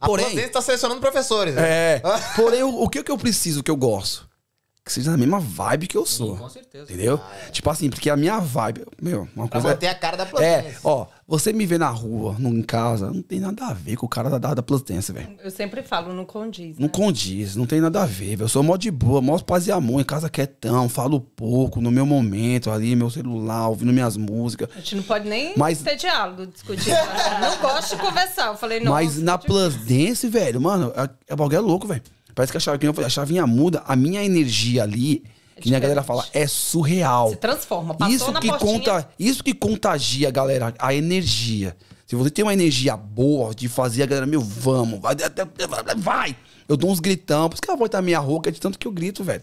[0.00, 1.54] A Porém- Porém, tá selecionando professores.
[1.54, 1.62] né?
[1.96, 2.02] É.
[2.36, 4.26] Porém, o, o que, que eu preciso, que eu gosto?
[4.84, 6.36] que seja na mesma vibe que eu sou.
[6.36, 6.84] com certeza.
[6.84, 7.20] Entendeu?
[7.50, 9.68] Tipo assim, porque a minha vibe, meu, uma Pra coisa.
[9.74, 10.78] manter a cara da É, Platense.
[10.84, 14.06] ó, você me vê na rua, não, em casa, não tem nada a ver com
[14.06, 15.28] o cara da, da, da Plus Dance, velho.
[15.42, 16.78] Eu sempre falo, não condiz.
[16.78, 16.92] Não né?
[16.92, 18.42] condiz, não tem nada a ver, velho.
[18.44, 21.90] Eu sou mó de boa, mó paz e amor, em casa quietão, falo pouco, no
[21.90, 24.68] meu momento ali, meu celular, ouvindo minhas músicas.
[24.72, 26.90] A gente não pode nem Mas- ter diálogo, discutir.
[27.40, 28.46] Não gosto de conversar.
[28.48, 28.92] Eu falei, não.
[28.92, 32.02] Mas na Plus Dance, velho, mano, é, é bagulho é louco, velho.
[32.36, 35.24] Parece que a falei, a chavinha muda, a minha energia ali,
[35.60, 37.30] que nem a galera fala, é surreal.
[37.30, 37.94] Se transforma.
[37.94, 38.72] Passou Isso na que, portinha.
[38.72, 41.76] conta, isso que contagia, galera, a energia.
[42.06, 45.14] Se você tem uma energia boa de fazer a galera, meu, vamos, vai,
[45.96, 46.36] vai.
[46.68, 48.86] Eu dou uns gritão, por isso que a voz tá meia rouca, de tanto que
[48.86, 49.42] eu grito, velho.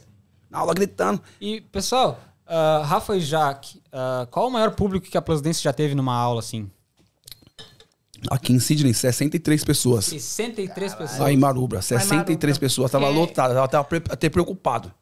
[0.49, 1.21] Na aula gritando.
[1.41, 5.73] E, pessoal, ah, Rafa e Jaque, ah, qual o maior público que a Dance já
[5.73, 6.69] teve numa aula, assim?
[8.29, 10.05] Aqui em Sydney, 63 pessoas.
[10.05, 11.21] 63 pessoas.
[11.21, 12.59] Aí em Marubra, 63 Marubra.
[12.59, 12.91] pessoas.
[12.91, 13.09] Tava É.
[13.09, 14.93] lotado, ela tava até preocupado.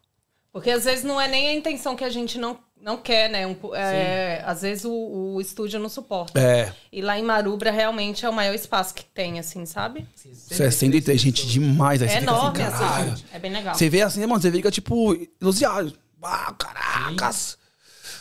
[0.51, 3.47] Porque às vezes não é nem a intenção que a gente não, não quer, né?
[3.47, 4.91] Um é, às vezes o,
[5.35, 6.39] o estúdio não suporta.
[6.39, 10.05] É, E lá em Marubra realmente é o maior espaço que tem, assim, sabe?
[10.15, 12.01] 63, gente demais.
[12.01, 13.11] Aí É você fica assim, enorme, caralho.
[13.13, 13.75] assim, é bem legal.
[13.75, 15.93] Você vê assim, mano, você fica tipo, elogiado.
[16.21, 17.57] Ah, caracas.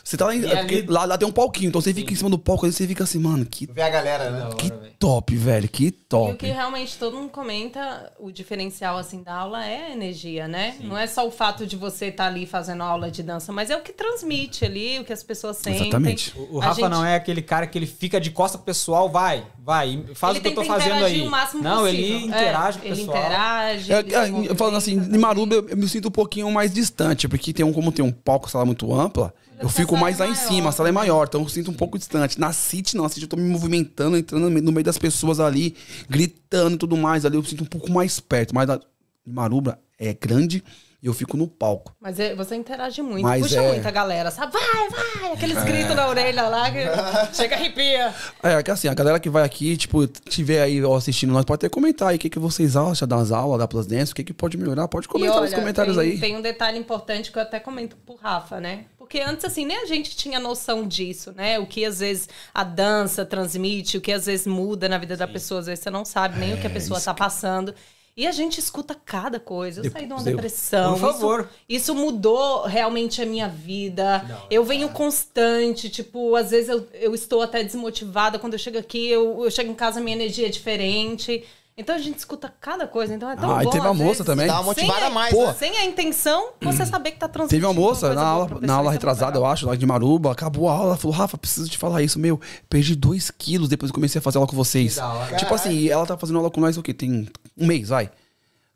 [0.02, 2.12] Você tá lá, em, é porque ali- lá, lá tem um palquinho, então você fica
[2.12, 4.48] em cima do palco aí você fica assim, mano, que, Ver a galera, né?
[4.56, 6.34] que top, velho, que E o top.
[6.36, 10.74] que realmente todo mundo comenta, o diferencial assim da aula é a energia, né?
[10.80, 13.76] Não é só o fato de você estar ali fazendo aula de dança, mas é
[13.76, 15.82] o que transmite ali, o que as pessoas sentem.
[15.82, 16.32] Exatamente.
[16.36, 19.08] O, o Rafa gente- não é aquele cara que ele fica de costa pro pessoal,
[19.08, 21.20] vai, vai, faz Ele o que eu tô fazendo aí.
[21.22, 22.04] o máximo não, possível.
[22.16, 23.16] ele interage é, com o Ele pessoal.
[23.18, 23.92] interage.
[23.92, 27.28] É, ele é, falando assim, em Maruba eu, eu me sinto um pouquinho mais distante,
[27.28, 30.24] porque tem um, como tem um palco, sala muito ampla, eu a fico mais é
[30.24, 32.38] lá em cima, a sala é maior, então eu sinto um pouco distante.
[32.40, 35.74] Na City, não, na City eu tô me movimentando, entrando no meio- das pessoas ali,
[36.08, 38.80] gritando e tudo mais, ali eu sinto um pouco mais perto, mas a
[39.26, 40.64] em Maruba é grande
[41.02, 41.94] e eu fico no palco.
[42.00, 44.52] Mas é- você interage muito, Mas puxa é- muito a galera, sabe?
[44.52, 45.32] Vai, vai!
[45.32, 46.78] Aqueles gritos na orelha lá que
[47.34, 48.14] chega arrepia.
[48.42, 51.58] É, que assim, a galera que vai aqui, tipo, tiver aí ó, assistindo nós, pode
[51.58, 54.24] até comentar aí o que, que vocês acham das aulas da Plus Dance, o que,
[54.24, 56.18] que pode melhorar, pode comentar E nos comentários tem, aí.
[56.18, 58.84] Tem um detalhe importante que eu até comento pro Rafa, né?
[58.98, 61.58] Porque antes, assim, nem a gente tinha noção disso, né?
[61.58, 65.26] O que às vezes a dança transmite, o que às vezes muda na vida da
[65.26, 67.74] pessoa, às vezes você não sabe nem o que a pessoa tá passando.
[68.16, 69.80] E a gente escuta cada coisa.
[69.84, 70.92] Eu saí de uma depressão.
[70.92, 71.48] Por favor.
[71.68, 74.44] Isso, isso mudou realmente a minha vida.
[74.50, 78.38] eu venho constante, tipo, às vezes eu, eu estou até desmotivada.
[78.38, 81.44] Quando eu chego aqui, eu, eu chego em casa, minha energia é diferente.
[81.78, 83.14] Então a gente escuta cada coisa.
[83.14, 83.70] Então é tão Ah, e bom.
[83.70, 84.46] teve uma moça também.
[84.46, 85.46] Dá uma motivada sem a mais, Pô.
[85.46, 85.54] né?
[85.54, 88.74] Sem a intenção, você saber que tá transmitindo Teve uma moça coisa na aula, na
[88.74, 91.78] aula retrasada, eu acho, lá de Maruba, acabou a aula, ela falou, Rafa, preciso te
[91.78, 94.98] falar isso, meu, perdi dois quilos depois que comecei a fazer aula com vocês.
[95.38, 96.92] Tipo assim, ela tá fazendo aula com nós o quê?
[96.92, 97.26] Tem
[97.56, 98.10] um mês, vai.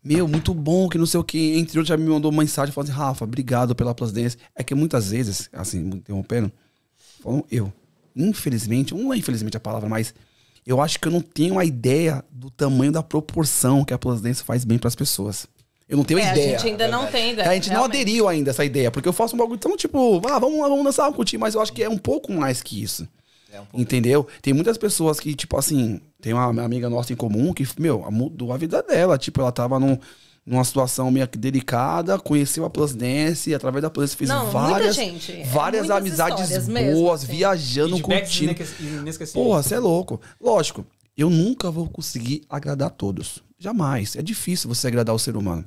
[0.03, 1.55] Meu, muito bom, que não sei o quê.
[1.57, 4.37] Entre outros, já me mandou uma mensagem falando assim, Rafa, obrigado pela Dance.
[4.55, 6.53] É que muitas vezes, assim, interrompendo,
[7.23, 7.73] falam eu.
[8.15, 10.15] Infelizmente, não é infelizmente a palavra, mas
[10.67, 14.43] eu acho que eu não tenho a ideia do tamanho da proporção que a Dance
[14.45, 15.47] faz bem pras pessoas.
[15.89, 16.59] Eu não tenho É, a ideia.
[16.59, 17.49] gente ainda não tem ideia.
[17.51, 18.01] A gente não realmente.
[18.03, 20.69] aderiu ainda a essa ideia, porque eu faço um bagulho tão tipo, ah, vamos lá,
[20.69, 23.09] vamos dançar, vamos curtir, mas eu acho que é um pouco mais que isso.
[23.73, 24.27] Entendeu?
[24.43, 28.51] Tem muitas pessoas que, tipo assim, tem uma amiga nossa em comum que, meu, mudou
[28.51, 29.19] a vida dela.
[29.19, 29.99] Tipo, ela tava num-
[30.47, 34.31] numa situação meio que delicada, conheceu a Plus Dance e através da Plus Dance fez
[34.31, 35.33] Não, muita várias, gente.
[35.33, 37.33] É várias muitas amizades histórias mesmo, boas, assim.
[37.37, 38.55] viajando, curtindo.
[39.35, 40.19] Porra, você é louco.
[40.41, 43.43] Lógico, eu nunca vou conseguir agradar todos.
[43.59, 44.17] Jamais.
[44.17, 45.67] É difícil você agradar o ser humano.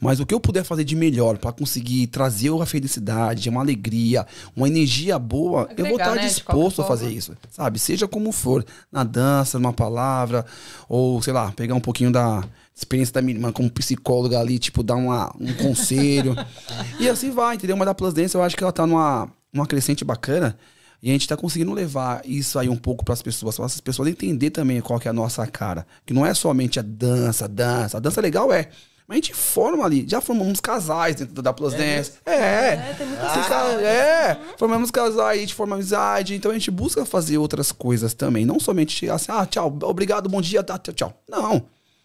[0.00, 4.26] Mas o que eu puder fazer de melhor pra conseguir trazer uma felicidade, uma alegria,
[4.56, 7.36] uma energia boa, eu vou estar né, disposto a fazer isso.
[7.50, 7.78] Sabe?
[7.78, 8.64] Seja como for.
[8.90, 10.44] Na dança, numa palavra,
[10.88, 12.44] ou sei lá, pegar um pouquinho da
[12.74, 16.34] experiência da minha irmã como psicóloga ali, tipo, dar uma, um conselho.
[16.98, 17.76] e assim vai, entendeu?
[17.76, 20.56] Mas da Plus Dance eu acho que ela tá numa, numa crescente bacana.
[21.02, 24.08] E a gente tá conseguindo levar isso aí um pouco pras pessoas, para as pessoas
[24.08, 25.86] entender também qual que é a nossa cara.
[26.06, 27.98] Que não é somente a dança, a dança.
[27.98, 28.70] A dança legal é.
[29.06, 32.12] Mas a gente forma ali, já formamos casais dentro da Plus Dance.
[32.24, 37.04] É, tem muita ca- é, formamos casais, a gente forma amizade, então a gente busca
[37.04, 38.46] fazer outras coisas também.
[38.46, 41.22] Não somente assim, ah, tchau, obrigado, bom dia, tá, tchau, tchau.
[41.28, 41.62] Não.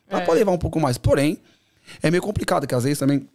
[0.09, 0.25] Dá É.
[0.25, 0.97] pra levar um pouco mais.
[0.97, 1.37] Porém,
[2.03, 3.29] é meio complicado, que às vezes também,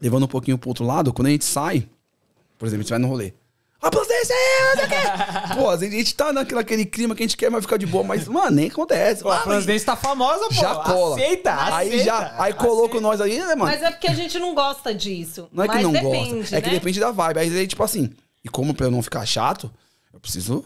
[0.00, 1.88] levando um pouquinho pro outro lado, quando a gente sai,
[2.58, 3.32] por exemplo, a gente vai no rolê.
[3.80, 5.54] A Dance é, não sei o quê.
[5.54, 7.76] Pô, às vezes a gente tá naquele aquele clima que a gente quer mais ficar
[7.76, 9.22] de boa, mas, mano, nem acontece.
[9.22, 10.54] Pô, a Dance tá famosa, pô.
[10.54, 11.14] já cola.
[11.14, 12.04] Aceita, Aí aceita.
[12.04, 13.70] já, aí coloca nós aí, né, mano?
[13.70, 15.48] Mas é porque a gente não gosta disso.
[15.52, 16.56] Não é que não depende, gosta.
[16.56, 16.74] É que né?
[16.74, 17.38] depende da vibe.
[17.38, 18.10] Aí, tipo assim,
[18.44, 19.70] e como pra eu não ficar chato,
[20.12, 20.64] eu preciso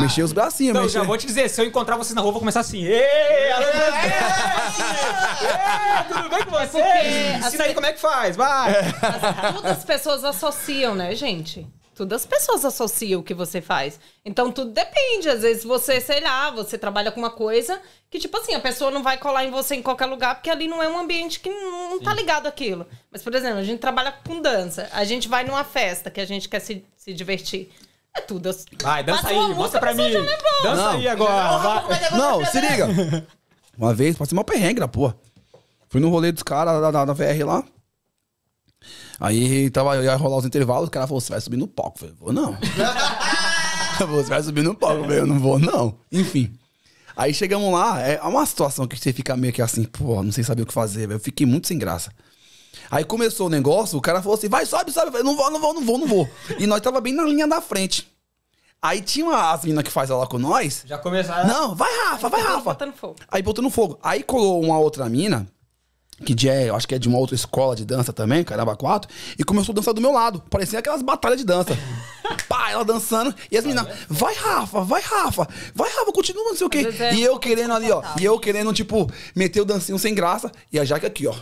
[0.00, 0.98] mexer os bracinhos, Então, mexer.
[0.98, 2.84] já vou te dizer, se eu encontrar vocês na rua, eu vou começar assim.
[2.84, 3.54] "Ê, ê, É,
[6.08, 6.80] tudo bem com você?
[6.82, 8.72] porque, Ensina aí como é que faz, vai.
[8.78, 11.66] As- Tudo as pessoas associam, né, gente?
[11.94, 14.00] Tudo as pessoas associam o que você faz.
[14.24, 15.28] Então tudo depende.
[15.28, 17.80] Às vezes você, sei lá, você trabalha com uma coisa
[18.10, 20.66] que, tipo assim, a pessoa não vai colar em você em qualquer lugar, porque ali
[20.66, 22.84] não é um ambiente que não, não tá ligado àquilo.
[23.12, 24.88] Mas, por exemplo, a gente trabalha com dança.
[24.92, 27.70] A gente vai numa festa que a gente quer se, se divertir.
[28.16, 28.50] É tudo.
[28.82, 30.12] Vai, dança aí, mostra pra mim.
[30.62, 30.90] Dança Não.
[30.90, 32.10] aí agora, vai.
[32.12, 32.86] Não, se liga.
[33.76, 35.16] Uma vez, passei uma perrengue na porra.
[35.88, 37.64] Fui no rolê dos caras da, da, da VR lá.
[39.18, 41.96] Aí tava, eu ia rolar os intervalos, o cara falou, você vai subir no palco.
[41.96, 42.56] Eu falei, vou não.
[44.08, 44.98] você vai subir no palco.
[44.98, 45.96] Eu falei, eu não vou não.
[46.12, 46.52] Enfim.
[47.16, 50.42] Aí chegamos lá, é uma situação que você fica meio que assim, pô, não sei
[50.42, 51.16] saber o que fazer, velho.
[51.16, 52.10] Eu fiquei muito sem graça.
[52.94, 55.08] Aí começou o negócio, o cara falou assim, vai, sobe, sobe.
[55.08, 56.28] Eu falei, não vou, não vou, não vou, não vou.
[56.60, 58.08] E nós tava bem na linha da frente.
[58.80, 60.84] Aí tinha uma, as meninas que faz lá com nós.
[60.86, 61.48] Já começaram.
[61.48, 62.60] Não, vai Rafa, vai Rafa.
[62.60, 63.16] botando fogo.
[63.28, 63.98] Aí botando fogo.
[64.00, 65.44] Aí colou uma outra mina,
[66.24, 68.76] que de, é, eu acho que é de uma outra escola de dança também, Caramba
[68.76, 70.40] 4, e começou a dançar do meu lado.
[70.48, 71.76] Parecia aquelas batalhas de dança.
[72.46, 76.66] Pá, ela dançando, e as meninas, vai Rafa, vai Rafa, vai Rafa, continua, não sei
[76.66, 76.86] o quê.
[77.00, 80.52] É E eu querendo ali, ó, e eu querendo, tipo, meter o dancinho sem graça,
[80.72, 81.34] e a Jaque aqui, ó.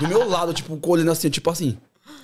[0.00, 1.78] Do meu lado, tipo, olhando assim, tipo assim.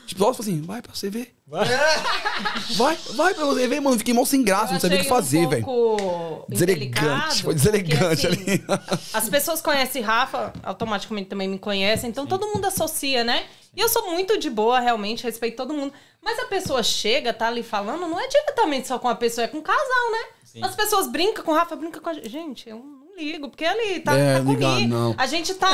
[0.06, 1.34] Tipo, nossa, assim, vai pra você ver.
[1.46, 3.96] Vai, vai pra você ver, mano.
[3.96, 5.64] Fiquei mal sem graça, Eu não sabia o que fazer, um velho.
[5.64, 8.64] pouco Deselegante, foi deselegante porque, ali.
[9.12, 13.46] As pessoas conhecem Rafa, automaticamente também me conhecem, então todo mundo associa, né?
[13.76, 15.92] E eu sou muito de boa, realmente, respeito todo mundo.
[16.20, 19.48] Mas a pessoa chega, tá ali falando, não é diretamente só com a pessoa, é
[19.48, 20.62] com o casal, né?
[20.62, 22.28] As pessoas brincam com o Rafa, brincam com a gente.
[22.28, 24.88] Gente, eu não ligo, porque ali tá, É, tá ligar, comigo.
[24.94, 25.14] não.
[25.18, 25.68] A gente tá,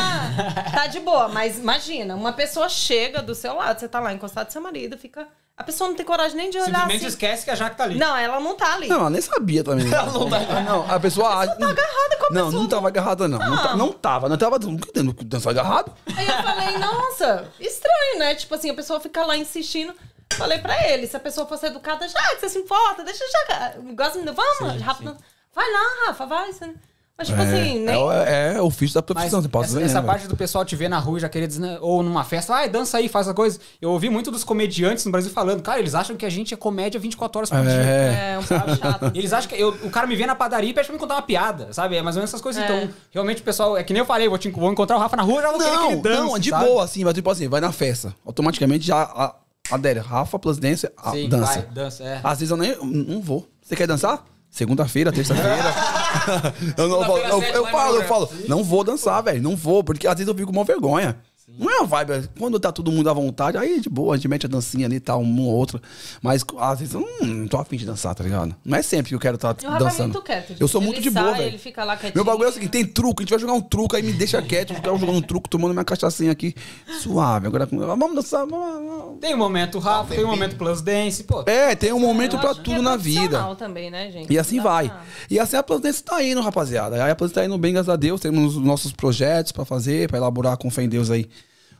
[0.75, 4.47] tá de boa, mas imagina, uma pessoa chega do seu lado, você tá lá encostado
[4.49, 5.27] do seu marido, fica.
[5.57, 7.07] A pessoa não tem coragem nem de olhar Simplesmente assim.
[7.07, 7.99] esquece que a Jaque tá ali.
[7.99, 8.89] Não, ela não tá ali.
[8.89, 9.87] Não, ela nem sabia também.
[9.89, 11.55] não, não, a pessoa acha.
[11.57, 13.39] tá agarrada com a Não, pessoa, não tava agarrada, não.
[13.39, 14.29] Não, ta- não tava.
[14.29, 15.95] Não tava dando dançar agarrado.
[16.15, 18.35] Aí eu falei, nossa, estranho, né?
[18.35, 19.95] Tipo assim, a pessoa fica lá insistindo.
[20.35, 23.73] Falei pra ele, se a pessoa fosse educada, já que você se importa, deixa já.
[23.95, 25.17] Gosta de vamos, Rafa.
[25.55, 26.53] Vai lá, Rafa, vai.
[26.53, 26.75] você-
[27.19, 27.89] Mas, tipo assim, nem.
[27.95, 29.85] É, o- é, o ofício da Mas profissão, você pode essa, ver.
[29.87, 32.03] essa né, parte do pessoal te ver na rua e já querer dizer, né, ou
[32.03, 33.59] numa festa, ai, dança aí, faz a coisa.
[33.81, 36.57] Eu ouvi muito dos comediantes no Brasil falando, cara, eles acham que a gente é
[36.59, 37.71] comédia 24 horas por dia.
[37.71, 38.33] É.
[38.35, 39.13] É, um pouco chato.
[39.15, 41.15] Eles acham que eu- o cara me vê na padaria e pede pra me contar
[41.15, 41.97] uma piada, sabe?
[41.97, 42.63] É mais ou menos essas coisas.
[42.63, 42.67] É.
[42.67, 45.17] Então, realmente o pessoal, é que nem eu falei, vou, te, vou encontrar o Rafa
[45.17, 46.65] na rua, já vou querer que Não, ele dance, não, de sabe?
[46.67, 48.15] boa, assim, mas tipo assim, vai na festa.
[48.27, 49.35] Automaticamente já a-
[49.71, 50.01] adere.
[50.01, 51.53] Rafa plus dance, a- Sim, dança.
[51.55, 52.21] vai, dança, é.
[52.23, 52.77] Às vezes eu nem.
[52.85, 53.49] Não vou.
[53.63, 54.23] Você quer dançar?
[54.51, 55.57] Segunda-feira, terça-feira.
[56.77, 59.43] eu, não, eu, eu, eu no falo, eu falo, não vou dançar, velho.
[59.43, 61.17] Não vou, porque às vezes eu fico com uma vergonha.
[61.49, 62.29] Não é uma vibe.
[62.37, 64.97] Quando tá todo mundo à vontade, aí de boa, a gente mete a dancinha ali
[64.97, 65.81] e tal, uma ou outra.
[66.21, 68.57] Mas às vezes eu não, não tô afim de dançar, tá ligado?
[68.65, 70.15] Não é sempre que eu quero estar é dançando.
[70.15, 71.49] muito quieto, eu sou Ele muito de sai, boa, velho.
[71.49, 72.15] ele fica lá quietinho.
[72.17, 74.13] Meu bagulho é o seguinte: tem truco, a gente vai jogar um truco, aí me
[74.13, 76.53] deixa quieto, eu ficava jogando um truco, tomando minha cachaçinha aqui,
[77.01, 77.47] suave.
[77.47, 78.45] Agora vamos dançar.
[78.45, 79.21] Vamos, vamos.
[79.21, 81.45] Tem o momento Rafa, tem o momento Plus Dance, pô.
[81.47, 83.55] É, tem um momento pra tudo é na vida.
[83.57, 84.33] também, né, gente?
[84.33, 84.93] E assim dá vai.
[85.31, 87.03] E assim a Plantense tá indo, rapaziada.
[87.05, 88.21] Aí a Plantense tá indo bem, graças a Deus.
[88.21, 91.29] Temos os nossos projetos pra fazer, pra elaborar com fé em Deus aí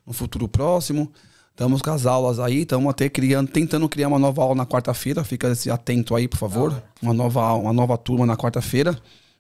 [0.07, 1.11] no futuro próximo.
[1.51, 5.25] Estamos com as aulas aí, estamos até criando, tentando criar uma nova aula na quarta-feira.
[5.25, 6.83] Fica assim, atento aí, por favor.
[7.01, 8.97] Uma nova, uma nova turma na quarta-feira.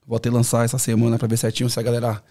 [0.06, 2.22] Vou até lançar essa semana pra ver certinho se a galera,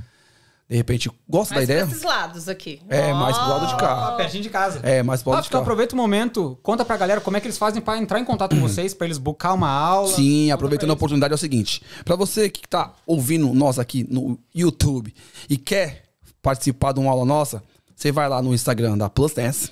[0.67, 1.85] de repente, gosta Mais da ideia.
[1.87, 2.81] esses lados aqui.
[2.89, 4.11] É, mais pro lado de Ah, cá.
[4.13, 4.79] pertinho de casa.
[4.81, 5.63] É, mais pro lado Rafa, de então cá.
[5.65, 8.55] aproveita o momento, conta pra galera como é que eles fazem pra entrar em contato
[8.55, 10.07] com vocês, pra eles buscar uma aula.
[10.07, 14.39] Sim, aproveitando a oportunidade, é o seguinte: Pra você que tá ouvindo nós aqui no
[14.55, 15.13] YouTube
[15.47, 16.05] e quer
[16.41, 17.61] participar de uma aula nossa,
[17.95, 19.71] você vai lá no Instagram da Plus Dance.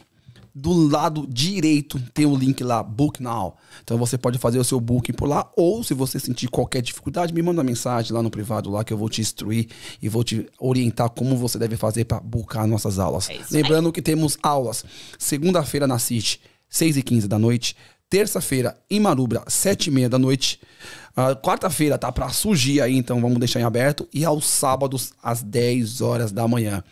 [0.56, 3.56] Do lado direito tem o link lá, Book Now.
[3.84, 7.34] Então você pode fazer o seu booking por lá, ou se você sentir qualquer dificuldade,
[7.34, 9.68] me manda uma mensagem lá no privado lá que eu vou te instruir
[10.00, 13.32] e vou te orientar como você deve fazer para buscar nossas aulas.
[13.32, 14.86] É Lembrando que temos aulas
[15.18, 17.76] segunda-feira na City, 6 e 15 da noite.
[18.08, 20.62] Terça-feira em Marubra, 7 e meia da noite.
[21.16, 24.08] Ah, Quarta-feira tá para surgir aí, então vamos deixar em aberto.
[24.14, 26.84] E aos sábados, às 10 horas da manhã.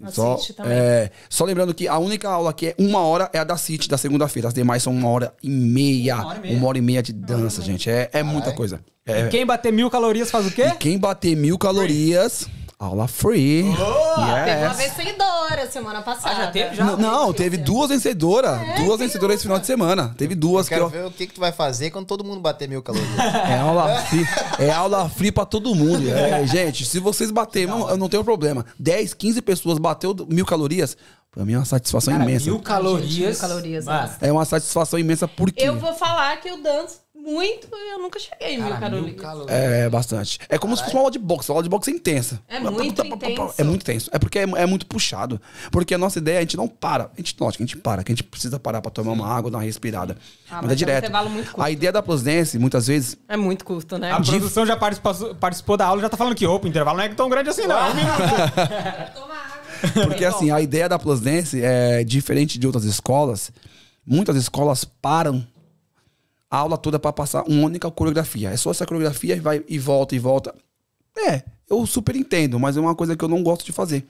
[0.00, 0.72] Na Só, City também.
[0.72, 3.88] é, só lembrando que a única aula que é uma hora é a da City,
[3.88, 4.48] da segunda-feira.
[4.48, 6.16] As demais são uma hora e meia.
[6.16, 6.56] Uma hora e meia.
[6.56, 7.90] Uma hora e meia de dança, gente.
[7.90, 8.80] É, é muita coisa.
[9.04, 10.64] É, Quem bater mil calorias faz o quê?
[10.66, 12.46] e quem bater mil calorias,
[12.78, 13.64] aula free.
[13.64, 14.76] Teve uma Yes.
[14.76, 16.34] vencedora semana passada.
[16.34, 16.74] Ah, já teve?
[16.76, 16.84] Já?
[16.84, 18.60] N- Não, teve duas vencedoras.
[18.76, 20.14] duas vencedoras esse final de semana.
[20.16, 20.90] Teve duas que Quero eu.
[20.90, 23.18] ver o que, que tu vai fazer quando todo mundo bater mil calorias.
[23.18, 24.24] É aula free.
[24.60, 26.08] É aula free pra todo mundo.
[26.08, 28.64] É, gente, se vocês baterem, não, eu não tenho problema.
[28.78, 30.96] 10, 15 pessoas bateu mil calorias,
[31.32, 32.46] pra mim é uma satisfação Cara, imensa.
[32.46, 33.38] mil calorias.
[33.40, 34.16] mil calorias, nossa.
[34.20, 35.62] É uma satisfação imensa porque.
[35.64, 36.98] Eu vou falar que eu danço
[37.28, 38.74] muito e eu nunca cheguei em mil
[39.16, 39.48] calorias.
[39.48, 40.38] É, é bastante.
[40.48, 41.50] É como se fosse uma aula de boxe.
[41.50, 42.40] A aula de boxe é intensa.
[42.48, 43.54] É muito intenso.
[43.58, 44.10] É muito tenso.
[44.12, 45.40] É porque é, é muito puxado.
[45.70, 47.04] Porque a nossa ideia, a gente não para.
[47.04, 49.50] A gente, lógico, a gente para, que a gente precisa parar pra tomar uma água,
[49.50, 50.16] dar uma respirada.
[50.50, 50.98] Ah, mas, mas é é um direto.
[50.98, 51.62] intervalo muito curto.
[51.62, 54.10] A ideia da Plus Dance, muitas vezes, É muito curto, né?
[54.12, 56.96] A produção já participou, participou da aula e já tá falando que, opa, o intervalo
[56.96, 57.76] não é tão grande assim, não.
[59.14, 59.58] Toma água.
[60.06, 63.52] Porque assim, a ideia da Plus Dance é diferente de outras escolas.
[64.04, 65.46] Muitas escolas param
[66.50, 68.50] a aula toda para passar uma única coreografia.
[68.50, 70.54] É só essa coreografia e vai e volta e volta.
[71.16, 74.06] É, eu super entendo, mas é uma coisa que eu não gosto de fazer.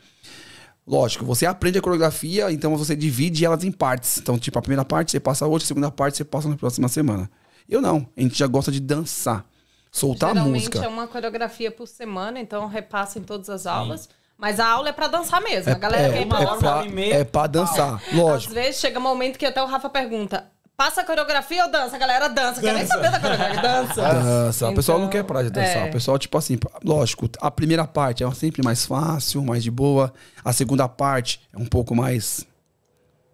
[0.87, 4.19] Lógico, você aprende a coreografia, então você divide elas em partes.
[4.19, 6.89] Então, tipo, a primeira parte você passa hoje, a segunda parte você passa na próxima
[6.89, 7.31] semana.
[7.69, 9.45] Eu não, a gente já gosta de dançar,
[9.93, 10.85] soltar a Geralmente música.
[10.85, 14.09] é uma coreografia por semana, então repassa em todas as aulas.
[14.39, 15.73] Mas a aula é pra dançar mesmo.
[15.73, 16.59] a galera é, quer ir pra é, aula.
[16.59, 18.53] pra, é pra dançar, lógico.
[18.53, 20.47] Às vezes chega um momento que até o Rafa pergunta:
[20.79, 21.97] passa a coreografia ou dança?
[21.97, 24.01] A galera dança, quer nem saber da coreografia, dança.
[24.01, 24.69] Dança.
[24.69, 25.87] o pessoal não Então, quer parar de dançar.
[25.87, 25.89] é.
[25.89, 30.15] O pessoal, tipo assim, lógico, a primeira parte é sempre mais fácil, mais de boa.
[30.45, 32.47] A segunda parte é um pouco mais.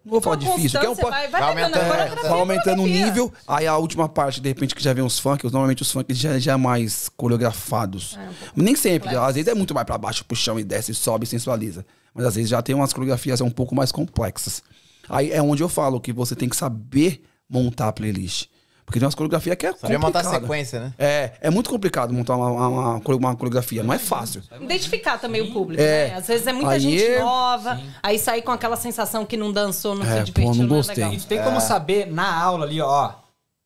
[0.03, 2.29] Não vou falar difícil, que é um vai, vai aumentando, coreografia.
[2.29, 3.33] Vai aumentando o nível.
[3.47, 6.39] Aí a última parte, de repente, que já vem os funk, normalmente os funk já,
[6.39, 8.17] já é mais coreografados.
[8.17, 9.23] É, um Nem sempre, complexo.
[9.29, 11.85] às vezes é muito mais pra baixo, pro chão e desce, sobe e sensualiza.
[12.13, 14.63] Mas às vezes já tem umas coreografias um pouco mais complexas.
[15.07, 17.23] Aí é onde eu falo que você tem que saber
[17.55, 18.47] montar a playlist.
[18.85, 20.93] Porque tem umas coreografias que é Sabia montar sequência, né?
[20.99, 24.43] É, é muito complicado montar uma, uma, uma core- uma coreografia, não é fácil.
[24.61, 26.09] Identificar também o público, É.
[26.09, 26.13] né?
[26.15, 29.51] Às vezes é muita Aí gente é- nova, aí sair com aquela sensação que não
[29.51, 31.03] dançou, não É, se pô, divertiu, não não, gostei.
[31.03, 31.19] é legal.
[31.19, 33.11] tu tem como saber na aula ali, ó.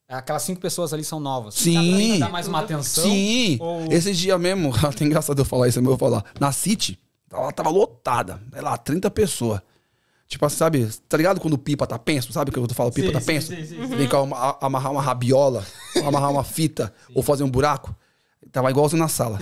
[0.08, 1.54] Aquelas cinco pessoas ali são novas.
[1.56, 1.74] Sim.
[1.98, 3.04] Tem dar mais uma atenção.
[3.04, 3.92] Sim, Ou...
[3.92, 6.24] esses dias mesmo, até engraçado eu falar isso, eu vou falar.
[6.40, 6.98] Na City,
[7.32, 9.60] ela tava lotada, sei lá, 30 pessoas.
[10.30, 12.32] Tipo assim, sabe, tá ligado quando o pipa tá penso?
[12.32, 13.48] Sabe o que eu falo, pipa Sim, tá sim, penso?
[13.48, 17.50] sim, sim, Vem cá, ama- amarrar uma rabiola, ou amarrar uma fita, ou fazer um
[17.50, 17.96] buraco.
[18.52, 19.40] Tava igualzinho na sala.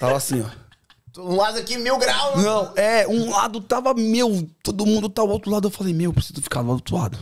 [0.00, 1.20] Tava assim, ó.
[1.22, 2.42] Um lado aqui, mil graus.
[2.42, 5.68] Não, é, um lado tava meu, todo mundo tá o outro lado.
[5.68, 7.16] Eu falei, meu, eu preciso ficar do outro lado.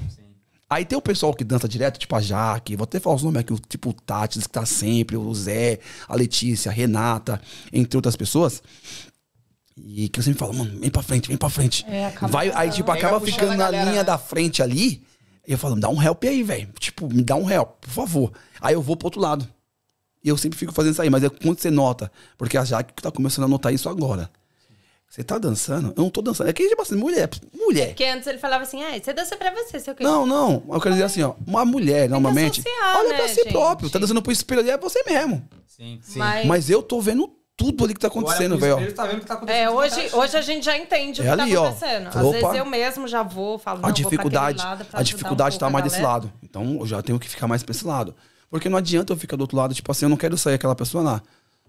[0.70, 3.40] Aí tem o pessoal que dança direto, tipo a Jaque, vou até falar os nomes
[3.40, 7.38] aqui, o tipo o Tati, que tá sempre, o Zé, a Letícia, a Renata,
[7.70, 8.62] entre outras pessoas.
[9.76, 11.84] E que eu sempre falo, mano, vem pra frente, vem pra frente.
[11.88, 14.04] É, acaba- vai, aí, tipo, acaba ficando na galera, linha né?
[14.04, 15.02] da frente ali.
[15.46, 16.68] E eu falo, me dá um help aí, velho.
[16.78, 18.32] Tipo, me dá um help, por favor.
[18.60, 19.48] Aí eu vou pro outro lado.
[20.22, 22.12] E eu sempre fico fazendo isso aí, mas é quando você nota.
[22.38, 24.30] Porque a Jaque tá começando a notar isso agora.
[25.08, 25.92] Você tá dançando?
[25.96, 26.48] Eu não tô dançando.
[26.48, 27.88] É que, tipo assim, mulher, mulher.
[27.88, 30.02] Porque antes ele falava assim, ah, você dança pra você, sei o quê.
[30.04, 30.62] Não, não.
[30.70, 31.34] Eu quero dizer assim, ó.
[31.46, 33.50] Uma mulher, normalmente, associar, olha né, pra si gente?
[33.52, 33.90] próprio.
[33.90, 35.46] Tá dançando pro espelho ali, é você mesmo.
[35.66, 36.00] Sim.
[36.16, 38.92] Mas, Mas eu tô vendo tudo ali que tá acontecendo, velho.
[38.94, 41.54] tá o tá é, hoje, o hoje a gente já entende o É que ali,
[41.54, 41.66] tá ó.
[41.66, 42.06] acontecendo.
[42.08, 42.30] Às Opa.
[42.32, 45.56] vezes eu mesmo já vou, falo, não, A vou pra dificuldade, lado pra a dificuldade
[45.56, 46.32] um tá mais desse lado.
[46.42, 48.14] Então eu já tenho que ficar mais pra esse lado.
[48.50, 50.74] Porque não adianta eu ficar do outro lado, tipo assim, eu não quero sair aquela
[50.74, 51.22] pessoa lá.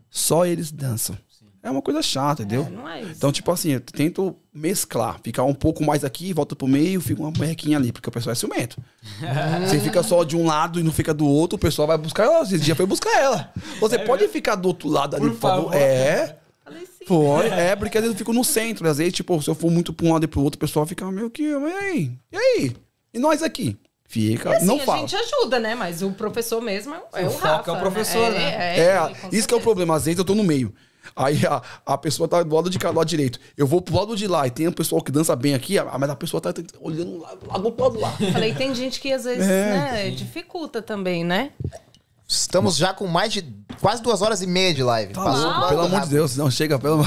[0.09, 1.17] Só eles dançam.
[1.63, 2.69] É uma coisa chata, entendeu?
[2.69, 3.11] não é isso.
[3.15, 5.17] Então, tipo assim, eu tento mesclar.
[5.23, 8.33] Ficar um pouco mais aqui, volta pro meio, fica uma merrequinha ali, porque o pessoal
[8.33, 8.77] é ciumento.
[9.65, 12.25] Você fica só de um lado e não fica do outro, o pessoal vai buscar
[12.25, 12.43] ela.
[12.43, 13.51] Esse dia foi buscar ela.
[13.79, 15.63] Você pode ficar do outro lado ali, Por por favor.
[15.71, 15.75] favor.
[15.81, 16.37] É.
[16.65, 17.05] Falei sim.
[17.05, 18.87] Foi, é, porque às vezes eu fico no centro.
[18.87, 20.85] Às vezes, tipo, se eu for muito pra um lado e pro outro, o pessoal
[20.85, 22.11] fica meio que, e aí?
[22.31, 22.75] E aí?
[23.13, 23.77] E nós aqui?
[24.05, 24.99] Fica, assim, não a fala.
[24.99, 25.73] gente ajuda, né?
[25.75, 27.71] Mas o professor mesmo é, o- é O Rafa.
[27.71, 28.43] é o professor, né?
[28.77, 29.95] É, É, ele, com isso que é o problema.
[29.95, 30.73] Às vezes eu tô no meio.
[31.15, 33.39] Aí a, a pessoa tá do lado de cá, do lado direito.
[33.57, 36.09] Eu vou pro lado de lá e tem um pessoal que dança bem aqui, mas
[36.09, 38.11] a pessoa tá olhando lá, lá do outro lado lá.
[38.31, 39.73] Falei, tem gente que às vezes, É.
[39.73, 41.51] né, dificulta também, né?
[42.33, 43.43] Estamos já com mais de
[43.79, 45.13] quase duas horas e meia de live.
[45.13, 46.09] Tá Passou louco, pelo amor de.
[46.09, 47.05] Deus, não chega, pelo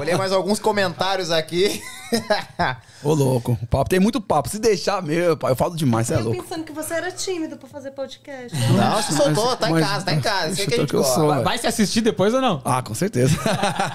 [0.00, 1.82] Olhei mais alguns comentários aqui.
[3.04, 4.48] Ô, louco, o papo tem muito papo.
[4.48, 6.42] Se deixar, meu pai, eu falo demais, você é eu louco.
[6.42, 8.56] pensando que você era tímido pra fazer podcast.
[8.72, 10.52] Não, se soltou, tá em Mas- casa, tá em casa.
[10.52, 11.28] Isso é que a gente que eu sou.
[11.28, 12.62] Vai, vai se assistir depois ou não?
[12.64, 13.36] Ah, com certeza.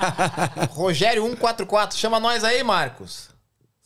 [0.72, 3.30] Rogério 144, chama nós aí, Marcos.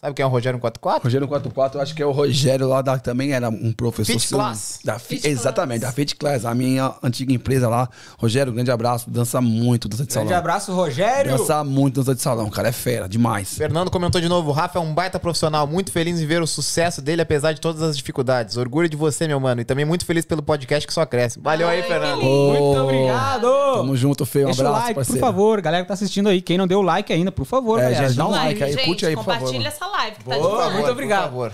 [0.03, 1.03] Sabe quem é o Rogério 144?
[1.03, 4.13] Rogério 44, eu acho que é o Rogério lá da, também era um professor.
[4.13, 4.80] Fit seu- Class.
[4.83, 7.88] Da, Fi- Fit exatamente, da Fit Class, a minha antiga empresa lá.
[8.17, 10.39] Rogério, grande abraço, dança muito, dança de Grande salão.
[10.39, 11.38] abraço, Rogério.
[11.38, 13.53] Dança muito, dança de salão, o cara é fera, demais.
[13.55, 16.47] Fernando comentou de novo, o Rafa é um baita profissional, muito feliz em ver o
[16.47, 18.57] sucesso dele, apesar de todas as dificuldades.
[18.57, 21.39] Orgulho de você, meu mano, e também muito feliz pelo podcast que só cresce.
[21.39, 22.19] Valeu aí, Ai, Fernando.
[22.21, 22.59] que lindo.
[22.63, 23.47] Muito obrigado.
[23.75, 25.19] Tamo junto, Fê, um Deixa o abraço, like, parceiro.
[25.19, 25.61] por favor.
[25.61, 28.09] Galera que tá assistindo aí, quem não deu like ainda, por favor, É, galera.
[28.09, 30.36] já dá um like aí, gente, curte aí, por favor, compartilha essa live que tá
[30.38, 30.70] Boa, de boa.
[30.72, 31.32] muito obrigado.
[31.32, 31.53] Por favor.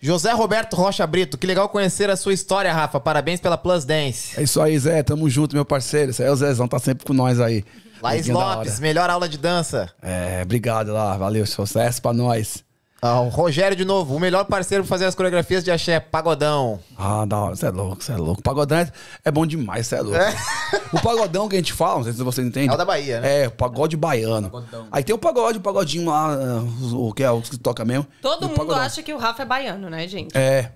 [0.00, 3.00] José Roberto Rocha Brito, que legal conhecer a sua história, Rafa.
[3.00, 4.38] Parabéns pela Plus Dance.
[4.38, 6.10] É isso aí, Zé, tamo junto, meu parceiro.
[6.10, 7.64] Isso aí é o Zezão, tá sempre com nós aí.
[8.02, 9.90] Laís Lopes, melhor aula de dança.
[10.02, 12.62] É, obrigado lá, valeu, sucesso pra nós.
[13.06, 16.80] Ah, o Rogério de novo, o melhor parceiro pra fazer as coreografias de axé, pagodão.
[16.96, 18.42] Ah, da hora, você é louco, você é louco.
[18.42, 18.90] Pagodão é,
[19.24, 20.18] é bom demais, você é louco.
[20.92, 22.70] O pagodão que a gente fala, não sei se vocês entendem.
[22.70, 23.42] É o da Bahia, né?
[23.42, 24.50] É, o pagode baiano.
[24.90, 26.62] Aí tem o pagode, o pagodinho lá,
[26.94, 28.06] o que é o que toca mesmo.
[28.22, 28.80] Todo mundo pagodão.
[28.82, 30.36] acha que o Rafa é baiano, né, gente?
[30.36, 30.70] É.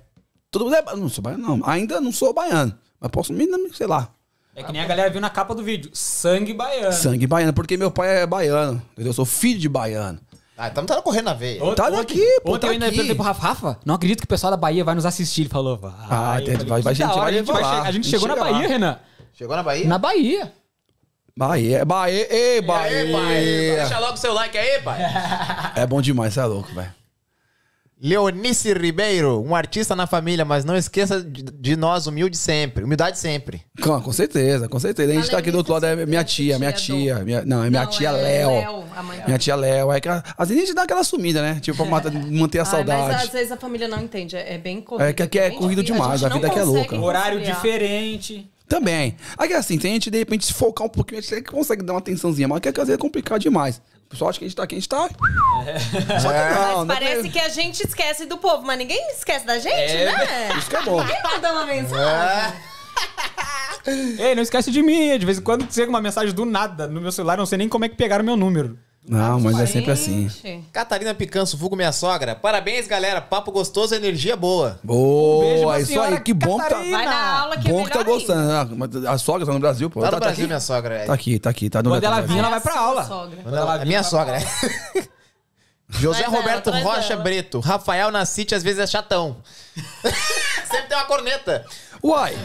[0.50, 0.83] Todo mundo é.
[0.97, 1.68] Não sou baiano, não.
[1.68, 2.75] Ainda não sou baiano.
[3.00, 4.09] Mas posso, me- sei lá.
[4.55, 5.91] É que nem a galera viu na capa do vídeo.
[5.94, 6.92] Sangue baiano.
[6.92, 8.83] Sangue baiano, porque meu pai é baiano.
[8.92, 9.10] Entendeu?
[9.10, 10.18] Eu sou filho de baiano.
[10.63, 11.63] Ah, então tá correndo na veia.
[11.65, 12.95] Ontem- Tá ontem- daqui, pô, Ontem tá eu ainda aqui.
[12.97, 15.43] perguntei pro Rafa, Rafa, não acredito que o pessoal da Bahia vai nos assistir.
[15.43, 15.91] Ele falou, vai.
[16.11, 17.83] Ah, Eu tem- falei, vai- vai- a gente hora, vai a gente, vai lá.
[17.83, 18.67] che- a gente chegou na Bahia, lá.
[18.69, 18.99] Renan.
[19.33, 19.89] Chegou na Bahia?
[19.89, 20.53] Na Bahia.
[21.37, 22.99] Bahia, Bahia, ei, Bahia.
[22.99, 24.99] Aí, pai, deixa logo o seu like aí, pai.
[25.77, 26.93] É bom demais, você é louco, velho.
[28.03, 32.83] Leonice Ribeiro, um artista na família, mas não esqueça de, de nós, humilde sempre.
[32.83, 33.61] Humildade sempre.
[33.83, 35.12] Com, com certeza, com certeza.
[35.12, 37.19] A gente tá aqui do outro lado, é minha tia, minha tia.
[37.19, 38.85] Minha, não, é minha Não, tia é Léo.
[38.97, 39.93] A Minha tia Léo.
[39.93, 41.61] É que a- às vezes a gente dá aquela sumida, né?
[41.61, 43.12] Tipo, pra matar- manter a Ai, saudade.
[43.12, 44.35] mas às vezes a família não entende.
[44.35, 45.07] É é bem corrido.
[45.07, 46.99] É que aqui é corrido demais, a não vida aqui é louca.
[46.99, 48.51] Horário diferente.
[48.67, 49.17] Também.
[49.37, 51.93] Aí assim, tem a gente de repente se focar um pouquinho, a gente consegue dar
[51.95, 53.81] uma atençãozinha, mas que às vezes é complicado demais.
[54.11, 55.09] O pessoal acha que a gente tá aqui, a gente tá.
[56.21, 59.01] Só que não, não Mas é parece que a gente esquece do povo, mas ninguém
[59.13, 60.49] esquece da gente, né?
[60.59, 61.01] Isso que é bom.
[61.01, 62.61] Ninguém manda uma mensagem.
[64.19, 65.17] Ei, não esquece de mim.
[65.17, 67.69] De vez em quando chega uma mensagem do nada no meu celular, não sei nem
[67.69, 68.77] como é que pegaram meu número.
[69.09, 70.29] Não, mas é sempre assim.
[70.73, 72.35] Catarina Picanço, vulgo minha sogra.
[72.37, 73.20] Parabéns, galera.
[73.20, 74.79] Papo gostoso, energia boa.
[74.85, 76.77] Boa, pra isso aí, que bom que tá.
[76.77, 78.53] Vai na aula que é Bom que tá gostando.
[78.53, 80.01] Ah, mas A sogra tá no Brasil, pô.
[80.03, 80.47] Tá no Brasil, aqui?
[80.47, 80.95] minha sogra.
[80.97, 81.05] é.
[81.07, 83.05] Tá aqui, tá aqui, tá no Quando ela tá vir, ela vai É pra aula.
[83.05, 83.39] sogra.
[83.43, 84.45] Quando ela- a minha sogra, é.
[85.89, 87.23] José ela, Roberto traz Rocha ela.
[87.23, 87.59] Breto.
[87.59, 89.39] Rafael na City às vezes é chatão.
[90.70, 91.65] Sempre tem uma corneta.
[92.05, 92.37] Uai!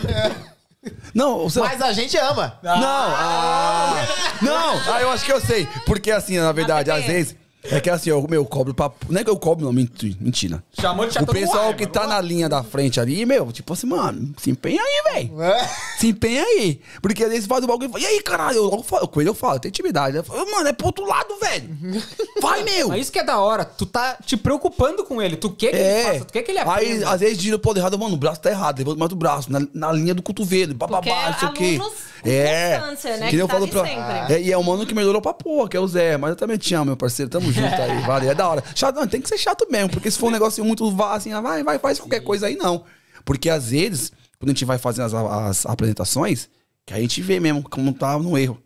[1.14, 1.60] Não, você.
[1.60, 2.60] Mas a gente ama.
[2.62, 2.74] Não!
[2.76, 4.08] Ah,
[4.42, 4.94] não!
[4.94, 5.68] Ah, eu acho que eu sei.
[5.86, 7.36] Porque assim, na verdade, às vezes.
[7.72, 8.92] É que assim, eu, meu, eu cobro pra.
[9.10, 10.64] Não é que eu cobro, não, menti- mentira.
[10.80, 13.74] Chamou de O pessoal no que ar, tá na linha da frente ali, meu, tipo
[13.74, 15.42] assim, mano, se empenha aí, velho.
[15.42, 15.70] É.
[16.00, 16.80] Se empenha aí.
[17.02, 18.58] Porque às vezes faz o bagulho e fala, e aí, caralho?
[18.58, 20.18] Eu logo falo, com ele eu falo, tem intimidade.
[20.18, 21.70] Eu falo, mano, é pro outro lado, velho.
[22.42, 22.90] Vai, meu.
[22.90, 23.66] Mas isso que é da hora.
[23.66, 25.36] Tu tá te preocupando com ele.
[25.36, 26.04] Tu quer que ele É.
[26.14, 27.10] faça, tu quer que ele Aí, aprenda.
[27.10, 29.52] às vezes, gira o poder errado, mano, o braço tá errado, levanta mais o braço,
[29.52, 31.80] na, na linha do cotovelo, bababá, não sei o quê.
[32.28, 32.80] É.
[33.20, 33.86] né, Que que eu tá falo pra.
[33.86, 34.34] sempre.
[34.34, 36.18] É, e é o mano que melhorou pra porra, que é o Zé.
[36.18, 37.30] Mas eu também te amo, meu parceiro.
[37.30, 38.32] Tamo junto aí, valeu.
[38.32, 38.64] É da hora.
[38.74, 41.32] Chato, não, tem que ser chato mesmo, porque se for um negócio muito vá assim,
[41.34, 42.84] ah, vai, vai, faz qualquer coisa aí, não.
[43.24, 46.50] Porque às vezes, quando a gente vai fazer as, as apresentações,
[46.86, 48.62] que a gente vê mesmo como tá no erro.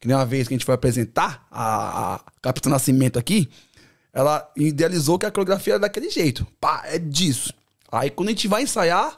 [0.00, 3.48] Que nem uma vez que a gente foi apresentar a, a Capitão Nascimento aqui,
[4.12, 6.44] ela idealizou que a coreografia era daquele jeito.
[6.60, 7.54] Pá, é disso.
[7.90, 9.14] Aí quando a gente vai ensaiar,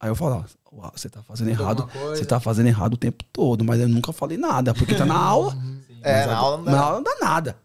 [0.00, 2.94] aí eu falo, ó, "Uau, você tá fazendo errado, alguma coisa?" você tá fazendo errado
[2.94, 5.54] o tempo todo, mas eu nunca falei nada, porque tá na aula.
[6.02, 6.70] É, na aula não dá.
[6.72, 7.58] na aula não dá nada.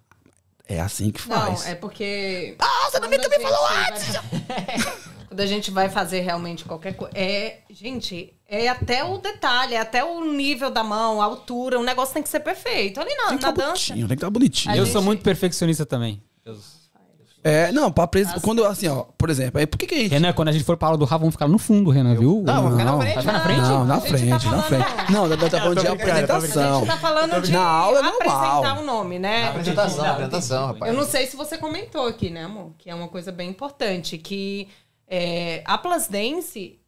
[0.72, 1.68] É assim que Não, faz.
[1.68, 2.56] é porque.
[2.60, 3.68] Ah, você também também a falou
[3.98, 7.14] gente vai- Quando a gente vai fazer realmente qualquer coisa.
[7.18, 11.84] É, gente, é até o detalhe, é até o nível da mão, a altura, o
[11.84, 13.00] negócio tem que ser perfeito.
[13.00, 13.66] Ali na, Tem que na estar dança.
[13.68, 14.74] bonitinho, tem que estar bonitinho.
[14.74, 16.22] A Eu gente- sou muito perfeccionista também.
[16.46, 16.58] Eu-
[17.44, 18.28] É, não, pra apres...
[18.44, 20.64] quando assim, ó, por exemplo, aí por que que a gente Renan, quando a gente
[20.64, 22.44] for pra aula do Rafa, vamos ficar no fundo, Renan, viu?
[22.46, 23.02] Não, vou ficar na Não.
[23.02, 23.14] frente.
[23.16, 23.46] Vai ficar na né?
[23.46, 23.62] frente?
[23.62, 25.12] Não, na gente frente, tá na frente.
[25.12, 26.80] Não, tá falando de A apresentação.
[26.80, 28.58] gente tá falando de Na aula é normal.
[28.58, 29.48] apresentar o nome, né?
[29.48, 30.92] Apresentação, apresentação, rapaz.
[30.92, 32.74] Eu não sei se você comentou aqui, né, amor?
[32.78, 34.68] Que é uma coisa bem importante, que
[35.08, 36.80] é, a Plus Dance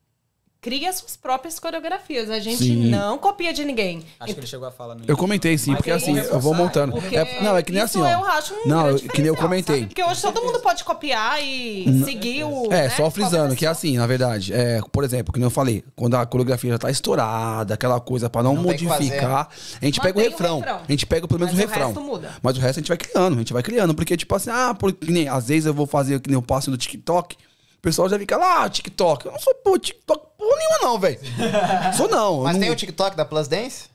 [0.63, 2.29] cria suas próprias coreografias.
[2.29, 2.89] A gente Sim.
[2.89, 4.01] não copia de ninguém.
[4.19, 6.39] Acho que ele chegou a falar no Eu comentei sim, Mas porque é assim, eu
[6.39, 6.93] vou montando.
[6.93, 8.19] Porque É- não, é que nem isso assim, ó.
[8.21, 9.75] eu acho um Não, que nem eu comentei.
[9.81, 9.87] sabe?
[9.87, 12.65] Porque hoje todo mundo pode copiar e seguir o.
[12.67, 14.53] É, né, só frisando, que é assim, na verdade.
[14.53, 18.29] É, por exemplo, que nem eu falei, quando a coreografia já tá estourada, aquela coisa
[18.29, 19.49] pra não, Não modificar,
[19.81, 20.59] a gente pega o Mantém o refrão.
[20.59, 20.79] refrão.
[20.87, 21.87] A gente pega pelo menos Mas o o refrão.
[21.87, 22.31] resto muda.
[22.41, 23.93] Mas o resto a gente vai criando, a gente vai criando.
[23.93, 26.41] Porque, tipo assim, ah, por, que nem, às vezes eu vou fazer que nem eu
[26.41, 27.35] passo do TikTok.
[27.83, 29.25] O pessoal já fica lá, ah, TikTok.
[29.25, 31.19] Eu não sou pô, TikTok porra nenhuma, não, velho.
[31.97, 32.43] Sou não.
[32.43, 33.89] Mas não- tem o TikTok da Plus Dance?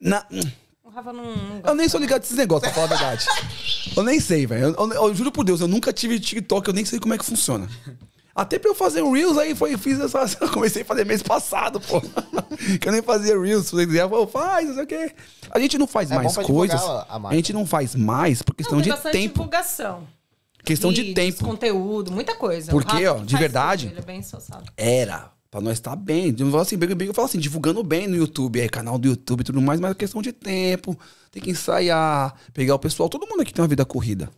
[0.00, 0.24] na-
[0.82, 1.24] O Rafa não.
[1.36, 3.26] não eu nem sou ligado nesses negócios, pra falar a verdade.
[3.94, 4.74] Eu nem sei, velho.
[4.78, 7.18] Eu, eu- eu juro por Deus, eu nunca tive TikTok, eu nem sei como é
[7.18, 7.68] que funciona.
[8.34, 10.24] Até pra eu fazer um Reels aí, foi, fiz essa.
[10.40, 12.00] Eu comecei a fazer mês passado, pô.
[12.80, 13.66] que eu nem fazia Reels.
[13.66, 15.12] Se você quiser, eu faz, não sei o quê.
[15.50, 16.80] A gente não faz É bom mais divulgar coisas.
[16.82, 17.28] a- a.
[17.28, 19.34] A gente não faz mais por questão Não, tem de bastante tempo.
[19.34, 20.08] divulgação.
[20.64, 21.44] Questão de Vídeos, tempo.
[21.44, 22.70] conteúdo, muita coisa.
[22.72, 24.22] Porque, ó, de verdade- tudo, Ele é bem.
[24.76, 25.32] Era.
[25.50, 26.34] Pra nós estar bem.
[26.36, 29.06] Eu falo assim, bem, bem, eu falo assim, divulgando bem no YouTube, aí, canal do
[29.06, 30.98] YouTube e tudo mais, mas é questão de tempo.
[31.30, 33.08] Tem que ensaiar, pegar o pessoal.
[33.08, 34.28] Todo mundo aqui tem uma vida corrida.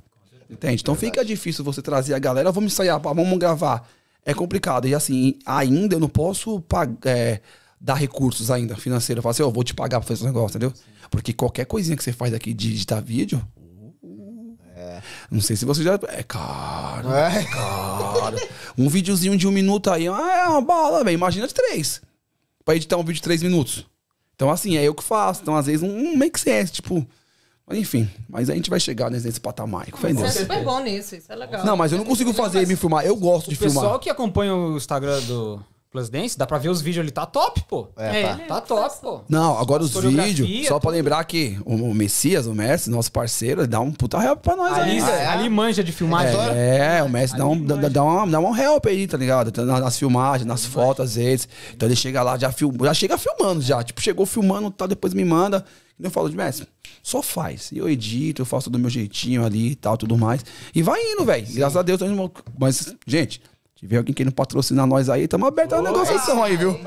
[0.51, 0.83] Entende?
[0.83, 3.89] Então fica difícil você trazer a galera, vamos ensaiar, vamos gravar.
[4.25, 4.87] É complicado.
[4.87, 7.41] E assim, ainda eu não posso pag- é,
[7.81, 9.19] dar recursos ainda financeiros.
[9.19, 10.73] Eu falo assim, eu vou te pagar pra fazer esse negócio, entendeu?
[11.11, 13.41] Porque qualquer coisinha que você faz aqui de editar vídeo.
[15.31, 15.99] Não sei se você já.
[16.09, 17.13] É caro.
[17.13, 17.45] É.
[17.51, 18.37] Cara,
[18.79, 21.15] um videozinho de um minuto aí ah, é uma bala, velho.
[21.15, 22.01] Imagina de três.
[22.65, 23.87] Pra editar um vídeo de três minutos.
[24.35, 25.43] Então, assim, é eu que faço.
[25.43, 27.07] Então, às vezes, um, um make sense, tipo.
[27.67, 30.79] Mas, enfim, mas a gente vai chegar nesse, nesse patamar em Você é super bom
[30.81, 31.65] nisso, isso é legal.
[31.65, 33.05] Não, mas eu não consigo fazer e me filmar.
[33.05, 33.99] Eu gosto de O pessoal filmar.
[33.99, 35.61] que acompanha o Instagram do
[35.97, 37.89] Plus Dance, dá pra ver os vídeos ali, tá top, pô.
[37.97, 38.36] É, tá.
[38.47, 39.20] Tá top, pô.
[39.28, 43.66] Não, agora os vídeos, só pra lembrar que o, Messias, o Messi, nosso parceiro, ele
[43.68, 45.00] dá um puta help pra nós Ali, aí.
[45.00, 45.26] Ah, é?
[45.26, 46.36] ali manja de filmagem.
[46.55, 49.65] É, o Messi dá um, dá, dá um, dá um help aí, tá ligado?
[49.65, 51.49] Na- Nas filmagens, nas fotos, às vezes.
[51.73, 53.83] Então ele chega lá, já, film, já chega filmando, já.
[53.83, 55.65] Tipo, chegou filmando, tá, depois me manda.
[55.99, 56.66] E eu falo de Messi,
[57.02, 57.73] só faz.
[57.73, 60.44] E eu edito, eu faço do meu jeitinho ali e tal, tudo mais.
[60.75, 61.47] E vai indo, velho.
[61.55, 62.00] Graças a Deus.
[62.58, 63.41] Mas, gente,
[63.77, 66.79] tiver alguém querendo patrocinar nós aí, tamo aberto a uma negociação aí, viu?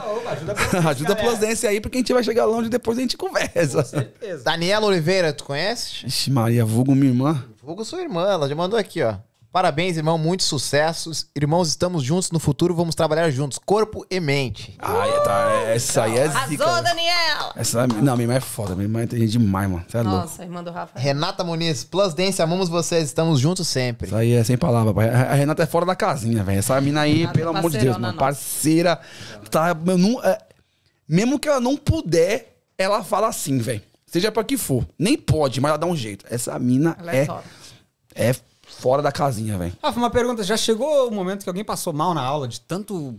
[0.89, 3.15] Ajuda a Plus Dance aí, porque a gente vai chegar longe e depois a gente
[3.15, 3.83] conversa.
[3.83, 4.43] Certeza.
[4.43, 6.05] Daniela Oliveira, tu conhece?
[6.05, 7.45] Ixi, Maria, vulgo minha irmã.
[7.63, 9.15] Vulgo sua irmã, ela já mandou aqui, ó.
[9.51, 11.25] Parabéns, irmão, muitos sucessos.
[11.35, 14.75] Irmãos, estamos juntos no futuro, vamos trabalhar juntos, corpo e mente.
[14.77, 16.63] Ai, tá, essa aí é zica.
[16.65, 17.53] Arrasou, Daniel!
[17.55, 19.83] Essa, não, minha irmã é foda, minha irmã é inteligente demais, mano.
[19.87, 20.17] Você é louco.
[20.19, 20.99] Nossa, irmã do Rafa.
[20.99, 24.05] Renata Muniz, Plus Dance, amamos vocês, estamos juntos sempre.
[24.05, 25.09] Isso aí é sem palavra, pai.
[25.09, 26.59] A Renata é fora da casinha, velho.
[26.59, 28.05] Essa mina aí, Renata, pelo amor de Deus, mano.
[28.07, 28.19] nossa.
[28.19, 28.99] Parceira.
[29.49, 30.37] Tá, eu não, é,
[31.07, 33.81] mesmo que ela não puder, ela fala assim, velho.
[34.05, 34.85] Seja pra que for.
[34.97, 36.23] Nem pode, mas ela dá um jeito.
[36.29, 37.43] Essa mina Ela é é, top.
[38.13, 38.35] é
[38.79, 39.73] fora da casinha, velho.
[39.83, 40.43] Rafa, uma pergunta.
[40.43, 43.15] Já chegou o momento que alguém passou mal na aula de tanto...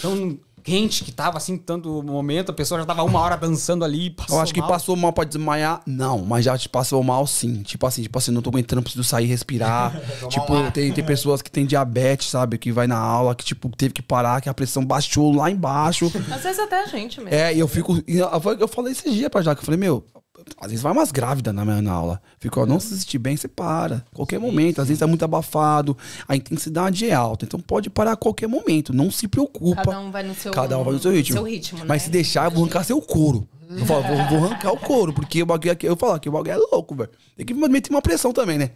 [0.00, 2.50] Tão quente que tava, assim, tanto momento.
[2.50, 4.70] A pessoa já tava uma hora dançando ali, passou Eu acho que mal.
[4.70, 7.62] passou mal pra desmaiar, não, mas já te passou mal sim.
[7.62, 9.94] Tipo assim, tipo assim, não tô aguentando, preciso sair e respirar.
[10.28, 12.56] tipo, tem, tem pessoas que têm diabetes, sabe?
[12.56, 16.10] Que vai na aula, que tipo, teve que parar, que a pressão baixou lá embaixo.
[16.30, 17.34] Às vezes até a gente mesmo.
[17.34, 18.02] É, e eu fico.
[18.08, 20.02] Eu, falei esse dia pra Jaque, eu falei, meu,
[20.60, 22.22] às vezes vai umas grávidas na minha na aula.
[22.38, 24.04] Fico, ó, não se sentir bem, você para.
[24.14, 24.80] Qualquer momento.
[24.80, 25.96] Às vezes é muito abafado,
[26.28, 27.44] a intensidade é alta.
[27.44, 28.92] Então pode parar a qualquer momento.
[28.92, 29.82] Não se preocupa.
[29.82, 31.36] Cada um vai no seu, Cada um vai no seu ritmo.
[31.36, 31.98] seu ritmo, Mas né?
[32.00, 33.48] se deixar, eu vou arrancar seu couro.
[33.70, 36.32] Eu falo, vou, vou arrancar o couro, porque o bagulho aqui, eu falo que o
[36.32, 37.10] bagulho é louco, velho.
[37.36, 38.70] Tem que meter uma pressão também, né?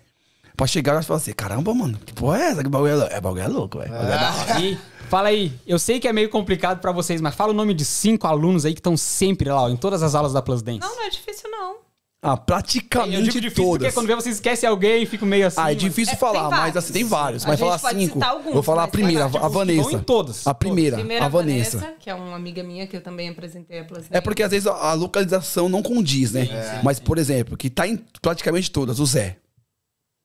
[0.56, 2.62] Pra chegar e falar assim, caramba, mano, que porra é essa?
[2.64, 3.14] Que bagulho é louco?
[3.14, 3.94] É, bagulho é louco, velho.
[3.94, 4.78] É da hora.
[5.08, 7.84] Fala aí, eu sei que é meio complicado pra vocês, mas fala o nome de
[7.84, 10.80] cinco alunos aí que estão sempre lá, ó, em todas as aulas da Plus Dance.
[10.80, 11.76] Não, não é difícil, não.
[12.20, 13.94] Ah, eu praticamente digo difícil porque todas.
[13.94, 15.60] quando vê você esquece alguém, fica meio assim.
[15.60, 17.44] Ah, é mas- difícil É, falar, tem mas assim, tem vários.
[17.44, 18.14] A Mas falar cinco.
[18.14, 19.92] citar alguns, Vou falar a mas primeira, a tipo, Vanessa.
[19.92, 20.46] em todas.
[20.46, 21.94] A primeira, Primeira, a Vanessa.
[22.00, 24.66] que é uma amiga minha que eu também apresentei a Plus É porque às vezes
[24.66, 26.48] a a localização não condiz, né?
[26.82, 29.36] Mas, por exemplo, que tá em praticamente todas, o Zé.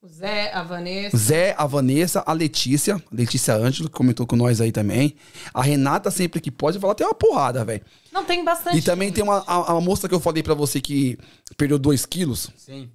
[0.04, 1.18] O Zé, a Vanessa.
[1.18, 5.16] Zé, a Vanessa, a Letícia, Letícia Ângelo, que comentou com nós aí também.
[5.54, 7.82] A Renata, sempre que pode, falar tem uma porrada, velho.
[8.12, 8.78] Não, tem bastante.
[8.78, 11.18] E também tem uma a, a moça que eu falei pra você que
[11.56, 12.50] perdeu 2 quilos.
[12.58, 12.92] Sim.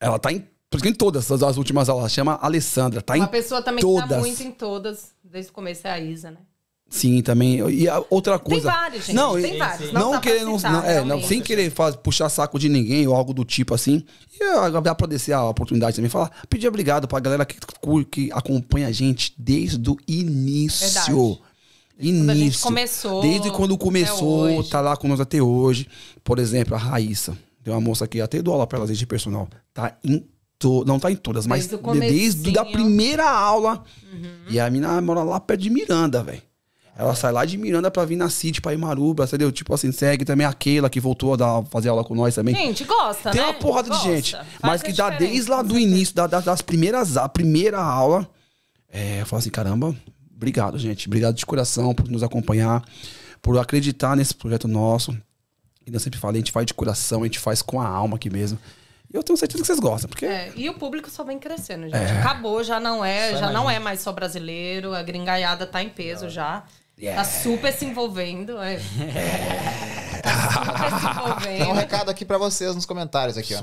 [0.00, 0.44] Ela tá em,
[0.84, 2.10] em todas as, as últimas aulas.
[2.10, 3.00] Chama Alessandra.
[3.00, 4.18] Tá Uma em pessoa também que tá todas.
[4.18, 6.38] muito em todas, desde o começo, é a Isa, né?
[6.92, 7.56] Sim, também.
[7.70, 8.70] E outra Tem coisa.
[8.70, 9.16] vários, gente.
[9.16, 9.90] Não, tem vários.
[9.94, 13.14] Não, pra querendo, citar, não, é, não, sem querer faz, puxar saco de ninguém ou
[13.14, 14.04] algo do tipo assim.
[14.38, 17.56] E eu agradecer a oportunidade também, falar, pedir obrigado pra galera que,
[18.10, 20.86] que acompanha a gente desde o início.
[20.86, 21.52] Verdade.
[21.98, 22.62] Início.
[22.62, 25.88] Começou Desde quando começou, tá lá com nós até hoje.
[26.22, 27.36] Por exemplo, a Raíssa.
[27.64, 29.48] Tem uma moça que até dou aula pra ela de personal.
[29.72, 30.22] Tá em
[30.86, 32.62] não tá em todas, mas Desde desde a.
[32.62, 32.70] Uhum.
[32.70, 33.82] primeira aula.
[34.48, 36.42] E a mina mora lá perto de Miranda, velho.
[36.96, 39.50] Ela sai lá de Miranda pra vir na City, pra Imaruba, entendeu?
[39.50, 42.54] Tipo assim, segue também a Keila, que voltou a dar, fazer aula com nós também.
[42.54, 43.46] Gente, gosta, Tem né?
[43.46, 44.06] uma porrada Gosta.
[44.08, 44.32] de gente.
[44.32, 47.80] Faz Mas que dá diferença, desde lá do início, da, da- das primeiras, a primeira
[47.80, 48.28] aula.
[48.92, 49.96] É, eu falo assim, caramba,
[50.36, 51.06] obrigado, gente.
[51.06, 52.84] Obrigado de coração por nos acompanhar,
[53.40, 55.16] por acreditar nesse projeto nosso.
[55.86, 58.16] E eu sempre falei, a gente faz de coração, a gente faz com a alma
[58.16, 58.58] aqui mesmo.
[59.12, 61.84] E eu tenho certeza que vocês gostam, porque É, e o público só vem crescendo,
[61.84, 61.94] gente.
[62.18, 66.28] Acabou, já não é, já não é mais só brasileiro, a gringaiada tá em peso
[66.28, 66.64] já.
[67.00, 68.58] Tá super se envolvendo.
[68.58, 68.78] É.
[70.22, 71.06] Tá super se
[71.42, 71.72] Tem um envolvendo.
[71.74, 73.62] recado aqui pra vocês nos comentários aqui, ó.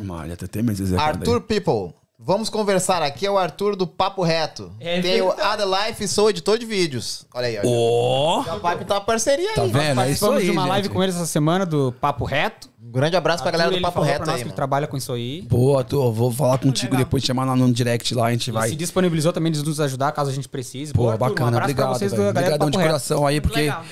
[0.61, 0.99] Meses recado aí.
[0.99, 1.93] Arthur People.
[2.21, 4.73] Vamos conversar aqui, é o Arthur do Papo Reto.
[4.77, 5.63] É Tem o verdade.
[5.63, 7.25] Adelife e sou editor de vídeos.
[7.33, 7.63] Olha aí, olha.
[7.65, 8.41] Ó!
[8.41, 9.71] O Pipe tá uma parceria Tá aí.
[9.71, 9.79] vendo?
[9.81, 10.93] É isso Participamos aí, de uma live gente.
[10.93, 12.69] com eles essa semana do Papo Reto.
[12.83, 14.97] Um grande abraço pra galera do Papo falou Reto pra nós aí, que trabalha com
[14.97, 15.43] isso aí.
[15.43, 17.05] Boa, tô, vou falar contigo Legal.
[17.05, 18.67] depois, te chamar lá no direct lá, a gente E vai.
[18.67, 20.91] se disponibilizou também de nos ajudar caso a gente precise.
[20.91, 21.99] Boa, turma, bacana, um abraço pra obrigado.
[21.99, 22.87] vocês Obrigadão de Reto.
[22.89, 23.83] coração aí, porque legal.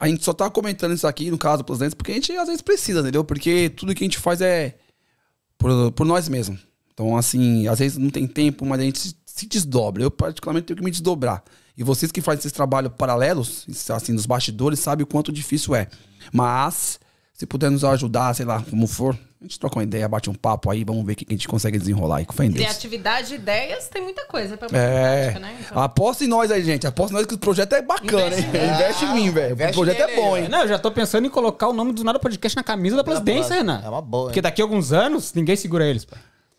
[0.00, 2.46] a gente só tá comentando isso aqui, no caso, pros dentes, porque a gente às
[2.48, 3.22] vezes precisa, entendeu?
[3.22, 4.74] Porque tudo que a gente faz é
[5.56, 6.66] por, por nós mesmos.
[6.98, 10.02] Então, assim, às vezes não tem tempo, mas a gente se- desdobra.
[10.02, 11.44] Eu, particularmente, tenho que me desdobrar.
[11.76, 15.86] E vocês que fazem esses trabalhos paralelos, assim, nos bastidores, sabem o quanto difícil é.
[16.32, 16.98] Mas,
[17.40, 20.34] Se puder nos ajudar, sei lá, como for, a gente troca uma ideia, bate um
[20.34, 22.26] papo aí, vamos ver o que a gente consegue desenrolar aí.
[22.26, 22.64] Com fé em Deus.
[22.66, 25.20] Criatividade, ideias, tem muita coisa pra É.
[25.30, 25.56] prática, né?
[25.64, 26.84] Então, Aposta em nós aí, gente.
[26.84, 28.44] Aposta em nós que o projeto é bacana, hein?
[28.74, 29.50] Investe em mim, velho.
[29.50, 30.48] O Investe projeto é nele bom, aí, hein?
[30.48, 33.02] Não, eu já tô pensando em colocar o nome do Nada Podcast na camisa da
[33.20, 33.82] Dance, Renan.
[33.84, 34.26] É uma boa, hein?
[34.30, 36.16] Porque daqui a alguns anos, ninguém segura eles, pô.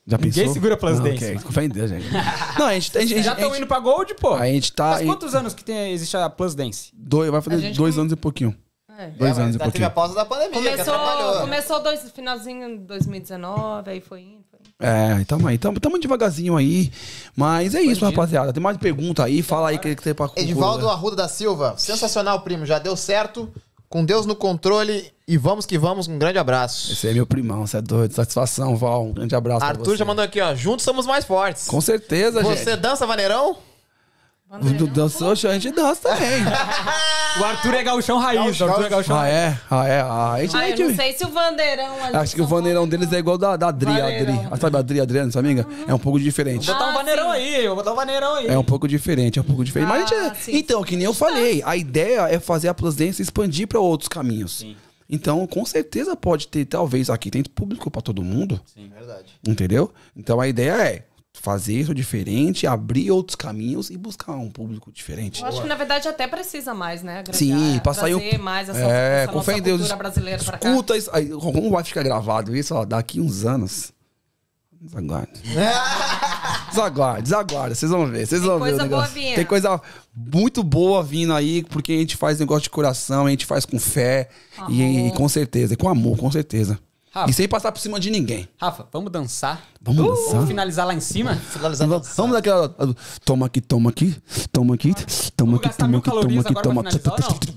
[0.10, 1.24] Já Ninguém segura Plus Dance.
[1.26, 1.40] ok.
[1.40, 2.06] Com fé em Deus, gente.
[2.58, 4.34] Não, a gente, a gente, Já estão indo pra Gold, pô.
[4.34, 6.92] a gente tá Faz em- quantos anos que tem, existe a Plus Dance?
[6.94, 8.56] dois, vai fazer dois come- anos e pouquinho.
[8.98, 9.08] é.
[9.12, 9.92] Dois É, anos e mas teve a pouquinho.
[9.92, 14.70] pausa da pandemia, Começou, começou dois, finalzinho de 2019, aí foi indo, foi indo.
[14.82, 16.92] É, tamo aí, tamo, tamo devagarzinho aí.
[17.36, 18.52] Mas é isso, rapaziada.
[18.52, 21.76] Tem mais pergunta aí, fala aí o que que tem pra Edivaldo Arruda da Silva,
[21.78, 22.66] sensacional, primo.
[22.66, 23.50] Já deu certo.
[23.90, 26.08] Com Deus no controle e vamos que vamos.
[26.08, 26.92] Um grande abraço.
[26.94, 28.14] Esse é meu primão, você é doido.
[28.14, 29.06] Satisfação, Val.
[29.08, 29.98] Um grande abraço Arthur você.
[29.98, 30.54] já mandou aqui, ó.
[30.54, 31.66] Juntos somos mais fortes.
[31.66, 32.76] Com certeza, Você gente.
[32.78, 33.58] dança vaneirão?
[34.50, 36.42] Do dançou, a gente dança também.
[37.40, 38.60] O Arthur é gauchão raiz.
[38.60, 39.36] O Arthur é gauchão ah, raiz.
[39.36, 39.58] é?
[39.70, 40.02] Ah, é?
[40.02, 42.04] Ah, a gente, Ah, a eu não sei se o Vandeirão...
[42.04, 43.92] ali Acho de que o São vaneirão Paulo- deles é igual da, da Adri.
[43.92, 44.26] A Adri.
[44.26, 44.48] Vaneirão.
[44.50, 45.68] Ah, Sabe a Adri, Adriana, sua amiga?
[45.88, 46.66] É um pouco diferente.
[46.66, 47.32] Vou botar um Ah, vaneirão sim.
[47.38, 48.48] aí, eu vou botar um vaneirão aí.
[48.48, 49.88] É um pouco diferente, é um pouco diferente.
[49.88, 50.56] Mas a Ah, gente, sim.
[50.58, 54.08] então, que nem eu falei, a ideia é fazer a Plus Dance expandir para outros
[54.08, 54.66] caminhos.
[55.08, 59.28] Então, com certeza pode ter, talvez aqui tem público para todo mundo, Verdade.
[59.48, 59.92] entendeu?
[60.16, 61.04] Então a ideia é
[61.40, 65.42] fazer isso diferente, abrir outros caminhos e buscar um público diferente.
[65.42, 67.20] Eu acho que na verdade até precisa mais, né?
[67.20, 69.78] Agregar, Sim, trazer o- mais essa, É, essa nossa em Deus.
[69.82, 70.70] cultura brasileira pra cá.
[70.70, 71.10] Escuta isso.
[71.14, 72.76] Aí, como vai ficar gravado isso?
[72.76, 73.92] Ó, daqui uns anos.
[74.82, 75.34] Desaguarde.
[76.70, 77.76] Desaguarde, desaguarde.
[77.76, 78.26] Vocês vão ver.
[78.26, 78.70] Vocês Tem vão ver.
[78.70, 79.14] coisa boa negócio.
[79.14, 79.36] vindo.
[79.36, 79.82] Tem coisa
[80.16, 83.78] muito boa vindo aí, porque a gente faz negócio de coração, a gente faz com
[83.80, 84.30] fé.
[84.70, 86.80] E, e com certeza, e com amor, com certeza.
[87.12, 87.30] Rafa.
[87.30, 88.48] E sem passar por cima de ninguém.
[88.60, 89.62] Rafa, vamos dançar?
[89.82, 90.48] Vamos Vamos dançar?
[90.48, 91.36] finalizar lá em cima?
[91.36, 91.92] Finalizando.
[91.92, 92.70] Vamos, vamos daquela.
[93.26, 94.16] Toma aqui, toma aqui,
[94.52, 94.94] toma aqui,
[95.36, 97.50] toma aqui, toma aqui, toma aqui, toma finalizar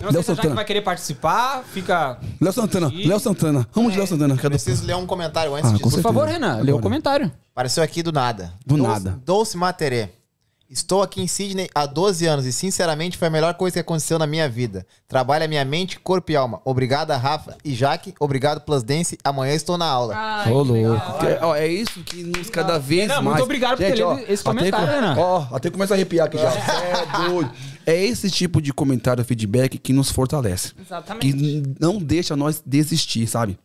[0.00, 1.62] Eu não Léo sei se vai querer participar.
[1.64, 2.18] Fica.
[2.40, 3.68] Léo Santana, Léo Santana.
[3.72, 4.34] Vamos de Léo Santana.
[4.36, 4.48] Cadê?
[4.50, 5.90] Preciso ler um comentário antes Ah, disso.
[5.90, 6.82] Por favor, Renan, lê o Bora.
[6.82, 7.32] comentário.
[7.52, 8.52] Apareceu aqui do nada.
[8.66, 9.18] Do Dulce- nada.
[9.24, 10.08] Dulce Materê.
[10.72, 14.18] Estou aqui em Sydney há 12 anos e, sinceramente, foi a melhor coisa que aconteceu
[14.18, 14.86] na minha vida.
[15.06, 16.62] Trabalha minha mente, corpo e alma.
[16.64, 18.14] Obrigada, Rafa e Jaque.
[18.18, 19.18] Obrigado, Plus Dance.
[19.22, 20.14] Amanhã estou na aula.
[20.16, 21.18] Ai, Ô, louco.
[21.18, 23.26] Que- ó, É isso que nos cada vez Renan, mais.
[23.36, 25.14] muito obrigado por ter Gente, ó, lido esse até comentário, co- Renan.
[25.18, 26.50] Ó, até começa a arrepiar aqui já.
[27.22, 27.50] É doido.
[27.84, 30.72] É esse tipo de comentário, feedback que nos fortalece.
[30.80, 31.32] Exatamente.
[31.36, 33.58] Que não deixa nós desistir, sabe?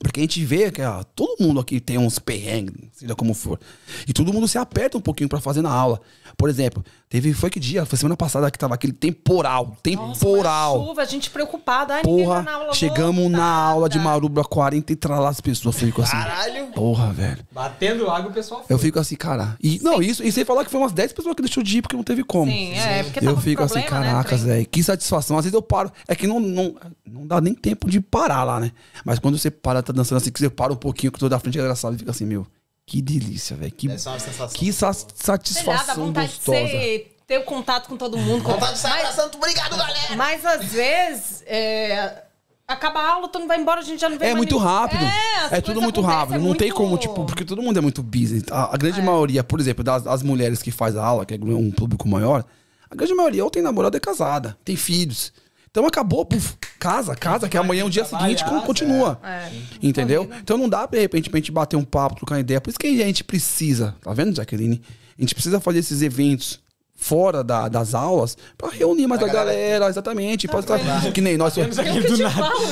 [0.00, 3.58] Porque a gente vê que ó, todo mundo aqui tem uns perrengues, seja como for.
[4.06, 6.00] E todo mundo se aperta um pouquinho pra fazer na aula.
[6.36, 7.32] Por exemplo, teve.
[7.32, 7.84] Foi que dia?
[7.86, 9.76] Foi semana passada que tava aquele temporal.
[9.82, 10.84] Temporal.
[10.86, 11.94] Chuva, a gente preocupada.
[11.94, 12.72] Ai, Porra, na aula.
[12.74, 13.70] chegamos na voltada.
[13.70, 15.74] aula de Maruba 40 e tralás pessoas.
[15.74, 16.12] Eu fico assim.
[16.12, 16.66] Caralho.
[16.68, 17.38] Porra, velho.
[17.50, 18.64] Batendo água, o pessoal.
[18.68, 19.56] Eu fico assim, cara.
[19.62, 21.82] E, não, isso, e sem falar que foi umas 10 pessoas que deixou de ir
[21.82, 22.50] porque não teve como.
[22.50, 24.52] Sim, é, porque tava Eu com fico assim, problema, né, caracas, trem.
[24.54, 24.66] velho.
[24.68, 25.38] Que satisfação.
[25.38, 25.90] Às vezes eu paro.
[26.06, 26.74] É que não, não,
[27.06, 28.72] não dá nem tempo de parar lá, né?
[29.04, 31.28] Mas quando você para, tá dançando assim, que você para um pouquinho, que eu tô
[31.28, 32.46] da frente, é engraçado, e fica assim, meu.
[32.86, 33.72] Que delícia, velho.
[33.72, 36.58] Que, que sa- Sei lá, dá satisfação vontade gostosa.
[36.60, 38.44] de ser, ter o contato com todo mundo.
[38.44, 39.18] Vontade de sair mas.
[39.34, 40.16] Obrigado, galera.
[40.16, 42.22] mas às vezes, é,
[42.66, 44.54] acaba a aula, tu não vai embora, a gente já não vê É mais muito
[44.54, 44.68] ninguém.
[44.70, 45.04] rápido.
[45.04, 46.36] É, É, tudo muito rápido.
[46.36, 48.44] é Não tem muito- como, tipo, porque todo mundo é muito busy.
[48.52, 51.38] A, a grande maioria, por exemplo, das, das mulheres que faz a aula, que é
[51.38, 52.44] um público maior,
[52.88, 55.32] a grande maioria ou tem namorada é casada, tem filhos.
[55.76, 59.20] Então acabou, puf, casa, casa, que amanhã, o dia seguinte, con- continua.
[59.22, 59.50] É.
[59.82, 60.26] Entendeu?
[60.42, 62.58] Então não dá, de repente, pra gente bater um papo, trocar ideia.
[62.62, 64.80] Por isso que a gente precisa, tá vendo, Jaqueline?
[65.18, 66.60] A gente precisa fazer esses eventos
[66.94, 70.48] fora da- das aulas pra reunir mais a galera, exatamente.
[70.48, 70.78] Pra, tá,
[71.12, 71.54] que nem nós.
[71.58, 71.98] Eu que falo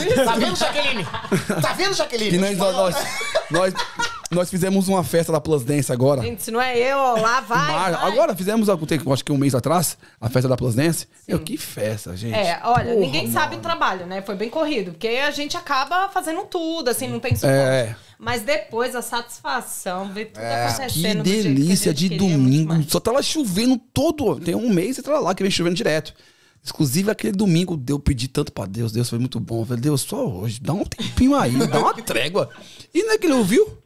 [0.02, 0.24] isso.
[0.24, 1.04] Tá vendo, Jaqueline?
[1.60, 2.30] Tá vendo, Jaqueline?
[2.32, 2.96] Que nós, nós,
[3.50, 3.74] nós,
[4.34, 6.22] nós fizemos uma festa da Plus Dance agora.
[6.22, 7.90] Gente, se não é eu, ó, lá vai.
[7.92, 7.94] Vai.
[7.94, 11.06] Agora fizemos, tem, acho que um mês atrás, a festa da Plus Dance.
[11.26, 12.34] Meu, que festa, gente.
[12.34, 13.62] É, olha, Porra, ninguém sabe o mano.
[13.62, 14.22] trabalho, né?
[14.22, 17.54] Foi bem corrido, porque a gente acaba fazendo tudo, assim, não tem suporte.
[17.54, 17.96] É.
[18.18, 21.22] Mas depois a satisfação, ver tudo Que acontecendo.
[21.22, 22.84] que delícia gente de queria, é domingo.
[22.88, 24.40] Só tava chovendo todo.
[24.40, 26.14] Tem um mês e tá lá que vem chovendo direto.
[26.66, 28.90] Inclusive, aquele domingo eu pedi tanto pra Deus.
[28.92, 29.60] Deus foi muito bom.
[29.62, 30.58] Eu falei, Deus, só hoje.
[30.62, 32.48] Dá um tempinho aí, dá uma trégua.
[32.94, 33.78] E não é que ele ouviu?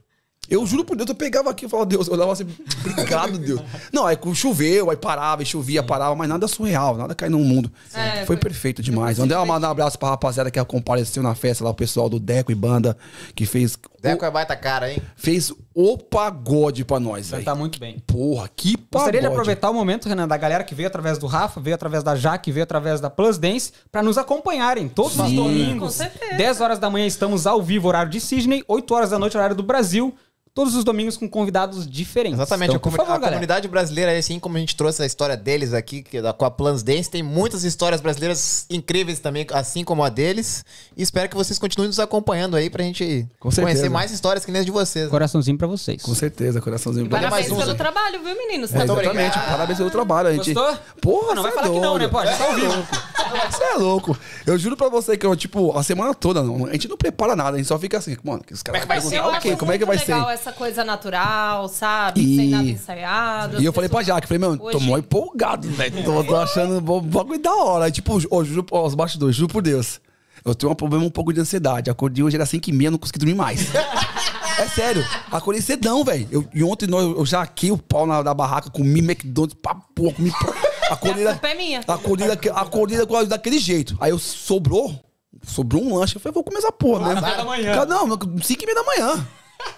[0.49, 2.47] Eu juro por Deus, eu pegava aqui e falava, Deus, eu olhava assim,
[2.79, 3.61] obrigado, Deus.
[3.93, 7.71] Não, aí choveu, aí parava, e chovia, parava, mas nada surreal, nada caiu no mundo.
[7.93, 9.19] É, foi, foi- perfeito demais.
[9.19, 12.51] Mandei mandar um abraço pra rapaziada que compareceu na festa lá, o pessoal do Deco
[12.51, 12.97] e Banda,
[13.35, 15.01] que fez, Deco é baita cara, hein?
[15.15, 17.43] fez o pagode pra nós, velho.
[17.43, 17.99] Tá muito bem.
[18.05, 18.89] Porra, que pagode.
[18.91, 22.03] Gostaria de aproveitar o momento, Renan, da galera que veio através do Rafa, veio através
[22.03, 25.35] da Jaque, veio através da Plus Dance, pra nos acompanharem todos os Sim.
[25.35, 25.79] domingos.
[25.79, 26.35] Com certeza.
[26.35, 29.55] 10 horas da manhã estamos ao vivo, horário de Sydney, 8 horas da noite, horário
[29.55, 30.13] do Brasil.
[30.59, 32.37] Todos os domingos com convidados diferentes.
[32.37, 35.37] Exatamente, Então, a, comuni- favor, a comunidade brasileira, assim como a gente trouxe a história
[35.37, 39.85] deles aqui, que, da, com a Plans Dance, tem muitas histórias brasileiras incríveis também, assim
[39.85, 40.65] como a deles.
[40.97, 44.59] E espero que vocês continuem nos acompanhando aí pra gente conhecer mais histórias que nem
[44.59, 45.09] as de vocês.
[45.09, 46.01] Coraçãozinho pra vocês.
[46.03, 47.07] Com certeza, coraçãozinho.
[47.07, 48.75] Parabéns Parabéns mais um, pelo trabalho, viu, meninos?
[48.75, 49.39] É, Tá exatamente.
[49.39, 50.27] Parabéns pelo trabalho.
[50.27, 50.53] A gente...
[50.53, 50.77] Gostou?
[51.01, 52.07] Porra, não vai é falar que não, né?
[52.09, 52.87] Pode, tá vivo.
[53.49, 54.17] Você é louco.
[54.45, 57.33] Eu juro pra você que eu, tipo, a semana toda, não, a gente não prepara
[57.35, 59.57] nada, a gente só fica assim, mano, que os caras Como é que vai ser?
[59.57, 60.15] Como é que vai ser?
[60.49, 62.21] Essa coisa natural, sabe?
[62.21, 63.61] E- Sem nada ensaiado.
[63.61, 66.03] E eu falei pra Jaque, falei, meu, tô Hoje- mó empolgado, velho.
[66.03, 67.85] Tô, tô achando o bagulho da hora.
[67.85, 70.01] Aí, tipo, ô, juro, ó, os bastidores, juro por Deus.
[70.45, 71.89] Eu tenho um problema um pouco de ansiedade.
[71.89, 73.67] Acordei hoje, era 5 e meia, não consegui dormir mais.
[74.57, 76.47] É sério, acordei cedão, velho.
[76.53, 80.31] E ontem nós, eu jaquei o pau na, da barraca, comi McDonald's pra porra, comi.
[80.89, 81.79] Acordei, a da- culpa é minha.
[81.87, 83.95] acordei, acordei da- daquele jeito.
[84.01, 84.99] Aí eu sobrou,
[85.45, 86.15] sobrou um lanche.
[86.15, 87.21] Eu falei, vou comer essa porra da.
[87.21, 88.07] Cara, Não,
[88.41, 89.27] 5 e meia da manhã.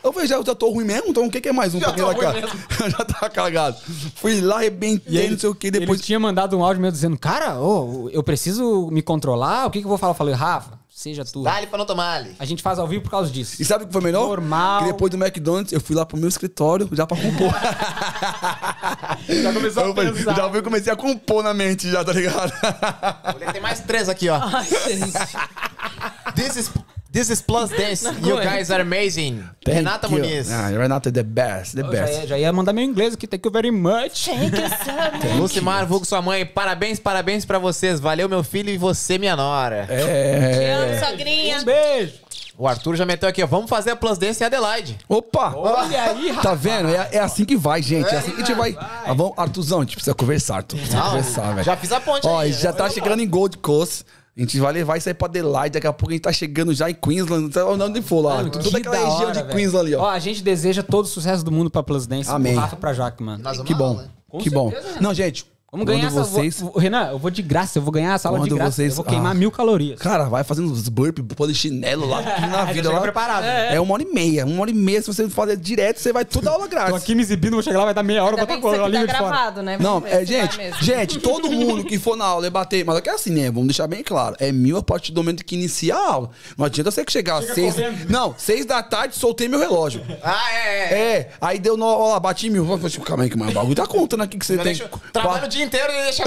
[0.03, 1.79] Eu falei, já, eu já tô ruim mesmo, então o que, que é mais um
[1.79, 2.33] quem vai cá?
[2.89, 3.77] já tava cagado.
[4.15, 5.99] Fui lá, arrebentei, não sei o que, depois.
[5.99, 9.79] Ele tinha mandado um áudio meu dizendo, cara, ô, eu preciso me controlar, o que,
[9.79, 10.11] que eu vou falar?
[10.11, 11.43] Eu falei, Rafa, seja tu.
[11.43, 12.35] Dá-lhe pra não tomar ali.
[12.39, 13.61] A gente faz ao vivo por causa disso.
[13.61, 14.27] E sabe o que foi melhor?
[14.27, 14.81] Normal.
[14.81, 17.51] Que depois do McDonald's, eu fui lá pro meu escritório já pra compor.
[19.27, 22.51] Já começou Eu falei, já fui, comecei a compor na mente já, tá ligado?
[23.23, 24.39] Olha, Tem mais três aqui, ó.
[24.41, 25.13] Ai, gente.
[26.35, 26.71] This is,
[27.11, 28.03] this is Plus Dance.
[28.03, 28.51] Não You aguento.
[28.53, 29.43] guys are amazing.
[29.63, 30.13] Thank Renata you.
[30.13, 30.51] Muniz.
[30.51, 32.13] Ah, Renata é the best, the já, best.
[32.21, 34.29] ia, já ia mandar meu inglês aqui, thank you very much.
[35.37, 36.45] Lucimar, vulgo sua mãe.
[36.45, 37.99] Parabéns, parabéns pra vocês.
[37.99, 39.85] Valeu, meu filho, e você, minha nora.
[39.87, 40.73] Te É.
[40.73, 41.57] amo, sogrinha.
[41.59, 42.13] Um beijo.
[42.57, 43.47] O Arthur já meteu aqui, ó.
[43.47, 44.97] Vamos fazer a Plus Dance em Adelaide.
[45.09, 45.53] Opa!
[45.55, 46.43] Olha aí, rapaz.
[46.43, 46.89] Tá vendo?
[46.89, 48.13] É, é assim que vai, gente.
[48.13, 48.75] É assim que a gente vai.
[48.79, 50.77] Ah, vamos, Artuzão, a gente precisa conversar, Arthur.
[50.77, 51.63] Precisa conversar, velho.
[51.65, 52.51] já fiz a ponte Ó, aí.
[52.53, 54.05] já tá chegando em Gold Coast.
[54.35, 55.73] A gente vai levar isso aí pra Adelaide.
[55.73, 57.43] Daqui a pouco a gente tá chegando já em Queensland.
[57.45, 58.35] Não sei onde for lá.
[58.37, 59.53] Mano, Toda que aquela da região hora, de velho.
[59.55, 60.09] Queensland ali, ó.
[60.09, 62.29] a gente deseja todo o sucesso do mundo pra Plus Dance.
[62.29, 62.53] Amém.
[62.53, 63.43] Pro Rafa pra Jaque, mano.
[63.43, 63.95] Nós vamos Que bom.
[63.95, 64.07] né?
[64.39, 64.69] Que bom.
[64.71, 65.01] certeza, Renan.
[65.01, 65.45] Não, gente.
[65.73, 66.23] Vamos quando ganhar essa...
[66.25, 66.59] vocês.
[66.59, 68.71] vou- Renan, eu vou de graça, eu vou ganhar essa aula de graça.
[68.73, 69.33] vocês- Eu vou queimar Ah.
[69.33, 69.97] mil calorias.
[69.99, 72.99] Cara, vai fazendo uns burpees, polichinelo lá, tudo na vida lá.
[72.99, 73.45] preparado.
[73.45, 73.79] É.
[73.79, 74.45] uma hora e meia.
[74.45, 76.93] Uma hora e meia, se você fazer direto, você vai toda aula Tô grátis.
[76.95, 79.07] aqui me exibindo, vou chegar lá, vai dar meia hora, Ainda botar aqui tá de
[79.07, 79.29] fora.
[79.29, 79.77] gravado, né?
[79.79, 83.09] Não, é, gente, gente, todo mundo que for na aula e bater, mas é que
[83.09, 83.45] é assim, né?
[83.49, 84.35] Vamos deixar bem claro.
[84.41, 86.31] É mil a partir do momento que inicia a aula.
[86.57, 87.75] Não adianta você que chegar às seis.
[87.75, 88.09] correndo.
[88.09, 90.01] Não, seis da tarde, soltei meu relógio.
[90.21, 91.01] Ah, é, é.
[91.13, 91.85] É, aí deu no.
[91.85, 92.67] Ó lá, bati mil.
[93.05, 94.65] Calma aí, que mais o bagulho tá contando aqui que você tem.
[94.65, 96.23] deixa- Trabalha o quatro- dia inteiro e deixa.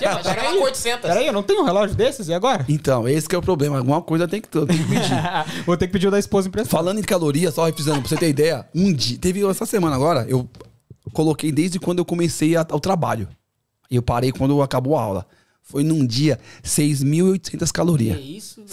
[0.00, 1.00] Já chega lá com 800.
[1.08, 2.64] Peraí, eu não tenho um relógio desses, e agora?
[2.68, 3.78] Então, esse que é o problema.
[3.78, 5.10] Alguma coisa tem que, tem que pedir.
[5.66, 6.70] vou ter que pedir o da esposa emprestar.
[6.70, 9.18] Falando em calorias, só refrisando, pra você ter ideia, um dia.
[9.18, 10.48] Teve essa semana agora, eu
[11.12, 13.28] coloquei desde quando eu comecei a- o trabalho.
[13.90, 15.26] E eu parei quando acabou a aula.
[15.62, 18.16] Foi num dia 6.800 calorias.
[18.18, 18.68] Que isso, velho?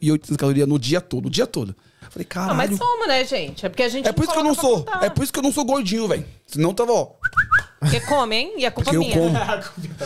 [0.00, 1.74] 6.800 calorias no dia todo, o dia todo.
[2.10, 3.64] Falei, Não, mas somos, né, gente?
[3.64, 4.84] É porque a gente É por isso que eu não sou.
[4.84, 5.02] contar.
[5.02, 6.24] É por isso que eu não sou gordinho, velho.
[6.52, 7.08] Senão tava, ó.
[7.80, 8.54] Porque come, hein?
[8.58, 9.62] E a culpa Porque é eu minha.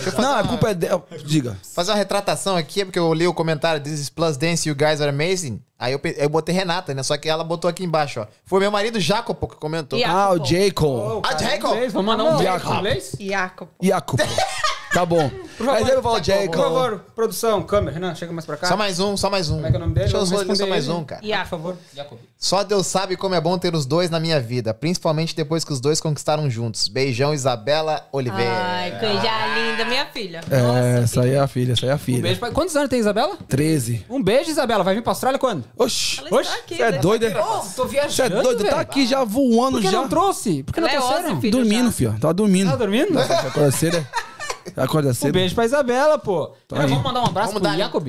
[0.07, 0.23] como.
[0.23, 1.05] Não, a culpa é dela.
[1.25, 1.57] Diga.
[1.75, 4.75] Fazer uma retratação aqui, é porque eu li o comentário This is Plus Dance, you
[4.75, 5.61] guys are amazing.
[5.79, 7.03] Aí eu, eu botei Renata, né?
[7.03, 8.27] Só que ela botou aqui embaixo, ó.
[8.47, 9.99] Foi meu marido Jacopo que comentou.
[10.07, 10.47] Ah, o Jacopo.
[10.47, 11.23] Jacob.
[11.27, 11.73] Ah, Jacob!
[11.75, 12.43] Inglês, Vamos mandar um.
[12.43, 13.17] Jacob em inglês?
[13.21, 14.25] Jacopo.
[14.97, 15.31] Tá bom.
[15.61, 16.47] Mas eu vou falar Jacob.
[16.55, 17.93] Por favor, produção, câmera.
[17.93, 18.67] Renan, chega mais pra cá.
[18.67, 19.57] Só mais um, só mais um.
[19.57, 20.05] Como é que é o nome dele?
[20.07, 20.95] Deixa eu Vamos só, só responder mais ele.
[20.95, 21.21] um, cara.
[21.23, 21.45] Jacopo.
[21.45, 21.77] Por
[22.07, 22.19] favor.
[22.39, 25.73] Só Deus sabe como é bom ter os dois na minha vida, principalmente depois que
[25.75, 26.89] os dois conquistaram juntos.
[26.89, 28.51] Beijão, Isabela Oliveira.
[28.57, 30.41] Ai, coisa linda, minha filha.
[30.51, 32.23] É, Nossa, essa aí é a filha, essa aí é a Um filha.
[32.23, 32.51] beijo pra...
[32.51, 33.37] Quantos anos tem, Isabela?
[33.49, 34.07] 13.
[34.09, 34.83] Um beijo, Isabela.
[34.83, 35.63] Vai vir pra Austrália quando?
[35.77, 36.23] Oxi.
[36.25, 36.99] Aqui, Você é né?
[36.99, 37.31] doido, é?
[37.33, 38.65] tô Você é viajando, doido?
[38.65, 39.99] Tá aqui já voando Por que já.
[40.01, 40.63] não trouxe?
[40.63, 41.39] Por que não é trouxeram?
[41.39, 42.17] Dormindo, filho.
[42.19, 42.71] Tava dormindo.
[42.71, 43.13] Tá dormindo?
[44.77, 45.29] Acorda cedo.
[45.29, 46.49] Um beijo pra Isabela, pô.
[46.69, 46.89] Tá aí.
[46.89, 48.09] Vamos mandar um abraço Vamos pro dar- Jacob.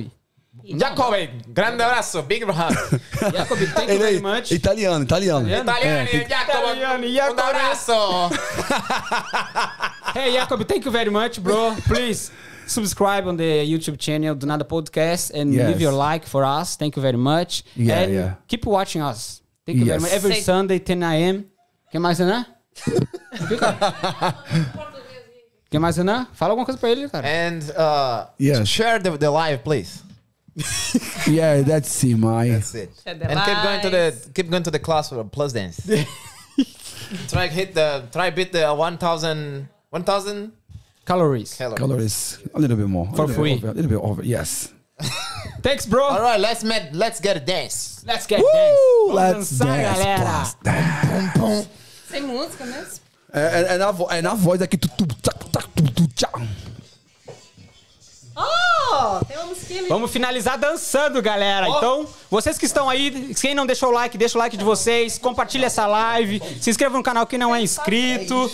[0.64, 1.14] Jacob,
[1.48, 2.52] grande abraço, big hug.
[3.32, 4.50] Jacob, thank you Ele very much.
[4.50, 5.48] italiano, italiano.
[5.48, 5.70] Italiano?
[5.70, 7.38] Italiano, É, Italiano, um Jacob.
[7.40, 7.92] abraço.
[10.14, 11.74] Hey, Jacob, thank you very much, bro.
[11.86, 12.30] Please
[12.66, 15.66] subscribe on the YouTube channel Do Nada Podcast and Yes.
[15.68, 16.76] leave your like for us.
[16.76, 17.62] Thank you very much.
[17.76, 18.34] Yeah, and yeah.
[18.48, 19.42] keep watching us.
[19.64, 20.02] Thank you very Yes.
[20.02, 20.12] much.
[20.12, 21.44] Every Say- Sunday, 10 a.m.
[21.90, 22.44] Quem mais, Renan?
[25.70, 26.26] Quem mais, Renan?
[26.32, 27.26] Fala alguma coisa pra ele, cara.
[27.26, 28.66] And uh, Yes.
[28.68, 30.02] share the, the live, please.
[31.28, 32.48] Yeah, that's it, my.
[32.50, 32.90] That's it.
[33.04, 35.78] Share the And keep going to the keep going to the class for plus dance.
[37.28, 40.52] try hit the try beat the 1000 1000
[41.06, 41.54] Calories.
[41.54, 41.78] calories.
[41.78, 42.38] Calories.
[42.54, 43.06] A little bit more.
[43.12, 43.54] A For little free.
[43.54, 44.22] Over, a little bit over.
[44.24, 44.72] Yes.
[45.62, 46.04] Thanks, bro.
[46.04, 48.02] All right, let's met, let's get a dance.
[48.06, 48.46] Let's get Woo!
[48.52, 48.78] dance.
[49.08, 51.32] Vamos Let's dançar, dance, galera.
[51.34, 51.68] plus dance.
[52.10, 53.00] Sem música mesmo?
[53.32, 54.76] É, é, é na, é na voz aqui.
[54.76, 56.40] Tu, tu, tchac, tchac, tu, tu, tchau.
[58.36, 58.78] Oh!
[58.98, 59.20] ó.
[59.24, 59.88] Tem uma musiquinha ali.
[59.88, 61.68] Vamos finalizar dançando, galera.
[61.68, 65.18] Então, vocês que estão aí, quem não deixou o like, deixa o like de vocês.
[65.18, 66.40] Compartilha essa live.
[66.60, 68.50] Se inscreva no canal quem não é inscrito.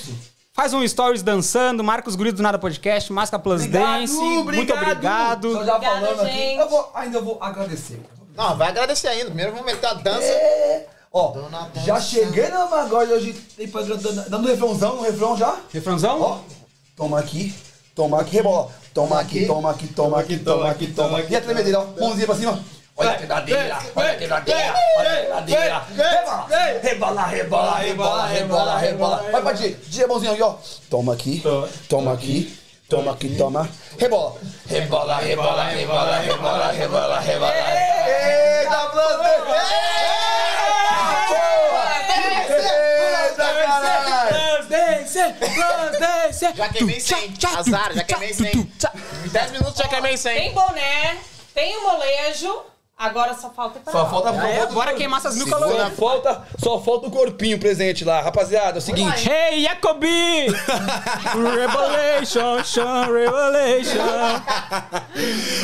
[0.52, 4.14] Faz um stories dançando, marca os guris do Nada Podcast, Masca Plus Dance.
[4.14, 5.52] Muito obrigado.
[5.52, 6.32] Tô já Obrigada, falando aqui.
[6.32, 6.60] gente.
[6.60, 8.00] Eu vou, ainda vou agradecer.
[8.36, 9.26] Não, vai agradecer ainda.
[9.26, 10.22] Primeiro vamos meter a dança.
[10.22, 13.32] É, ó, Dona já cheguei na Magode hoje,
[14.02, 15.56] dando dando refrãozão, no refrão já.
[15.72, 16.20] Refrãozão?
[16.20, 16.38] Ó,
[16.96, 17.54] toma aqui,
[17.94, 18.70] toma aqui, rebola.
[18.92, 21.32] Toma aqui, toma aqui, toma aqui, toma aqui, toma aqui.
[21.32, 22.64] E a tremedeira, ó, mãozinha pra cima.
[22.96, 25.86] Olha a tremedeira, olha a tremedeira, olha a tremedeira.
[26.82, 29.24] Rebola, rebola, rebola, rebola, rebola, rebola.
[29.32, 30.54] Vai pra Di, Di, a mãozinha aqui, ó.
[30.90, 31.42] Toma aqui,
[31.88, 32.58] toma aqui.
[32.86, 33.68] Toma aqui, toma.
[33.98, 34.34] Rebola.
[34.66, 37.52] Rebola, rebola, rebola, rebola, rebola, rebola.
[38.06, 38.90] Eita,
[46.56, 47.34] Já queimei 100.
[47.56, 48.46] Azar, já queimei 100.
[49.24, 50.34] Em 10 minutos já queimei 100.
[50.36, 51.16] Tem boné,
[51.54, 52.62] tem o molejo.
[52.96, 54.08] Agora só falta pra Só lá.
[54.08, 55.98] falta É, bora queimar essas mil Só calorias.
[55.98, 58.76] falta, só falta o corpinho presente lá, rapaziada.
[58.76, 59.28] É o seguinte.
[59.28, 60.46] Hey, Jacobi!
[61.34, 63.98] Revelation, Sean, Revelation.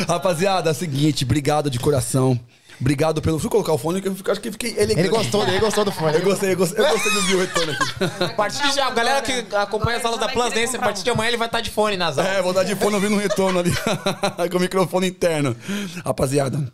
[0.09, 2.37] Rapaziada, é o seguinte, obrigado de coração.
[2.81, 3.39] Obrigado pelo.
[3.39, 4.99] Eu colocar o fone que eu acho que fiquei elegante.
[4.99, 6.15] Ele gostou, ele gostou do fone.
[6.15, 8.23] Eu gostei, eu gostei, eu gostei do viu retorno aqui.
[8.23, 11.03] A partir de já, a galera que acompanha as aulas da Plus Dance, a partir
[11.03, 12.33] de amanhã ele vai estar de fone nas aulas.
[12.33, 13.71] É, vou dar de fone ouvindo um retorno ali.
[14.49, 15.55] com o microfone interno.
[16.03, 16.73] Rapaziada,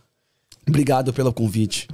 [0.66, 1.90] obrigado pelo convite.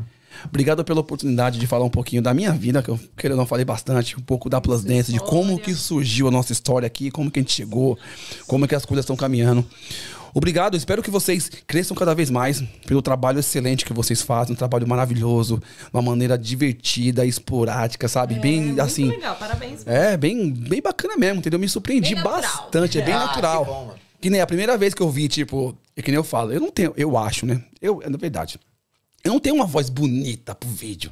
[0.46, 3.66] Obrigado pela oportunidade de falar um pouquinho da minha vida, que eu querendo não falei
[3.66, 7.32] bastante, um pouco da Plus Dance, de como que surgiu a nossa história aqui, como
[7.32, 7.98] que a gente chegou,
[8.46, 9.66] como que as coisas estão caminhando.
[10.34, 14.56] Obrigado, espero que vocês cresçam cada vez mais pelo trabalho excelente que vocês fazem, um
[14.58, 15.62] trabalho maravilhoso,
[15.94, 18.36] uma maneira divertida, esporádica, sabe?
[18.36, 19.10] É, bem muito assim.
[19.10, 19.86] legal, parabéns.
[19.86, 21.60] É, bem, bem bacana mesmo, entendeu?
[21.60, 23.64] Me surpreendi bastante, é bem Ah, natural.
[23.66, 23.94] que bom.
[24.22, 26.60] Que nem a primeira vez que eu vi, tipo, é que nem eu falo, eu
[26.60, 27.62] não tenho, eu acho, né?
[27.82, 28.60] Eu, na verdade,
[29.24, 31.12] eu não tenho uma voz bonita pro vídeo.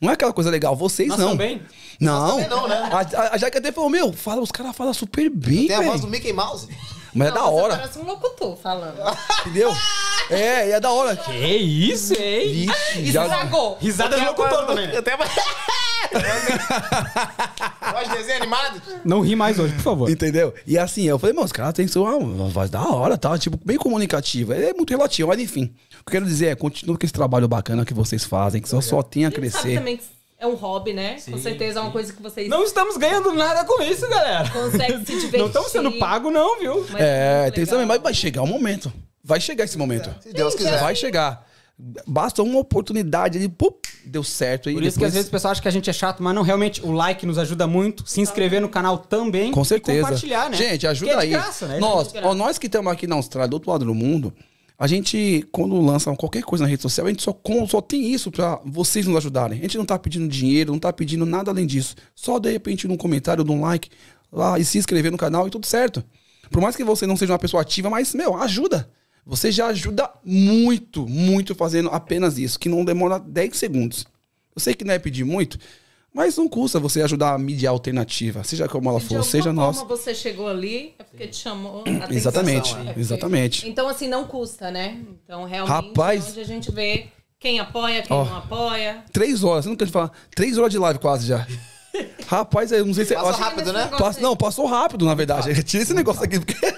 [0.00, 1.30] Não é aquela coisa legal, vocês Nós não.
[1.30, 1.62] também?
[1.98, 2.30] Não.
[2.36, 2.76] também não, né?
[2.92, 5.80] A, a, a Jaque até falou, meu, fala, os caras falam super bem, Tem a
[5.82, 6.08] voz do.
[6.08, 6.68] Mickey Mouse.
[7.14, 8.98] Mas é da Não, você hora, Parece um locutor falando.
[9.46, 9.74] entendeu?
[10.30, 11.16] É, e é da hora.
[11.16, 12.66] Que isso, hein?
[12.66, 13.24] Vixe, já...
[13.24, 13.78] Estragou.
[13.80, 14.90] Risada de locutor também.
[14.94, 15.18] Eu tenho...
[17.92, 18.80] Gosta de desenho animado?
[19.04, 20.10] Não ri mais hoje, por favor.
[20.10, 20.54] Entendeu?
[20.66, 23.36] E assim, eu falei, mano, os caras têm sua uma voz da hora, tá?
[23.38, 24.54] Tipo, bem comunicativa.
[24.54, 25.64] É muito relativo, mas enfim.
[26.00, 28.68] O que eu quero dizer é, continua com esse trabalho bacana que vocês fazem, que
[28.68, 29.78] só, só tem a sabe crescer.
[29.78, 30.04] também que
[30.38, 31.16] é um hobby, né?
[31.30, 34.48] Com certeza é uma coisa que vocês Não estamos ganhando nada com isso, galera.
[34.50, 35.38] conseguem se divertir.
[35.38, 36.86] Não estamos sendo pagos, não, viu?
[36.90, 38.92] Mas É, tem também, mas vai chegar o momento.
[39.22, 40.14] Vai chegar esse momento.
[40.22, 40.80] Se Deus quiser.
[40.80, 41.46] Vai chegar.
[42.06, 43.70] Basta uma oportunidade ali, pum,
[44.04, 44.68] deu certo.
[44.68, 46.20] Aí Por isso que depois- às vezes o pessoal acha que a gente é chato,
[46.22, 48.02] mas não, realmente o like nos ajuda muito.
[48.06, 49.52] Se inscrever no canal também.
[49.52, 50.02] Com E certeza.
[50.02, 50.56] compartilhar, né?
[50.56, 51.30] Gente, ajuda Porque é aí.
[51.32, 51.78] graça, né?
[51.78, 54.32] Nós, É ó, nós que estamos aqui na Austrália, do outro lado do mundo,
[54.78, 58.30] a gente, quando lança qualquer coisa na rede social, a gente só, só tem isso
[58.30, 59.58] pra vocês nos ajudarem.
[59.58, 61.96] A gente não tá pedindo dinheiro, não tá pedindo nada além disso.
[62.14, 63.90] Só de repente num comentário, num like
[64.30, 66.04] lá e se inscrever no canal e tudo certo.
[66.48, 68.88] Por mais que você não seja uma pessoa ativa, mas, meu, ajuda.
[69.26, 74.06] Você já ajuda muito, muito fazendo apenas isso, que não demora 10 segundos.
[74.54, 75.58] Eu sei que não é pedir muito,
[76.18, 79.84] mas não custa você ajudar a mídia alternativa, seja como ela for, seja nossa.
[79.84, 82.10] você chegou ali, é porque te chamou a atenção.
[82.10, 83.68] Exatamente, É porque- exatamente.
[83.68, 84.98] Então, assim, não custa, né?
[85.22, 86.30] Então, realmente, Rapaz.
[86.30, 87.06] onde a gente vê
[87.38, 88.24] quem apoia, quem Ó.
[88.24, 89.04] não apoia.
[89.12, 90.10] Três horas, você não quer falar?
[90.34, 91.46] Três horas de live quase já.
[92.26, 93.14] Rapaz, eu não sei se...
[93.14, 93.88] Passa acho- rápido, né?
[94.20, 95.62] Não, passou rápido, na verdade.
[95.62, 96.40] Tira esse negócio aqui.
[96.40, 96.56] Porque...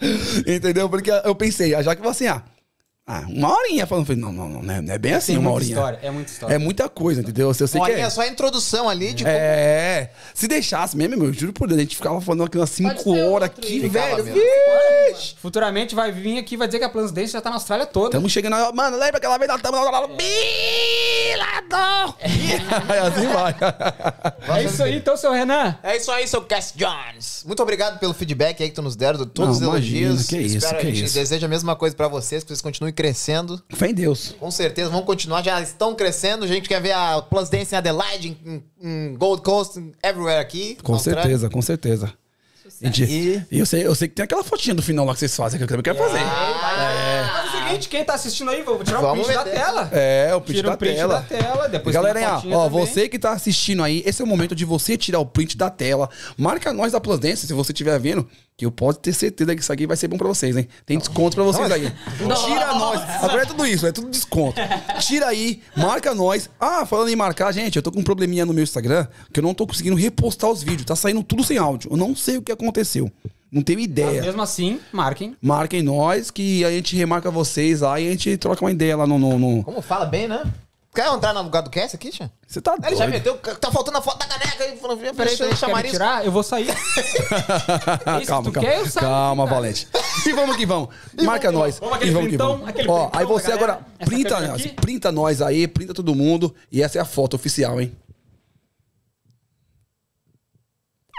[0.46, 0.88] Entendeu?
[0.88, 2.42] Porque eu pensei, já que assim, ah,
[3.06, 3.86] ah, uma horinha.
[3.86, 5.74] Falando, não, não, não, não é- não é bem assim Tem uma muita horinha.
[5.74, 6.54] história, é muita história.
[6.54, 7.48] É muita coisa, entendeu?
[7.48, 8.00] Eu sei que Olha, é.
[8.02, 11.78] é só a introdução ali de É, se deixasse mesmo, meu, eu juro por Deus,
[11.78, 14.24] a gente ficava falando aqui umas Pode 5 ser horas aqui, velho.
[14.24, 15.34] Vixe.
[15.40, 17.84] Futuramente vai vir aqui e vai dizer que a Plus Dance já tá na Austrália
[17.84, 18.08] toda.
[18.08, 18.54] Estamos chegando.
[18.54, 20.06] aí, Mano, lembra aquela vez nós estamos lá.
[20.06, 22.14] Bilador!
[23.06, 23.54] assim vai.
[24.60, 25.76] É isso aí, então, seu Renan.
[25.82, 27.42] É isso aí, seu Cass Jones.
[27.46, 30.26] Muito obrigado pelo feedback aí que tu nos deram, de todos Não, os imagina, elogios.
[30.28, 31.14] que isso, Espero, que a gente isso.
[31.14, 33.62] deseja a mesma coisa pra vocês, que vocês continuem crescendo.
[33.70, 34.34] Fé em Deus.
[34.38, 36.44] Com certeza, vão continuar, já estão crescendo.
[36.44, 40.40] A gente quer ver a Plus Dance em Adelaide, em, em Gold Coast, em everywhere
[40.40, 40.76] aqui.
[40.82, 41.22] Com Austrália.
[41.22, 42.12] certeza, com certeza.
[42.82, 45.18] Gente, E- E eu sei, eu sei que tem aquela fotinha do final lá que
[45.18, 46.18] vocês fazem, que eu também quero fazer.
[46.20, 49.88] Faz o seguinte, quem tá assistindo aí, vou tirar o Vamos print da tela.
[49.92, 51.14] É, o print Tira da o print tela.
[51.14, 52.86] da tela, depois Galera, tem a ó, fotinha ó, também.
[52.86, 55.68] você que tá assistindo aí, esse é o momento de você tirar o print da
[55.68, 56.08] tela.
[56.38, 58.26] Marca nós da Plus Dance, se você estiver vendo,
[58.60, 60.68] que eu posso ter certeza que isso aqui vai ser bom pra vocês, hein?
[60.84, 61.90] Tem desconto pra vocês aí.
[62.18, 63.00] Tira nós.
[63.24, 64.60] Agora é tudo isso, é tudo desconto.
[65.00, 66.50] Tira aí, marca nós.
[66.60, 69.42] Ah, falando em marcar, gente, eu tô com um probleminha no meu Instagram que eu
[69.42, 70.84] não tô conseguindo repostar os vídeos.
[70.84, 71.90] Tá saindo tudo sem áudio.
[71.90, 73.10] Eu não sei o que aconteceu.
[73.50, 74.20] Não tenho Mas ideia.
[74.22, 75.34] mesmo assim, marquem.
[75.40, 79.06] Marquem nós, que a gente remarca vocês lá e a gente troca uma ideia lá
[79.06, 79.18] no.
[79.18, 80.42] no, no- Como fala bem, né?
[80.92, 82.32] Quer entrar no lugar do Cass aqui, Tia?
[82.48, 83.10] Você tá Ele já doido.
[83.10, 83.36] meteu.
[83.56, 84.76] Tá faltando a foto da caneca aí.
[84.76, 85.92] Falando, peraí, eu eu chamar isso.
[85.94, 86.66] tirar, eu vou sair.
[88.20, 88.52] Isso, calma, calma.
[88.52, 89.54] quer, eu saio calma, cara.
[89.56, 89.88] Valente.
[90.26, 90.88] E vamos que vamos.
[91.22, 91.78] Marca nós.
[91.78, 92.68] Vamos aquele e vamos que printão, vamos.
[92.68, 93.72] aquele Ó, aí você galera.
[93.72, 94.36] agora printa,
[94.80, 96.52] printa nós aí, printa todo mundo.
[96.72, 97.92] E essa é a foto oficial, hein?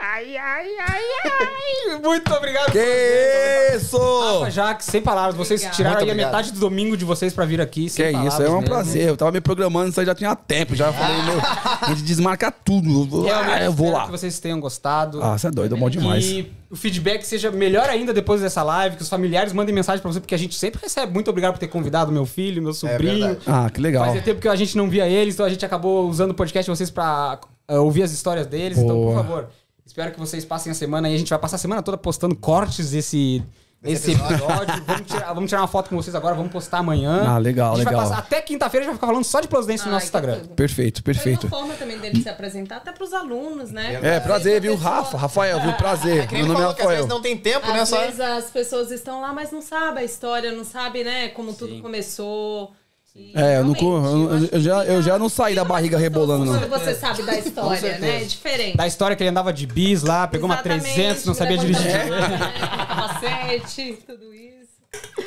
[0.03, 1.99] Ai, ai, ai, ai.
[2.01, 2.71] Muito obrigado.
[2.71, 3.97] Que isso!
[4.39, 5.35] Rafa, Jaque, sem palavras.
[5.35, 5.75] Vocês Obrigada.
[5.75, 6.31] tiraram Muito aí a obrigado.
[6.31, 7.83] metade do domingo de vocês pra vir aqui.
[7.83, 8.67] Que sem é isso, palavras é um mesmo.
[8.69, 9.07] prazer.
[9.09, 10.75] Eu tava me programando isso aí já tinha tempo.
[10.75, 11.39] Já falei, meu,
[11.81, 12.89] a gente desmarca tudo.
[12.89, 14.05] Eu vou- Realmente, Ah, eu vou espero lá.
[14.05, 15.21] que vocês tenham gostado.
[15.21, 16.25] Ah, você é doido, é bom demais.
[16.25, 20.11] E o feedback seja melhor ainda depois dessa live, que os familiares mandem mensagem pra
[20.11, 21.13] você, porque a gente sempre recebe.
[21.13, 23.19] Muito obrigado por ter convidado meu filho, meu sobrinho.
[23.27, 23.39] verdade.
[23.45, 24.05] Ah, que legal.
[24.05, 26.69] Fazia tempo que a gente não via eles, então a gente acabou usando o podcast
[26.71, 28.77] de vocês pra eh, ouvir as histórias deles.
[28.79, 29.15] Então, por Boa.
[29.23, 29.47] favor,
[29.85, 31.15] espero que vocês passem a semana aí.
[31.15, 33.43] A gente vai passar a semana toda postando cortes desse,
[33.81, 34.83] desse episódio.
[34.85, 37.23] vamos, tirar, vamos tirar uma foto com vocês agora, vamos postar amanhã.
[37.27, 38.09] Ah, legal, A gente vai legal.
[38.09, 40.39] passar- até quinta-feira a gente vai ficar falando só de Plus Dance no nosso Instagram.
[40.41, 40.55] tudo.
[40.55, 41.47] Perfeito, Foi perfeito.
[41.47, 43.99] uma forma também dele se apresentar até pros alunos, né?
[44.01, 44.73] É, prazer, viu?
[44.75, 45.73] Às Rafa, Rafael, viu?
[45.77, 46.27] Prazer.
[46.27, 47.07] Que nem Meu nome é que às vezes Rafael.
[47.07, 47.81] não tem tempo, né?
[47.81, 47.99] Às Só...
[48.01, 51.81] vezes as pessoas estão lá, mas não sabem a história, não sabem, né, como tudo
[51.81, 52.73] começou.
[53.15, 56.45] E, É, eu, não, eu, acho eu já, eu já não saí da barriga rebolando,
[56.45, 56.59] não.
[56.59, 58.21] Quando você sabe da história, né?
[58.21, 58.77] É diferente.
[58.77, 61.83] Da história que ele andava de bis lá, pegou uma Exatamente, 300, não sabia levantando,
[61.83, 62.09] dirigir.
[62.09, 62.51] né,
[62.87, 64.51] Capacete, tudo isso.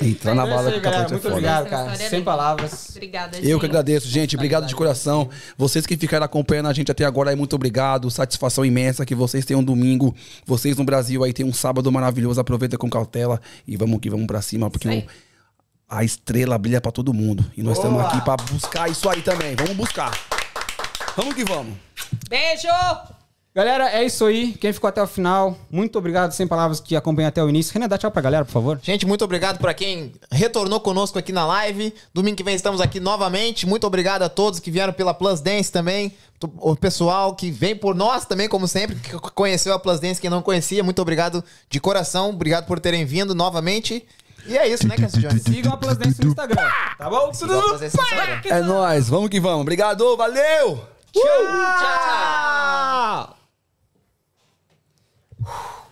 [0.03, 1.35] Entrar na É bala capacete é Muito foda.
[1.35, 1.93] obrigado, cara.
[1.93, 2.89] é Sem palavras.
[2.91, 3.65] Obrigada, Eu que gente.
[3.65, 4.35] agradeço, gente.
[4.37, 5.29] Obrigado de coração.
[5.57, 8.11] Vocês que ficaram acompanhando a gente até agora, aí, muito obrigado.
[8.11, 10.15] Satisfação imensa que vocês tenham um domingo.
[10.47, 12.41] Vocês no Brasil aí tem um sábado maravilhoso.
[12.41, 15.03] Aproveita com cautela e vamos que vamos pra cima, porque o-
[15.89, 17.45] a estrela brilha pra todo mundo.
[17.57, 19.55] E nós estamos aqui pra buscar isso aí também.
[19.55, 20.13] Vamos buscar.
[21.17, 21.75] Vamos que vamos.
[22.29, 22.69] Beijo!
[23.55, 24.53] Galera, é isso aí.
[24.55, 27.73] Quem ficou até o final, muito obrigado, sem palavras, que acompanha até o início.
[27.73, 28.81] Renan, dá tchau pra galera, por favor.
[28.83, 31.95] Gente, muito obrigado pra quem retornou conosco aqui na live.
[32.13, 33.65] Domingo que vem estamos aqui novamente.
[33.65, 36.13] Muito obrigado a todos que vieram pela Plus Dance também.
[36.59, 40.29] O pessoal que vem por nós também, como sempre, que conheceu a Plus Dance, quem
[40.29, 40.83] não conhecia.
[40.83, 42.31] Muito obrigado de coração.
[42.31, 44.05] Obrigado por terem vindo novamente.
[44.47, 45.43] E é isso, né, Cass Jones?
[45.43, 47.33] Sigam a Plus Dance no Instagram, tá bom?
[47.33, 48.41] Sigam a Plus Dance no Instagram.
[48.45, 49.09] É nóis.
[49.09, 49.63] Vamos que vamos.
[49.63, 50.17] Obrigado.
[50.17, 50.85] Valeu.
[51.13, 51.25] Tchau!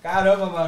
[0.03, 0.59] Caramba, mano.